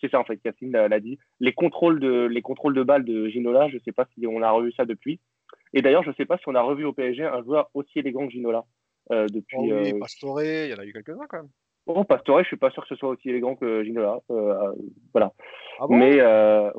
C'est 0.00 0.10
ça 0.10 0.20
en 0.20 0.24
fait, 0.24 0.36
Cassine 0.36 0.70
l'a 0.72 1.00
dit. 1.00 1.18
Les 1.40 1.52
contrôles 1.52 1.98
de 1.98 2.26
les 2.26 2.42
contrôles 2.42 2.74
de 2.74 2.82
balles 2.82 3.04
de 3.04 3.28
Ginola, 3.28 3.68
je 3.68 3.74
ne 3.74 3.80
sais 3.80 3.92
pas 3.92 4.06
si 4.14 4.26
on 4.26 4.42
a 4.42 4.50
revu 4.50 4.72
ça 4.72 4.84
depuis. 4.84 5.20
Et 5.72 5.82
d'ailleurs, 5.82 6.04
je 6.04 6.10
ne 6.10 6.14
sais 6.14 6.26
pas 6.26 6.38
si 6.38 6.44
on 6.46 6.54
a 6.54 6.62
revu 6.62 6.84
au 6.84 6.92
PSG 6.92 7.24
un 7.24 7.42
joueur 7.42 7.70
aussi 7.74 7.98
élégant 7.98 8.26
que 8.26 8.32
Ginola 8.32 8.64
depuis. 9.10 9.56
Oh 9.58 9.80
oui, 9.82 9.98
Pastore, 9.98 10.42
il 10.42 10.70
y 10.70 10.74
en 10.74 10.78
a 10.78 10.84
eu 10.84 10.92
quelques-uns 10.92 11.26
quand 11.28 11.38
même. 11.38 11.50
Bon, 11.86 12.04
Pastore, 12.04 12.40
je 12.40 12.48
suis 12.48 12.56
pas 12.56 12.70
sûr 12.70 12.82
que 12.82 12.88
ce 12.88 12.96
soit 12.96 13.10
aussi 13.10 13.30
élégant 13.30 13.54
que 13.54 13.84
Ginola. 13.84 14.18
Euh, 14.30 14.72
voilà. 15.12 15.32
Ah 15.78 15.84
mais 15.88 16.18
euh, 16.18 16.70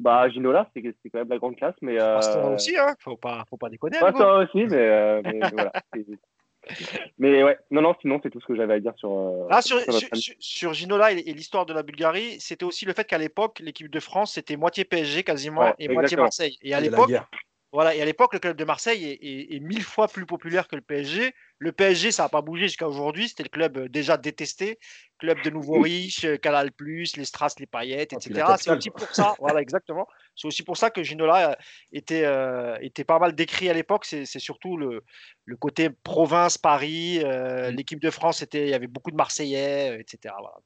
bah, 0.00 0.28
Ginola, 0.30 0.68
c'est 0.74 0.82
quand 0.82 1.18
même 1.18 1.28
la 1.28 1.38
grande 1.38 1.56
classe. 1.56 1.76
Mais, 1.80 2.00
euh... 2.00 2.16
Pastore 2.16 2.52
aussi, 2.52 2.76
hein. 2.76 2.94
Faut 2.98 3.16
pas, 3.16 3.44
faut 3.48 3.56
pas 3.56 3.68
déconner. 3.68 4.00
Pastore 4.00 4.42
aussi, 4.42 4.64
mais, 4.64 4.76
euh, 4.76 5.22
mais 5.24 5.38
voilà. 5.52 5.72
Mais 7.18 7.44
ouais, 7.44 7.56
non, 7.70 7.82
non, 7.82 7.94
sinon, 8.00 8.18
c'est 8.22 8.30
tout 8.30 8.40
ce 8.40 8.46
que 8.46 8.56
j'avais 8.56 8.74
à 8.74 8.80
dire 8.80 8.94
sur. 8.96 9.12
Euh, 9.12 9.46
ah, 9.48 9.62
sur, 9.62 9.78
sur, 10.40 10.74
Ginola 10.74 11.12
et, 11.12 11.22
l'histoire 11.32 11.64
de 11.64 11.72
la 11.72 11.84
Bulgarie, 11.84 12.40
c'était 12.40 12.64
aussi 12.64 12.84
le 12.84 12.94
fait 12.94 13.04
qu'à 13.04 13.18
l'époque, 13.18 13.60
l'équipe 13.60 13.88
de 13.88 14.00
France, 14.00 14.32
c'était 14.34 14.56
moitié 14.56 14.84
PSG 14.84 15.22
quasiment 15.22 15.72
et 15.78 15.88
moitié 15.88 16.16
Marseille. 16.16 16.58
Et 16.62 16.74
à 16.74 16.80
l'époque, 16.80 17.12
voilà, 17.70 17.94
et 17.94 18.00
à 18.00 18.04
l'époque, 18.06 18.32
le 18.32 18.38
club 18.38 18.56
de 18.56 18.64
Marseille 18.64 19.04
est, 19.04 19.54
est, 19.54 19.60
mille 19.60 19.82
fois 19.82 20.08
plus 20.08 20.24
populaire 20.24 20.68
que 20.68 20.76
le 20.76 20.80
PSG. 20.80 21.34
Le 21.58 21.72
PSG, 21.72 22.12
ça 22.12 22.22
n'a 22.22 22.28
pas 22.30 22.40
bougé 22.40 22.62
jusqu'à 22.62 22.88
aujourd'hui. 22.88 23.28
C'était 23.28 23.42
le 23.42 23.50
club 23.50 23.76
euh, 23.76 23.88
déjà 23.88 24.16
détesté, 24.16 24.78
club 25.18 25.36
de 25.44 25.50
nouveaux 25.50 25.82
riches, 25.82 26.24
euh, 26.24 26.36
Canal+, 26.38 26.70
les 26.80 27.24
Strass, 27.26 27.58
les 27.60 27.66
paillettes, 27.66 28.14
etc. 28.14 28.42
Ah, 28.46 28.56
c'est 28.56 28.70
aussi 28.70 28.88
pour 28.88 29.08
ça, 29.10 29.34
voilà, 29.38 29.60
exactement. 29.60 30.08
C'est 30.34 30.48
aussi 30.48 30.62
pour 30.62 30.78
ça 30.78 30.88
que 30.88 31.02
Ginola 31.02 31.50
euh, 31.50 31.54
était, 31.92 32.24
était 32.80 33.04
pas 33.04 33.18
mal 33.18 33.34
décrit 33.34 33.68
à 33.68 33.74
l'époque. 33.74 34.06
C'est 34.06 34.24
surtout 34.24 34.78
le, 34.78 35.02
le, 35.44 35.56
côté 35.56 35.90
province, 35.90 36.56
Paris. 36.56 37.20
Mm. 37.22 37.74
L'équipe 37.76 38.00
de 38.00 38.10
France, 38.10 38.42
il 38.50 38.66
y 38.66 38.72
avait 38.72 38.86
beaucoup 38.86 39.10
de 39.10 39.16
Marseillais, 39.16 40.00
etc. 40.00 40.34
Voilà, 40.38 40.56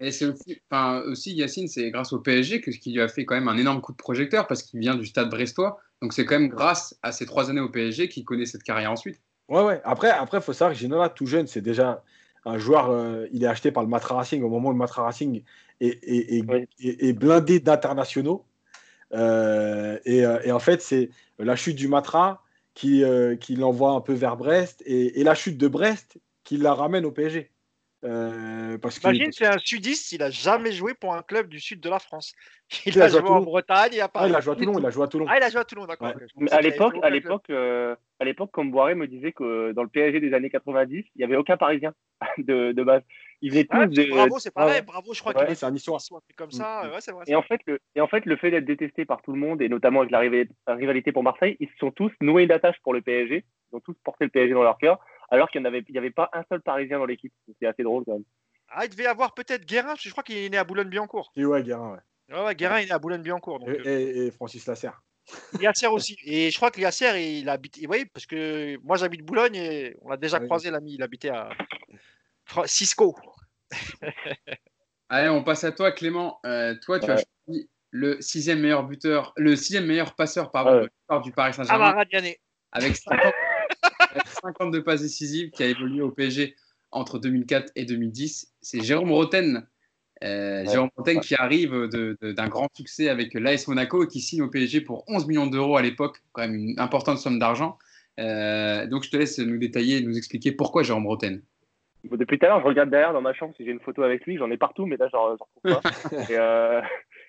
et 0.00 0.10
c'est 0.10 0.26
aussi, 0.26 0.60
aussi, 1.06 1.34
Yacine, 1.34 1.68
c'est 1.68 1.90
grâce 1.90 2.12
au 2.12 2.18
PSG 2.18 2.60
que 2.60 2.72
ce 2.72 2.78
qui 2.78 2.92
lui 2.92 3.00
a 3.00 3.08
fait 3.08 3.24
quand 3.24 3.36
même 3.36 3.48
un 3.48 3.56
énorme 3.56 3.80
coup 3.80 3.92
de 3.92 3.96
projecteur 3.96 4.46
parce 4.46 4.62
qu'il 4.62 4.80
vient 4.80 4.96
du 4.96 5.06
stade 5.06 5.30
brestois. 5.30 5.80
Donc 6.02 6.12
c'est 6.12 6.24
quand 6.24 6.38
même 6.38 6.48
grâce 6.48 6.98
à 7.02 7.12
ces 7.12 7.24
trois 7.24 7.48
années 7.48 7.60
au 7.60 7.68
PSG 7.68 8.08
qu'il 8.08 8.24
connaît 8.24 8.44
cette 8.44 8.64
carrière 8.64 8.90
ensuite. 8.90 9.20
Ouais, 9.48 9.62
ouais. 9.62 9.80
Après, 9.84 10.10
après, 10.10 10.40
faut 10.40 10.52
savoir 10.52 10.74
que 10.74 10.78
Ginola, 10.78 11.08
tout 11.08 11.26
jeune, 11.26 11.46
c'est 11.46 11.60
déjà 11.60 12.02
un 12.44 12.58
joueur. 12.58 12.90
Euh, 12.90 13.26
il 13.32 13.44
est 13.44 13.46
acheté 13.46 13.70
par 13.70 13.84
le 13.84 13.88
Matra 13.88 14.16
Racing 14.16 14.42
au 14.42 14.48
moment 14.48 14.70
où 14.70 14.72
le 14.72 14.78
Matra 14.78 15.04
Racing 15.04 15.44
est, 15.80 17.12
blindé 17.12 17.60
d'internationaux. 17.60 18.44
Euh, 19.14 19.96
euh, 20.08 20.40
et, 20.42 20.50
en 20.50 20.58
fait, 20.58 20.82
c'est 20.82 21.10
la 21.38 21.54
chute 21.54 21.76
du 21.76 21.86
Matra 21.86 22.42
qui, 22.74 23.04
qui 23.40 23.54
l'envoie 23.54 23.92
un 23.92 24.00
peu 24.00 24.12
vers 24.12 24.36
Brest 24.36 24.82
et, 24.84 25.22
la 25.22 25.36
chute 25.36 25.56
de 25.56 25.68
Brest 25.68 26.18
qui 26.42 26.56
la 26.56 26.74
ramène 26.74 27.04
au 27.04 27.12
PSG. 27.12 27.51
Euh, 28.04 28.78
parce 28.78 28.98
Imagine, 28.98 29.30
c'est 29.30 29.46
un 29.46 29.58
sudiste, 29.58 30.10
il 30.10 30.22
a 30.22 30.30
jamais 30.30 30.72
joué 30.72 30.92
pour 30.92 31.14
un 31.14 31.22
club 31.22 31.48
du 31.48 31.60
sud 31.60 31.80
de 31.80 31.88
la 31.88 32.00
France. 32.00 32.34
Il, 32.86 33.00
a, 33.00 33.08
joué, 33.08 33.20
en 33.20 33.42
Bretagne. 33.42 33.90
Il 33.92 34.00
a, 34.00 34.08
pas... 34.08 34.20
ah, 34.22 34.28
il 34.28 34.34
a 34.34 34.40
joué 34.40 34.54
à 34.54 34.56
Toulon. 34.56 34.78
Il 34.78 34.86
a 34.86 34.90
joué 34.90 35.04
à 35.04 35.06
Toulon. 35.06 35.26
Ah, 35.28 35.36
il 35.36 35.42
a 35.42 35.50
joué 35.50 35.60
à 35.60 35.64
Toulon, 35.64 35.84
d'accord. 35.84 36.08
À 36.50 36.60
l'époque, 36.62 36.94
à 37.02 37.10
l'époque, 37.10 37.44
euh, 37.50 37.94
à 38.18 38.24
l'époque, 38.24 38.50
comme 38.50 38.70
Boiré 38.70 38.94
me 38.94 39.06
disait 39.06 39.32
que 39.32 39.72
dans 39.72 39.82
le 39.82 39.90
PSG 39.90 40.20
des 40.20 40.32
années 40.32 40.48
90, 40.48 40.96
il 40.96 41.04
n'y 41.18 41.24
avait 41.24 41.36
aucun 41.36 41.58
Parisien 41.58 41.92
de, 42.38 42.72
de 42.72 42.82
base. 42.82 43.02
Ils 43.42 43.50
venaient 43.50 43.64
tous 43.64 43.86
de... 43.86 44.10
Bravo, 44.10 44.38
c'est 44.38 44.54
pareil. 44.54 44.80
Bravo, 44.86 45.12
je 45.12 45.20
crois 45.20 45.36
ouais, 45.36 45.54
c'est 45.54 45.66
un 45.66 45.74
histoire. 45.74 46.00
comme 46.36 46.50
ça. 46.50 46.84
Mm. 46.84 46.94
Ouais, 46.94 47.12
vrai, 47.12 47.24
et 47.26 47.34
en 47.34 47.42
fait, 47.42 47.60
le, 47.66 47.78
et 47.94 48.00
en 48.00 48.06
fait, 48.06 48.24
le 48.24 48.36
fait 48.36 48.50
d'être 48.50 48.64
détesté 48.64 49.04
par 49.04 49.20
tout 49.20 49.32
le 49.32 49.38
monde 49.38 49.60
et 49.60 49.68
notamment 49.68 50.00
avec 50.00 50.12
la 50.12 50.74
rivalité 50.74 51.12
pour 51.12 51.22
Marseille, 51.22 51.56
ils 51.60 51.68
se 51.68 51.76
sont 51.78 51.90
tous 51.90 52.12
noués 52.20 52.46
d'attache 52.46 52.76
pour 52.82 52.94
le 52.94 53.02
PSG. 53.02 53.44
Ils 53.72 53.76
ont 53.76 53.80
tous 53.80 53.96
porté 54.04 54.24
le 54.24 54.30
PSG 54.30 54.54
dans 54.54 54.62
leur 54.62 54.78
cœur, 54.78 54.98
alors 55.32 55.50
qu'il 55.50 55.62
n'y 55.62 55.66
avait, 55.66 55.82
avait 55.96 56.10
pas 56.10 56.28
un 56.34 56.44
seul 56.50 56.60
Parisien 56.60 56.98
dans 56.98 57.06
l'équipe. 57.06 57.32
C'est 57.58 57.66
assez 57.66 57.82
drôle 57.82 58.04
quand 58.04 58.12
même. 58.12 58.24
Ah, 58.68 58.84
il 58.84 58.90
devait 58.90 59.04
y 59.04 59.06
avoir 59.06 59.32
peut-être 59.32 59.64
Guérin, 59.64 59.94
je 59.98 60.10
crois 60.10 60.22
qu'il 60.22 60.36
est 60.36 60.50
né 60.50 60.58
à 60.58 60.64
Boulogne-Billancourt. 60.64 61.32
Oui, 61.36 61.44
ouais, 61.46 61.62
Guérin, 61.62 61.94
ouais. 61.94 62.38
Ouais, 62.38 62.54
Guérin, 62.54 62.80
il 62.80 62.84
est 62.84 62.86
né 62.86 62.92
à 62.92 62.98
Boulogne-Billancourt. 62.98 63.66
Et, 63.66 63.88
euh, 63.88 64.26
et, 64.26 64.30
Francis 64.30 64.66
Lasserre. 64.66 65.02
Yasser 65.60 65.86
aussi. 65.86 66.18
Et 66.24 66.50
je 66.50 66.56
crois 66.56 66.70
que 66.70 66.80
Yasser, 66.80 67.18
il 67.18 67.48
habite. 67.48 67.78
Oui, 67.88 68.04
parce 68.12 68.26
que 68.26 68.76
moi, 68.82 68.96
j'habite 68.96 69.22
Boulogne 69.22 69.56
et 69.56 69.96
on 70.02 70.10
l'a 70.10 70.18
déjà 70.18 70.38
croisé, 70.38 70.70
l'ami. 70.70 70.94
Il 70.94 71.02
habitait 71.02 71.30
à 71.30 71.48
Cisco. 72.66 73.16
Allez, 75.08 75.30
on 75.30 75.42
passe 75.42 75.64
à 75.64 75.72
toi, 75.72 75.92
Clément. 75.92 76.40
Euh, 76.44 76.74
toi, 76.82 77.00
tu 77.00 77.10
as 77.10 77.22
choisi 77.46 77.70
le 77.90 78.20
sixième 78.20 78.60
meilleur 78.60 78.84
buteur, 78.84 79.32
le 79.36 79.56
sixième 79.56 79.86
meilleur 79.86 80.14
passeur 80.14 80.50
pardon, 80.50 80.88
du 81.22 81.32
Paris 81.32 81.54
Saint-Germain. 81.54 81.94
Avec 82.74 82.96
50, 82.96 83.20
avec 83.20 83.34
52 84.42 84.82
passes 84.82 85.02
décisives, 85.02 85.50
qui 85.50 85.62
a 85.62 85.66
évolué 85.66 86.00
au 86.02 86.10
PSG 86.10 86.54
entre 86.90 87.18
2004 87.18 87.72
et 87.76 87.84
2010. 87.84 88.52
C'est 88.60 88.80
Jérôme 88.80 89.12
Roten, 89.12 89.66
euh, 90.24 90.64
Jérôme 90.66 90.90
Roten 90.96 91.20
qui 91.20 91.34
arrive 91.34 91.88
d'un 92.22 92.48
grand 92.48 92.68
succès 92.74 93.08
avec 93.08 93.34
l'AS 93.34 93.66
Monaco 93.66 94.04
et 94.04 94.06
qui 94.06 94.20
signe 94.20 94.42
au 94.42 94.48
PSG 94.48 94.82
pour 94.82 95.04
11 95.08 95.26
millions 95.26 95.46
d'euros 95.46 95.76
à 95.76 95.82
l'époque, 95.82 96.22
quand 96.32 96.42
même 96.42 96.54
une 96.54 96.78
importante 96.78 97.18
somme 97.18 97.38
d'argent. 97.38 97.78
Euh, 98.20 98.86
donc 98.86 99.04
je 99.04 99.10
te 99.10 99.16
laisse 99.16 99.38
nous 99.38 99.58
détailler, 99.58 100.02
nous 100.02 100.16
expliquer 100.16 100.52
pourquoi 100.52 100.82
Jérôme 100.82 101.06
Roten. 101.06 101.42
Depuis 102.04 102.38
tout 102.38 102.46
à 102.46 102.48
l'heure, 102.48 102.60
je 102.60 102.66
regarde 102.66 102.90
derrière 102.90 103.12
dans 103.12 103.20
ma 103.20 103.32
chambre 103.32 103.54
si 103.56 103.64
j'ai 103.64 103.70
une 103.70 103.80
photo 103.80 104.02
avec 104.02 104.26
lui. 104.26 104.36
J'en 104.36 104.50
ai 104.50 104.56
partout, 104.56 104.86
mais 104.86 104.96
là, 104.96 105.08
je 105.10 105.16
ne 105.16 105.22
retrouve 105.22 105.48
pas. 105.62 105.80
Euh, 106.30 106.82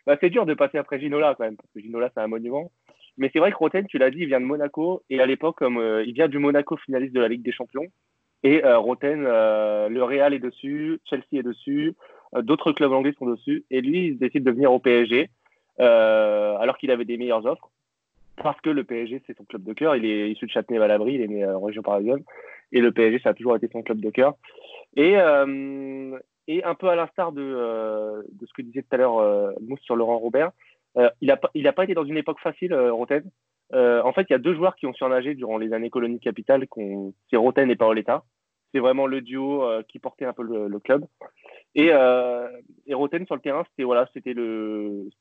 bah, 0.06 0.18
c'est 0.20 0.30
dur 0.30 0.46
de 0.46 0.54
passer 0.54 0.78
après 0.78 1.00
Ginola 1.00 1.36
quand 1.38 1.46
même, 1.46 1.56
parce 1.56 1.70
que 1.74 1.80
Ginola, 1.80 2.10
c'est 2.14 2.22
un 2.22 2.28
monument. 2.28 2.72
Mais 3.18 3.30
c'est 3.32 3.40
vrai 3.40 3.52
que 3.52 3.58
Roten, 3.58 3.86
tu 3.88 3.98
l'as 3.98 4.10
dit, 4.10 4.20
il 4.20 4.28
vient 4.28 4.42
de 4.42 4.46
Monaco. 4.46 5.04
Et 5.10 5.22
à 5.22 5.26
l'époque, 5.26 5.58
comme 5.58 5.78
il 6.06 6.14
vient 6.14 6.28
du 6.28 6.40
Monaco 6.40 6.78
finaliste 6.78 7.14
de 7.14 7.22
la 7.22 7.28
Ligue 7.28 7.44
des 7.44 7.52
Champions, 7.52 7.88
et 8.44 8.64
euh, 8.66 8.78
Roten, 8.78 9.24
euh, 9.26 9.88
le 9.88 10.04
Real 10.04 10.34
est 10.34 10.40
dessus, 10.40 11.00
Chelsea 11.06 11.24
est 11.34 11.44
dessus, 11.44 11.96
euh, 12.36 12.42
d'autres 12.42 12.74
clubs 12.74 12.92
anglais 12.92 13.14
sont 13.18 13.26
dessus. 13.26 13.64
Et 13.72 13.82
lui, 13.82 14.08
il 14.08 14.18
décide 14.18 14.44
de 14.44 14.52
venir 14.52 14.72
au 14.72 14.80
PSG 14.80 15.30
alors 15.80 16.78
qu'il 16.78 16.92
avait 16.92 17.06
des 17.06 17.18
meilleures 17.18 17.46
offres. 17.46 17.72
Parce 18.42 18.60
que 18.62 18.70
le 18.70 18.84
PSG, 18.84 19.22
c'est 19.26 19.38
son 19.38 19.46
club 19.46 19.64
de 19.64 19.74
cœur. 19.74 19.96
Il 19.96 20.06
est 20.06 20.32
issu 20.32 20.46
de 20.46 20.52
Châtenay-Valabry, 20.52 21.16
il 21.16 21.22
est 21.22 21.28
né 21.28 21.46
en 21.46 21.62
région 21.62 21.82
parisienne. 21.82 22.24
Et 22.72 22.82
le 22.82 22.92
PSG, 22.92 23.20
ça 23.24 23.30
a 23.30 23.34
toujours 23.34 23.56
été 23.56 23.70
son 23.72 23.82
club 23.82 24.00
de 24.00 24.10
cœur. 24.10 24.36
Et, 24.96 25.14
et 26.48 26.64
un 26.64 26.76
peu 26.76 26.90
à 26.90 26.96
l'instar 26.96 27.32
de, 27.32 27.42
de, 27.42 28.46
ce 28.46 28.54
que 28.54 28.62
disait 28.62 28.82
tout 28.82 28.96
à 28.96 28.98
l'heure 28.98 29.54
Mousse 29.62 29.82
sur 29.82 29.96
Laurent 29.96 30.18
Robert, 30.18 30.52
il 31.22 31.28
n'a 31.28 31.74
pas, 31.74 31.84
été 31.84 31.94
dans 31.94 32.06
une 32.06 32.18
époque 32.18 32.40
facile, 32.40 32.74
Roten. 32.74 33.24
en 33.74 34.14
fait, 34.14 34.28
il 34.30 34.34
y 34.34 34.36
a 34.36 34.40
deux 34.40 34.56
joueurs 34.56 34.76
qui 34.76 34.86
ont 34.86 34.94
surnagé 34.94 35.36
durant 35.36 35.58
les 35.58 35.74
années 35.74 35.90
colonies 35.90 36.20
capitales, 36.20 36.68
c'est 37.30 37.38
Roten 37.38 37.70
et 37.70 37.76
Paoletta 37.76 38.24
c'est 38.74 38.80
vraiment 38.80 39.06
le 39.06 39.22
duo 39.22 39.64
euh, 39.64 39.84
qui 39.88 40.00
portait 40.00 40.26
un 40.26 40.34
peu 40.34 40.44
le, 40.44 40.80
club. 40.80 41.06
Et, 41.76 41.90
euh, 41.92 42.48
Roten 42.92 43.26
sur 43.26 43.36
le 43.36 43.42
terrain, 43.42 43.64
c'était 43.76 44.34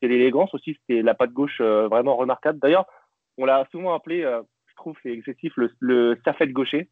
l'élégance 0.02 0.54
aussi, 0.54 0.78
c'était 0.80 1.02
la 1.02 1.14
patte 1.14 1.32
gauche 1.32 1.58
euh, 1.60 1.86
vraiment 1.88 2.16
remarquable. 2.16 2.58
D'ailleurs, 2.58 2.86
on 3.36 3.44
l'a 3.44 3.66
souvent 3.70 3.94
appelé, 3.94 4.22
euh, 4.22 4.40
je 4.66 4.74
trouve, 4.76 4.96
c'est 5.02 5.12
excessif, 5.12 5.52
le, 5.56 5.70
le 5.80 6.52
gaucher, 6.52 6.88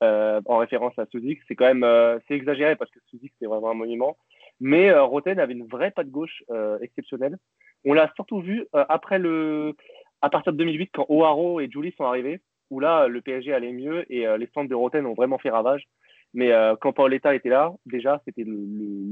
en 0.00 0.58
référence 0.58 0.98
à 0.98 1.06
Suzik. 1.06 1.40
C'est 1.48 1.56
quand 1.56 1.72
même, 1.72 2.20
exagéré 2.28 2.76
parce 2.76 2.90
que 2.90 3.00
Suzik 3.06 3.32
c'est 3.38 3.46
vraiment 3.46 3.70
un 3.70 3.74
monument. 3.74 4.16
Mais 4.60 4.92
Roten 4.92 5.40
avait 5.40 5.54
une 5.54 5.66
vraie 5.66 5.90
patte 5.90 6.10
gauche 6.10 6.44
exceptionnelle. 6.80 7.38
On 7.84 7.92
l'a 7.92 8.10
surtout 8.16 8.40
vu 8.40 8.66
après 8.72 9.18
le, 9.18 9.74
à 10.22 10.30
partir 10.30 10.52
de 10.52 10.58
2008 10.58 10.90
quand 10.94 11.06
O'Haro 11.08 11.60
et 11.60 11.68
Julie 11.70 11.94
sont 11.96 12.04
arrivés, 12.04 12.40
où 12.70 12.80
là 12.80 13.08
le 13.08 13.20
PSG 13.20 13.52
allait 13.52 13.72
mieux 13.72 14.04
et 14.12 14.26
les 14.38 14.48
centres 14.54 14.68
de 14.68 14.74
Roten 14.74 15.06
ont 15.06 15.14
vraiment 15.14 15.38
fait 15.38 15.50
ravage. 15.50 15.86
Mais 16.34 16.50
euh, 16.50 16.74
quand 16.78 16.92
Paoletta 16.92 17.34
était 17.34 17.48
là, 17.48 17.72
déjà, 17.86 18.20
c'était 18.26 18.42
le, 18.42 18.56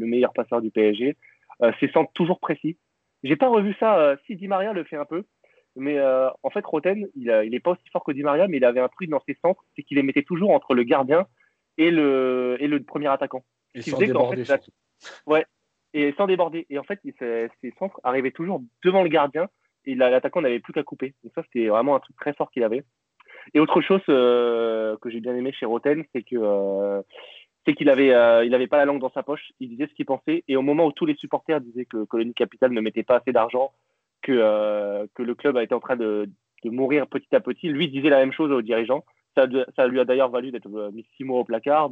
meilleur 0.05 0.33
passeur 0.33 0.61
du 0.61 0.71
PSG. 0.71 1.17
Euh, 1.63 1.73
ses 1.79 1.89
centres 1.89 2.11
toujours 2.13 2.41
précis. 2.41 2.77
J'ai 3.23 3.37
pas 3.37 3.49
revu 3.49 3.75
ça. 3.79 3.97
Euh, 3.99 4.17
si 4.27 4.35
Di 4.35 4.49
Maria 4.49 4.73
le 4.73 4.83
fait 4.83 4.97
un 4.97 5.05
peu, 5.05 5.25
mais 5.77 5.99
en 6.43 6.51
fait, 6.51 6.67
Roten, 6.67 7.07
il, 7.15 7.29
n'est 7.29 7.61
pas 7.61 7.71
aussi 7.71 7.89
fort 7.91 8.05
que 8.05 8.13
Di 8.13 8.23
Maria, 8.23 8.47
mais 8.47 8.59
il 8.59 8.65
avait 8.65 8.81
un 8.81 8.89
truc 8.89 9.09
dans 9.09 9.23
ses 9.27 9.39
centres, 9.41 9.65
c'est 9.75 9.83
qu'il 9.83 9.97
les 9.97 10.03
mettait 10.03 10.23
toujours 10.23 10.51
entre 10.51 10.75
le 10.75 10.83
gardien 10.83 11.27
et 11.79 11.91
le, 11.91 12.59
et 12.61 12.67
le 12.67 12.83
premier 12.83 13.07
attaquant. 13.07 13.43
Et 13.75 13.81
sans 13.81 13.97
déborder. 13.97 14.45
Ouais, 15.27 15.47
et 15.95 16.15
sans 16.17 16.27
déborder. 16.27 16.67
Et 16.71 16.79
en 16.79 16.85
fait, 16.85 17.01
ses, 17.19 17.75
centres 17.79 18.01
arrivaient 18.03 18.31
toujours 18.31 18.63
devant 18.85 19.03
le 19.03 19.09
gardien 19.09 19.49
et 19.85 19.95
l'attaquant 19.95 20.41
n'avait 20.41 20.61
plus 20.61 20.73
qu'à 20.73 20.83
couper. 20.83 21.15
Donc 21.23 21.33
ça, 21.35 21.43
c'était 21.43 21.69
vraiment 21.69 21.97
un 21.97 22.01
truc 22.01 22.17
très 22.17 22.33
fort 22.33 22.51
qu'il 22.51 22.65
avait. 22.65 22.85
Et 23.55 23.61
autre 23.61 23.81
chose 23.81 24.03
euh, 24.09 24.97
que 25.01 25.11
j'ai 25.11 25.21
bien 25.21 25.35
aimé 25.35 25.53
chez 25.53 25.67
Roten, 25.67 26.05
c'est 26.15 26.23
que 26.23 26.37
euh, 26.37 27.03
c'est 27.67 27.75
qu'il 27.75 27.89
avait 27.89 28.15
euh, 28.15 28.45
il 28.45 28.55
avait 28.55 28.69
pas 28.69 28.77
la 28.77 28.85
langue 28.85 29.01
dans 29.01 29.11
sa 29.13 29.23
poche. 29.23 29.53
Il 29.61 29.71
disait 29.71 29.89
ce 29.89 29.95
qu'il 29.95 30.07
pensait. 30.07 30.45
Et 30.49 30.57
au 30.57 30.63
moment 30.63 30.87
où 30.87 30.93
tous 30.93 31.07
les 31.07 31.17
supporters 31.17 31.61
disaient 31.61 31.85
que 31.85 32.05
Colonie 32.05 32.35
Capital 32.35 32.73
ne 32.73 32.81
mettait 32.81 33.03
pas 33.03 33.17
assez 33.17 33.33
d'argent, 33.33 33.73
que 34.23 35.07
que 35.15 35.23
le 35.23 35.35
club 35.35 35.57
été 35.57 35.75
en 35.75 35.81
train 35.81 35.97
de, 35.97 36.29
de, 36.65 36.71
mourir 36.71 37.09
petit 37.09 37.35
à 37.35 37.41
petit, 37.41 37.69
lui 37.69 37.89
disait 37.89 38.11
la 38.11 38.19
même 38.19 38.33
chose 38.33 38.53
aux 38.53 38.63
dirigeants. 38.63 39.05
Ça, 39.37 39.47
ça 39.77 39.87
lui 39.87 39.99
a 39.99 40.05
d'ailleurs 40.05 40.29
valu 40.29 40.51
d'être 40.51 40.69
mis 40.93 41.07
six 41.17 41.25
mois 41.25 41.41
au 41.41 41.45
placard, 41.45 41.91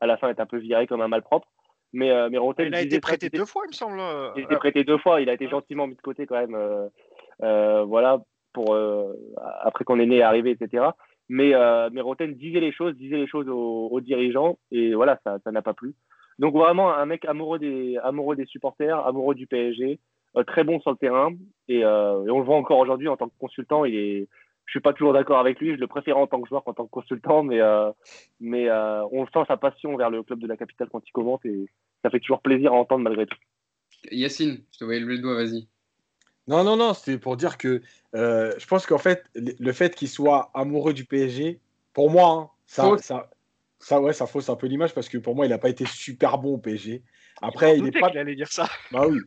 à 0.00 0.06
la 0.06 0.16
fin 0.16 0.28
être 0.28 0.40
un 0.40 0.46
peu 0.46 0.58
viré 0.58 0.86
comme 0.86 1.00
un 1.00 1.08
malpropre. 1.08 1.48
Mais, 1.92 2.10
mais 2.30 2.38
Roten, 2.38 2.66
il 2.66 2.74
a 2.74 2.82
été 2.82 3.00
prêté 3.00 3.30
deux 3.30 3.46
fois, 3.46 3.62
il 3.66 3.68
me 3.68 3.72
semble. 3.72 3.98
Il 4.36 4.42
a 4.42 4.44
été 4.44 4.56
prêté 4.56 4.84
deux 4.84 4.98
fois. 4.98 5.20
Il 5.20 5.30
a 5.30 5.34
été 5.34 5.48
gentiment 5.48 5.86
mis 5.86 5.94
de 5.94 6.00
côté 6.00 6.26
quand 6.26 6.38
même. 6.38 6.56
voilà, 7.40 8.20
pour, 8.56 8.72
euh, 8.72 9.12
après 9.60 9.84
qu'on 9.84 10.00
est 10.00 10.06
né 10.06 10.16
et 10.16 10.22
arrivé, 10.22 10.50
etc. 10.50 10.86
Mais, 11.28 11.54
euh, 11.54 11.90
mais 11.92 12.00
Roten 12.00 12.32
disait 12.32 12.60
les 12.60 12.72
choses, 12.72 12.94
disait 12.96 13.18
les 13.18 13.26
choses 13.26 13.48
aux, 13.50 14.00
dirigeants, 14.00 14.58
et 14.70 14.94
voilà, 14.94 15.20
ça 15.22 15.52
n'a 15.52 15.60
pas 15.60 15.74
plu. 15.74 15.94
Donc 16.38 16.54
vraiment 16.54 16.94
un 16.94 17.04
mec 17.04 17.26
amoureux 17.26 17.58
des, 17.58 17.98
amoureux 18.02 18.34
des 18.34 18.46
supporters, 18.46 19.06
amoureux 19.06 19.34
du 19.34 19.46
PSG, 19.46 19.98
euh, 20.36 20.44
très 20.44 20.64
bon 20.64 20.80
sur 20.80 20.90
le 20.90 20.96
terrain, 20.96 21.32
et, 21.68 21.84
on 21.84 22.38
le 22.38 22.44
voit 22.44 22.56
encore 22.56 22.78
aujourd'hui 22.78 23.08
en 23.08 23.18
tant 23.18 23.28
que 23.28 23.38
consultant. 23.38 23.84
Il 23.84 23.94
est, 23.94 24.28
je 24.66 24.72
suis 24.72 24.80
pas 24.80 24.92
toujours 24.92 25.12
d'accord 25.12 25.38
avec 25.38 25.60
lui, 25.60 25.70
je 25.70 25.80
le 25.80 25.86
préfère 25.86 26.18
en 26.18 26.26
tant 26.26 26.40
que 26.40 26.48
joueur 26.48 26.64
qu'en 26.64 26.74
tant 26.74 26.84
que 26.84 26.90
consultant, 26.90 27.42
mais, 27.42 27.60
mais 28.40 28.70
on 28.70 29.26
sent 29.26 29.44
sa 29.48 29.56
passion 29.56 29.96
vers 29.96 30.10
le 30.10 30.22
club 30.22 30.40
de 30.40 30.46
la 30.46 30.56
capitale 30.56 30.88
quand 30.90 31.02
il 31.06 31.12
commente, 31.12 31.44
et 31.46 31.66
ça 32.02 32.10
fait 32.10 32.20
toujours 32.20 32.42
plaisir 32.42 32.72
à 32.72 32.76
entendre 32.76 33.04
malgré 33.04 33.26
tout. 33.26 33.38
Yacine, 34.10 34.62
je 34.72 34.78
te 34.78 34.84
voyais 34.84 35.00
lever 35.00 35.16
le 35.16 35.22
doigt, 35.22 35.34
vas-y. 35.34 35.66
Non, 36.48 36.62
non, 36.62 36.76
non, 36.76 36.94
c'est 36.94 37.18
pour 37.18 37.36
dire 37.36 37.58
que 37.58 37.82
euh, 38.14 38.52
je 38.58 38.66
pense 38.66 38.86
qu'en 38.86 38.98
fait, 38.98 39.24
le 39.34 39.72
fait 39.72 39.94
qu'il 39.94 40.08
soit 40.08 40.50
amoureux 40.54 40.92
du 40.92 41.04
PSG, 41.04 41.60
pour 41.92 42.10
moi, 42.10 42.28
hein, 42.28 42.50
ça, 42.66 42.96
ça, 42.98 43.30
ça, 43.80 44.00
ouais, 44.00 44.12
ça 44.12 44.26
fausse 44.26 44.48
un 44.48 44.56
peu 44.56 44.68
l'image 44.68 44.94
parce 44.94 45.08
que 45.08 45.18
pour 45.18 45.34
moi, 45.34 45.46
il 45.46 45.48
n'a 45.48 45.58
pas 45.58 45.68
été 45.68 45.84
super 45.86 46.38
bon 46.38 46.54
au 46.54 46.58
PSG. 46.58 47.02
Après, 47.42 47.76
il 47.76 47.84
n'est 47.84 47.90
pas. 47.90 48.08
allait 48.14 48.36
dire 48.36 48.50
ça. 48.50 48.68
Bah 48.92 49.06
oui. 49.08 49.18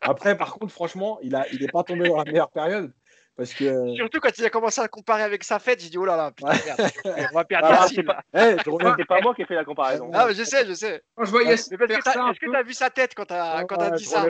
Après, 0.00 0.38
par 0.38 0.54
contre, 0.54 0.72
franchement, 0.72 1.18
il 1.22 1.32
n'est 1.32 1.46
il 1.52 1.62
est 1.62 1.72
pas 1.72 1.82
tombé 1.82 2.08
dans 2.08 2.16
la 2.16 2.24
meilleure 2.24 2.50
période. 2.50 2.92
Parce 3.38 3.54
que... 3.54 3.94
Surtout 3.94 4.18
quand 4.18 4.36
il 4.36 4.44
a 4.44 4.50
commencé 4.50 4.80
à 4.80 4.88
comparer 4.88 5.22
avec 5.22 5.44
sa 5.44 5.60
fête, 5.60 5.80
j'ai 5.80 5.88
dit 5.88 5.96
oh 5.96 6.04
là 6.04 6.16
là, 6.16 6.32
putain, 6.32 6.50
merde, 6.66 6.90
on 7.30 7.34
va 7.36 7.44
perdre 7.44 7.68
ah, 7.70 7.86
C'est 7.88 8.02
pas... 8.02 8.24
Hey, 8.34 8.56
c'est 8.64 9.04
pas 9.06 9.20
moi 9.20 9.32
qui 9.32 9.42
ai 9.42 9.46
fait 9.46 9.54
la 9.54 9.64
comparaison. 9.64 10.10
Ah, 10.12 10.26
mais 10.26 10.34
je 10.34 10.42
sais, 10.42 10.66
je 10.66 10.74
sais. 10.74 11.00
Quand 11.14 11.24
je 11.24 11.30
vois 11.30 11.44
Yacine 11.44 11.74
Est-ce 11.74 12.40
que 12.40 12.50
tu 12.50 12.56
as 12.56 12.62
vu 12.64 12.74
sa 12.74 12.90
tête 12.90 13.14
quand 13.14 13.26
tu 13.26 13.34
as, 13.34 13.64
quand 13.68 13.80
as 13.80 13.92
dit 13.92 14.06
ça 14.06 14.28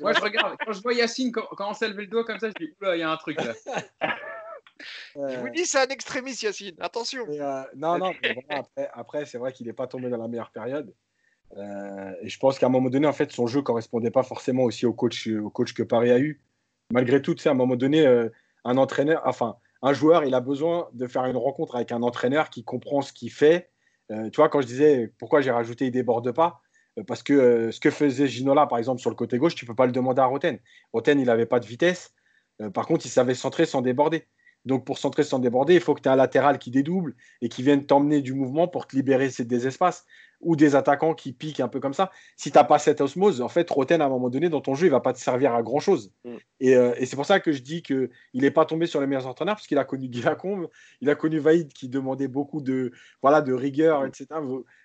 Moi, 0.00 0.12
je 0.12 0.20
regarde. 0.20 0.56
Quand 0.64 0.70
je 0.70 0.80
vois 0.80 0.94
Yacine, 0.94 1.32
quand, 1.32 1.46
quand 1.56 1.70
on 1.70 1.74
s'est 1.74 1.88
levé 1.88 2.02
le 2.02 2.08
doigt 2.08 2.24
comme 2.24 2.38
ça, 2.38 2.46
je 2.46 2.64
dis 2.64 2.72
oula, 2.80 2.94
il 2.94 3.00
y 3.00 3.02
a 3.02 3.10
un 3.10 3.16
truc 3.16 3.36
là. 3.42 3.52
Je 5.16 5.38
vous 5.40 5.48
dis, 5.48 5.64
c'est 5.64 5.78
un 5.78 5.88
extrémiste, 5.88 6.42
Yacine. 6.42 6.76
Attention. 6.80 7.24
Euh, 7.28 7.62
non, 7.74 7.98
non, 7.98 8.12
après, 8.50 8.90
après 8.92 9.24
c'est 9.24 9.38
vrai 9.38 9.52
qu'il 9.52 9.66
n'est 9.66 9.72
pas 9.72 9.86
tombé 9.86 10.10
dans 10.10 10.18
la 10.18 10.28
meilleure 10.28 10.50
période. 10.50 10.94
Euh, 11.56 12.12
et 12.20 12.28
je 12.28 12.38
pense 12.38 12.58
qu'à 12.58 12.66
un 12.66 12.68
moment 12.68 12.90
donné, 12.90 13.06
en 13.06 13.12
fait, 13.12 13.32
son 13.32 13.46
jeu 13.46 13.62
correspondait 13.62 14.10
pas 14.10 14.22
forcément 14.22 14.64
aussi 14.64 14.84
au 14.86 14.92
coach, 14.92 15.26
au 15.26 15.50
coach 15.50 15.72
que 15.72 15.82
Paris 15.82 16.10
a 16.10 16.18
eu. 16.18 16.40
Malgré 16.92 17.20
tout, 17.20 17.34
à 17.44 17.50
un 17.50 17.54
moment 17.54 17.76
donné, 17.76 18.06
euh, 18.06 18.28
un 18.64 18.76
entraîneur, 18.76 19.22
enfin, 19.24 19.56
un 19.82 19.92
joueur, 19.92 20.24
il 20.24 20.34
a 20.34 20.40
besoin 20.40 20.88
de 20.92 21.06
faire 21.06 21.24
une 21.26 21.36
rencontre 21.36 21.76
avec 21.76 21.92
un 21.92 22.02
entraîneur 22.02 22.50
qui 22.50 22.64
comprend 22.64 23.02
ce 23.02 23.12
qu'il 23.12 23.30
fait. 23.30 23.70
Euh, 24.12 24.30
tu 24.30 24.36
vois, 24.36 24.48
quand 24.48 24.60
je 24.60 24.66
disais 24.66 25.12
pourquoi 25.18 25.40
j'ai 25.40 25.50
rajouté 25.50 25.86
il 25.86 25.90
déborde 25.90 26.30
pas, 26.32 26.60
euh, 26.98 27.02
parce 27.04 27.22
que 27.22 27.70
ce 27.72 27.80
que 27.80 27.90
faisait 27.90 28.28
Ginola, 28.28 28.66
par 28.66 28.78
exemple, 28.78 29.00
sur 29.00 29.10
le 29.10 29.16
côté 29.16 29.38
gauche, 29.38 29.54
tu 29.54 29.66
peux 29.66 29.74
pas 29.74 29.86
le 29.86 29.92
demander 29.92 30.20
à 30.20 30.26
Roten. 30.26 30.58
Roten, 30.92 31.18
il 31.18 31.26
n'avait 31.26 31.46
pas 31.46 31.60
de 31.60 31.66
vitesse. 31.66 32.14
par 32.72 32.86
contre, 32.86 33.04
il 33.04 33.10
savait 33.10 33.34
centrer 33.34 33.66
sans 33.66 33.82
déborder. 33.82 34.26
Donc, 34.66 34.84
pour 34.84 34.98
centrer 34.98 35.22
sans 35.22 35.38
déborder, 35.38 35.74
il 35.74 35.80
faut 35.80 35.94
que 35.94 36.02
tu 36.02 36.08
aies 36.08 36.12
un 36.12 36.16
latéral 36.16 36.58
qui 36.58 36.70
dédouble 36.70 37.14
et 37.40 37.48
qui 37.48 37.62
vienne 37.62 37.86
t'emmener 37.86 38.20
du 38.20 38.34
mouvement 38.34 38.66
pour 38.66 38.86
te 38.86 38.96
libérer 38.96 39.30
des 39.38 39.66
espaces 39.66 40.04
ou 40.40 40.56
des 40.56 40.74
attaquants 40.74 41.14
qui 41.14 41.32
piquent 41.32 41.60
un 41.60 41.68
peu 41.68 41.80
comme 41.80 41.94
ça. 41.94 42.10
Si 42.36 42.50
tu 42.50 42.58
n'as 42.58 42.64
pas 42.64 42.78
cette 42.78 43.00
osmose, 43.00 43.40
en 43.40 43.48
fait, 43.48 43.70
Roten, 43.70 44.02
à 44.02 44.06
un 44.06 44.08
moment 44.08 44.28
donné, 44.28 44.48
dans 44.48 44.60
ton 44.60 44.74
jeu, 44.74 44.86
il 44.86 44.90
va 44.90 45.00
pas 45.00 45.12
te 45.12 45.18
servir 45.18 45.54
à 45.54 45.62
grand 45.62 45.78
chose. 45.78 46.12
Mm. 46.24 46.34
Euh, 46.64 46.94
et, 46.98 47.06
c'est 47.06 47.16
pour 47.16 47.26
ça 47.26 47.38
que 47.38 47.52
je 47.52 47.62
dis 47.62 47.82
qu'il 47.82 48.10
n'est 48.34 48.50
pas 48.50 48.64
tombé 48.64 48.86
sur 48.86 49.00
les 49.00 49.06
meilleurs 49.06 49.28
entraîneurs, 49.28 49.54
parce 49.54 49.68
qu'il 49.68 49.78
a 49.78 49.84
connu 49.84 50.08
Guy 50.08 50.22
Lacombe, 50.22 50.68
il 51.00 51.08
a 51.08 51.14
connu 51.14 51.38
Vaïd 51.38 51.72
qui 51.72 51.88
demandait 51.88 52.28
beaucoup 52.28 52.60
de, 52.60 52.90
voilà, 53.22 53.42
de 53.42 53.52
rigueur, 53.52 54.04
etc. 54.04 54.26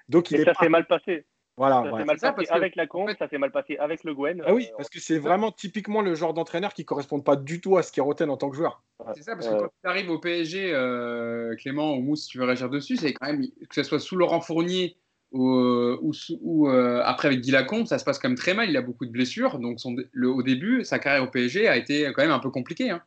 Donc, 0.07 0.29
il 0.29 0.43
ça 0.45 0.53
s'est 0.53 0.69
mal 0.69 0.86
passé. 0.86 1.25
Voilà, 1.62 1.84
ça 1.84 2.05
mal 2.05 2.18
passé 2.18 2.47
avec 2.49 2.76
la 2.76 2.88
Combe, 2.88 3.12
ça 3.20 3.30
s'est 3.30 3.38
mal 3.38 3.51
passé 3.51 3.78
avec 3.78 4.03
le 4.03 4.16
Gwen. 4.16 4.41
Ah 4.47 4.51
oui, 4.51 4.66
euh, 4.72 4.78
parce 4.78 4.89
que 4.89 4.99
c'est 4.99 5.20
vraiment 5.20 5.51
typiquement 5.51 6.01
le 6.01 6.16
genre 6.16 6.34
d'entraîneur 6.34 6.74
qui 6.74 6.82
ne 6.82 6.86
correspond 6.88 7.20
pas 7.20 7.36
du 7.36 7.62
tout 7.62 7.78
à 7.78 7.84
ce 7.84 7.91
qu'est 7.91 8.01
Roten 8.01 8.32
en 8.32 8.38
tant 8.38 8.49
que 8.49 8.55
joueur. 8.55 8.82
C'est 9.14 9.22
ça, 9.22 9.36
parce 9.36 9.47
que 9.47 9.53
quand 9.53 9.68
tu 9.84 9.88
arrives 9.88 10.09
au 10.09 10.18
PSG, 10.18 10.72
euh, 10.74 11.55
Clément 11.57 11.93
ou 11.93 12.01
Mousse, 12.01 12.24
si 12.24 12.30
tu 12.30 12.39
veux 12.39 12.45
réagir 12.45 12.68
dessus, 12.68 12.97
c'est 12.97 13.14
quand 13.14 13.28
même 13.28 13.43
que 13.70 13.76
ce 13.76 13.84
soit 13.84 13.99
sous 13.99 14.16
Laurent 14.16 14.41
Fournier 14.41 14.97
ou, 15.34 16.12
ou, 16.41 16.68
euh, 16.68 17.03
après 17.05 17.28
avec 17.28 17.41
Guy 17.41 17.51
Lacombe, 17.51 17.86
ça 17.86 17.99
se 17.99 18.05
passe 18.05 18.18
quand 18.18 18.30
même 18.30 18.38
très 18.39 18.55
mal. 18.55 18.68
Il 18.68 18.76
a 18.76 18.82
beaucoup 18.82 19.05
de 19.05 19.12
blessures, 19.12 19.59
donc 19.59 19.80
son, 19.80 19.95
le, 20.12 20.30
au 20.30 20.41
début, 20.41 20.84
sa 20.84 20.97
carrière 20.97 21.22
au 21.22 21.28
PSG 21.28 21.68
a 21.68 21.78
été 21.78 22.12
quand 22.16 22.24
même 22.24 22.32
un 22.32 22.39
peu 22.39 22.49
compliquée. 22.49 22.89
Hein. 22.89 23.03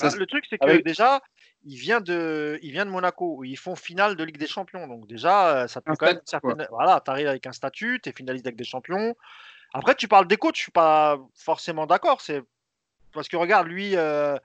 Bah, 0.00 0.10
le 0.18 0.26
truc, 0.26 0.44
c'est 0.50 0.58
que 0.58 0.82
déjà, 0.82 1.22
il 1.66 1.76
vient, 1.76 2.00
de, 2.00 2.58
il 2.62 2.70
vient 2.70 2.86
de 2.86 2.90
Monaco, 2.90 3.38
où 3.38 3.44
ils 3.44 3.58
font 3.58 3.74
finale 3.74 4.14
de 4.14 4.22
Ligue 4.22 4.38
des 4.38 4.46
Champions. 4.46 4.86
Donc 4.86 5.08
déjà, 5.08 5.64
euh, 5.64 5.66
ça 5.66 5.80
te 5.80 5.90
quand 5.90 6.06
même 6.06 6.20
certaines... 6.24 6.66
Voilà, 6.70 7.02
tu 7.04 7.10
arrives 7.10 7.26
avec 7.26 7.46
un 7.46 7.52
statut, 7.52 7.98
tu 8.00 8.08
es 8.08 8.12
finaliste 8.12 8.44
de 8.44 8.50
Ligue 8.50 8.58
des 8.58 8.64
Champions. 8.64 9.16
Après, 9.74 9.96
tu 9.96 10.06
parles 10.06 10.28
des 10.28 10.36
coachs, 10.36 10.56
je 10.56 10.62
suis 10.62 10.72
pas 10.72 11.18
forcément 11.34 11.86
d'accord. 11.86 12.20
C'est 12.20 12.42
parce 13.12 13.26
que 13.28 13.36
regarde, 13.36 13.66
lui, 13.66 13.96
euh, 13.96 14.36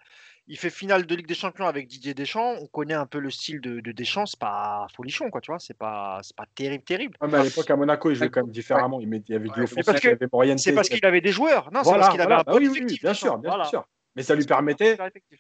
il 0.48 0.58
fait 0.58 0.72
finale 0.72 1.06
de 1.06 1.16
Ligue 1.16 1.28
des 1.28 1.36
Champions 1.36 1.68
avec 1.68 1.88
Didier 1.88 2.16
Deschamps. 2.16 2.56
On 2.60 2.66
connaît 2.66 2.96
un 2.96 3.06
peu 3.06 3.20
le 3.20 3.30
style 3.30 3.62
de, 3.62 3.82
de 3.82 3.92
Deschamps. 3.92 4.26
C'est 4.26 4.40
pas 4.40 4.88
folichon, 4.96 5.30
quoi. 5.30 5.42
Tu 5.42 5.52
vois, 5.52 5.60
c'est 5.60 5.78
pas, 5.78 6.22
c'est 6.24 6.36
pas 6.36 6.48
terrible, 6.56 6.84
terrible. 6.84 7.18
mais 7.22 7.38
à 7.38 7.44
l'époque 7.44 7.70
à 7.70 7.76
Monaco, 7.76 8.10
il 8.10 8.16
jouait 8.16 8.30
quand 8.30 8.42
même 8.42 8.52
différemment. 8.52 9.00
Il, 9.00 9.24
y 9.28 9.36
avait 9.36 9.48
du 9.48 9.62
offensif, 9.62 10.04
il 10.04 10.10
y 10.10 10.42
avait 10.42 10.58
C'est 10.58 10.74
parce 10.74 10.90
qu'il 10.90 11.06
avait 11.06 11.22
des 11.22 11.32
joueurs. 11.32 11.72
Non, 11.72 11.84
c'est 11.84 11.92
parce 11.92 12.10
qu'il 12.10 12.22
avait 12.22 12.34
un 12.34 12.44
bah 12.44 12.54
oui, 12.56 12.68
oui, 12.68 12.98
bien 13.00 13.14
sûr, 13.14 13.38
bien 13.38 13.64
sûr. 13.66 13.86
Mais 14.16 14.24
ça 14.24 14.36
lui 14.36 14.46
permettait 14.46 14.98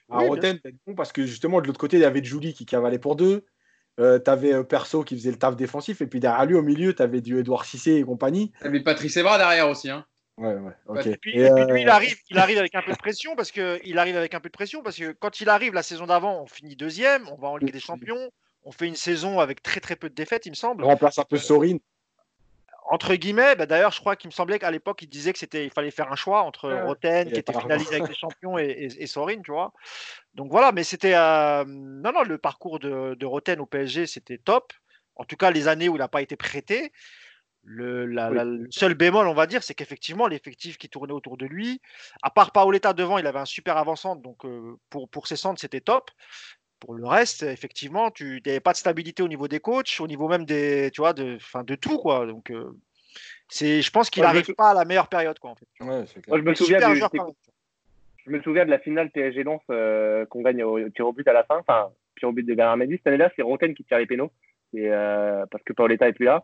à 0.09 0.19
Roten 0.19 0.59
d'être 0.63 0.75
bon 0.87 0.95
parce 0.95 1.11
que 1.11 1.25
justement, 1.25 1.61
de 1.61 1.67
l'autre 1.67 1.79
côté, 1.79 1.97
il 1.97 2.01
y 2.01 2.05
avait 2.05 2.23
Julie 2.23 2.53
qui 2.53 2.65
cavalait 2.65 2.99
pour 2.99 3.15
deux. 3.15 3.45
Euh, 3.99 4.19
tu 4.19 4.31
avais 4.31 4.53
euh, 4.53 4.63
Perso 4.63 5.03
qui 5.03 5.15
faisait 5.15 5.31
le 5.31 5.37
taf 5.37 5.55
défensif. 5.55 6.01
Et 6.01 6.07
puis 6.07 6.19
derrière 6.19 6.45
lui, 6.45 6.55
au 6.55 6.61
milieu, 6.61 6.93
tu 6.95 7.01
avais 7.01 7.21
du 7.21 7.39
Edouard 7.39 7.65
Cissé 7.65 7.95
et 7.95 8.03
compagnie. 8.03 8.51
Tu 8.61 8.67
avais 8.67 8.79
Patrice 8.79 9.17
Evra 9.17 9.37
derrière 9.37 9.67
aussi. 9.69 9.89
Hein. 9.89 10.05
Ouais, 10.37 10.55
ouais, 10.55 11.11
Et 11.11 11.17
puis, 11.17 11.33
lui, 11.33 11.43
euh, 11.43 11.77
il 11.77 11.89
arrive, 11.89 12.15
il 12.29 12.37
arrive 12.39 12.57
avec 12.57 12.73
un 12.73 12.81
peu 12.81 12.93
de 12.93 12.97
pression 12.97 13.35
parce 13.35 13.51
que 13.51 13.79
il 13.83 13.99
arrive 13.99 14.15
avec 14.15 14.33
un 14.33 14.39
peu 14.39 14.49
de 14.49 14.53
pression 14.53 14.81
parce 14.81 14.97
que 14.97 15.11
quand 15.11 15.41
il 15.41 15.49
arrive 15.49 15.73
la 15.73 15.83
saison 15.83 16.07
d'avant, 16.07 16.41
on 16.41 16.47
finit 16.47 16.75
deuxième, 16.75 17.27
on 17.29 17.35
va 17.35 17.49
en 17.49 17.57
Ligue 17.57 17.73
des 17.73 17.79
Champions, 17.79 18.31
on 18.63 18.71
fait 18.71 18.87
une 18.87 18.95
saison 18.95 19.39
avec 19.39 19.61
très 19.61 19.81
très 19.81 19.95
peu 19.95 20.09
de 20.09 20.15
défaites, 20.15 20.45
il 20.45 20.51
me 20.51 20.55
semble. 20.55 20.83
On 20.83 20.87
remplace 20.87 21.19
un 21.19 21.25
peu 21.25 21.37
Sorine. 21.37 21.79
Entre 22.91 23.15
guillemets, 23.15 23.55
bah, 23.55 23.65
d'ailleurs, 23.65 23.93
je 23.93 24.01
crois 24.01 24.17
qu'il 24.17 24.27
me 24.27 24.33
semblait 24.33 24.59
qu'à 24.59 24.69
l'époque, 24.69 25.01
il 25.01 25.07
disait 25.07 25.31
que 25.31 25.39
c'était, 25.39 25.63
il 25.63 25.71
fallait 25.71 25.91
faire 25.91 26.11
un 26.11 26.17
choix 26.17 26.41
entre 26.41 26.69
Roten, 26.69 27.31
qui 27.31 27.39
était 27.39 27.57
finalisé 27.57 27.95
avec 27.95 28.09
les 28.09 28.13
champions, 28.13 28.57
et, 28.57 28.89
et, 28.99 29.07
Sorine, 29.07 29.41
tu 29.43 29.51
vois. 29.51 29.71
Donc 30.33 30.51
voilà, 30.51 30.73
mais 30.73 30.83
c'était, 30.83 31.13
euh, 31.15 31.63
non, 31.65 32.11
non, 32.11 32.23
le 32.23 32.37
parcours 32.37 32.79
de, 32.79 33.15
de 33.15 33.25
Roten 33.25 33.61
au 33.61 33.65
PSG, 33.65 34.07
c'était 34.07 34.39
top. 34.39 34.73
En 35.15 35.23
tout 35.23 35.37
cas, 35.37 35.51
les 35.51 35.69
années 35.69 35.87
où 35.87 35.95
il 35.95 35.99
n'a 35.99 36.09
pas 36.09 36.21
été 36.21 36.35
prêté. 36.35 36.91
Le, 37.63 38.67
seul 38.71 38.93
bémol, 38.95 39.25
on 39.25 39.33
va 39.35 39.47
dire, 39.47 39.63
c'est 39.63 39.75
qu'effectivement, 39.75 40.27
l'effectif 40.27 40.77
qui 40.77 40.89
tournait 40.89 41.13
autour 41.13 41.37
de 41.37 41.45
lui, 41.45 41.79
à 42.23 42.29
part 42.29 42.51
Paoletta 42.51 42.91
devant, 42.91 43.19
il 43.19 43.27
avait 43.27 43.39
un 43.39 43.45
super 43.45 43.77
avançant, 43.77 44.17
donc 44.17 44.43
euh, 44.43 44.75
pour, 44.89 45.07
pour 45.07 45.27
ses 45.27 45.37
centres, 45.37 45.61
c'était 45.61 45.79
top. 45.79 46.11
Pour 46.81 46.95
le 46.95 47.05
reste, 47.05 47.43
effectivement, 47.43 48.11
tu 48.11 48.41
n'avais 48.45 48.59
pas 48.59 48.73
de 48.73 48.77
stabilité 48.77 49.23
au 49.23 49.29
niveau 49.29 49.47
des 49.47 49.61
coachs, 49.61 49.99
au 50.01 50.07
niveau 50.07 50.27
même 50.27 50.43
des, 50.43 50.91
tu 50.91 50.99
vois, 50.99 51.13
de, 51.13 51.37
fin, 51.39 51.63
de 51.63 51.75
tout, 51.75 51.97
quoi. 51.97 52.25
Donc, 52.25 52.51
euh, 52.51 52.71
c'est, 53.47 53.81
je 53.81 53.91
pense 53.91 54.09
qu'il 54.09 54.23
n'arrive 54.23 54.53
pas 54.55 54.71
à 54.71 54.73
la 54.73 54.83
meilleure 54.83 55.07
période, 55.07 55.39
quoi, 55.39 55.51
en 55.51 55.55
fait. 55.55 55.67
je 55.79 56.41
me 56.41 56.53
souviens 56.55 56.79
je 58.23 58.29
me 58.29 58.39
souviens 58.43 58.65
de 58.65 58.69
la 58.69 58.77
finale 58.77 59.09
PSG 59.09 59.43
Lens 59.43 59.61
euh, 59.71 60.27
qu'on 60.27 60.41
gagne 60.41 60.63
au, 60.63 60.89
tir 60.89 61.07
au 61.07 61.13
but 61.13 61.27
à 61.27 61.33
la 61.33 61.43
fin, 61.43 61.57
enfin, 61.57 61.89
tir 62.19 62.29
au 62.29 62.31
but 62.31 62.43
de 62.43 62.53
Bernard 62.53 62.77
Mendy. 62.77 62.97
Cette 62.97 63.07
année-là, 63.07 63.31
c'est 63.35 63.41
Roten 63.41 63.73
qui 63.73 63.83
tire 63.83 63.97
les 63.97 64.05
pénaux, 64.05 64.31
et, 64.73 64.89
parce 64.89 65.63
que 65.63 65.73
Paoletta 65.73 66.07
est 66.07 66.13
plus 66.13 66.25
là 66.25 66.43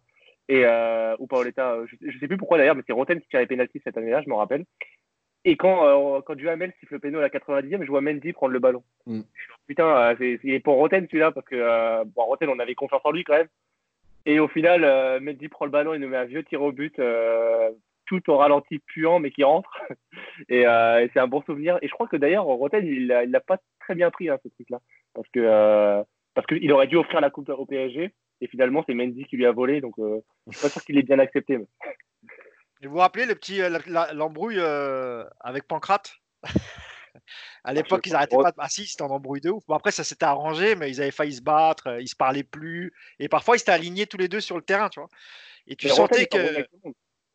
et 0.50 0.64
euh, 0.66 1.16
ou 1.20 1.28
Paoletta, 1.28 1.74
euh, 1.74 1.86
je, 1.88 2.08
ne 2.08 2.20
sais 2.20 2.28
plus 2.28 2.38
pourquoi 2.38 2.58
d'ailleurs, 2.58 2.76
mais 2.76 2.84
c'est 2.88 2.94
Roten 2.94 3.20
qui 3.20 3.28
tire 3.28 3.40
les 3.40 3.48
pénalties 3.48 3.82
cette 3.84 3.98
année-là, 3.98 4.22
je 4.22 4.30
me 4.30 4.36
rappelle. 4.36 4.66
Et 5.50 5.56
quand, 5.56 5.86
euh, 5.88 6.22
quand 6.22 6.36
Duhamel 6.36 6.74
siffle 6.80 6.96
le 6.96 7.00
péno 7.00 7.20
à 7.20 7.22
la 7.22 7.30
90e, 7.30 7.84
je 7.84 7.88
vois 7.90 8.02
Mendy 8.02 8.34
prendre 8.34 8.52
le 8.54 8.60
ballon. 8.60 8.84
Mm. 9.06 9.22
putain, 9.68 10.16
il 10.20 10.54
est 10.54 10.60
pour 10.60 10.76
Roten 10.76 11.06
celui-là, 11.08 11.32
parce 11.32 11.46
que 11.48 12.04
bon, 12.04 12.24
Roten, 12.26 12.50
on 12.50 12.60
avait 12.60 12.76
confiance 12.76 13.02
en 13.04 13.12
lui 13.12 13.24
quand 13.24 13.38
même. 13.38 13.48
Et 14.26 14.40
au 14.40 14.50
final, 14.50 14.84
euh, 14.84 15.20
Mendy 15.22 15.48
prend 15.48 15.64
le 15.66 15.72
ballon, 15.72 15.94
il 15.94 16.02
nous 16.02 16.10
met 16.10 16.18
un 16.18 16.26
vieux 16.26 16.44
tir 16.44 16.62
au 16.62 16.74
but, 16.74 17.00
euh, 17.00 17.70
tout 18.08 18.30
au 18.30 18.36
ralenti 18.38 18.80
puant, 18.80 19.20
mais 19.20 19.32
qui 19.32 19.44
rentre. 19.46 19.72
et, 20.50 20.68
euh, 20.68 21.04
et 21.06 21.10
c'est 21.14 21.20
un 21.20 21.28
bon 21.28 21.42
souvenir. 21.44 21.78
Et 21.82 21.88
je 21.88 21.94
crois 21.94 22.08
que 22.08 22.18
d'ailleurs, 22.18 22.44
Roten, 22.44 22.86
il 22.86 23.08
l'a 23.08 23.40
pas 23.40 23.58
très 23.80 23.96
bien 23.96 24.12
pris, 24.12 24.30
hein, 24.30 24.38
ce 24.44 24.50
truc-là. 24.50 24.80
Parce 25.14 25.30
que 25.30 25.40
euh, 25.40 26.04
parce 26.34 26.46
qu'il 26.46 26.72
aurait 26.74 26.88
dû 26.88 26.98
offrir 26.98 27.22
la 27.22 27.30
coupe 27.30 27.48
au 27.50 27.66
PSG. 27.66 28.12
Et 28.42 28.48
finalement, 28.48 28.84
c'est 28.86 28.94
Mendy 28.94 29.24
qui 29.26 29.38
lui 29.38 29.46
a 29.46 29.52
volé. 29.52 29.80
Donc, 29.82 29.98
euh, 29.98 30.20
je 30.48 30.58
suis 30.58 30.62
pas 30.68 30.70
sûr 30.70 30.84
qu'il 30.84 30.98
ait 30.98 31.04
bien 31.04 31.20
accepté. 31.20 31.58
mais- 31.58 31.64
Et 31.64 31.88
vous 32.84 32.92
vous 32.92 32.98
rappelez 33.00 33.26
le 33.26 33.36
petit 33.36 33.62
euh, 33.62 33.80
l'embrouille 34.14 34.60
euh, 34.60 35.24
avec 35.40 35.68
Pancrate? 35.68 36.14
À 37.64 37.74
l'époque, 37.74 38.02
je- 38.06 38.12
ils 38.12 38.16
arrêtaient 38.16 38.38
pas 38.38 38.52
de. 38.52 38.56
Ah 38.60 38.70
si, 38.70 38.86
c'était 38.86 39.02
en 39.02 39.10
embrouille 39.10 39.42
de 39.42 39.50
ouf. 39.50 39.64
Bon, 39.68 39.76
après, 39.76 39.92
ça 39.92 40.04
s'était 40.04 40.26
arrangé, 40.26 40.76
mais 40.76 40.90
ils 40.90 41.02
avaient 41.02 41.12
failli 41.12 41.34
se 41.34 41.42
battre, 41.42 41.88
euh, 41.88 42.02
ils 42.02 42.08
se 42.08 42.16
parlaient 42.16 42.44
plus. 42.44 42.94
Et 43.20 43.28
parfois, 43.28 43.56
ils 43.56 43.60
s'étaient 43.60 43.72
alignés 43.72 44.06
tous 44.06 44.18
les 44.18 44.28
deux 44.30 44.40
sur 44.40 44.56
le 44.56 44.62
terrain, 44.62 44.88
tu 44.88 45.00
vois. 45.00 45.10
Et 45.66 45.76
tu 45.76 45.88
mais 45.88 45.94
sentais 45.94 46.28
que. 46.28 46.38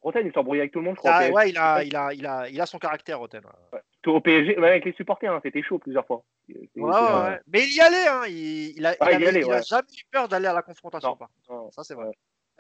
Roten, 0.01 0.27
il 0.27 0.33
s'embrouille 0.33 0.61
avec 0.61 0.73
tout 0.73 0.79
le 0.79 0.87
monde, 0.87 0.95
je 0.97 1.01
crois. 1.01 1.13
Ah, 1.15 1.29
ouais, 1.31 1.51
il 1.51 1.59
a, 1.59 1.85
il, 1.85 1.95
a, 1.95 2.13
il, 2.15 2.27
a, 2.27 2.49
il 2.49 2.61
a 2.61 2.67
son 2.67 2.79
caractère, 2.79 3.19
Roten. 3.19 3.43
Ouais, 3.73 3.81
Au 4.07 4.21
PSG, 4.21 4.57
avec 4.57 4.85
les 4.85 4.93
supporters, 4.95 5.33
hein, 5.33 5.41
c'était 5.45 5.63
chaud 5.63 5.79
plusieurs 5.79 6.07
fois. 6.07 6.25
Ouais, 6.49 6.57
ouais, 6.77 6.91
ouais. 6.91 7.41
Mais 7.49 7.65
il 7.65 7.75
y 7.75 7.81
allait, 7.81 8.09
hein. 8.09 8.23
Il, 8.27 8.79
il 8.79 8.87
a, 8.87 8.93
il 8.93 8.97
Ah, 9.01 9.07
il 9.07 9.13
y 9.13 9.15
avait- 9.17 9.27
allait, 9.29 9.41
il 9.41 9.53
a 9.53 9.61
jamais 9.63 9.87
eu 9.93 10.03
peur 10.11 10.29
d'aller 10.29 10.47
à 10.47 10.53
la 10.55 10.63
confrontation. 10.63 11.17
Non. 11.49 11.55
non. 11.57 11.71
Ça, 11.73 11.85
c'est 11.85 11.95
vrai. 11.95 12.07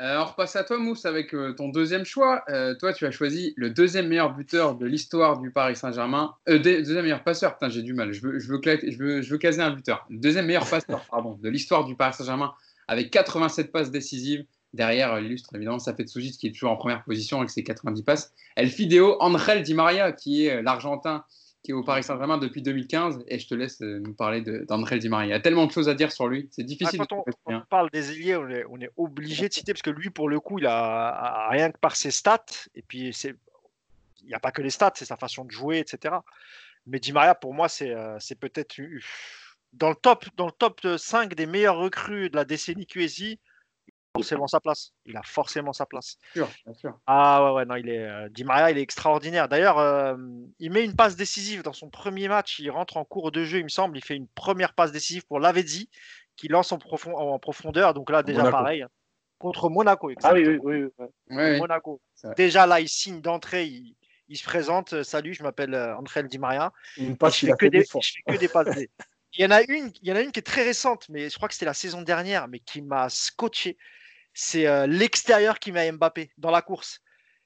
Euh, 0.03 0.19
on 0.19 0.25
repasse 0.25 0.57
à 0.57 0.65
toi, 0.65 0.79
Mousse, 0.79 1.05
avec 1.05 1.33
euh, 1.33 1.53
ton 1.53 1.69
deuxième 1.69 2.05
choix. 2.05 2.43
Euh, 2.49 2.75
toi, 2.75 2.93
tu 2.93 3.07
as 3.07 3.13
choisi 3.13 3.55
le 3.57 3.71
deuxième 3.71 4.09
meilleur 4.09 4.35
buteur 4.35 4.75
de 4.75 4.85
l'histoire 4.85 5.39
du 5.39 5.53
Paris 5.53 5.77
Saint-Germain. 5.77 6.35
Euh, 6.49 6.59
deuxième 6.59 7.05
meilleur 7.05 7.23
passeur, 7.23 7.55
putain, 7.55 7.69
j'ai 7.69 7.83
du 7.83 7.95
mal. 7.95 8.13
Je 8.13 8.21
veux, 8.21 8.41
je, 8.41 8.49
veux 8.49 8.61
je, 9.23 9.31
veux, 9.31 9.39
caser 9.39 9.63
un 9.63 9.71
buteur. 9.71 10.05
Deuxième 10.11 10.47
meilleur 10.47 10.69
passeur 10.69 11.07
pardon, 11.09 11.39
de 11.41 11.49
l'histoire 11.49 11.85
du 11.85 11.95
Paris 11.95 12.15
Saint-Germain, 12.15 12.53
avec 12.89 13.13
87 13.13 13.71
passes 13.71 13.93
décisives. 13.93 14.45
Derrière, 14.75 15.21
l'illustre 15.21 15.55
évidemment 15.55 15.79
Safet 15.79 16.09
Soujit, 16.09 16.33
qui 16.33 16.49
est 16.49 16.53
toujours 16.53 16.73
en 16.73 16.77
première 16.77 17.05
position 17.05 17.39
avec 17.39 17.51
ses 17.51 17.63
90 17.63 18.03
passes. 18.03 18.33
El 18.57 18.71
Fideo 18.71 19.19
Angel 19.21 19.63
Di 19.63 19.75
Maria, 19.75 20.11
qui 20.11 20.47
est 20.47 20.63
l'Argentin 20.63 21.23
qui 21.63 21.71
est 21.71 21.75
au 21.75 21.83
Paris 21.83 22.03
Saint-Germain 22.03 22.39
depuis 22.39 22.63
2015. 22.63 23.25
Et 23.29 23.39
je 23.39 23.47
te 23.47 23.55
laisse 23.55 23.81
euh, 23.83 24.01
nous 24.01 24.15
parler 24.15 24.41
d'Angel 24.41 24.99
Di 24.99 25.09
Maria. 25.09 25.27
Il 25.27 25.31
y 25.31 25.35
a 25.35 25.41
tellement 25.41 25.67
de 25.67 25.73
choses 25.73 25.89
à 25.89 25.95
dire 25.95 26.11
sur 26.11 26.27
lui. 26.27 26.49
C'est 26.51 26.63
Ah, 26.63 26.67
difficile 26.67 27.01
quand, 27.09 27.25
de 27.27 27.33
on, 27.47 27.55
on 27.55 27.61
parle 27.61 27.91
des 27.91 28.13
ailiers, 28.13 28.37
on 28.37 28.49
est, 28.49 28.65
on 28.69 28.81
est 28.81 28.91
obligé 28.97 29.49
de 29.49 29.55
citer 29.55 29.73
parce 29.73 29.83
que 29.83 29.91
lui, 29.91 30.11
pour 30.11 30.29
le 30.29 30.41
coup, 30.41 30.59
il 30.59 30.67
a 30.67 31.49
rien 31.51 31.71
que 31.71 31.79
par 31.79 31.97
ses 31.97 32.11
stats. 32.11 32.45
Et 32.75 32.83
puis, 32.83 33.13
c'est, 33.13 33.35
il 34.23 34.27
n'y 34.27 34.35
a 34.35 34.41
pas 34.41 34.51
que 34.51 34.63
les 34.63 34.71
stats, 34.71 34.93
c'est 34.97 35.05
sa 35.05 35.17
façon 35.17 35.45
de 35.45 35.51
jouer, 35.51 35.79
etc. 35.79 36.17
Mais 36.87 36.99
Di 36.99 37.13
Maria, 37.13 37.35
pour 37.35 37.55
moi, 37.55 37.69
c'est, 37.69 37.91
euh, 37.91 38.17
c'est 38.19 38.39
peut-être 38.39 38.81
euh, 38.81 38.99
dans 39.73 39.89
le 39.89 39.95
top, 39.95 40.27
dans 40.37 40.47
le 40.47 40.53
top 40.53 40.81
5 40.97 41.35
des 41.35 41.47
meilleurs 41.47 41.77
recrues 41.77 42.29
de 42.29 42.37
la 42.37 42.45
décennie 42.45 42.87
QSI. 42.87 43.39
Il 44.15 44.21
a 44.21 44.23
forcément 44.23 44.47
sa 44.47 44.61
place. 44.61 44.93
Il 45.07 45.17
a 45.17 45.23
forcément 45.23 45.73
sa 45.73 45.87
place. 45.87 46.19
Bien 46.35 46.45
sûr, 46.45 46.55
bien 46.67 46.75
sûr. 46.75 46.99
Ah 47.07 47.45
ouais, 47.45 47.51
ouais, 47.53 47.65
non, 47.65 47.77
il 47.77 47.89
est, 47.89 48.07
euh, 48.07 48.29
Di 48.29 48.45
Maria, 48.45 48.71
il 48.71 48.77
est 48.77 48.83
extraordinaire. 48.83 49.49
D'ailleurs, 49.49 49.79
euh, 49.79 50.15
il 50.59 50.71
met 50.71 50.85
une 50.85 50.95
passe 50.95 51.17
décisive 51.17 51.63
dans 51.63 51.73
son 51.73 51.89
premier 51.89 52.29
match. 52.29 52.59
Il 52.59 52.71
rentre 52.71 52.99
en 52.99 53.07
cours 53.07 53.33
de 53.33 53.45
jeu, 53.45 53.59
il 53.61 53.65
me 53.65 53.69
semble. 53.71 53.97
Il 53.97 54.05
fait 54.05 54.15
une 54.17 54.29
première 54.29 54.75
passe 54.75 54.93
décisive 54.93 55.25
pour 55.27 55.41
Lavezzi, 55.41 55.89
qui 56.37 56.49
lance 56.49 56.73
en, 56.73 56.79
profond- 56.79 57.17
en 57.17 57.39
profondeur. 57.39 57.95
Donc 57.95 58.11
là, 58.11 58.23
déjà 58.23 58.41
Monaco. 58.41 58.57
pareil. 58.59 58.83
hein. 58.83 58.89
Contre 59.39 59.71
Monaco. 59.71 60.11
Ah 60.23 60.35
oui, 60.35 60.47
oui, 60.47 60.85
oui. 60.99 61.07
oui. 61.31 61.59
Monaco. 61.59 62.01
Déjà 62.37 62.67
là, 62.67 62.81
il 62.81 62.89
signe 62.91 63.23
d'entrée. 63.23 63.65
Il, 63.65 63.97
il 64.29 64.37
se 64.37 64.45
présente. 64.45 65.03
Salut, 65.05 65.33
je 65.33 65.43
m'appelle 65.43 65.73
euh, 65.75 65.97
Angel 65.97 66.29
Di 66.29 66.39
Maria. 66.39 66.71
Une 66.99 67.17
passe 67.17 67.39
je 67.39 67.47
fais 67.47 67.53
a 67.53 67.57
que 67.57 67.65
fait 67.67 67.71
des, 67.71 67.85
je 67.85 68.13
fais 68.27 68.33
que 68.35 68.39
des 68.39 68.49
passes. 68.49 68.69
Il 69.35 69.41
y 69.43 69.47
en 69.47 69.51
a 69.51 69.63
une, 69.63 69.91
il 70.03 70.09
y 70.11 70.13
en 70.13 70.17
a 70.17 70.21
une 70.21 70.31
qui 70.31 70.41
est 70.41 70.43
très 70.43 70.63
récente, 70.63 71.09
mais 71.09 71.31
je 71.31 71.37
crois 71.37 71.49
que 71.49 71.55
c'était 71.55 71.65
la 71.65 71.73
saison 71.73 72.03
dernière, 72.03 72.49
mais 72.49 72.59
qui 72.59 72.83
m'a 72.83 73.09
scotché. 73.09 73.79
C'est 74.35 74.67
euh, 74.67 74.87
l'extérieur 74.87 75.59
qui 75.59 75.73
met 75.73 75.91
Mbappé 75.93 76.31
dans 76.39 76.51
la 76.51 76.63
course. 76.63 77.01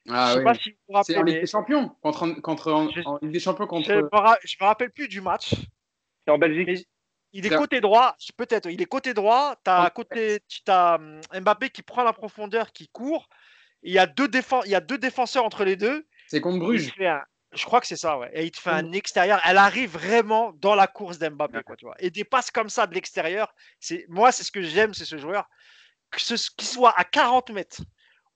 Ah 0.09 0.27
je 0.29 0.33
sais 0.35 0.39
oui. 0.39 0.45
pas 0.45 0.55
si 0.55 0.71
vous 0.71 0.77
vous 0.77 1.03
C'est 1.03 1.15
rappelez, 1.15 1.19
en 1.19 1.23
Ligue 1.23 1.41
des 1.41 1.47
Champions. 1.47 1.89
Contre, 2.01 2.41
contre, 2.41 2.73
en, 2.73 2.91
Je- 2.91 3.01
en 3.05 3.19
Ligue 3.23 3.33
des 3.33 3.41
Champions 3.41 3.65
je 3.65 3.69
contre. 3.69 3.91
me, 3.93 4.09
ra- 4.13 4.39
je 4.45 4.57
me 4.61 4.67
rappelle 4.67 4.91
plus 4.93 5.09
du 5.09 5.21
match. 5.21 5.55
C'est 6.25 6.31
en 6.33 6.39
Belgique. 6.39 6.67
Mais- 6.69 6.85
Il 7.33 7.45
est 7.45 7.55
côté 7.55 7.81
droit, 7.81 8.17
peut-être. 8.37 8.71
Il 8.71 8.81
est 8.81 8.87
côté 8.87 9.13
droit. 9.13 9.57
Tu 9.65 9.71
as, 9.71 9.91
côté, 9.91 10.41
as 10.69 10.95
hum, 10.95 11.21
Mbappé 11.35 11.71
qui 11.71 11.83
prend 11.83 12.03
la 12.05 12.13
profondeur, 12.13 12.73
qui 12.73 12.89
court. 12.89 13.29
Il 13.83 13.93
y 13.93 13.99
a 13.99 14.07
deux, 14.07 14.29
il 14.65 14.71
y 14.71 14.75
a 14.75 14.81
deux 14.81 14.97
défenseurs 14.97 15.45
entre 15.45 15.65
les 15.65 15.77
deux. 15.77 16.07
C'est 16.29 16.41
contre 16.41 16.61
Bruges. 16.61 16.93
un- 17.01 17.23
Je 17.53 17.65
crois 17.65 17.81
que 17.81 17.87
c'est 17.87 17.97
ça, 17.97 18.19
ouais. 18.19 18.31
Et 18.33 18.45
il 18.45 18.51
te 18.53 18.59
fait 18.61 18.71
Mm. 18.71 18.87
un 18.87 18.93
extérieur. 18.93 19.41
Elle 19.45 19.59
arrive 19.59 19.91
vraiment 19.93 20.53
dans 20.55 20.75
la 20.75 20.87
course 20.87 21.19
d'Mbappé, 21.19 21.63
quoi, 21.65 21.77
tu 21.77 21.85
vois. 21.85 21.95
Et 21.99 22.11
des 22.11 22.25
passes 22.25 22.51
comme 22.51 22.69
ça 22.71 22.87
de 22.87 22.95
l'extérieur, 22.95 23.55
c'est 23.81 24.05
moi, 24.09 24.33
c'est 24.33 24.43
ce 24.45 24.51
que 24.53 24.63
j'aime, 24.63 24.95
c'est 24.95 25.05
ce 25.05 25.19
joueur. 25.19 25.49
Que 26.11 26.21
ce 26.21 26.51
qu'il 26.51 26.69
soit 26.69 26.99
à 26.99 27.05
40 27.05 27.51
mètres 27.51 27.83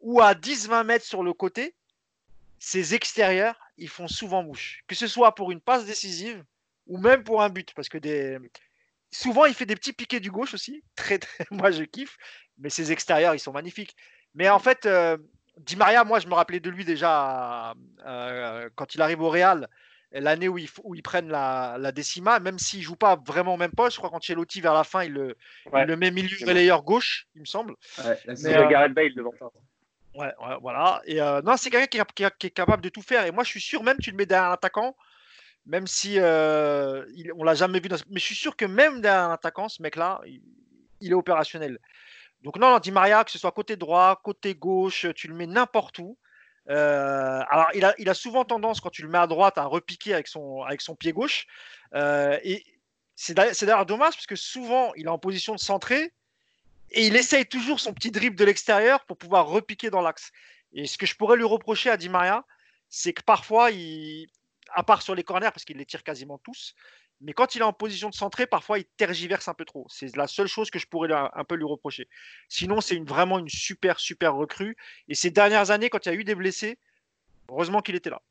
ou 0.01 0.21
à 0.21 0.35
10-20 0.35 0.85
mètres 0.85 1.05
sur 1.05 1.23
le 1.23 1.33
côté, 1.33 1.75
ces 2.59 2.95
extérieurs, 2.95 3.59
ils 3.79 3.89
font 3.89 4.09
souvent 4.09 4.43
mouche. 4.43 4.83
Que 4.87 4.95
ce 4.95 5.07
soit 5.07 5.35
pour 5.35 5.51
une 5.51 5.61
passe 5.61 5.85
décisive 5.85 6.45
ou 6.87 6.99
même 6.99 7.25
pour 7.25 7.43
un 7.43 7.49
but. 7.49 7.73
Parce 7.75 7.89
que 7.89 7.99
souvent, 9.11 9.45
il 9.47 9.55
fait 9.55 9.67
des 9.67 9.77
petits 9.77 9.93
piquets 9.93 10.21
du 10.21 10.31
gauche 10.31 10.55
aussi. 10.55 10.83
Très, 10.97 11.19
très- 11.19 11.47
Moi, 11.51 11.71
je 11.71 11.85
kiffe. 11.85 12.17
Mais 12.59 12.71
ces 12.71 12.93
extérieurs, 12.93 13.35
ils 13.35 13.41
sont 13.41 13.53
magnifiques. 13.53 13.97
Mais 14.35 14.49
en 14.49 14.59
fait, 14.59 14.85
euh, 14.87 15.17
Di 15.57 15.77
Maria, 15.77 16.05
moi, 16.05 16.21
je 16.21 16.27
me 16.27 16.35
rappelais 16.35 16.61
de 16.61 16.71
lui 16.71 16.85
déjà 16.85 17.75
euh, 18.07 18.69
quand 18.77 18.95
il 18.95 19.03
arrive 19.03 19.21
au 19.23 19.31
Real, 19.31 19.69
l'année 20.13 20.49
où, 20.49 20.59
où 20.85 20.95
ils 20.95 21.03
prennent 21.03 21.29
la, 21.29 21.77
la 21.79 21.93
décima, 21.93 22.41
même 22.41 22.59
s'il 22.59 22.83
joue 22.83 22.97
pas 22.97 23.17
vraiment 23.25 23.55
au 23.55 23.57
même 23.57 23.71
poste. 23.73 23.95
Je 23.95 24.01
crois 24.01 24.11
qu'Ancelotti, 24.11 24.61
vers 24.61 24.75
la 24.75 24.85
fin, 24.85 25.05
il 25.05 25.13
le, 25.13 25.37
il 25.85 25.89
le 25.89 25.97
met 25.97 26.11
milieu 26.11 26.37
relayeur 26.49 26.83
gauche, 26.83 27.27
il 27.35 27.43
me 27.43 27.47
semble. 27.47 27.75
Ouais, 28.05 28.19
c'est- 28.37 28.55
euh, 28.57 28.69
Gareth 28.69 28.93
Bale 28.93 29.15
devant. 29.15 29.33
Ouais, 30.15 30.33
ouais, 30.41 30.57
voilà. 30.61 31.01
Et 31.05 31.23
euh, 31.23 31.41
non, 31.43 31.57
c'est 31.57 31.71
quelqu'un 31.71 31.87
qui, 31.87 31.99
est- 31.99 32.13
qui 32.15 32.25
est- 32.25 32.39
qui 32.39 32.47
est 32.49 32.51
capable 32.51 32.83
de 32.83 32.89
tout 32.89 33.03
faire. 33.03 33.25
Et 33.27 33.31
moi, 33.31 33.45
je 33.45 33.51
suis 33.51 33.61
sûr, 33.61 33.85
même 33.85 33.99
tu 33.99 34.11
le 34.11 34.17
mets 34.17 34.27
derrière 34.27 34.51
un 34.51 34.55
attaquant, 34.55 34.97
même 35.67 35.87
si 35.87 36.19
euh, 36.19 37.05
il- 37.15 37.33
on 37.35 37.45
l'a 37.45 37.55
jamais 37.55 37.79
vu, 37.79 37.89
dans... 37.89 37.97
ce- 37.97 38.03
mais 38.11 38.19
je 38.19 38.25
suis 38.25 38.35
sûr 38.35 38.57
que 38.57 38.65
même 38.65 39.01
derrière 39.01 39.25
un 39.31 39.33
attaquant, 39.33 39.69
ce 39.69 39.81
mec-là, 39.83 40.21
il, 40.27 40.43
il 41.01 41.13
est 41.13 41.15
opérationnel. 41.15 41.79
Donc 42.43 42.57
non, 42.57 42.71
non, 42.71 42.79
Di 42.81 42.91
Maria, 42.91 43.23
que 43.23 43.31
ce 43.31 43.39
soit 43.39 43.53
côté 43.53 43.77
droit, 43.77 44.21
côté 44.25 44.55
gauche, 44.57 45.07
tu 45.15 45.29
le 45.29 45.35
mets 45.35 45.47
n'importe 45.47 45.99
où. 46.01 46.19
Euh, 46.71 47.43
alors, 47.51 47.69
il 47.75 48.09
a, 48.09 48.15
souvent 48.15 48.45
tendance, 48.45 48.81
quand 48.81 48.91
tu 48.91 49.03
le 49.03 49.09
mets 49.09 49.19
à 49.19 49.27
droite, 49.27 49.59
à 49.59 49.65
repiquer 49.65 50.15
avec 50.15 50.29
son, 50.29 50.65
pied 50.99 51.13
gauche. 51.13 51.47
Euh, 51.95 52.39
et 52.45 52.65
c'est 53.17 53.35
d'ailleurs 53.35 53.55
c'est 53.55 53.67
d'ailleurs 53.67 53.87
dommage 53.87 54.15
parce 54.15 54.27
que 54.27 54.37
souvent, 54.37 54.95
il 54.95 55.07
est 55.07 55.11
en 55.11 55.19
position 55.19 55.55
de 55.55 55.61
centrer 55.61 56.13
et 56.93 57.07
il 57.07 57.17
essaye 57.17 57.45
toujours 57.45 57.81
son 57.81 57.93
petit 57.93 58.11
dribble 58.11 58.37
de 58.37 58.45
l'extérieur 58.45 59.05
pour 59.05 59.17
pouvoir 59.19 59.49
repiquer 59.49 59.91
dans 59.91 60.01
l'axe. 60.01 60.31
Et 60.73 60.87
ce 60.87 60.97
que 60.97 61.07
je 61.07 61.17
pourrais 61.17 61.37
lui 61.37 61.45
reprocher 61.45 61.91
à 61.91 61.97
Di 61.97 62.09
Maria, 62.09 62.45
c'est 62.89 63.13
que 63.13 63.23
parfois, 63.23 63.73
il, 63.73 64.29
à 64.73 64.85
part 64.85 65.03
sur 65.03 65.15
les 65.15 65.25
corners, 65.25 65.51
parce 65.53 65.65
qu'il 65.65 65.77
les 65.77 65.87
tire 65.87 66.05
quasiment 66.05 66.39
tous, 66.39 66.75
mais 67.21 67.33
quand 67.33 67.55
il 67.55 67.61
est 67.61 67.65
en 67.65 67.73
position 67.73 68.09
de 68.09 68.15
centrer, 68.15 68.47
parfois 68.47 68.79
il 68.79 68.85
tergiverse 68.97 69.49
un 69.49 69.55
peu 69.55 69.65
trop. 69.65 69.87
C'est 69.89 70.15
la 70.17 70.27
seule 70.27 70.47
chose 70.47 70.71
que 70.71 70.79
je 70.79 70.87
pourrais 70.87 71.13
un, 71.13 71.31
un 71.35 71.45
peu 71.45 71.55
lui 71.55 71.65
reprocher. 71.65 72.09
Sinon, 72.49 72.81
c'est 72.81 72.95
une, 72.95 73.05
vraiment 73.05 73.39
une 73.39 73.49
super, 73.49 74.01
super 74.01 74.35
recrue. 74.35 74.77
Et 75.09 75.15
ces 75.15 75.31
dernières 75.31 75.71
années, 75.71 75.91
quand 75.91 76.07
il 76.07 76.09
y 76.09 76.13
a 76.13 76.15
eu 76.15 76.25
des 76.25 76.35
blessés, 76.35 76.79
heureusement 77.51 77.81
qu'il 77.83 77.95
était 77.95 78.11
là. 78.11 78.23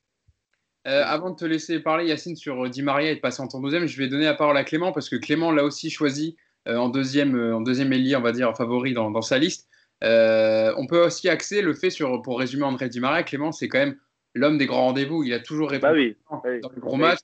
Euh, 0.88 1.04
avant 1.06 1.32
de 1.32 1.36
te 1.36 1.46
laisser 1.46 1.80
parler, 1.82 2.06
Yacine, 2.08 2.36
sur 2.36 2.66
euh, 2.66 2.70
Di 2.70 2.82
Maria 2.82 3.12
et 3.12 3.16
de 3.16 3.20
passer 3.20 3.42
en 3.42 3.48
ton 3.48 3.60
deuxième, 3.60 3.86
je 3.86 3.98
vais 3.98 4.08
donner 4.08 4.26
la 4.26 4.34
parole 4.34 4.58
à 4.58 4.64
Clément 4.64 4.92
parce 4.92 5.10
que 5.10 5.18
Clément 5.18 5.52
l'a 5.52 5.64
aussi 5.64 5.90
choisi 5.90 6.38
euh, 6.68 6.78
en 6.78 6.90
deuxième, 6.90 7.36
euh, 7.36 7.56
en 7.58 7.62
deuxième 7.62 7.92
ailier, 7.94 8.16
on 8.16 8.22
va 8.22 8.32
dire, 8.32 8.56
favori 8.56 8.94
dans, 8.94 9.12
dans 9.12 9.22
sa 9.22 9.38
liste. 9.38 9.68
Euh, 10.04 10.74
on 10.78 10.88
peut 10.88 11.06
aussi 11.06 11.28
axer 11.28 11.62
le 11.62 11.74
fait 11.74 11.90
sur, 11.90 12.22
pour 12.22 12.40
résumer 12.40 12.64
André 12.64 12.88
Di 12.88 13.02
Maria, 13.02 13.24
Clément, 13.24 13.52
c'est 13.52 13.68
quand 13.68 13.80
même 13.80 14.00
l'homme 14.34 14.58
des 14.58 14.66
grands 14.66 14.86
rendez-vous. 14.86 15.24
Il 15.24 15.34
a 15.34 15.40
toujours 15.42 15.68
Bah 15.68 15.74
répondu 15.92 16.18
oui. 16.32 16.40
oui. 16.46 16.62
dans 16.62 16.70
les 16.70 16.80
gros 16.80 16.94
Oui. 16.96 17.02
matchs. 17.02 17.20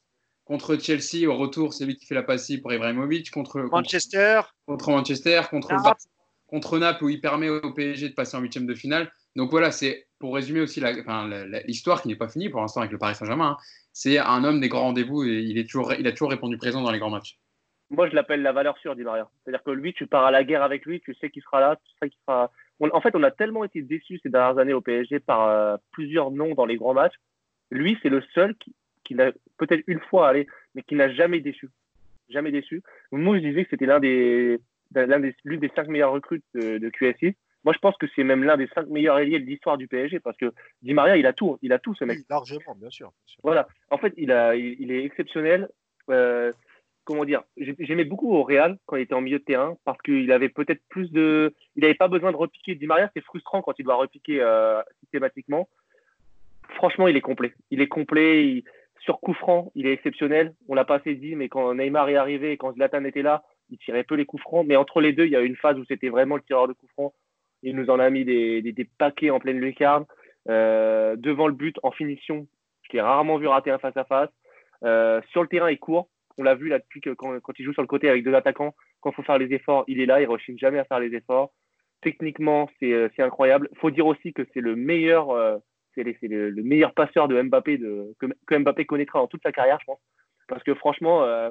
Contre 0.46 0.78
Chelsea, 0.78 1.28
au 1.28 1.36
retour, 1.36 1.74
c'est 1.74 1.86
lui 1.86 1.96
qui 1.96 2.06
fait 2.06 2.16
la 2.16 2.24
passe 2.24 2.52
pour 2.62 2.72
Ibrahimovic. 2.72 3.32
Contre, 3.32 3.60
Manchester, 3.62 4.42
contre 4.68 4.92
Manchester, 4.92 5.42
contre, 5.50 5.72
le 5.72 5.76
Naples. 5.78 5.84
Barça, 5.90 6.08
contre 6.48 6.78
Naples, 6.80 7.04
où 7.04 7.10
il 7.10 7.20
permet 7.20 7.50
au 7.50 7.74
PSG 7.74 8.10
de 8.10 8.14
passer 8.14 8.38
en 8.38 8.42
huitième 8.42 8.68
de 8.68 8.76
finale. 8.76 9.12
Donc 9.36 9.50
voilà, 9.52 9.72
c'est 9.72 10.08
pour 10.20 10.36
résumer 10.36 10.62
aussi 10.62 10.82
l'histoire 11.66 12.02
qui 12.02 12.08
n'est 12.08 12.16
pas 12.16 12.30
finie 12.30 12.50
pour 12.50 12.62
l'instant 12.62 12.82
avec 12.82 12.92
le 12.92 12.98
Paris 12.98 13.16
Saint-Germain. 13.16 13.58
hein. 13.60 13.64
C'est 13.92 14.18
un 14.20 14.44
homme 14.44 14.60
des 14.60 14.70
grands 14.70 14.82
rendez-vous 14.84 15.24
et 15.24 15.40
il, 15.40 15.58
est 15.58 15.70
toujours, 15.70 15.94
il 15.94 16.06
a 16.06 16.12
toujours 16.12 16.30
répondu 16.30 16.58
présent 16.58 16.82
dans 16.82 16.92
les 16.92 17.00
grands 17.00 17.10
matchs. 17.10 17.38
Moi, 17.90 18.10
je 18.10 18.16
l'appelle 18.16 18.42
la 18.42 18.52
valeur 18.52 18.78
sûre, 18.80 18.96
Di 18.96 19.04
Maria. 19.04 19.30
C'est-à-dire 19.44 19.64
que 19.64 19.72
lui, 19.72 19.94
tu 19.94 20.08
pars 20.08 20.26
à 20.26 20.32
la 20.32 20.44
guerre 20.44 20.64
avec 20.64 20.86
lui, 20.86 21.02
tu 21.02 21.14
sais 21.16 21.30
qu'il 21.30 21.42
sera 21.44 21.60
là, 21.60 21.76
tu 21.76 21.92
sais 22.02 22.10
qu'il 22.10 22.20
sera. 22.28 22.52
On- 22.80 22.90
en 22.94 23.02
fait, 23.02 23.16
on 23.16 23.24
a 23.24 23.32
tellement 23.32 23.64
été 23.64 23.82
déçus 23.82 24.20
ces 24.22 24.30
dernières 24.30 24.58
années 24.58 24.74
au 24.74 24.82
PSG 24.82 25.20
par 25.20 25.48
euh, 25.48 25.78
plusieurs 25.92 26.32
noms 26.32 26.54
dans 26.56 26.66
les 26.66 26.78
grands 26.78 26.94
matchs. 26.94 27.16
Lui, 27.72 27.98
c'est 28.02 28.10
le 28.10 28.24
seul 28.34 28.56
qui, 28.56 28.76
qui 29.06 29.16
n'a 29.16 29.32
peut-être 29.58 29.84
une 29.88 30.02
fois 30.02 30.28
allé, 30.28 30.48
mais 30.74 30.82
qui 30.82 30.96
n'a 30.96 31.10
jamais 31.14 31.40
déçu. 31.40 31.70
Jamais 32.30 32.52
déçu. 32.52 32.82
Moi, 33.12 33.38
je 33.38 33.44
disais 33.44 33.64
que 33.64 33.70
c'était 33.70 33.86
l'un 33.86 34.00
des, 34.00 34.60
l'un 34.94 35.20
des, 35.20 35.34
l'une 35.46 35.60
des 35.60 35.72
cinq 35.76 35.88
meilleures 35.88 36.12
recrues 36.12 36.42
de, 36.54 36.78
de 36.78 36.90
QSI. 36.90 37.36
Moi, 37.64 37.74
je 37.74 37.80
pense 37.80 37.98
que 37.98 38.06
c'est 38.16 38.24
même 38.24 38.44
l'un 38.44 38.58
des 38.58 38.68
cinq 38.76 38.88
meilleurs 38.88 39.18
ailiers 39.18 39.40
de 39.40 39.46
l'histoire 39.46 39.78
du 39.78 39.88
PSG 39.88 40.20
parce 40.20 40.38
que 40.38 40.54
Di 40.84 40.94
Maria, 40.94 41.18
il 41.18 41.26
a 41.26 41.34
tout, 41.34 41.58
il 41.62 41.74
a 41.74 41.80
tout 41.80 41.96
ce 41.96 42.04
mec. 42.04 42.20
oui, 42.20 42.26
largement, 42.30 42.76
bien 42.76 42.90
sûr. 42.90 43.08
bien 43.08 43.26
sûr. 43.26 43.40
Voilà. 43.44 43.68
En 43.90 43.98
fait, 43.98 44.14
il, 44.18 44.32
a, 44.32 44.56
il, 44.56 44.76
il 44.80 44.92
est 44.92 45.04
exceptionnel. 45.04 45.70
Euh, 46.10 46.52
comment 47.06 47.26
dire, 47.26 47.44
j'aimais 47.58 48.04
beaucoup 48.04 48.34
au 48.34 48.44
Real 48.44 48.78
quand 48.86 48.98
il 48.98 49.04
était 49.04 49.14
en 49.14 49.22
milieu 49.22 49.40
de 49.40 49.44
terrain 49.44 49.78
parce 49.86 50.00
qu'il 50.02 50.32
avait 50.32 50.50
peut-être 50.50 50.82
plus 50.90 51.12
de, 51.12 51.54
il 51.76 51.82
n'avait 51.82 51.96
pas 51.96 52.08
besoin 52.08 52.32
de 52.32 52.38
repiquer. 52.38 52.76
Di 52.76 52.86
Maria, 52.88 53.10
c'est 53.16 53.24
frustrant 53.24 53.62
quand 53.62 53.80
il 53.80 53.86
doit 53.86 53.96
repiquer 53.96 54.42
euh, 54.42 54.82
systématiquement. 55.00 55.68
Franchement, 56.76 57.08
il 57.08 57.16
est 57.16 57.22
complet. 57.22 57.54
Il 57.72 57.82
est 57.82 57.88
complet. 57.88 58.64
Sur 59.06 59.20
coup 59.20 59.34
franc, 59.34 59.72
il 59.76 59.86
est 59.88 59.94
exceptionnel. 59.94 60.54
On 60.68 60.76
l'a 60.76 60.84
pas 60.84 60.96
assez 60.96 61.16
dit, 61.16 61.36
mais 61.36 61.48
quand 61.48 61.74
Neymar 61.76 62.10
est 62.10 62.16
arrivé 62.16 62.52
et 62.52 62.58
quand 62.58 62.74
Zlatan 62.74 63.06
était 63.06 63.22
là, 63.22 63.44
il 63.70 63.78
tirait 63.78 64.04
peu 64.04 64.16
les 64.16 64.26
coups 64.26 64.42
francs. 64.42 64.66
Mais 64.68 64.76
entre 64.76 65.00
les 65.00 65.14
deux, 65.14 65.26
il 65.26 65.32
y 65.32 65.36
a 65.36 65.42
une 65.42 65.56
phase 65.56 65.78
où 65.78 65.86
c'était 65.86 66.10
vraiment 66.10 66.36
le 66.36 66.42
tireur 66.42 66.68
de 66.68 66.74
coups 66.74 66.92
francs. 66.92 67.14
Il 67.62 67.76
nous 67.76 67.90
en 67.90 68.00
a 68.00 68.10
mis 68.10 68.26
des, 68.26 68.90
paquets 68.98 69.30
en 69.30 69.40
pleine 69.40 69.60
lucarne. 69.60 70.06
Euh, 70.50 71.16
devant 71.16 71.48
le 71.48 71.54
but, 71.54 71.78
en 71.84 71.92
finition, 71.92 72.48
je 72.84 72.94
l'ai 72.94 73.02
rarement 73.02 73.38
vu 73.38 73.48
rater 73.48 73.72
un 73.72 73.78
face-à-face. 73.78 74.30
Euh, 74.84 75.22
sur 75.32 75.42
le 75.42 75.48
terrain, 75.48 75.70
il 75.70 75.80
court. 75.80 76.10
On 76.38 76.44
l'a 76.44 76.56
vu 76.56 76.68
là 76.68 76.80
depuis 76.80 77.00
que 77.00 77.12
quand, 77.12 77.40
quand, 77.40 77.54
il 77.58 77.66
joue 77.66 77.74
sur 77.74 77.82
le 77.82 77.88
côté 77.88 78.10
avec 78.10 78.24
deux 78.24 78.34
attaquants, 78.34 78.76
quand 79.02 79.12
il 79.12 79.16
faut 79.16 79.24
faire 79.24 79.38
les 79.38 79.54
efforts, 79.54 79.84
il 79.88 80.02
est 80.02 80.06
là, 80.06 80.20
il 80.20 80.26
ne 80.26 80.32
rechigne 80.32 80.58
jamais 80.58 80.80
à 80.80 80.84
faire 80.84 81.00
les 81.00 81.14
efforts. 81.16 81.52
Techniquement, 82.02 82.70
c'est 82.80 82.92
euh, 82.92 83.10
incroyable. 83.20 83.70
Il 83.72 83.78
faut 83.78 83.92
dire 83.92 84.06
aussi 84.06 84.34
que 84.34 84.46
c'est 84.54 84.62
le 84.62 84.76
meilleur, 84.76 85.30
euh, 85.30 85.58
c'est 85.96 86.28
le, 86.28 86.50
le, 86.50 86.64
meilleur 86.64 86.94
passeur 86.94 87.28
de 87.28 87.42
Mbappé 87.42 87.78
de, 87.78 88.14
que, 88.20 88.28
que, 88.46 88.56
Mbappé 88.56 88.86
connaîtra 88.86 89.20
dans 89.20 89.28
toute 89.28 89.44
sa 89.44 89.52
carrière, 89.52 89.78
je 89.82 89.86
pense. 89.86 90.00
Parce 90.48 90.64
que 90.64 90.74
franchement, 90.76 91.24
euh, 91.24 91.50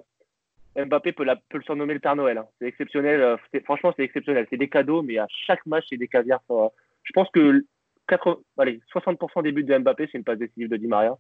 Mbappé 0.77 1.13
peut, 1.13 1.25
la, 1.25 1.37
peut, 1.37 1.59
le 1.59 1.63
surnommer 1.63 1.95
le 1.95 2.01
Père 2.01 2.17
Noël. 2.17 2.39
Hein. 2.39 2.47
C'est 2.59 2.67
exceptionnel. 2.67 3.21
Euh, 3.21 3.37
franchement, 3.65 3.93
c'est 3.97 4.05
exceptionnel. 4.05 4.47
C'est 4.51 4.57
des 4.57 4.69
cadeaux, 4.69 5.03
mais 5.03 5.19
à 5.19 5.27
chaque 5.47 5.65
match, 5.67 5.87
c'est 5.89 5.97
des 5.97 6.09
caviars. 6.09 6.43
je 6.49 7.13
pense 7.13 7.29
que 7.31 7.65
80, 8.09 8.39
allez, 8.59 8.81
60% 8.95 9.43
des 9.43 9.53
buts 9.53 9.65
de 9.65 9.79
Mbappé, 9.79 10.09
c'est 10.11 10.19
une 10.19 10.25
passe 10.25 10.39
décisive 10.39 10.69
de 10.69 10.77
Di 10.77 10.87
Maria. 10.87 11.17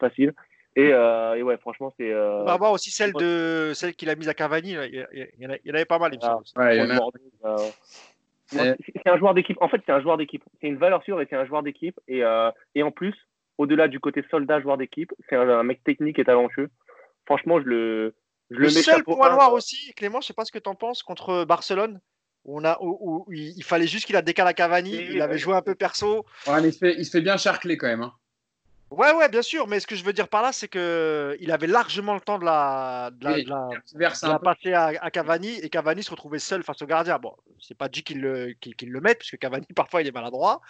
Facile. 0.00 0.32
Et, 0.76 0.92
euh, 0.92 1.34
et, 1.34 1.42
ouais, 1.42 1.56
franchement, 1.58 1.92
c'est. 1.96 2.10
Euh... 2.10 2.42
On 2.42 2.46
va 2.46 2.56
voir 2.56 2.72
aussi 2.72 2.90
celle, 2.90 3.12
de, 3.12 3.70
celle 3.74 3.94
qu'il 3.94 4.10
a 4.10 4.16
mise 4.16 4.28
à 4.28 4.34
Cavani. 4.34 4.72
Il 4.72 5.06
y, 5.38 5.46
en, 5.46 5.50
a, 5.50 5.56
il 5.64 5.68
y 5.68 5.70
en 5.70 5.74
avait 5.74 5.84
pas 5.84 6.00
mal, 6.00 6.12
il 6.12 6.16
me 6.16 6.20
semble. 6.20 6.44
Ah, 6.56 6.64
ouais, 6.64 6.80
euh, 7.44 7.56
c'est 8.46 9.06
un 9.06 9.18
joueur 9.18 9.34
d'équipe. 9.34 9.56
En 9.60 9.68
fait, 9.68 9.80
c'est 9.86 9.92
un 9.92 10.00
joueur 10.00 10.16
d'équipe. 10.16 10.42
C'est 10.60 10.68
une 10.68 10.76
valeur 10.76 11.02
sûre 11.02 11.20
et 11.20 11.26
c'est 11.28 11.36
un 11.36 11.46
joueur 11.46 11.62
d'équipe. 11.62 11.98
Et, 12.08 12.24
euh, 12.24 12.50
et 12.74 12.82
en 12.82 12.90
plus, 12.90 13.14
au-delà 13.58 13.88
du 13.88 14.00
côté 14.00 14.24
soldat, 14.30 14.60
joueur 14.60 14.76
d'équipe, 14.76 15.12
c'est 15.28 15.36
un, 15.36 15.48
un, 15.48 15.62
mec 15.62 15.82
technique 15.84 16.18
et 16.18 16.24
talentueux. 16.24 16.70
Franchement, 17.26 17.60
je 17.60 17.66
le. 17.66 18.14
Je 18.50 18.56
le, 18.58 18.64
le 18.64 18.68
seul 18.68 19.02
point 19.02 19.30
noir 19.30 19.54
aussi, 19.54 19.94
Clément, 19.94 20.20
je 20.20 20.26
sais 20.26 20.34
pas 20.34 20.44
ce 20.44 20.52
que 20.52 20.58
tu 20.58 20.68
en 20.68 20.74
penses, 20.74 21.02
contre 21.02 21.46
Barcelone, 21.46 21.98
où, 22.44 22.60
on 22.60 22.64
a, 22.64 22.76
où, 22.82 23.24
où 23.26 23.32
il 23.32 23.64
fallait 23.64 23.86
juste 23.86 24.04
qu'il 24.04 24.16
a 24.16 24.22
décalé 24.22 24.50
à 24.50 24.52
Cavani, 24.52 24.94
il 24.94 25.22
avait 25.22 25.38
joué 25.38 25.54
un 25.54 25.62
peu 25.62 25.74
perso. 25.74 26.26
Ouais, 26.46 26.60
mais 26.60 26.68
il, 26.68 26.72
se 26.74 26.78
fait, 26.78 26.94
il 26.98 27.06
se 27.06 27.10
fait 27.10 27.22
bien 27.22 27.38
charcler 27.38 27.78
quand 27.78 27.86
même. 27.86 28.02
Hein. 28.02 28.12
Ouais, 28.96 29.12
ouais, 29.12 29.28
bien 29.28 29.42
sûr, 29.42 29.66
mais 29.66 29.80
ce 29.80 29.86
que 29.86 29.96
je 29.96 30.04
veux 30.04 30.12
dire 30.12 30.28
par 30.28 30.42
là, 30.42 30.52
c'est 30.52 30.68
que 30.68 31.36
il 31.40 31.50
avait 31.50 31.66
largement 31.66 32.14
le 32.14 32.20
temps 32.20 32.38
de 32.38 32.44
la, 32.44 33.10
de 33.12 33.24
la, 33.24 33.32
oui, 33.32 33.44
de 33.44 33.50
la, 33.50 33.68
de 33.94 34.28
la 34.28 34.38
passer 34.38 34.72
à, 34.72 34.92
à, 35.00 35.10
Cavani 35.10 35.58
et 35.60 35.68
Cavani 35.68 36.02
se 36.02 36.10
retrouvait 36.10 36.38
seul 36.38 36.62
face 36.62 36.80
au 36.82 36.86
gardien. 36.86 37.18
Bon, 37.18 37.34
c'est 37.60 37.76
pas 37.76 37.88
dit 37.88 38.02
qu'il 38.02 38.20
le, 38.20 38.54
qu 38.60 38.70
qu 38.70 38.86
le 38.86 39.00
mette, 39.00 39.18
puisque 39.18 39.38
Cavani 39.38 39.66
parfois 39.76 40.02
il 40.02 40.08
est 40.08 40.12
maladroit, 40.12 40.60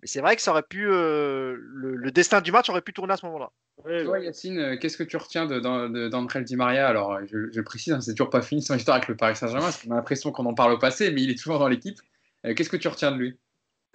mais 0.00 0.06
c'est 0.06 0.20
vrai 0.20 0.36
que 0.36 0.42
ça 0.42 0.52
aurait 0.52 0.62
pu, 0.62 0.88
euh, 0.88 1.56
le, 1.58 1.96
le, 1.96 2.10
destin 2.10 2.40
du 2.40 2.52
match 2.52 2.68
aurait 2.68 2.82
pu 2.82 2.92
tourner 2.92 3.14
à 3.14 3.16
ce 3.16 3.26
moment-là. 3.26 3.50
Ouais, 3.84 4.04
Toi, 4.04 4.20
Yacine, 4.20 4.58
euh, 4.58 4.76
qu'est-ce 4.76 4.96
que 4.96 5.04
tu 5.04 5.16
retiens 5.16 5.46
d'André 5.46 6.42
Di 6.42 6.56
Maria? 6.56 6.88
Alors, 6.88 7.18
je, 7.26 7.50
je 7.52 7.60
précise, 7.60 7.92
hein, 7.92 8.00
c'est 8.00 8.12
toujours 8.12 8.30
pas 8.30 8.42
fini 8.42 8.62
son 8.62 8.76
histoire 8.76 8.96
avec 8.96 9.08
le 9.08 9.16
Paris 9.16 9.36
Saint-Germain, 9.36 9.66
parce 9.66 9.82
qu'on 9.82 9.90
a 9.92 9.96
l'impression 9.96 10.30
qu'on 10.30 10.46
en 10.46 10.54
parle 10.54 10.72
au 10.72 10.78
passé, 10.78 11.10
mais 11.10 11.22
il 11.22 11.30
est 11.30 11.38
toujours 11.38 11.58
dans 11.58 11.68
l'équipe. 11.68 11.98
Euh, 12.44 12.54
qu'est-ce 12.54 12.70
que 12.70 12.76
tu 12.76 12.88
retiens 12.88 13.12
de 13.12 13.18
lui? 13.18 13.38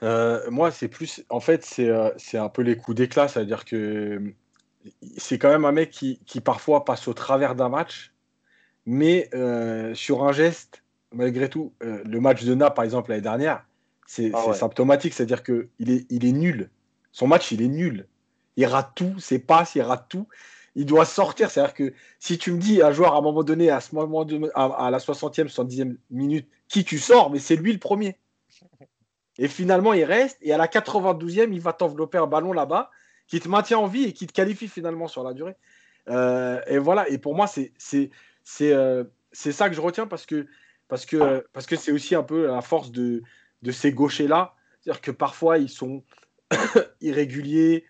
Euh, 0.03 0.41
moi, 0.51 0.69
c'est 0.71 0.89
plus. 0.89 1.23
En 1.29 1.39
fait, 1.39 1.65
c'est 1.65 1.89
euh, 1.89 2.09
un 2.33 2.49
peu 2.49 2.61
les 2.61 2.75
coups 2.75 2.97
d'éclat. 2.97 3.27
C'est-à-dire 3.27 3.65
que 3.65 4.21
c'est 5.17 5.39
quand 5.39 5.49
même 5.49 5.65
un 5.65 5.71
mec 5.71 5.89
qui, 5.91 6.19
qui 6.25 6.41
parfois 6.41 6.83
passe 6.83 7.07
au 7.07 7.13
travers 7.13 7.55
d'un 7.55 7.69
match, 7.69 8.13
mais 8.85 9.29
euh, 9.33 9.95
sur 9.95 10.23
un 10.23 10.33
geste, 10.33 10.83
malgré 11.13 11.49
tout, 11.49 11.73
euh, 11.83 12.01
le 12.05 12.19
match 12.19 12.43
de 12.43 12.53
Naples, 12.53 12.75
par 12.75 12.85
exemple, 12.85 13.11
l'année 13.11 13.21
dernière, 13.21 13.65
c'est 14.05 14.31
ah 14.33 14.49
ouais. 14.49 14.53
symptomatique. 14.53 15.13
C'est-à-dire 15.13 15.41
qu'il 15.41 15.89
est, 15.89 16.05
il 16.09 16.25
est 16.25 16.33
nul. 16.33 16.69
Son 17.13 17.27
match, 17.27 17.51
il 17.51 17.61
est 17.61 17.69
nul. 17.69 18.07
Il 18.57 18.65
rate 18.65 18.91
tout, 18.95 19.17
ses 19.19 19.39
passes, 19.39 19.75
il 19.75 19.81
rate 19.81 20.07
tout. 20.09 20.27
Il 20.75 20.85
doit 20.85 21.05
sortir. 21.05 21.49
C'est-à-dire 21.49 21.73
que 21.73 21.93
si 22.19 22.37
tu 22.37 22.51
me 22.51 22.57
dis 22.57 22.81
un 22.81 22.91
joueur 22.91 23.13
à 23.13 23.19
un 23.19 23.21
moment 23.21 23.43
donné, 23.43 23.69
à, 23.69 23.79
ce 23.79 23.95
moment 23.95 24.25
de, 24.25 24.51
à, 24.53 24.65
à 24.65 24.91
la 24.91 24.97
60e, 24.97 25.47
70e 25.47 25.95
minute, 26.11 26.47
qui 26.67 26.83
tu 26.83 26.99
sors, 26.99 27.29
mais 27.29 27.39
c'est 27.39 27.55
lui 27.55 27.71
le 27.71 27.79
premier. 27.79 28.17
Et 29.37 29.47
finalement, 29.47 29.93
il 29.93 30.03
reste. 30.03 30.37
Et 30.41 30.53
à 30.53 30.57
la 30.57 30.67
92e, 30.67 31.51
il 31.51 31.61
va 31.61 31.73
t'envelopper 31.73 32.17
un 32.17 32.27
ballon 32.27 32.53
là-bas 32.53 32.91
qui 33.27 33.39
te 33.39 33.47
maintient 33.47 33.79
en 33.79 33.87
vie 33.87 34.03
et 34.05 34.13
qui 34.13 34.27
te 34.27 34.33
qualifie 34.33 34.67
finalement 34.67 35.07
sur 35.07 35.23
la 35.23 35.33
durée. 35.33 35.55
Euh, 36.09 36.61
et 36.67 36.77
voilà. 36.77 37.07
Et 37.09 37.17
pour 37.17 37.35
moi, 37.35 37.47
c'est 37.47 37.71
euh, 38.61 39.03
ça 39.31 39.69
que 39.69 39.75
je 39.75 39.81
retiens 39.81 40.07
parce 40.07 40.25
que 40.25 40.47
parce 40.87 41.05
que 41.05 41.45
parce 41.53 41.65
que 41.65 41.75
c'est 41.75 41.91
aussi 41.91 42.13
un 42.13 42.23
peu 42.23 42.47
la 42.47 42.61
force 42.61 42.91
de, 42.91 43.23
de 43.61 43.71
ces 43.71 43.91
gauchers-là. 43.91 44.55
C'est-à-dire 44.81 45.01
que 45.01 45.11
parfois, 45.11 45.57
ils 45.57 45.69
sont 45.69 46.03
irréguliers. 47.01 47.85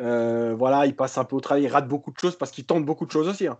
Euh, 0.00 0.54
voilà, 0.54 0.86
ils 0.86 0.96
passent 0.96 1.18
un 1.18 1.24
peu 1.24 1.36
au 1.36 1.40
travail, 1.40 1.64
ils 1.64 1.68
ratent 1.68 1.88
beaucoup 1.88 2.10
de 2.10 2.18
choses 2.18 2.36
parce 2.36 2.50
qu'ils 2.50 2.66
tentent 2.66 2.84
beaucoup 2.84 3.06
de 3.06 3.10
choses 3.10 3.28
aussi. 3.28 3.46
Hein. 3.46 3.58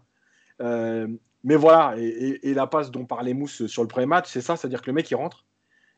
Euh, 0.61 1.07
mais 1.45 1.57
voilà, 1.57 1.95
et, 1.97 2.07
et, 2.07 2.51
et, 2.51 2.55
la 2.55 2.67
passe 2.67 2.91
dont 2.91 3.05
parlait 3.05 3.35
Mousse 3.35 3.67
sur 3.67 3.83
le 3.83 3.89
premier 3.89 4.07
match, 4.07 4.29
c'est 4.31 4.41
ça, 4.41 4.57
c'est-à-dire 4.57 4.83
que 4.83 4.87
le 4.87 4.95
mec 4.95 5.11
il 5.11 5.15
rentre, 5.15 5.45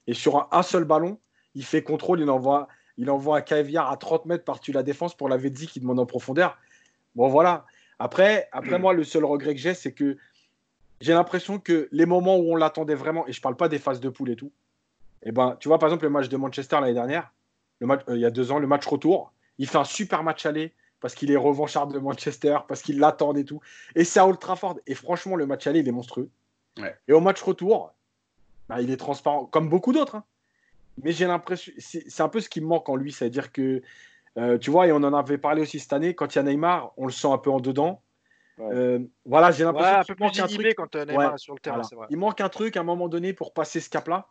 et 0.07 0.15
sur 0.15 0.37
un, 0.37 0.49
un, 0.53 0.63
seul 0.63 0.85
ballon, 0.85 1.19
il 1.55 1.65
fait 1.65 1.83
contrôle, 1.83 2.21
il 2.21 2.31
envoie, 2.31 2.69
il 2.97 3.11
envoie 3.11 3.39
un 3.39 3.41
caviar 3.41 3.91
à 3.91 3.97
30 3.97 4.27
mètres 4.27 4.45
par-dessus 4.45 4.73
la 4.73 4.83
défense 4.83 5.17
pour 5.17 5.29
la 5.29 5.37
Vedzi 5.37 5.67
qui 5.67 5.81
demande 5.81 5.99
en 5.99 6.07
profondeur. 6.07 6.59
Bon, 7.15 7.29
voilà. 7.29 7.65
Après, 7.99 8.49
après 8.53 8.79
moi, 8.79 8.93
le 8.93 9.05
seul 9.05 9.25
regret 9.25 9.55
que 9.55 9.61
j'ai, 9.61 9.75
c'est 9.75 9.93
que 9.93 10.17
j'ai 11.01 11.13
l'impression 11.13 11.59
que 11.59 11.89
les 11.93 12.07
moments 12.07 12.37
où 12.37 12.53
on 12.53 12.57
l'attendait 12.57 12.95
vraiment, 12.95 13.27
et 13.27 13.33
je 13.33 13.41
parle 13.41 13.57
pas 13.57 13.69
des 13.69 13.79
phases 13.79 14.01
de 14.01 14.09
poule 14.09 14.31
et 14.31 14.37
tout, 14.37 14.53
et 15.23 15.31
eh 15.31 15.33
ben, 15.33 15.57
tu 15.59 15.69
vois, 15.69 15.79
par 15.79 15.89
exemple, 15.89 16.05
le 16.05 16.11
match 16.11 16.29
de 16.29 16.37
Manchester 16.37 16.77
l'année 16.81 16.95
dernière, 16.95 17.33
le 17.81 17.87
match, 17.87 18.03
euh, 18.09 18.17
il 18.17 18.21
y 18.21 18.27
a 18.27 18.31
deux 18.31 18.53
ans, 18.53 18.59
le 18.59 18.67
match 18.67 18.87
retour, 18.87 19.33
il 19.59 19.67
fait 19.67 19.79
un 19.79 19.85
super 19.85 20.23
match 20.23 20.47
aller 20.47 20.73
parce 21.01 21.15
qu'il 21.15 21.31
est 21.31 21.37
revanchard 21.37 21.87
de 21.89 21.99
Manchester, 21.99 22.59
parce 22.69 22.83
qu'il 22.83 22.99
l'attend 22.99 23.35
et 23.35 23.45
tout. 23.45 23.61
Et 23.95 24.05
c'est 24.05 24.21
à 24.21 24.27
Old 24.27 24.39
Trafford. 24.39 24.79
Et 24.87 24.95
franchement, 24.95 25.37
le 25.37 25.47
match 25.47 25.67
aller, 25.67 25.81
il 25.81 25.89
est 25.89 25.93
monstrueux. 25.93 26.31
Ouais. 26.79 26.95
Et 27.09 27.13
au 27.13 27.21
match 27.21 27.43
retour, 27.43 27.93
bah, 28.69 28.81
il 28.81 28.91
est 28.91 28.97
transparent, 28.97 29.47
comme 29.47 29.69
beaucoup 29.69 29.93
d'autres. 29.93 30.17
Hein. 30.17 30.25
Mais 31.03 31.13
j'ai 31.13 31.27
l'impression, 31.27 31.73
c'est 31.79 32.21
un 32.23 32.29
peu 32.29 32.41
ce 32.41 32.49
qui 32.49 32.61
me 32.61 32.67
manque 32.67 32.89
en 32.89 32.97
lui, 32.97 33.13
c'est-à-dire 33.13 33.53
que, 33.53 33.83
euh, 34.39 34.59
tu 34.59 34.71
vois, 34.71 34.87
et 34.87 34.93
on 34.93 34.97
en 34.97 35.13
avait 35.13 35.39
parlé 35.39 35.63
aussi 35.63 35.79
cette 35.79 35.93
année, 35.93 36.15
quand 36.15 36.35
il 36.35 36.39
y 36.39 36.41
a 36.41 36.43
Neymar, 36.43 36.93
on 36.97 37.07
le 37.07 37.13
sent 37.13 37.29
un 37.29 37.39
peu 37.39 37.51
en 37.51 37.61
dedans. 37.61 38.01
Ouais. 38.59 38.75
Euh, 38.75 38.99
voilà, 39.27 39.51
j'ai 39.51 39.65
l'impression 39.65 39.99
ouais, 39.99 40.05
qu'il 40.05 40.17
manque 40.19 40.39
un 40.39 40.47
truc. 40.47 40.75
quand 40.75 40.97
euh, 40.97 41.05
Neymar 41.05 41.39
sur 41.39 41.55
le 41.55 41.61
terrain, 41.61 41.83
voilà. 41.93 42.09
Il 42.11 42.17
manque 42.17 42.41
un 42.41 42.49
truc 42.49 42.77
à 42.77 42.81
un 42.81 42.85
moment 42.85 43.09
donné 43.09 43.35
pour 43.35 43.53
passer 43.53 43.81
ce 43.81 43.91
cap-là. 43.91 44.29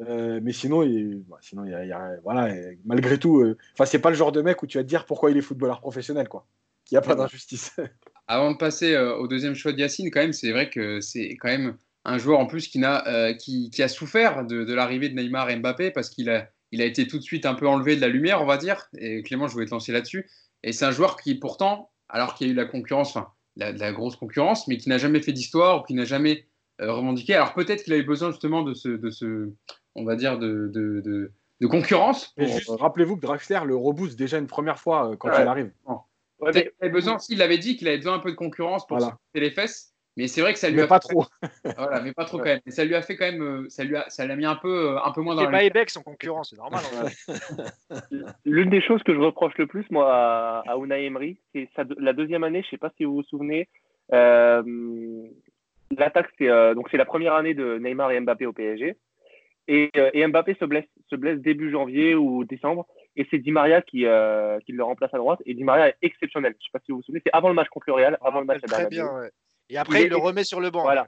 Euh, 0.00 0.38
mais 0.40 0.52
sinon, 0.52 0.84
il, 0.84 1.24
bah, 1.28 1.38
sinon 1.40 1.64
il 1.64 1.72
y 1.72 1.74
a, 1.74 1.84
il 1.84 1.88
y 1.88 1.92
a, 1.92 2.12
voilà, 2.22 2.54
malgré 2.84 3.18
tout, 3.18 3.44
enfin, 3.72 3.84
c'est 3.84 3.98
pas 3.98 4.10
le 4.10 4.16
genre 4.16 4.30
de 4.30 4.42
mec 4.42 4.62
où 4.62 4.68
tu 4.68 4.78
vas 4.78 4.84
te 4.84 4.88
dire 4.88 5.04
pourquoi 5.06 5.32
il 5.32 5.36
est 5.36 5.42
footballeur 5.42 5.80
professionnel, 5.80 6.28
quoi. 6.28 6.46
Qu'il 6.84 6.96
n'y 6.96 7.04
a 7.04 7.06
pas 7.06 7.16
d'injustice. 7.16 7.76
Avant 8.28 8.52
de 8.52 8.56
passer 8.56 8.96
au 8.96 9.26
deuxième 9.26 9.54
choix 9.54 9.72
de 9.72 9.78
Yacine, 9.78 10.10
quand 10.12 10.20
même, 10.20 10.32
c'est 10.32 10.52
vrai 10.52 10.70
que 10.70 11.00
c'est 11.00 11.36
quand 11.36 11.48
même 11.48 11.76
un 12.08 12.18
joueur 12.18 12.38
en 12.38 12.46
plus 12.46 12.68
qui, 12.68 12.82
a, 12.84 13.06
euh, 13.06 13.34
qui, 13.34 13.70
qui 13.70 13.82
a 13.82 13.88
souffert 13.88 14.44
de, 14.46 14.64
de 14.64 14.74
l'arrivée 14.74 15.08
de 15.08 15.14
Neymar 15.14 15.50
et 15.50 15.56
Mbappé 15.56 15.90
parce 15.90 16.08
qu'il 16.10 16.30
a, 16.30 16.48
il 16.72 16.80
a 16.80 16.84
été 16.84 17.06
tout 17.06 17.18
de 17.18 17.22
suite 17.22 17.46
un 17.46 17.54
peu 17.54 17.68
enlevé 17.68 17.96
de 17.96 18.00
la 18.00 18.08
lumière, 18.08 18.42
on 18.42 18.46
va 18.46 18.56
dire. 18.56 18.88
Et 18.96 19.22
Clément, 19.22 19.46
je 19.48 19.52
voulais 19.52 19.66
te 19.66 19.70
lancer 19.70 19.92
là-dessus. 19.92 20.28
Et 20.62 20.72
c'est 20.72 20.84
un 20.84 20.90
joueur 20.90 21.16
qui, 21.16 21.34
pourtant, 21.34 21.90
alors 22.08 22.34
qu'il 22.34 22.46
y 22.46 22.50
a 22.50 22.52
eu 22.52 22.56
la 22.56 22.64
concurrence, 22.64 23.14
enfin, 23.14 23.28
la, 23.56 23.72
la 23.72 23.92
grosse 23.92 24.16
concurrence, 24.16 24.66
mais 24.68 24.76
qui 24.76 24.88
n'a 24.88 24.98
jamais 24.98 25.20
fait 25.20 25.32
d'histoire 25.32 25.80
ou 25.80 25.84
qui 25.84 25.94
n'a 25.94 26.04
jamais 26.04 26.46
euh, 26.80 26.92
revendiqué. 26.92 27.34
Alors 27.34 27.52
peut-être 27.54 27.84
qu'il 27.84 27.92
avait 27.92 28.02
besoin 28.02 28.30
justement 28.30 28.62
de 28.62 28.74
ce, 28.74 28.88
de 28.88 29.10
ce 29.10 29.50
on 29.94 30.04
va 30.04 30.16
dire, 30.16 30.38
de, 30.38 30.70
de, 30.72 31.00
de, 31.00 31.32
de 31.60 31.66
concurrence. 31.66 32.34
Pour... 32.36 32.80
Rappelez-vous 32.80 33.16
que 33.16 33.22
Draxler 33.22 33.60
le 33.66 33.76
rebooste 33.76 34.18
déjà 34.18 34.38
une 34.38 34.46
première 34.46 34.78
fois 34.78 35.10
euh, 35.10 35.16
quand 35.16 35.28
ouais. 35.28 35.42
il 35.42 35.48
arrive. 35.48 35.72
Ouais, 36.40 36.50
mais... 36.54 36.72
Il 36.80 36.84
avait 36.84 36.92
besoin, 36.92 37.18
s'il 37.18 37.42
avait 37.42 37.58
dit 37.58 37.76
qu'il 37.76 37.88
avait 37.88 37.98
besoin 37.98 38.14
un 38.14 38.20
peu 38.20 38.30
de 38.30 38.36
concurrence 38.36 38.86
pour 38.86 38.98
voilà. 38.98 39.18
se 39.34 39.40
les 39.40 39.50
fesses. 39.50 39.92
Mais 40.18 40.26
c'est 40.26 40.40
vrai 40.40 40.52
que 40.52 40.58
ça 40.58 40.68
lui 40.68 40.78
mais 40.78 40.82
a 40.82 40.88
pas 40.88 40.98
trop. 40.98 41.26
voilà, 41.76 42.00
mais 42.00 42.12
pas 42.12 42.24
trop 42.24 42.38
quand 42.38 42.46
même. 42.46 42.58
Et 42.66 42.72
ça 42.72 42.84
lui 42.84 42.96
a 42.96 43.02
fait 43.02 43.14
quand 43.16 43.30
même, 43.30 43.40
euh, 43.40 43.68
ça 43.68 43.84
lui 43.84 43.94
a, 43.94 44.10
ça 44.10 44.26
l'a 44.26 44.34
mis 44.34 44.46
un 44.46 44.56
peu, 44.56 44.96
euh, 44.96 45.04
un 45.04 45.12
peu 45.12 45.20
moins 45.20 45.36
dans. 45.36 45.44
C'est 45.44 45.50
pas 45.52 45.62
Ebeck 45.62 45.90
son 45.90 46.02
concurrent, 46.02 46.42
c'est 46.42 46.56
normal. 46.56 46.82
L'une 48.44 48.68
des 48.68 48.82
choses 48.82 49.00
que 49.04 49.14
je 49.14 49.20
reproche 49.20 49.56
le 49.58 49.68
plus 49.68 49.88
moi 49.92 50.12
à, 50.12 50.64
à 50.66 50.76
Unai 50.76 51.06
Emery, 51.06 51.38
c'est 51.54 51.68
la 51.98 52.12
deuxième 52.12 52.42
année. 52.42 52.64
Je 52.64 52.70
sais 52.70 52.78
pas 52.78 52.90
si 52.96 53.04
vous 53.04 53.14
vous 53.14 53.22
souvenez. 53.22 53.68
Euh, 54.12 54.62
L'attaque, 55.96 56.30
c'est 56.36 56.48
euh, 56.48 56.74
donc 56.74 56.88
c'est 56.90 56.96
la 56.96 57.04
première 57.04 57.34
année 57.34 57.54
de 57.54 57.78
Neymar 57.78 58.10
et 58.10 58.18
Mbappé 58.18 58.44
au 58.44 58.52
PSG. 58.52 58.96
Et, 59.68 59.90
euh, 59.96 60.10
et, 60.14 60.26
Mbappé 60.26 60.56
se 60.58 60.64
blesse, 60.64 60.88
se 61.08 61.14
blesse 61.14 61.38
début 61.38 61.70
janvier 61.70 62.16
ou 62.16 62.44
décembre. 62.44 62.88
Et 63.14 63.24
c'est 63.30 63.38
Di 63.38 63.52
Maria 63.52 63.82
qui, 63.82 64.04
qui 64.66 64.72
le 64.72 64.82
remplace 64.82 65.14
à 65.14 65.18
droite. 65.18 65.40
Et 65.46 65.54
Di 65.54 65.62
Maria 65.62 65.90
est 65.90 65.96
exceptionnel. 66.02 66.56
Je 66.58 66.64
sais 66.64 66.70
pas 66.72 66.80
si 66.84 66.90
vous 66.90 66.98
vous 66.98 67.04
souvenez. 67.04 67.22
C'est 67.24 67.32
avant 67.32 67.48
le 67.50 67.54
match 67.54 67.68
contre 67.68 67.84
le 67.86 67.92
Real, 67.92 68.18
avant 68.20 68.40
le 68.40 68.46
match 68.46 68.60
à 68.64 68.66
Très 68.66 68.88
bien. 68.88 69.06
Ouais. 69.06 69.30
Et 69.70 69.78
après, 69.78 70.02
il, 70.02 70.06
il 70.06 70.10
le 70.10 70.16
remet 70.16 70.44
sur 70.44 70.60
le 70.60 70.70
banc. 70.70 70.82
Voilà. 70.82 71.06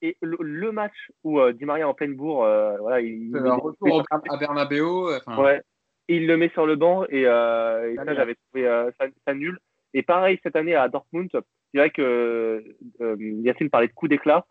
Et 0.00 0.16
le, 0.22 0.36
le 0.40 0.72
match 0.72 1.10
où 1.24 1.40
euh, 1.40 1.52
Di 1.52 1.64
Maria 1.64 1.88
en 1.88 1.94
pleine 1.94 2.14
bourre, 2.14 2.44
euh, 2.44 2.76
voilà, 2.78 3.00
il, 3.00 3.30
il 3.30 3.36
retour 3.36 4.02
à 4.10 4.36
Bernabeu. 4.36 5.16
Enfin... 5.16 5.42
Ouais. 5.42 5.62
Et 6.10 6.16
il 6.16 6.26
le 6.26 6.36
met 6.36 6.48
sur 6.50 6.64
le 6.64 6.76
banc 6.76 7.04
et, 7.10 7.26
euh, 7.26 7.92
et 7.92 7.96
ça, 7.96 8.14
j'avais 8.14 8.34
trouvé 8.34 8.66
euh, 8.66 8.90
ça, 8.98 9.06
ça, 9.26 9.34
nul. 9.34 9.58
Et 9.92 10.02
pareil, 10.02 10.38
cette 10.42 10.56
année 10.56 10.74
à 10.74 10.88
Dortmund, 10.88 11.28
c'est 11.32 11.78
vrai 11.78 11.90
que 11.90 12.64
euh, 13.02 13.16
Yacine 13.18 13.68
parlait 13.68 13.88
de 13.88 13.92
coup 13.92 14.08
d'éclat. 14.08 14.46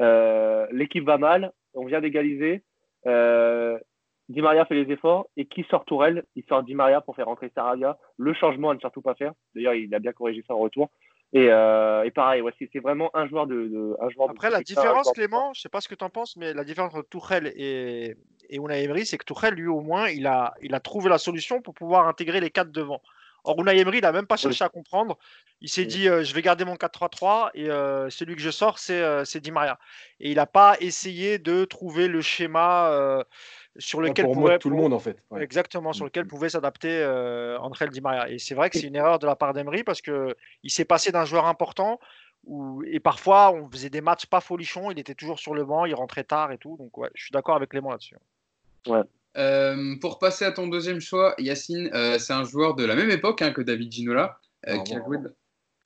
Euh, 0.00 0.66
l'équipe 0.70 1.04
va 1.04 1.18
mal, 1.18 1.52
on 1.74 1.84
vient 1.84 2.00
d'égaliser. 2.00 2.62
Euh, 3.06 3.78
Di 4.30 4.40
Maria 4.40 4.64
fait 4.64 4.74
les 4.74 4.90
efforts. 4.90 5.26
Et 5.36 5.44
qui 5.44 5.64
sort 5.64 5.84
Tourelle? 5.84 6.24
Il 6.34 6.44
sort 6.44 6.62
Di 6.62 6.74
Maria 6.74 7.02
pour 7.02 7.14
faire 7.14 7.26
rentrer 7.26 7.50
Sarabia. 7.54 7.98
Le 8.16 8.32
changement 8.32 8.70
à 8.70 8.74
ne 8.74 8.80
surtout 8.80 9.02
pas 9.02 9.14
faire. 9.14 9.32
D'ailleurs, 9.54 9.74
il 9.74 9.94
a 9.94 9.98
bien 9.98 10.12
corrigé 10.12 10.42
ça 10.46 10.54
en 10.54 10.58
retour. 10.60 10.90
Et, 11.34 11.48
euh, 11.48 12.04
et 12.04 12.10
pareil, 12.10 12.42
ouais, 12.42 12.52
c'est 12.58 12.78
vraiment 12.80 13.10
un 13.16 13.26
joueur 13.26 13.46
de. 13.46 13.54
de 13.54 13.96
un 14.00 14.10
joueur 14.10 14.28
Après, 14.30 14.48
de 14.48 14.52
la 14.52 14.60
différence, 14.60 15.10
Clément, 15.12 15.54
je 15.54 15.60
ne 15.60 15.62
sais 15.62 15.68
pas 15.70 15.80
ce 15.80 15.88
que 15.88 15.94
tu 15.94 16.04
en 16.04 16.10
penses, 16.10 16.36
mais 16.36 16.52
la 16.52 16.64
différence 16.64 16.94
entre 16.94 17.08
Tourelle 17.08 17.52
et, 17.56 18.16
et 18.50 18.56
Unai 18.56 18.84
Emery, 18.84 19.06
c'est 19.06 19.16
que 19.16 19.24
Tourelle, 19.24 19.54
lui, 19.54 19.66
au 19.66 19.80
moins, 19.80 20.08
il 20.08 20.26
a, 20.26 20.52
il 20.60 20.74
a 20.74 20.80
trouvé 20.80 21.08
la 21.08 21.18
solution 21.18 21.62
pour 21.62 21.72
pouvoir 21.72 22.06
intégrer 22.06 22.40
les 22.40 22.50
quatre 22.50 22.70
devant. 22.70 23.00
Or, 23.44 23.58
Unai 23.58 23.78
Emery, 23.78 23.98
il 23.98 24.02
n'a 24.02 24.12
même 24.12 24.26
pas 24.26 24.36
cherché 24.36 24.62
à 24.62 24.68
comprendre. 24.68 25.18
Il 25.62 25.70
s'est 25.70 25.86
dit, 25.86 26.08
euh, 26.08 26.22
je 26.22 26.34
vais 26.34 26.42
garder 26.42 26.64
mon 26.64 26.74
4-3-3 26.74 27.50
et 27.54 27.70
euh, 27.70 28.10
celui 28.10 28.36
que 28.36 28.42
je 28.42 28.50
sors, 28.50 28.78
c'est 28.78 29.40
Di 29.40 29.50
Maria. 29.50 29.78
Et 30.20 30.30
il 30.30 30.36
n'a 30.36 30.46
pas 30.46 30.76
essayé 30.80 31.38
de 31.38 31.64
trouver 31.64 32.08
le 32.08 32.20
schéma 32.20 33.24
sur 33.78 34.00
lequel 34.00 34.26
pour 34.26 34.34
pouvait, 34.34 34.58
tout 34.58 34.70
le 34.70 34.76
monde 34.76 34.92
en 34.92 34.98
fait. 34.98 35.16
Ouais. 35.30 35.42
Exactement, 35.42 35.92
sur 35.92 36.04
Mm. 36.04 36.08
lequel 36.08 36.26
pouvait 36.26 36.48
s'adapter 36.50 36.90
euh, 37.02 37.58
André 37.58 37.88
Di 37.88 38.00
Maria. 38.00 38.28
Et 38.30 38.38
c'est 38.38 38.54
vrai 38.54 38.70
que 38.70 38.78
c'est 38.78 38.86
une 38.86 38.96
erreur 38.96 39.18
de 39.18 39.26
la 39.26 39.36
part 39.36 39.52
d'Emery 39.54 39.82
parce 39.84 40.02
que 40.02 40.34
il 40.62 40.70
s'est 40.70 40.84
passé 40.84 41.10
d'un 41.12 41.24
joueur 41.24 41.46
important 41.46 41.98
où, 42.44 42.82
et 42.84 43.00
parfois 43.00 43.52
on 43.52 43.70
faisait 43.70 43.88
des 43.90 44.00
matchs 44.00 44.26
pas 44.26 44.40
folichons, 44.40 44.90
il 44.90 44.98
était 44.98 45.14
toujours 45.14 45.38
sur 45.38 45.54
le 45.54 45.64
banc, 45.64 45.84
il 45.84 45.94
rentrait 45.94 46.24
tard 46.24 46.52
et 46.52 46.58
tout. 46.58 46.76
Donc 46.76 46.96
ouais, 46.98 47.10
je 47.14 47.22
suis 47.24 47.32
d'accord 47.32 47.56
avec 47.56 47.70
Clément 47.70 47.90
là-dessus. 47.90 48.16
Euh, 49.38 49.94
pour 50.00 50.18
passer 50.18 50.44
à 50.44 50.52
ton 50.52 50.66
deuxième 50.66 51.00
choix, 51.00 51.34
Yacine, 51.38 51.88
euh, 51.94 52.18
c'est 52.18 52.34
un 52.34 52.44
joueur 52.44 52.74
de 52.74 52.84
la 52.84 52.94
même 52.94 53.10
époque 53.10 53.40
hein, 53.40 53.52
que 53.52 53.62
David 53.62 53.90
Ginola, 53.90 54.38
euh, 54.68 54.76
Ah, 54.76 54.78
qui, 54.80 54.94
a 54.94 55.02
joué, 55.02 55.16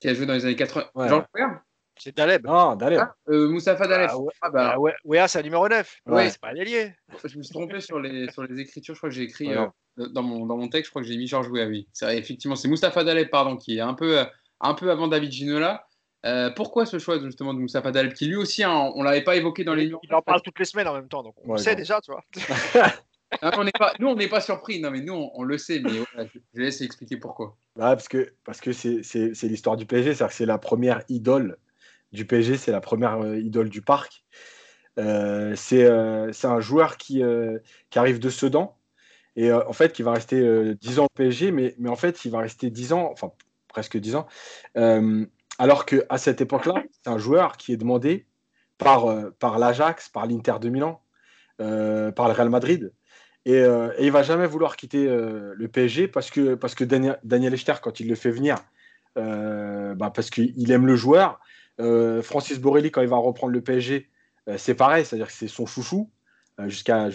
qui 0.01 0.09
a 0.09 0.13
joué 0.13 0.25
dans 0.25 0.33
les 0.33 0.45
années 0.45 0.55
80. 0.57 0.87
Ouais. 0.95 1.07
Jean 1.07 1.19
Leclerc 1.19 1.61
C'est 1.99 2.15
Daleb. 2.15 2.45
Non, 2.45 2.75
d'aller. 2.75 2.97
Ah, 2.97 3.15
euh, 3.29 3.49
Moustapha 3.49 3.87
Dalef. 3.87 4.11
Ah 4.13 4.17
ouais. 4.19 4.33
Ah, 4.41 4.49
bah, 4.49 4.71
Ah 4.73 4.79
ouais, 4.79 4.93
ouais, 5.05 5.27
c'est 5.27 5.39
un 5.39 5.43
numéro 5.43 5.67
9. 5.67 5.97
Ouais. 6.07 6.29
C'est 6.29 6.39
pas 6.39 6.49
un. 6.49 6.55
Je 6.55 7.37
me 7.37 7.43
suis 7.43 7.53
trompé 7.53 7.79
sur 7.81 7.99
les, 7.99 8.29
sur 8.31 8.43
les 8.43 8.59
écritures. 8.59 8.93
Je 8.95 8.99
crois 8.99 9.09
que 9.09 9.15
j'ai 9.15 9.23
écrit 9.23 9.49
Ouais. 9.49 9.67
euh, 9.99 10.07
dans, 10.09 10.23
mon, 10.23 10.45
dans 10.45 10.57
mon 10.57 10.67
texte, 10.69 10.85
je 10.87 10.89
crois 10.91 11.01
que 11.01 11.07
j'ai 11.07 11.17
mis 11.17 11.27
Georges 11.27 11.49
Weah. 11.49 11.67
C'est 11.93 12.17
effectivement, 12.17 12.55
c'est 12.55 12.67
Moustapha 12.67 13.03
Daleb, 13.03 13.29
pardon, 13.29 13.55
qui 13.57 13.77
est 13.77 13.81
un 13.81 13.93
peu, 13.93 14.19
euh, 14.19 14.25
un 14.61 14.73
peu 14.73 14.91
avant 14.91 15.07
David 15.07 15.31
Ginola. 15.31 15.83
Euh, 16.25 16.49
pourquoi 16.49 16.85
ce 16.85 16.97
choix 16.99 17.19
justement 17.19 17.53
de 17.53 17.59
Moustapha 17.59 17.91
Daleb, 17.91 18.13
qui 18.13 18.25
lui 18.25 18.35
aussi, 18.35 18.63
hein, 18.63 18.91
on 18.95 19.03
l'avait 19.03 19.23
pas 19.23 19.35
évoqué 19.35 19.63
dans 19.63 19.75
les 19.75 19.85
Il 20.03 20.13
en 20.13 20.21
parle 20.21 20.41
toutes 20.41 20.57
les 20.59 20.65
semaines 20.65 20.87
en 20.87 20.93
même 20.93 21.07
temps, 21.07 21.23
donc 21.23 21.35
on 21.43 21.51
Ouais, 21.51 21.57
le 21.57 21.63
sait 21.63 21.75
déjà, 21.75 22.01
tu 22.01 22.11
vois. 22.11 22.23
Ah, 23.41 23.51
on 23.57 23.65
n'est 23.65 23.71
pas, 23.77 23.91
nous, 23.99 24.07
on 24.07 24.15
n'est 24.15 24.29
pas 24.29 24.39
surpris. 24.39 24.79
Non, 24.79 24.89
mais 24.89 25.01
nous, 25.01 25.13
on, 25.13 25.29
on 25.35 25.43
le 25.43 25.57
sait. 25.57 25.79
Mais 25.83 25.91
voilà, 26.13 26.29
je, 26.33 26.39
je 26.53 26.61
laisse 26.61 26.79
expliquer 26.79 27.17
pourquoi. 27.17 27.57
Ouais, 27.75 27.81
parce 27.83 28.07
que 28.07 28.33
parce 28.45 28.61
que 28.61 28.71
c'est 28.71 29.03
c'est- 29.03 29.33
c'est 29.33 29.49
l'histoire 29.49 29.75
du 29.75 29.85
PSG, 29.85 30.13
c'est-à-dire 30.13 30.27
que 30.29 30.33
c'est 30.33 30.45
la 30.45 30.57
première 30.57 31.01
idole 31.09 31.57
du 32.11 32.25
PSG, 32.25 32.57
c'est 32.57 32.71
la 32.71 32.81
première 32.81 33.23
euh, 33.23 33.37
idole 33.39 33.69
du 33.69 33.81
parc. 33.81 34.23
Euh, 34.99 35.53
c'est 35.55 35.85
euh, 35.85 36.31
c'est 36.33 36.47
un 36.47 36.59
joueur 36.59 36.97
qui, 36.97 37.21
qui 37.89 37.99
arrive 37.99 38.19
de 38.19 38.29
Sedan 38.29 38.75
et 39.35 39.51
en 39.51 39.73
fait 39.73 39.93
qui 39.93 40.01
va 40.01 40.13
rester 40.13 40.39
euh, 40.39 40.73
10 40.73 40.99
ans 40.99 41.05
au 41.05 41.15
PSG, 41.15 41.51
mais, 41.51 41.75
mais 41.77 41.89
en 41.89 41.95
fait 41.95 42.25
il 42.25 42.31
va 42.31 42.39
rester 42.39 42.71
10 42.71 42.93
ans, 42.93 43.09
enfin 43.11 43.31
presque 43.67 43.97
10 43.97 44.15
ans, 44.15 44.27
alors 45.59 45.85
qu'à 45.85 46.17
cette 46.17 46.41
époque-là, 46.41 46.83
c'est 46.91 47.09
un 47.09 47.17
joueur 47.17 47.57
qui 47.57 47.73
est 47.73 47.77
demandé 47.77 48.25
par, 48.77 49.05
par 49.39 49.59
l'Ajax, 49.59 50.09
par 50.09 50.25
l'Inter 50.25 50.55
de 50.59 50.69
Milan, 50.69 51.01
par 51.57 52.27
le 52.27 52.31
Real 52.31 52.49
Madrid. 52.49 52.91
Et, 53.45 53.55
euh, 53.55 53.91
et 53.97 54.05
il 54.05 54.11
va 54.11 54.23
jamais 54.23 54.45
vouloir 54.45 54.75
quitter 54.75 55.05
le 55.07 55.67
PSG 55.67 56.07
parce 56.07 56.31
que, 56.31 56.55
parce 56.55 56.75
que 56.75 56.83
Daniel, 56.83 57.53
Echter, 57.53 57.73
quand 57.81 57.99
il 57.99 58.07
le 58.07 58.15
fait 58.15 58.31
venir, 58.31 58.57
bah, 59.15 60.11
parce 60.13 60.29
qu'il 60.29 60.71
aime 60.71 60.87
le 60.87 60.95
joueur. 60.95 61.39
Euh, 61.79 62.21
Francis 62.21 62.59
Borelli, 62.59 62.91
quand 62.91 63.01
il 63.01 63.07
va 63.07 63.17
reprendre 63.17 63.53
le 63.53 63.61
PSG, 63.61 64.09
euh, 64.47 64.57
c'est 64.57 64.75
pareil, 64.75 65.05
c'est-à-dire 65.05 65.27
que 65.27 65.33
c'est 65.33 65.47
son 65.47 65.65
chouchou 65.65 66.09
euh, 66.59 66.69
jusqu'à 66.69 67.09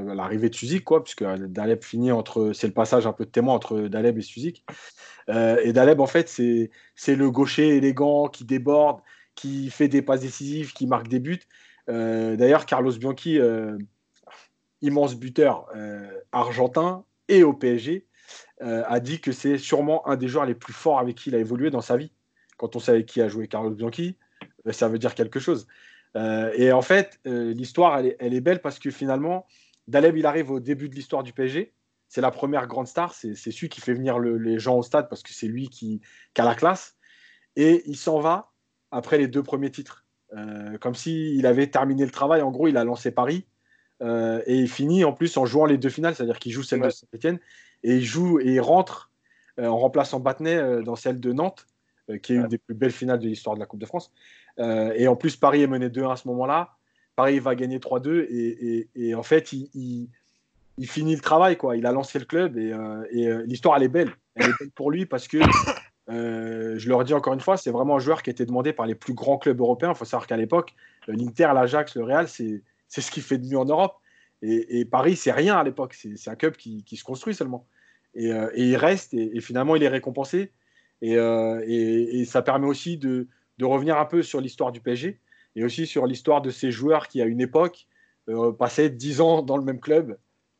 l'arrivée 0.00 0.50
de 0.50 0.54
Suzik, 0.54 0.84
quoi, 0.84 1.02
puisque 1.02 1.24
Daleb 1.24 1.82
finit 1.82 2.12
entre, 2.12 2.52
c'est 2.52 2.66
le 2.66 2.72
passage 2.72 3.06
un 3.06 3.12
peu 3.12 3.24
de 3.24 3.30
témoin 3.30 3.54
entre 3.54 3.80
Daleb 3.82 4.18
et 4.18 4.22
Suzik. 4.22 4.64
Et 5.28 5.72
Daleb, 5.72 6.00
en 6.00 6.06
fait, 6.06 6.28
c'est 6.28 7.16
le 7.16 7.30
gaucher 7.30 7.76
élégant 7.76 8.28
qui 8.28 8.44
déborde, 8.44 9.00
qui 9.34 9.70
fait 9.70 9.88
des 9.88 10.02
passes 10.02 10.20
décisives, 10.20 10.74
qui 10.74 10.86
marque 10.86 11.08
des 11.08 11.18
buts. 11.18 11.40
D'ailleurs, 11.88 12.66
Carlos 12.66 12.92
Bianchi, 12.92 13.40
immense 14.82 15.14
buteur 15.16 15.66
argentin 16.30 17.04
et 17.28 17.42
au 17.42 17.54
PSG, 17.54 18.06
a 18.60 19.00
dit 19.00 19.22
que 19.22 19.32
c'est 19.32 19.56
sûrement 19.56 20.06
un 20.06 20.16
des 20.16 20.28
joueurs 20.28 20.44
les 20.44 20.54
plus 20.54 20.74
forts 20.74 20.98
avec 20.98 21.16
qui 21.16 21.30
il 21.30 21.34
a 21.34 21.38
évolué 21.38 21.70
dans 21.70 21.80
sa 21.80 21.96
vie. 21.96 22.12
Quand 22.56 22.76
on 22.76 22.78
sait 22.78 22.92
avec 22.92 23.06
qui 23.06 23.20
a 23.20 23.28
joué 23.28 23.48
Carlos 23.48 23.70
Bianchi, 23.70 24.16
euh, 24.66 24.72
ça 24.72 24.88
veut 24.88 24.98
dire 24.98 25.14
quelque 25.14 25.40
chose. 25.40 25.66
Euh, 26.16 26.52
et 26.54 26.72
en 26.72 26.82
fait, 26.82 27.18
euh, 27.26 27.52
l'histoire, 27.52 27.98
elle 27.98 28.06
est, 28.06 28.16
elle 28.20 28.34
est 28.34 28.40
belle 28.40 28.60
parce 28.60 28.78
que 28.78 28.90
finalement, 28.90 29.46
Daleb, 29.88 30.16
il 30.16 30.26
arrive 30.26 30.50
au 30.50 30.60
début 30.60 30.88
de 30.88 30.94
l'histoire 30.94 31.22
du 31.22 31.32
PSG. 31.32 31.74
C'est 32.08 32.20
la 32.20 32.30
première 32.30 32.66
grande 32.66 32.86
star. 32.86 33.12
C'est 33.14 33.34
celui 33.34 33.68
qui 33.68 33.80
fait 33.80 33.94
venir 33.94 34.18
le- 34.18 34.38
les 34.38 34.58
gens 34.58 34.76
au 34.78 34.82
stade 34.82 35.08
parce 35.08 35.22
que 35.22 35.32
c'est 35.32 35.48
lui 35.48 35.68
qui, 35.68 36.00
qui 36.32 36.40
a 36.40 36.44
la 36.44 36.54
classe. 36.54 36.96
Et 37.56 37.82
il 37.86 37.96
s'en 37.96 38.20
va 38.20 38.52
après 38.90 39.18
les 39.18 39.26
deux 39.26 39.42
premiers 39.42 39.70
titres. 39.70 40.04
Euh, 40.36 40.78
comme 40.78 40.94
s'il 40.94 41.44
avait 41.46 41.66
terminé 41.68 42.04
le 42.04 42.10
travail. 42.10 42.42
En 42.42 42.50
gros, 42.50 42.68
il 42.68 42.76
a 42.76 42.84
lancé 42.84 43.10
Paris. 43.10 43.46
Et 44.00 44.56
il 44.56 44.68
finit 44.68 45.02
en 45.04 45.12
plus 45.14 45.34
en 45.38 45.46
jouant 45.46 45.64
les 45.64 45.78
deux 45.78 45.88
finales, 45.88 46.14
c'est-à-dire 46.14 46.38
qu'il 46.38 46.52
joue 46.52 46.62
celle 46.62 46.80
de. 46.80 46.90
Saint-Etienne 46.90 47.38
et 47.82 47.96
il 47.96 48.04
joue 48.04 48.38
et 48.38 48.52
il 48.54 48.60
rentre 48.60 49.10
en 49.58 49.78
remplaçant 49.78 50.20
Battenet 50.20 50.56
euh, 50.56 50.82
dans 50.82 50.96
celle 50.96 51.20
de 51.20 51.32
Nantes, 51.32 51.66
qui 52.22 52.32
est 52.34 52.36
une 52.36 52.48
des 52.48 52.58
plus 52.58 52.74
belles 52.74 52.92
finales 52.92 53.18
de 53.18 53.26
l'histoire 53.26 53.54
de 53.56 53.60
la 53.60 53.66
Coupe 53.66 53.80
de 53.80 53.86
France. 53.86 54.12
Euh, 54.58 54.92
et 54.96 55.08
en 55.08 55.16
plus, 55.16 55.36
Paris 55.36 55.62
est 55.62 55.66
mené 55.66 55.88
2-1 55.88 56.12
à 56.12 56.16
ce 56.16 56.28
moment-là. 56.28 56.70
Paris 57.16 57.38
va 57.38 57.54
gagner 57.54 57.78
3-2 57.78 58.26
et, 58.30 58.78
et- 58.78 58.88
et 58.94 59.14
en 59.14 59.22
fait, 59.22 59.52
il, 59.52 59.70
il- 59.74 60.08
il 60.78 60.88
finit 60.88 61.14
le 61.14 61.20
travail. 61.20 61.56
Quoi. 61.56 61.76
Il 61.76 61.86
a 61.86 61.92
lancé 61.92 62.18
le 62.18 62.24
club 62.24 62.58
et, 62.58 62.72
euh, 62.72 63.04
et, 63.10 63.28
euh, 63.28 63.42
l'histoire, 63.46 63.76
elle 63.76 63.84
est 63.84 63.88
belle. 63.88 64.10
Elle 64.34 64.46
est 64.50 64.58
belle 64.58 64.70
pour 64.74 64.90
lui 64.90 65.06
parce 65.06 65.28
que, 65.28 65.38
euh, 66.10 66.74
je 66.78 66.88
le 66.88 66.94
redis 66.94 67.14
encore 67.14 67.32
une 67.32 67.40
fois, 67.40 67.56
c'est 67.56 67.70
vraiment 67.70 67.96
un 67.96 68.00
joueur 68.00 68.22
qui 68.22 68.30
a 68.30 68.32
été 68.32 68.44
demandé 68.44 68.72
par 68.72 68.86
les 68.86 68.94
plus 68.94 69.14
grands 69.14 69.38
clubs 69.38 69.58
européens. 69.60 69.90
Il 69.92 69.96
faut 69.96 70.04
savoir 70.04 70.26
qu'à 70.26 70.36
l'époque, 70.36 70.74
euh, 71.08 71.12
l'Inter, 71.16 71.50
l'Ajax, 71.54 71.94
le 71.96 72.04
Real, 72.04 72.28
c'est 72.28 72.60
ce 72.88 73.10
qui 73.10 73.20
fait 73.20 73.38
de 73.38 73.46
mieux 73.46 73.58
en 73.58 73.64
Europe. 73.64 73.94
Et, 74.42 74.84
Paris, 74.84 75.16
c'est 75.16 75.32
rien 75.32 75.56
à 75.56 75.64
l'époque. 75.64 75.94
C'est 75.94 76.28
un 76.28 76.34
club 76.34 76.56
qui, 76.56 76.84
qui 76.84 76.96
se 76.98 77.04
construit 77.04 77.34
seulement. 77.34 77.66
Et, 78.14 78.30
euh, 78.30 78.50
il 78.56 78.76
reste 78.76 79.14
et 79.14 79.40
finalement, 79.40 79.74
il 79.74 79.82
est 79.82 79.88
récompensé. 79.88 80.52
Et, 81.02 81.16
euh, 81.16 81.62
et- 81.66 82.20
et 82.20 82.24
ça 82.24 82.42
permet 82.42 82.66
aussi 82.66 82.96
de, 82.98 83.26
de 83.58 83.64
revenir 83.64 83.98
un 83.98 84.06
peu 84.06 84.22
sur 84.22 84.40
l'histoire 84.40 84.72
du 84.72 84.80
PSG 84.80 85.18
et 85.56 85.64
aussi 85.64 85.86
sur 85.86 86.06
l'histoire 86.06 86.42
de 86.42 86.50
ces 86.50 86.70
joueurs 86.70 87.08
qui, 87.08 87.20
à 87.20 87.24
une 87.26 87.40
époque, 87.40 87.86
euh, 88.28 88.52
passaient 88.52 88.90
10 88.90 89.20
ans 89.20 89.42
dans 89.42 89.56
le 89.56 89.64
même 89.64 89.80
club 89.80 90.18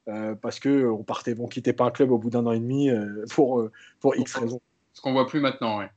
euh, 0.09 0.35
parce 0.35 0.61
qu'on 0.61 1.03
partait, 1.03 1.35
on 1.39 1.47
quittait 1.49 1.73
pas 1.73 1.85
un 1.85 1.91
club 1.91 2.11
au 2.11 2.19
bout 2.19 2.31
d'un 2.31 2.45
an 2.47 2.53
et 2.53 2.61
demi 2.61 2.91
euh, 2.91 3.25
pour, 3.31 3.69
pour 4.01 4.17
X 4.17 4.35
raisons. 4.37 4.61
Ce 4.93 5.01
qu'on 5.01 5.13
voit 5.13 5.27
plus 5.27 5.41
maintenant, 5.41 5.79
ouais. 5.79 5.89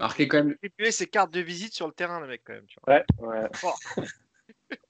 Marqué 0.00 0.26
quand 0.26 0.38
même. 0.38 0.56
Distribuer 0.62 0.90
ses 0.90 1.06
cartes 1.06 1.32
de 1.32 1.40
visite 1.40 1.72
sur 1.74 1.86
le 1.86 1.92
terrain, 1.92 2.18
le 2.20 2.26
mec, 2.26 2.40
quand 2.44 2.54
même. 2.54 2.64
Tu 2.66 2.78
vois. 2.84 2.94
Ouais, 2.94 3.04
ouais. 3.20 3.48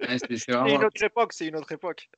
ouais, 0.00 0.18
c'est- 0.18 0.50
vraiment- 0.50 0.66
une 0.80 0.84
autre 0.84 1.02
époque, 1.02 1.32
c'est 1.32 1.46
une 1.46 1.56
autre 1.56 1.72
époque. 1.72 2.08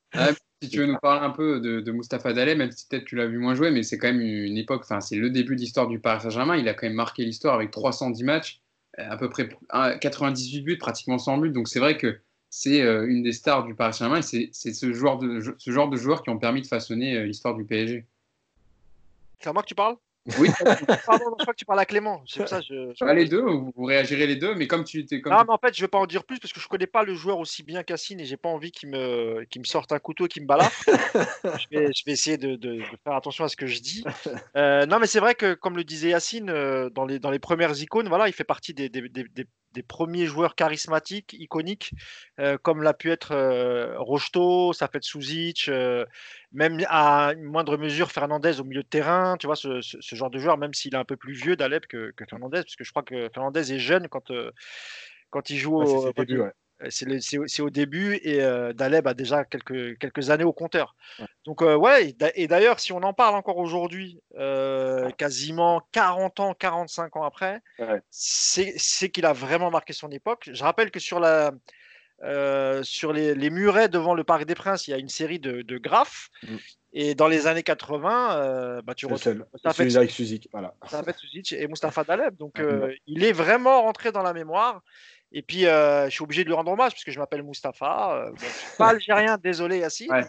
Si 0.63 0.71
tu 0.71 0.79
veux 0.79 0.87
nous 0.87 0.99
parler 0.99 1.27
un 1.27 1.31
peu 1.31 1.61
de, 1.61 1.81
de 1.81 1.93
Mustapha 1.93 2.33
Daley, 2.33 2.55
même 2.55 2.71
si 2.71 2.87
peut-être 2.89 3.05
tu 3.05 3.17
l'as 3.17 3.27
vu 3.27 3.39
moins 3.39 3.55
jouer, 3.55 3.71
mais 3.71 3.83
c'est 3.83 3.99
quand 3.99 4.07
même 4.09 4.21
une 4.23 4.57
époque, 4.57 4.83
enfin 4.85 5.01
c'est 5.01 5.17
le 5.17 5.29
début 5.29 5.55
de 5.57 5.61
l'histoire 5.61 5.87
du 5.89 5.99
Paris 5.99 6.23
Saint-Germain. 6.23 6.57
Il 6.57 6.69
a 6.69 6.75
quand 6.75 6.87
même 6.87 6.95
marqué 6.97 7.25
l'histoire 7.25 7.55
avec 7.55 7.71
310 7.71 8.25
matchs, 8.25 8.63
euh, 8.99 9.05
à 9.11 9.17
peu 9.19 9.29
près 9.29 9.49
un- 9.71 9.99
98 9.99 10.63
buts, 10.63 10.79
pratiquement 10.79 11.19
100 11.19 11.37
buts. 11.39 11.51
Donc 11.51 11.69
c'est 11.69 11.81
vrai 11.81 11.99
que 11.99 12.19
c'est 12.49 12.81
euh, 12.81 13.07
une 13.07 13.23
des 13.23 13.33
stars 13.33 13.65
du 13.65 13.75
Paris 13.75 13.93
Saint-Germain 13.93 14.19
et 14.21 14.23
c'est 14.23 14.49
c'est 14.53 14.73
ce, 14.73 14.93
genre 14.95 15.19
de, 15.19 15.41
ce 15.59 15.71
genre 15.71 15.91
de 15.91 15.97
joueurs 15.97 16.23
qui 16.23 16.31
ont 16.31 16.39
permis 16.39 16.63
de 16.63 16.67
façonner 16.67 17.17
euh, 17.19 17.25
l'histoire 17.27 17.55
du 17.55 17.65
PSG. 17.67 18.07
C'est 19.41 19.51
à 19.51 19.53
moi 19.53 19.63
que 19.63 19.69
tu 19.69 19.75
parles? 19.75 19.97
Oui, 20.39 20.49
Pardon, 21.07 21.25
non, 21.31 21.37
je 21.39 21.45
crois 21.45 21.55
que 21.55 21.59
tu 21.59 21.65
parles 21.65 21.79
à 21.81 21.87
Clément. 21.87 22.23
C'est 22.27 22.49
ça 22.49 22.61
je. 22.61 22.93
je- 22.95 23.05
pas 23.05 23.15
les 23.15 23.27
deux, 23.27 23.41
vous, 23.43 23.73
vous 23.77 23.85
réagirez 23.85 24.27
les 24.27 24.37
deux, 24.37 24.55
mais 24.55 24.67
comme 24.67 24.85
tu 24.85 24.99
étais 25.01 25.21
comme 25.21 25.33
Non, 25.33 25.41
mais 25.47 25.53
en 25.53 25.59
fait, 25.59 25.75
je 25.75 25.81
vais 25.81 25.89
pas 25.89 25.99
en 25.99 26.07
dire 26.07 26.25
plus 26.25 26.39
parce 26.41 26.53
que 26.53 26.61
je 26.61 26.69
connais 26.69 26.87
pas 26.87 27.05
le 27.05 27.15
joueur 27.15 27.39
aussi 27.39 27.63
bien 27.63 27.83
qu'Assine 27.83 28.21
et 28.21 28.25
j'ai 28.25 28.37
pas 28.37 28.49
envie 28.49 28.73
qu'il 28.73 28.89
me, 28.91 29.45
qu'il 29.51 29.61
me 29.61 29.67
sorte 29.67 29.93
un 29.93 29.99
couteau 29.99 30.27
et 30.27 30.29
qu'il 30.29 30.43
me 30.43 30.47
balafre. 30.49 30.83
je, 31.45 31.67
vais, 31.71 31.91
je 31.95 32.05
vais 32.05 32.13
essayer 32.13 32.39
de, 32.39 32.57
de- 32.57 32.77
de 32.77 32.83
faire 33.05 33.15
attention 33.15 33.45
à 33.45 33.49
ce 33.49 33.57
que 33.57 33.67
je 33.67 33.81
dis. 33.81 34.05
Euh, 34.57 34.85
non, 34.87 34.99
mais 34.99 35.07
c'est 35.07 35.21
vrai 35.21 35.35
que, 35.35 35.55
comme 35.55 35.77
le 35.77 35.85
disait 35.85 36.11
Yacine, 36.11 36.51
euh, 36.51 36.91
dans, 36.91 37.05
les, 37.05 37.19
dans 37.19 37.31
les 37.31 37.39
premières 37.39 37.81
icônes, 37.81 38.09
voilà, 38.09 38.29
il 38.29 38.33
fait 38.33 38.45
partie 38.45 38.75
des, 38.75 38.89
des, 38.89 39.09
des- 39.09 39.25
des- 39.25 39.47
des 39.77 39.83
premiers 39.85 40.27
joueurs 40.27 40.55
charismatiques, 40.57 41.35
iconiques, 41.39 41.93
euh, 42.41 42.59
comme 42.59 42.83
l'a 42.83 42.95
pu 42.95 43.11
être 43.13 43.33
euh, 43.33 43.95
Rocheteau, 43.99 44.73
ça 44.73 44.89
peut 44.89 44.99
être 44.99 45.05
Souzic, 45.05 45.69
euh, 45.69 46.05
même 46.53 46.79
à 46.89 47.33
une 47.37 47.45
moindre 47.45 47.77
mesure 47.77 48.11
Fernandez 48.11 48.61
au 48.61 48.65
milieu 48.65 48.83
de 48.83 48.89
terrain, 48.89 49.37
tu 49.39 49.47
vois, 49.47 49.57
ce, 49.57 49.81
ce- 49.83 49.99
ce 50.01 50.17
genre 50.17 50.31
de 50.31 50.39
joueur, 50.39 50.59
même 50.59 50.75
s'il 50.75 50.95
est 50.95 50.99
un 50.99 51.05
peu 51.05 51.17
plus 51.17 51.35
vieux 51.35 51.57
d'Alep 51.57 51.87
que, 51.87 52.13
que 52.17 52.25
Fernandez, 52.29 52.63
parce 52.63 52.77
que 52.77 52.85
je 52.85 52.91
crois 52.91 53.03
que 53.03 53.29
Fernandez 53.35 53.73
est 53.73 53.79
jeune 53.79 54.09
quand, 54.09 54.31
euh, 54.31 54.51
quand 55.31 55.51
il 55.51 55.59
joue 55.59 55.77
Ouais, 55.77 55.85
au, 55.85 56.13
ouais. 56.39 56.53
Euh, 56.83 56.89
C'est 56.91 57.61
au- 57.63 57.71
début 57.71 58.17
et 58.23 58.43
euh, 58.43 58.73
Daleb 58.73 59.07
a 59.07 59.15
déjà 59.15 59.45
quelques, 59.45 59.97
quelques 59.99 60.31
années 60.31 60.45
au 60.45 60.53
compteur. 60.53 60.95
Donc, 61.45 61.63
euh, 61.63 61.75
ouais, 61.75 62.09
et 62.09 62.13
d'a- 62.13 62.33
et 62.35 62.47
d'ailleurs, 62.49 62.81
si 62.81 62.93
on 62.93 63.03
en 63.03 63.13
parle 63.15 63.35
encore 63.35 63.57
aujourd'hui, 63.57 64.21
euh, 64.39 65.11
quasiment 65.13 65.81
40 65.93 66.39
ans, 66.41 66.53
45 66.55 67.17
ans 67.17 67.25
après, 67.25 67.61
Ouais. 67.79 68.01
c'est 68.11 69.09
qu'il 69.11 69.25
a 69.25 69.33
vraiment 69.33 69.71
marqué 69.71 69.93
son 69.95 70.11
époque. 70.11 70.51
Je 70.53 70.63
rappelle 70.63 70.91
que 70.91 71.01
sur, 71.01 71.19
la, 71.19 71.53
sur 72.83 73.13
les, 73.13 73.35
les 73.35 73.51
murets 73.51 73.89
devant 73.89 74.15
le 74.15 74.25
Parc 74.25 74.45
des 74.45 74.55
Princes, 74.55 74.87
il 74.89 74.91
y 74.91 74.95
a 74.95 74.99
une 74.99 75.09
série 75.09 75.39
de, 75.39 75.63
de 75.63 75.79
graphes. 75.79 76.29
Mm. 76.43 76.57
Et 76.99 77.15
dans 77.15 77.29
les 77.29 77.47
années 77.47 77.63
80, 77.63 78.37
euh, 78.37 78.83
bah, 78.83 78.95
tu 78.95 79.05
retrouves 79.07 79.45
Suzik. 80.09 80.49
Voilà. 80.51 80.75
Suzic 81.19 81.53
et 81.53 81.69
Mustapha 81.69 82.05
Daleb. 82.05 82.37
Donc, 82.39 82.59
euh, 82.61 82.95
il 83.07 83.23
est 83.25 83.33
vraiment 83.33 83.83
rentré 83.83 84.13
dans 84.13 84.23
la 84.23 84.33
mémoire. 84.33 84.83
Et 85.33 85.43
puis, 85.43 85.67
euh, 85.67 86.05
je 86.07 86.11
suis 86.11 86.23
obligé 86.23 86.45
de 86.45 86.49
lui 86.49 86.55
rendre 86.55 86.71
hommage 86.73 86.93
parce 86.93 87.05
que 87.05 87.11
je 87.11 87.19
m'appelle 87.19 87.43
Mustapha. 87.43 88.15
Euh, 88.17 88.31
bon, 88.31 88.37
je 88.39 88.45
suis 88.47 88.77
pas 88.79 88.89
algérien, 88.91 89.37
désolé, 89.39 89.79
Yacine. 89.79 90.11
Ouais. 90.13 90.25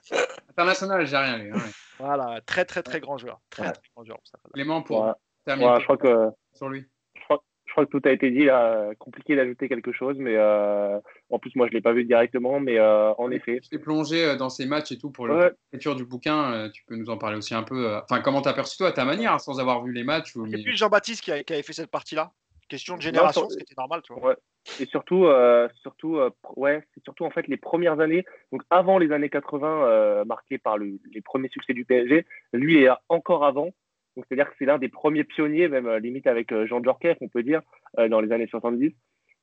International 0.49 1.01
algérien, 1.01 1.37
lui. 1.37 1.51
ouais. 1.53 1.59
Voilà, 1.99 2.41
très, 2.45 2.65
très, 2.65 2.83
très 2.83 2.99
grand 2.99 3.17
joueur. 3.17 3.39
Très, 3.49 3.63
Ouais. 3.67 3.71
très 3.71 3.81
grand 3.95 4.03
joueur, 4.05 4.17
Mustapha. 4.21 4.49
Clément, 4.53 4.81
pour 4.81 5.05
Ouais. 5.05 5.11
terminer 5.45 5.69
Ouais, 5.69 5.79
je 5.79 5.83
crois 5.83 5.97
que 5.97 6.29
sur 6.53 6.67
lui. 6.69 6.85
je 7.15 7.21
crois, 7.23 7.43
je 7.65 7.71
crois 7.71 7.85
que 7.85 7.91
tout 7.91 8.01
a 8.05 8.11
été 8.11 8.31
dit 8.31 8.45
là. 8.45 8.89
Compliqué 8.97 9.35
d'ajouter 9.35 9.69
quelque 9.69 9.91
chose, 9.91 10.15
mais 10.19 10.35
euh, 10.35 10.99
en 11.29 11.37
plus 11.39 11.55
moi 11.55 11.67
je 11.67 11.73
l'ai 11.73 11.81
pas 11.81 11.93
vu 11.93 12.03
directement, 12.03 12.59
mais 12.59 12.79
euh, 12.79 13.13
en 13.17 13.29
effet. 13.31 13.59
Je 13.63 13.69
t'ai 13.69 13.79
plongé 13.79 14.35
dans 14.35 14.49
ces 14.49 14.65
matchs 14.65 14.91
et 14.91 14.97
tout 14.97 15.11
pour 15.11 15.25
Ouais. 15.25 15.51
l'écriture 15.71 15.95
du 15.95 16.05
bouquin. 16.05 16.69
Tu 16.73 16.83
peux 16.85 16.95
nous 16.95 17.09
en 17.09 17.17
parler 17.17 17.37
aussi 17.37 17.53
un 17.53 17.63
peu. 17.63 17.95
Enfin, 18.03 18.21
comment 18.21 18.41
t'as 18.41 18.53
perçu 18.53 18.77
toi 18.77 18.87
à 18.89 18.91
ta 18.93 19.05
manière, 19.05 19.39
sans 19.39 19.59
avoir 19.59 19.83
vu 19.83 19.91
les 19.93 20.03
matchs 20.03 20.35
ou, 20.35 20.47
C'est 20.49 20.63
plus 20.63 20.75
Jean-Baptiste 20.77 21.21
qui 21.21 21.31
avait 21.31 21.63
fait 21.63 21.73
cette 21.73 21.91
partie-là. 21.91 22.31
Question 22.69 22.97
de 22.97 23.01
génération, 23.01 23.41
sur- 23.41 23.51
ce 23.51 23.57
qui 23.57 23.63
était 23.63 23.75
normal, 23.77 24.01
tu 24.03 24.13
vois. 24.13 24.29
Ouais. 24.29 24.35
Et 24.81 24.85
surtout, 24.85 25.25
euh, 25.25 25.69
surtout, 25.81 26.17
euh, 26.17 26.29
ouais, 26.57 26.83
c'est 26.93 27.03
surtout 27.03 27.23
en 27.23 27.29
fait 27.29 27.47
les 27.47 27.55
premières 27.57 27.99
années, 28.01 28.25
donc 28.51 28.63
avant 28.69 28.97
les 28.97 29.11
années 29.11 29.29
80, 29.29 29.85
euh, 29.87 30.25
marquées 30.25 30.57
par 30.57 30.77
le- 30.77 30.99
les 31.13 31.21
premiers 31.21 31.47
succès 31.49 31.73
du 31.73 31.85
PSG. 31.85 32.25
Lui 32.53 32.83
est 32.83 32.89
encore 33.09 33.45
avant. 33.45 33.69
Donc 34.15 34.25
c'est-à-dire 34.27 34.49
que 34.49 34.55
c'est 34.59 34.65
l'un 34.65 34.77
des 34.79 34.89
premiers 34.89 35.23
pionniers, 35.23 35.67
même 35.69 35.87
euh, 35.87 35.99
limite 35.99 36.27
avec 36.27 36.53
Jean 36.65 36.83
Djorkaeff, 36.83 37.17
on 37.21 37.29
peut 37.29 37.43
dire, 37.43 37.61
dans 38.09 38.19
les 38.19 38.31
années 38.31 38.47
70. 38.47 38.93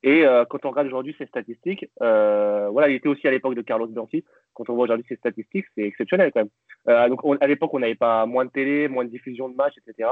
Et 0.03 0.23
quand 0.51 0.65
on 0.65 0.69
regarde 0.69 0.85
aujourd'hui 0.87 1.15
ses 1.17 1.25
statistiques, 1.25 1.87
voilà, 1.99 2.89
il 2.89 2.95
était 2.95 3.07
aussi 3.07 3.27
à 3.27 3.31
l'époque 3.31 3.55
de 3.55 3.61
Carlos 3.63 3.87
Bianchi. 3.87 4.23
Quand 4.53 4.69
on 4.69 4.75
voit 4.75 4.83
aujourd'hui 4.83 5.05
ses 5.09 5.15
statistiques, 5.15 5.65
c'est 5.75 5.81
exceptionnel 5.83 6.31
quand 6.31 6.41
même. 6.85 7.09
Donc 7.09 7.21
on- 7.25 7.35
à 7.37 7.47
l'époque, 7.47 7.73
on 7.73 7.79
n'avait 7.79 7.95
pas 7.95 8.27
moins 8.27 8.45
de 8.45 8.51
télé, 8.51 8.87
moins 8.87 9.03
de 9.05 9.09
diffusion 9.09 9.49
de 9.49 9.55
matchs, 9.55 9.73
etc. 9.79 10.09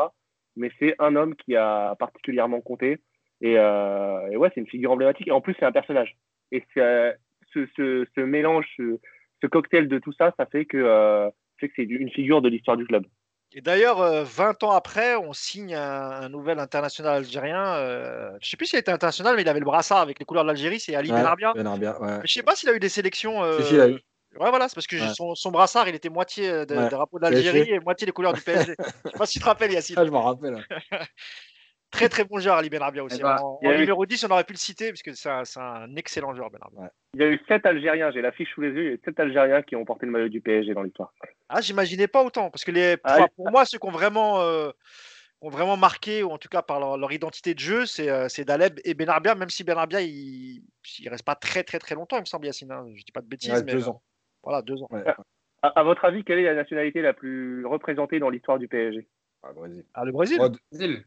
Mais 0.56 0.72
c'est 0.80 0.96
un 1.00 1.16
homme 1.16 1.36
qui 1.36 1.56
a 1.56 1.96
particulièrement 2.00 2.62
compté. 2.62 3.00
Et, 3.42 3.56
euh, 3.58 4.30
et 4.32 4.38
ouais, 4.38 4.50
c'est 4.54 4.62
une 4.62 4.68
figure 4.68 4.92
emblématique. 4.92 5.28
Et 5.28 5.32
en 5.32 5.42
plus, 5.42 5.56
c'est 5.60 5.66
un 5.66 5.72
personnage. 5.72 6.16
Et 6.52 6.64
euh, 6.78 7.12
ce, 7.54 7.66
ce, 7.76 8.06
ce 8.16 8.22
mélange, 8.22 8.66
ce, 8.78 9.00
ce 9.42 9.48
cocktail 9.48 9.88
de 9.88 10.00
tout 10.00 10.14
ça, 10.14 10.34
ça 10.38 10.46
fait 10.46 10.66
que, 10.66 10.78
euh, 10.78 11.30
fait 11.60 11.68
que 11.68 11.74
c'est 11.76 11.84
une 11.84 12.10
figure 12.12 12.42
de 12.42 12.50
l'histoire 12.50 12.78
du 12.78 12.86
club. 12.86 13.06
Et 13.56 13.62
d'ailleurs, 13.62 14.02
euh, 14.02 14.24
20 14.24 14.64
ans 14.64 14.72
après, 14.72 15.16
on 15.16 15.32
signe 15.34 15.76
un, 15.76 16.10
un 16.22 16.30
nouvel 16.30 16.58
international 16.60 17.18
algérien. 17.18 17.76
euh, 17.76 18.32
je 18.42 18.50
sais 18.50 18.58
plus 18.58 18.66
s'il 18.66 18.80
était 18.80 18.92
international, 18.92 19.36
mais 19.36 19.44
il 19.44 19.50
avait 19.50 19.60
le 19.60 19.66
brassard 19.66 20.00
avec 20.00 20.18
les 20.20 20.26
couleurs 20.26 20.44
de 20.44 20.48
l'Algérie. 20.48 20.80
C'est 20.80 20.96
Ali 20.96 21.12
Ouais, 21.12 21.18
Benarbia. 21.18 21.54
Benarbia, 21.54 22.02
ouais. 22.02 22.20
Je 22.24 22.34
sais 22.34 22.42
pas 22.44 22.56
s'il 22.56 22.70
a 22.70 22.74
eu 22.74 22.80
des 22.80 22.90
sélections. 22.90 23.44
euh, 23.44 23.60
Si, 23.60 23.68
si, 23.68 23.74
il 23.76 23.82
a 23.82 23.90
eu. 23.90 24.00
Ouais, 24.40 24.50
voilà, 24.50 24.68
c'est 24.68 24.76
parce 24.76 24.88
que 24.88 24.96
Ouais. 24.96 25.14
son, 25.14 25.36
son 25.36 25.52
brassard, 25.52 25.88
il 25.90 25.96
était 25.96 26.10
moitié 26.10 26.50
euh, 26.50 26.66
de, 26.66 26.76
Ouais. 26.76 26.90
drapeau 26.90 27.20
PSG. 27.20 27.34
d'Algérie 27.44 27.72
et 27.72 27.80
moitié 27.80 28.06
les 28.08 28.12
couleurs 28.14 28.34
du 28.34 28.42
PSG. 28.42 28.76
je 29.06 29.12
sais 29.12 29.18
pas 29.18 29.26
si 29.26 29.34
tu 29.34 29.40
te 29.40 29.46
rappelles, 29.46 29.72
Yacine. 29.72 29.96
Ah, 30.00 30.06
je 30.06 30.12
m'en 30.12 30.22
rappelle. 30.24 30.66
Très 31.92 32.10
très 32.10 32.24
bon 32.24 32.40
joueur, 32.40 32.58
Ali 32.58 32.72
Benarbia 32.72 33.04
aussi. 33.04 33.18
Eh 33.20 33.22
ben, 33.22 33.38
en 33.38 33.60
il 33.62 33.66
y 33.66 33.72
a 33.72 33.76
en 33.76 33.78
eu- 33.78 33.80
numéro 33.82 34.04
10, 34.08 34.24
on 34.24 34.32
aurait 34.32 34.44
pu 34.46 34.54
le 34.54 34.58
citer 34.58 34.90
parce 34.90 35.04
que 35.04 35.14
c'est 35.14 35.30
un, 35.30 35.46
c'est 35.46 35.60
un 35.60 35.96
excellent 35.96 36.34
joueur, 36.34 36.50
Benarbia. 36.50 36.92
Il 37.14 37.22
y 37.22 37.24
a 37.24 37.28
eu 37.28 37.40
sept 37.48 37.64
Algériens, 37.68 38.10
j'ai 38.12 38.22
la 38.22 38.32
fiche 38.32 38.52
sous 38.56 38.62
les 38.62 38.70
yeux, 38.70 38.82
il 38.82 38.86
y 38.86 38.90
a 38.90 38.94
eu 38.94 39.02
sept 39.06 39.20
Algériens 39.20 39.62
qui 39.62 39.76
ont 39.76 39.86
porté 39.86 40.08
le 40.08 40.12
maillot 40.12 40.28
du 40.30 40.42
PSG 40.42 40.74
dans 40.74 40.82
l'histoire. 40.82 41.14
Ah, 41.50 41.62
j'imaginais 41.62 42.08
pas 42.08 42.24
autant 42.24 42.50
parce 42.50 42.64
que 42.64 42.72
les, 42.72 42.98
Ah, 43.04 43.14
enfin, 43.18 43.28
pour 43.36 43.52
moi, 43.52 43.64
ceux 43.66 43.78
qui 43.78 43.86
ont 43.86 43.92
vraiment, 43.92 44.42
euh, 44.42 44.72
ont 45.42 45.50
vraiment 45.50 45.78
marqué, 45.78 46.24
ou 46.24 46.32
en 46.32 46.40
tout 46.40 46.50
cas 46.50 46.64
par 46.64 46.80
leur, 46.80 46.98
leur 46.98 47.12
identité 47.12 47.54
de 47.54 47.60
jeu, 47.60 47.86
c'est 47.86 48.10
euh, 48.10 48.28
c'est 48.28 48.44
Daleb 48.44 48.80
et 48.86 48.96
Benarbia, 48.96 49.36
même 49.36 49.52
si 49.52 49.64
Benarbia, 49.64 50.02
il, 50.02 50.64
il 50.98 51.10
reste 51.10 51.26
pas 51.26 51.36
très 51.36 51.64
très 51.64 51.78
très 51.78 51.94
longtemps, 51.94 52.18
il 52.18 52.22
me 52.22 52.26
semble, 52.26 52.48
Yacine. 52.48 52.72
hein. 52.72 52.88
Je 52.96 53.04
dis 53.04 53.12
pas 53.12 53.22
de 53.22 53.28
bêtises, 53.28 53.52
Ouais, 53.52 53.64
mais 53.64 53.72
deux 53.74 53.88
euh, 53.88 53.92
ans. 53.92 54.02
Voilà, 54.44 54.62
deux 54.62 54.82
ans. 54.82 54.88
Ouais. 54.92 55.04
À, 55.62 55.68
à 55.80 55.84
votre 55.84 56.04
avis, 56.06 56.24
quelle 56.24 56.40
est 56.40 56.44
la 56.44 56.56
nationalité 56.56 57.02
la 57.02 57.14
plus 57.14 57.66
représentée 57.66 58.20
dans 58.20 58.30
l'histoire 58.30 58.60
du 58.60 58.68
PSG 58.68 59.08
Ah, 59.44 59.54
Brésil. 59.54 59.84
Ah, 59.94 60.04
le 60.06 60.12
Brésil? 60.12 60.40
Ouais, 60.42 60.50
Brésil. 60.72 61.04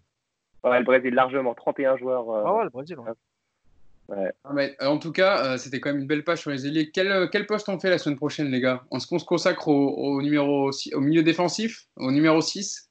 ouais, 0.65 0.79
Le 0.79 0.85
Brésil, 0.85 1.15
largement, 1.15 1.55
31 1.55 1.97
joueurs. 1.99 2.31
euh, 2.31 2.43
Ah 2.47 2.55
ouais, 2.55 2.65
le 2.65 2.71
Brésil. 2.71 2.99
ouais. 2.99 3.11
Ah, 4.45 4.53
mais, 4.55 4.77
euh, 4.81 4.87
en 4.87 4.99
tout 4.99 5.11
cas, 5.13 5.45
euh, 5.45 5.57
c'était 5.59 5.81
quand 5.81 5.91
même 5.93 6.01
une 6.03 6.07
belle 6.07 6.23
page 6.25 6.39
sur 6.41 6.51
les 6.53 6.65
ailiers. 6.67 6.91
Quel, 6.93 7.09
euh, 7.11 7.27
quel 7.31 7.45
poste 7.45 7.69
on 7.69 7.79
fait 7.81 7.91
la 7.91 7.99
semaine 7.99 8.17
prochaine, 8.17 8.51
les 8.51 8.61
gars? 8.61 8.85
Est-ce 8.93 9.07
qu'on 9.09 9.19
se 9.19 9.25
consacre 9.25 9.67
au, 9.69 9.89
au 9.97 10.23
numéro 10.23 10.71
six- 10.71 10.95
au 10.95 11.01
milieu 11.01 11.23
défensif, 11.25 11.89
au 11.97 12.11
numéro 12.13 12.41
6 12.41 12.89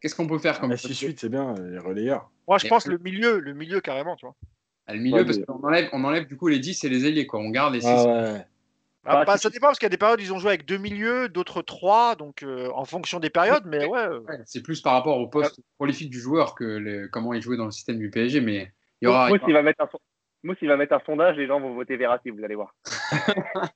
Qu'est-ce 0.00 0.14
qu'on 0.14 0.26
peut 0.26 0.38
faire 0.38 0.60
comme 0.60 0.68
Mais 0.68 0.76
6-8, 0.76 1.18
c'est 1.18 1.30
bien, 1.30 1.54
les 1.54 1.78
relayeurs. 1.78 2.30
Moi, 2.46 2.58
je 2.58 2.66
Et- 2.66 2.68
pense 2.68 2.86
le 2.86 2.98
milieu, 2.98 3.40
le 3.40 3.54
milieu 3.54 3.80
carrément, 3.80 4.14
tu 4.16 4.26
vois. 4.26 4.36
Ah, 4.86 4.92
Le 4.94 5.00
milieu, 5.00 5.16
Ouais, 5.16 5.24
parce 5.24 5.38
mais- 5.38 5.44
qu'on 5.46 5.64
enlève, 5.64 5.88
on 5.92 6.04
enlève 6.04 6.26
du 6.26 6.36
coup 6.36 6.46
les 6.48 6.58
10 6.60 6.84
et 6.84 6.88
les 6.90 7.06
ailiers. 7.06 7.26
Quoi. 7.26 7.40
On 7.40 7.48
garde 7.50 7.72
les 7.74 7.80
6. 7.80 7.88
Ah 7.88 8.04
ouais. 8.34 8.46
Ah, 9.08 9.20
Ah, 9.20 9.24
bah, 9.24 9.36
si- 9.36 9.42
ça 9.44 9.50
dépend 9.50 9.68
parce 9.68 9.78
qu'il 9.78 9.86
y 9.86 9.86
a 9.86 9.90
des 9.90 9.96
périodes, 9.96 10.20
ils 10.20 10.32
ont 10.32 10.38
joué 10.38 10.48
avec 10.50 10.64
deux 10.66 10.78
milieux, 10.78 11.28
d'autres 11.28 11.62
trois, 11.62 12.16
donc 12.16 12.42
euh, 12.42 12.70
en 12.74 12.84
fonction 12.84 13.20
des 13.20 13.30
périodes, 13.30 13.62
mais 13.66 13.84
ouais. 13.86 13.98
euh, 14.00 14.20
Ouais, 14.20 14.40
c'est 14.46 14.62
plus 14.62 14.80
par 14.80 14.94
rapport 14.94 15.18
au 15.18 15.28
poste 15.28 15.60
prolifique 15.76 16.10
du 16.10 16.18
joueur 16.18 16.54
que 16.56 16.64
le- 16.64 17.08
comment 17.08 17.32
il 17.32 17.40
jouait 17.40 17.56
dans 17.56 17.64
le 17.66 17.70
système 17.70 17.98
du 17.98 18.10
PSG. 18.10 18.40
Mais 18.40 18.72
il 19.00 19.04
y 19.04 19.08
aura. 19.08 19.28
Mousse, 19.28 19.40
il 19.46 19.54
va 19.54 19.62
mettre 19.62 19.82
un 19.82 19.88
son- 19.90 20.00
Mousse, 20.42 20.58
il 20.62 20.68
va 20.68 20.76
mettre 20.76 20.92
un 20.94 21.00
sondage, 21.06 21.36
les 21.36 21.46
gens 21.46 21.60
vont 21.60 21.74
voter 21.74 21.96
Verratti, 21.96 22.30
vous 22.30 22.42
allez 22.44 22.54
voir. 22.56 22.74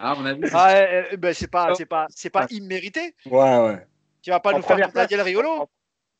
Ah, 0.00 0.14
on 0.16 0.24
a 0.26 0.32
vu. 0.34 0.42
Ah, 0.52 0.70
euh, 0.76 1.16
ben, 1.16 1.34
c'est 1.34 1.50
pas, 1.50 1.74
c'est 1.74 1.86
pas, 1.86 2.06
c'est 2.08 2.30
pas 2.30 2.42
Ah. 2.44 2.46
immérité. 2.54 3.14
Ouais, 3.26 3.58
ouais. 3.58 3.86
Tu 4.22 4.30
vas 4.30 4.38
pas 4.38 4.52
En 4.52 4.58
nous 4.58 4.62
faire 4.62 4.92
Daniel 4.92 5.22
Riolo. 5.22 5.68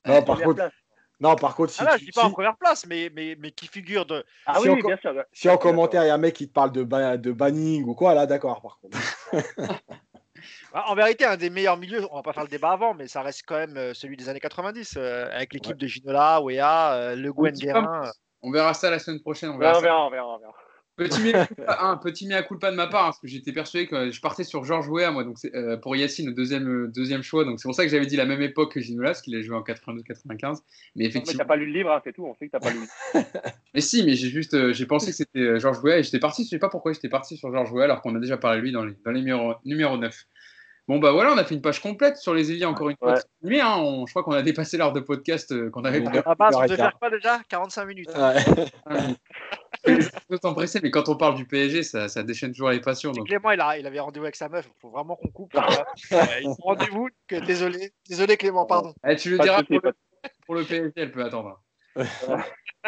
Non, 0.07 0.23
par 0.23 0.41
contre, 0.41 0.55
place. 0.57 0.73
Non, 1.21 1.37
par 1.37 1.55
contre, 1.55 1.73
si, 1.73 1.81
Ah 1.81 1.85
là, 1.85 1.93
tu- 1.95 2.01
je 2.01 2.05
dis 2.07 2.13
pas 2.13 2.25
en 2.25 2.31
première 2.31 2.57
place, 2.57 2.87
mais, 2.87 3.11
mais, 3.15 3.37
mais 3.39 3.51
qui 3.51 3.67
figure 3.67 4.07
de. 4.07 4.25
Ah 4.47 4.59
Si 4.61 4.69
oui, 4.69 4.83
bien 4.83 4.97
sûr. 4.97 5.15
si 5.33 5.49
en 5.51 5.59
commentaire, 5.59 6.05
il 6.05 6.09
y 6.09 6.11
a 6.11 6.15
un 6.15 6.19
mec 6.19 6.35
qui 6.35 6.49
te 6.49 6.53
parle 6.53 6.73
de, 6.73 6.83
ba- 6.85 7.17
de 7.17 7.33
banning 7.33 7.85
ou 7.85 7.95
quoi, 7.95 8.15
là, 8.15 8.27
d'accord, 8.27 8.61
par 8.63 8.79
contre. 8.81 8.99
Ah, 10.73 10.85
En 10.91 10.95
vérité, 10.95 11.25
un 11.25 11.37
des 11.37 11.51
meilleurs 11.51 11.77
milieux, 11.77 12.07
on 12.13 12.17
va 12.17 12.23
pas 12.23 12.33
faire 12.33 12.45
le 12.45 12.49
débat 12.49 12.71
avant, 12.71 12.95
mais 12.95 13.09
ça 13.09 13.23
reste 13.23 13.43
quand 13.47 13.57
même 13.57 13.77
euh, 13.77 13.93
celui 13.95 14.17
des 14.17 14.29
années 14.29 14.39
90, 14.39 14.95
euh, 14.97 15.29
avec 15.33 15.53
l'équipe 15.53 15.77
de 15.77 15.87
Ginola, 15.87 16.41
Wea, 16.43 16.93
euh, 16.93 17.17
Le 17.17 17.33
Guen 17.33 17.55
Guérin. 17.55 18.03
On 18.43 18.53
verra 18.53 18.73
ça 18.73 18.89
la 18.91 18.99
semaine 19.01 19.21
prochaine. 19.21 19.51
On 19.51 19.57
Ouais, 19.57 19.81
verra, 19.81 20.07
on 20.07 20.11
verra, 20.11 20.29
on 20.29 20.39
verra. 20.39 20.55
Petit 20.99 21.21
mea 21.23 21.47
culpa, 21.47 21.79
un 21.81 21.97
petit 21.97 22.27
mea 22.27 22.43
culpa 22.43 22.71
de 22.71 22.77
ma 22.77 22.87
part, 22.89 23.03
hein, 23.03 23.07
parce 23.07 23.21
que 23.21 23.29
j'étais 23.29 23.53
persuadé 23.53 23.87
que 23.87 24.11
je 24.11 24.21
partais 24.21 24.45
sur 24.45 24.65
Georges 24.65 24.89
Weah, 24.89 25.11
moi, 25.13 25.25
donc 25.25 25.37
euh, 25.55 25.77
pour 25.77 25.95
Yacine, 25.97 26.27
le 26.27 26.33
deuxième, 26.35 26.67
le 26.69 26.89
deuxième 26.89 27.23
choix. 27.23 27.45
Donc 27.45 27.61
c'est 27.61 27.69
pour 27.69 27.75
ça 27.75 27.85
que 27.85 27.89
j'avais 27.91 28.07
dit 28.07 28.17
la 28.17 28.27
même 28.27 28.43
époque 28.43 28.73
que 28.73 28.81
Ginola, 28.81 29.11
parce 29.11 29.23
qu'il 29.23 29.35
a 29.37 29.41
joué 29.41 29.57
en 29.57 29.63
82-95. 29.63 30.03
Mais 30.43 30.49
Non, 30.51 30.55
mais 30.97 31.05
effectivement. 31.07 31.39
t'as 31.39 31.45
pas 31.47 31.57
lu 31.57 31.67
le 31.67 31.73
livre, 31.73 31.91
hein, 31.93 32.01
c'est 32.05 32.13
tout, 32.13 32.27
on 32.27 32.35
sait 32.35 32.47
que 32.49 32.53
t'as 32.53 32.61
pas 32.61 32.71
lu 32.71 32.81
le 33.15 33.21
livre. 33.21 33.27
Mais 33.75 33.81
si, 33.81 34.05
mais 34.05 34.15
j'ai 34.15 34.29
juste, 34.29 34.55
euh, 34.55 34.73
j'ai 34.73 34.87
pensé 34.87 35.11
que 35.13 35.17
c'était 35.17 35.39
euh, 35.41 35.59
Georges 35.61 35.79
Weah 35.85 35.99
et 35.99 36.03
j'étais 36.03 36.19
parti, 36.19 36.43
je 36.45 36.49
sais 36.49 36.59
pas 36.59 36.69
pourquoi 36.69 36.93
j'étais 36.93 37.09
parti 37.09 37.37
sur 37.37 37.53
Georges 37.53 37.71
Weah 37.73 37.85
alors 37.85 38.01
qu'on 38.03 38.17
a 38.17 38.19
déjà 38.19 38.37
parlé 38.37 38.59
de 38.59 38.65
lui 38.65 38.73
dans 38.73 38.85
les, 38.85 38.95
dans 39.05 39.13
les 39.13 39.21
numéros, 39.21 39.55
numéro 39.65 39.97
9. 39.97 40.25
Bon 40.89 40.99
bah 40.99 41.13
voilà, 41.13 41.35
on 41.35 41.37
a 41.37 41.45
fait 41.45 41.55
une 41.55 41.61
page 41.61 41.81
complète 41.83 42.17
sur 42.17 42.33
les 42.33 42.51
ailiers 42.51 42.65
encore 42.65 42.89
une 42.89 42.97
fois. 42.97 43.13
Ouais. 43.13 43.21
Mais 43.43 43.61
hein, 43.61 43.75
on- 43.77 44.07
je 44.07 44.13
crois 44.13 44.23
qu'on 44.23 44.33
a 44.33 44.41
dépassé 44.43 44.79
l'heure 44.79 44.95
de 44.95 45.01
podcast 45.01 45.53
euh, 45.53 45.69
qu'on 45.69 45.85
avait 45.85 46.01
la 46.01 46.35
base, 46.35 46.57
on 46.57 46.63
devait 46.63 46.73
arrête. 46.73 46.77
faire 46.77 46.99
quoi 46.99 47.11
déjà? 47.11 47.41
45 47.51 47.85
minutes. 47.85 48.09
hein. 48.15 48.35
Ouais. 48.91 48.97
D'autant 50.29 50.55
pressé, 50.55 50.81
mais 50.83 50.91
quand 50.91 51.09
on 51.09 51.17
parle 51.17 51.37
du 51.37 51.47
PSG, 51.47 51.83
ça, 51.83 52.09
ça 52.09 52.23
déchaîne 52.23 52.53
toujours 52.53 52.71
les 52.71 52.81
passions. 52.81 53.13
Donc. 53.13 53.27
Clément, 53.27 53.51
il, 53.53 53.61
a, 53.61 53.79
il 53.79 53.87
avait 53.87 54.01
rendez-vous 54.01 54.25
avec 54.25 54.37
sa 54.37 54.49
meuf. 54.49 54.67
Il 54.67 54.81
faut 54.81 54.91
vraiment 54.91 55.17
qu'on 55.17 55.29
coupe. 55.29 55.55
Euh, 55.55 55.61
rendez-vous. 56.61 57.09
Que, 57.27 57.37
désolé, 57.37 57.93
désolé 58.09 58.37
Clément, 58.37 58.67
pardon. 58.67 58.95
Eh, 59.07 59.17
tu 59.17 59.31
le 59.31 59.39
diras 59.39 59.63
pour 59.63 59.77
le, 59.77 59.81
de- 59.91 59.95
pour 60.47 60.55
le 60.55 60.65
PSG, 60.65 60.93
elle 60.97 61.13
peut 61.13 61.25
attendre. 61.25 61.63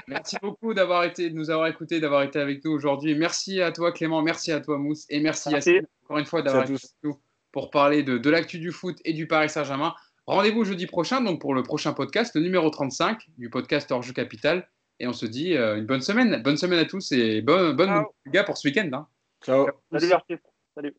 Merci 0.06 0.36
beaucoup 0.40 0.72
d'avoir 0.74 1.04
été, 1.04 1.30
de 1.30 1.34
nous 1.34 1.50
avoir 1.50 1.66
écoutés, 1.68 2.00
d'avoir 2.00 2.22
été 2.22 2.38
avec 2.38 2.64
nous 2.64 2.70
aujourd'hui. 2.72 3.14
Merci 3.16 3.60
à 3.60 3.72
toi 3.72 3.92
Clément, 3.92 4.22
merci 4.22 4.52
à 4.52 4.60
toi 4.60 4.78
Mousse 4.78 5.04
et 5.08 5.20
merci, 5.20 5.50
Merci. 5.50 5.70
Yacine 5.70 5.86
encore 6.04 6.18
une 6.18 6.26
fois 6.26 6.42
d'avoir 6.42 6.62
à 6.62 6.64
été 6.66 6.74
avec 6.74 6.82
nous 7.02 7.20
pour 7.52 7.70
parler 7.70 8.02
de, 8.04 8.18
de 8.18 8.30
l'actu 8.30 8.58
du 8.60 8.70
foot 8.70 8.98
et 9.04 9.12
du 9.12 9.26
Paris 9.26 9.50
Saint-Germain. 9.50 9.94
Rendez-vous 10.26 10.64
jeudi 10.64 10.86
prochain 10.86 11.20
donc 11.20 11.40
pour 11.40 11.54
le 11.54 11.62
prochain 11.64 11.92
podcast, 11.92 12.34
le 12.36 12.40
numéro 12.42 12.70
35 12.70 13.18
du 13.36 13.50
podcast 13.50 13.90
Hors 13.90 14.02
Jeu 14.02 14.12
Capital. 14.12 14.68
Et 15.00 15.06
on 15.06 15.12
se 15.12 15.26
dit 15.26 15.56
euh, 15.56 15.76
une 15.78 15.86
bonne 15.86 16.02
semaine. 16.02 16.42
Bonne 16.42 16.56
semaine 16.58 16.78
à 16.78 16.84
tous 16.84 17.10
et 17.12 17.40
bonne, 17.42 17.74
bonne 17.74 18.04
gars 18.26 18.44
pour 18.44 18.56
ce 18.58 18.68
week-end. 18.68 18.88
hein. 18.92 19.08
Ciao. 19.42 19.66
Salut. 19.98 20.12
Salut. 20.74 20.94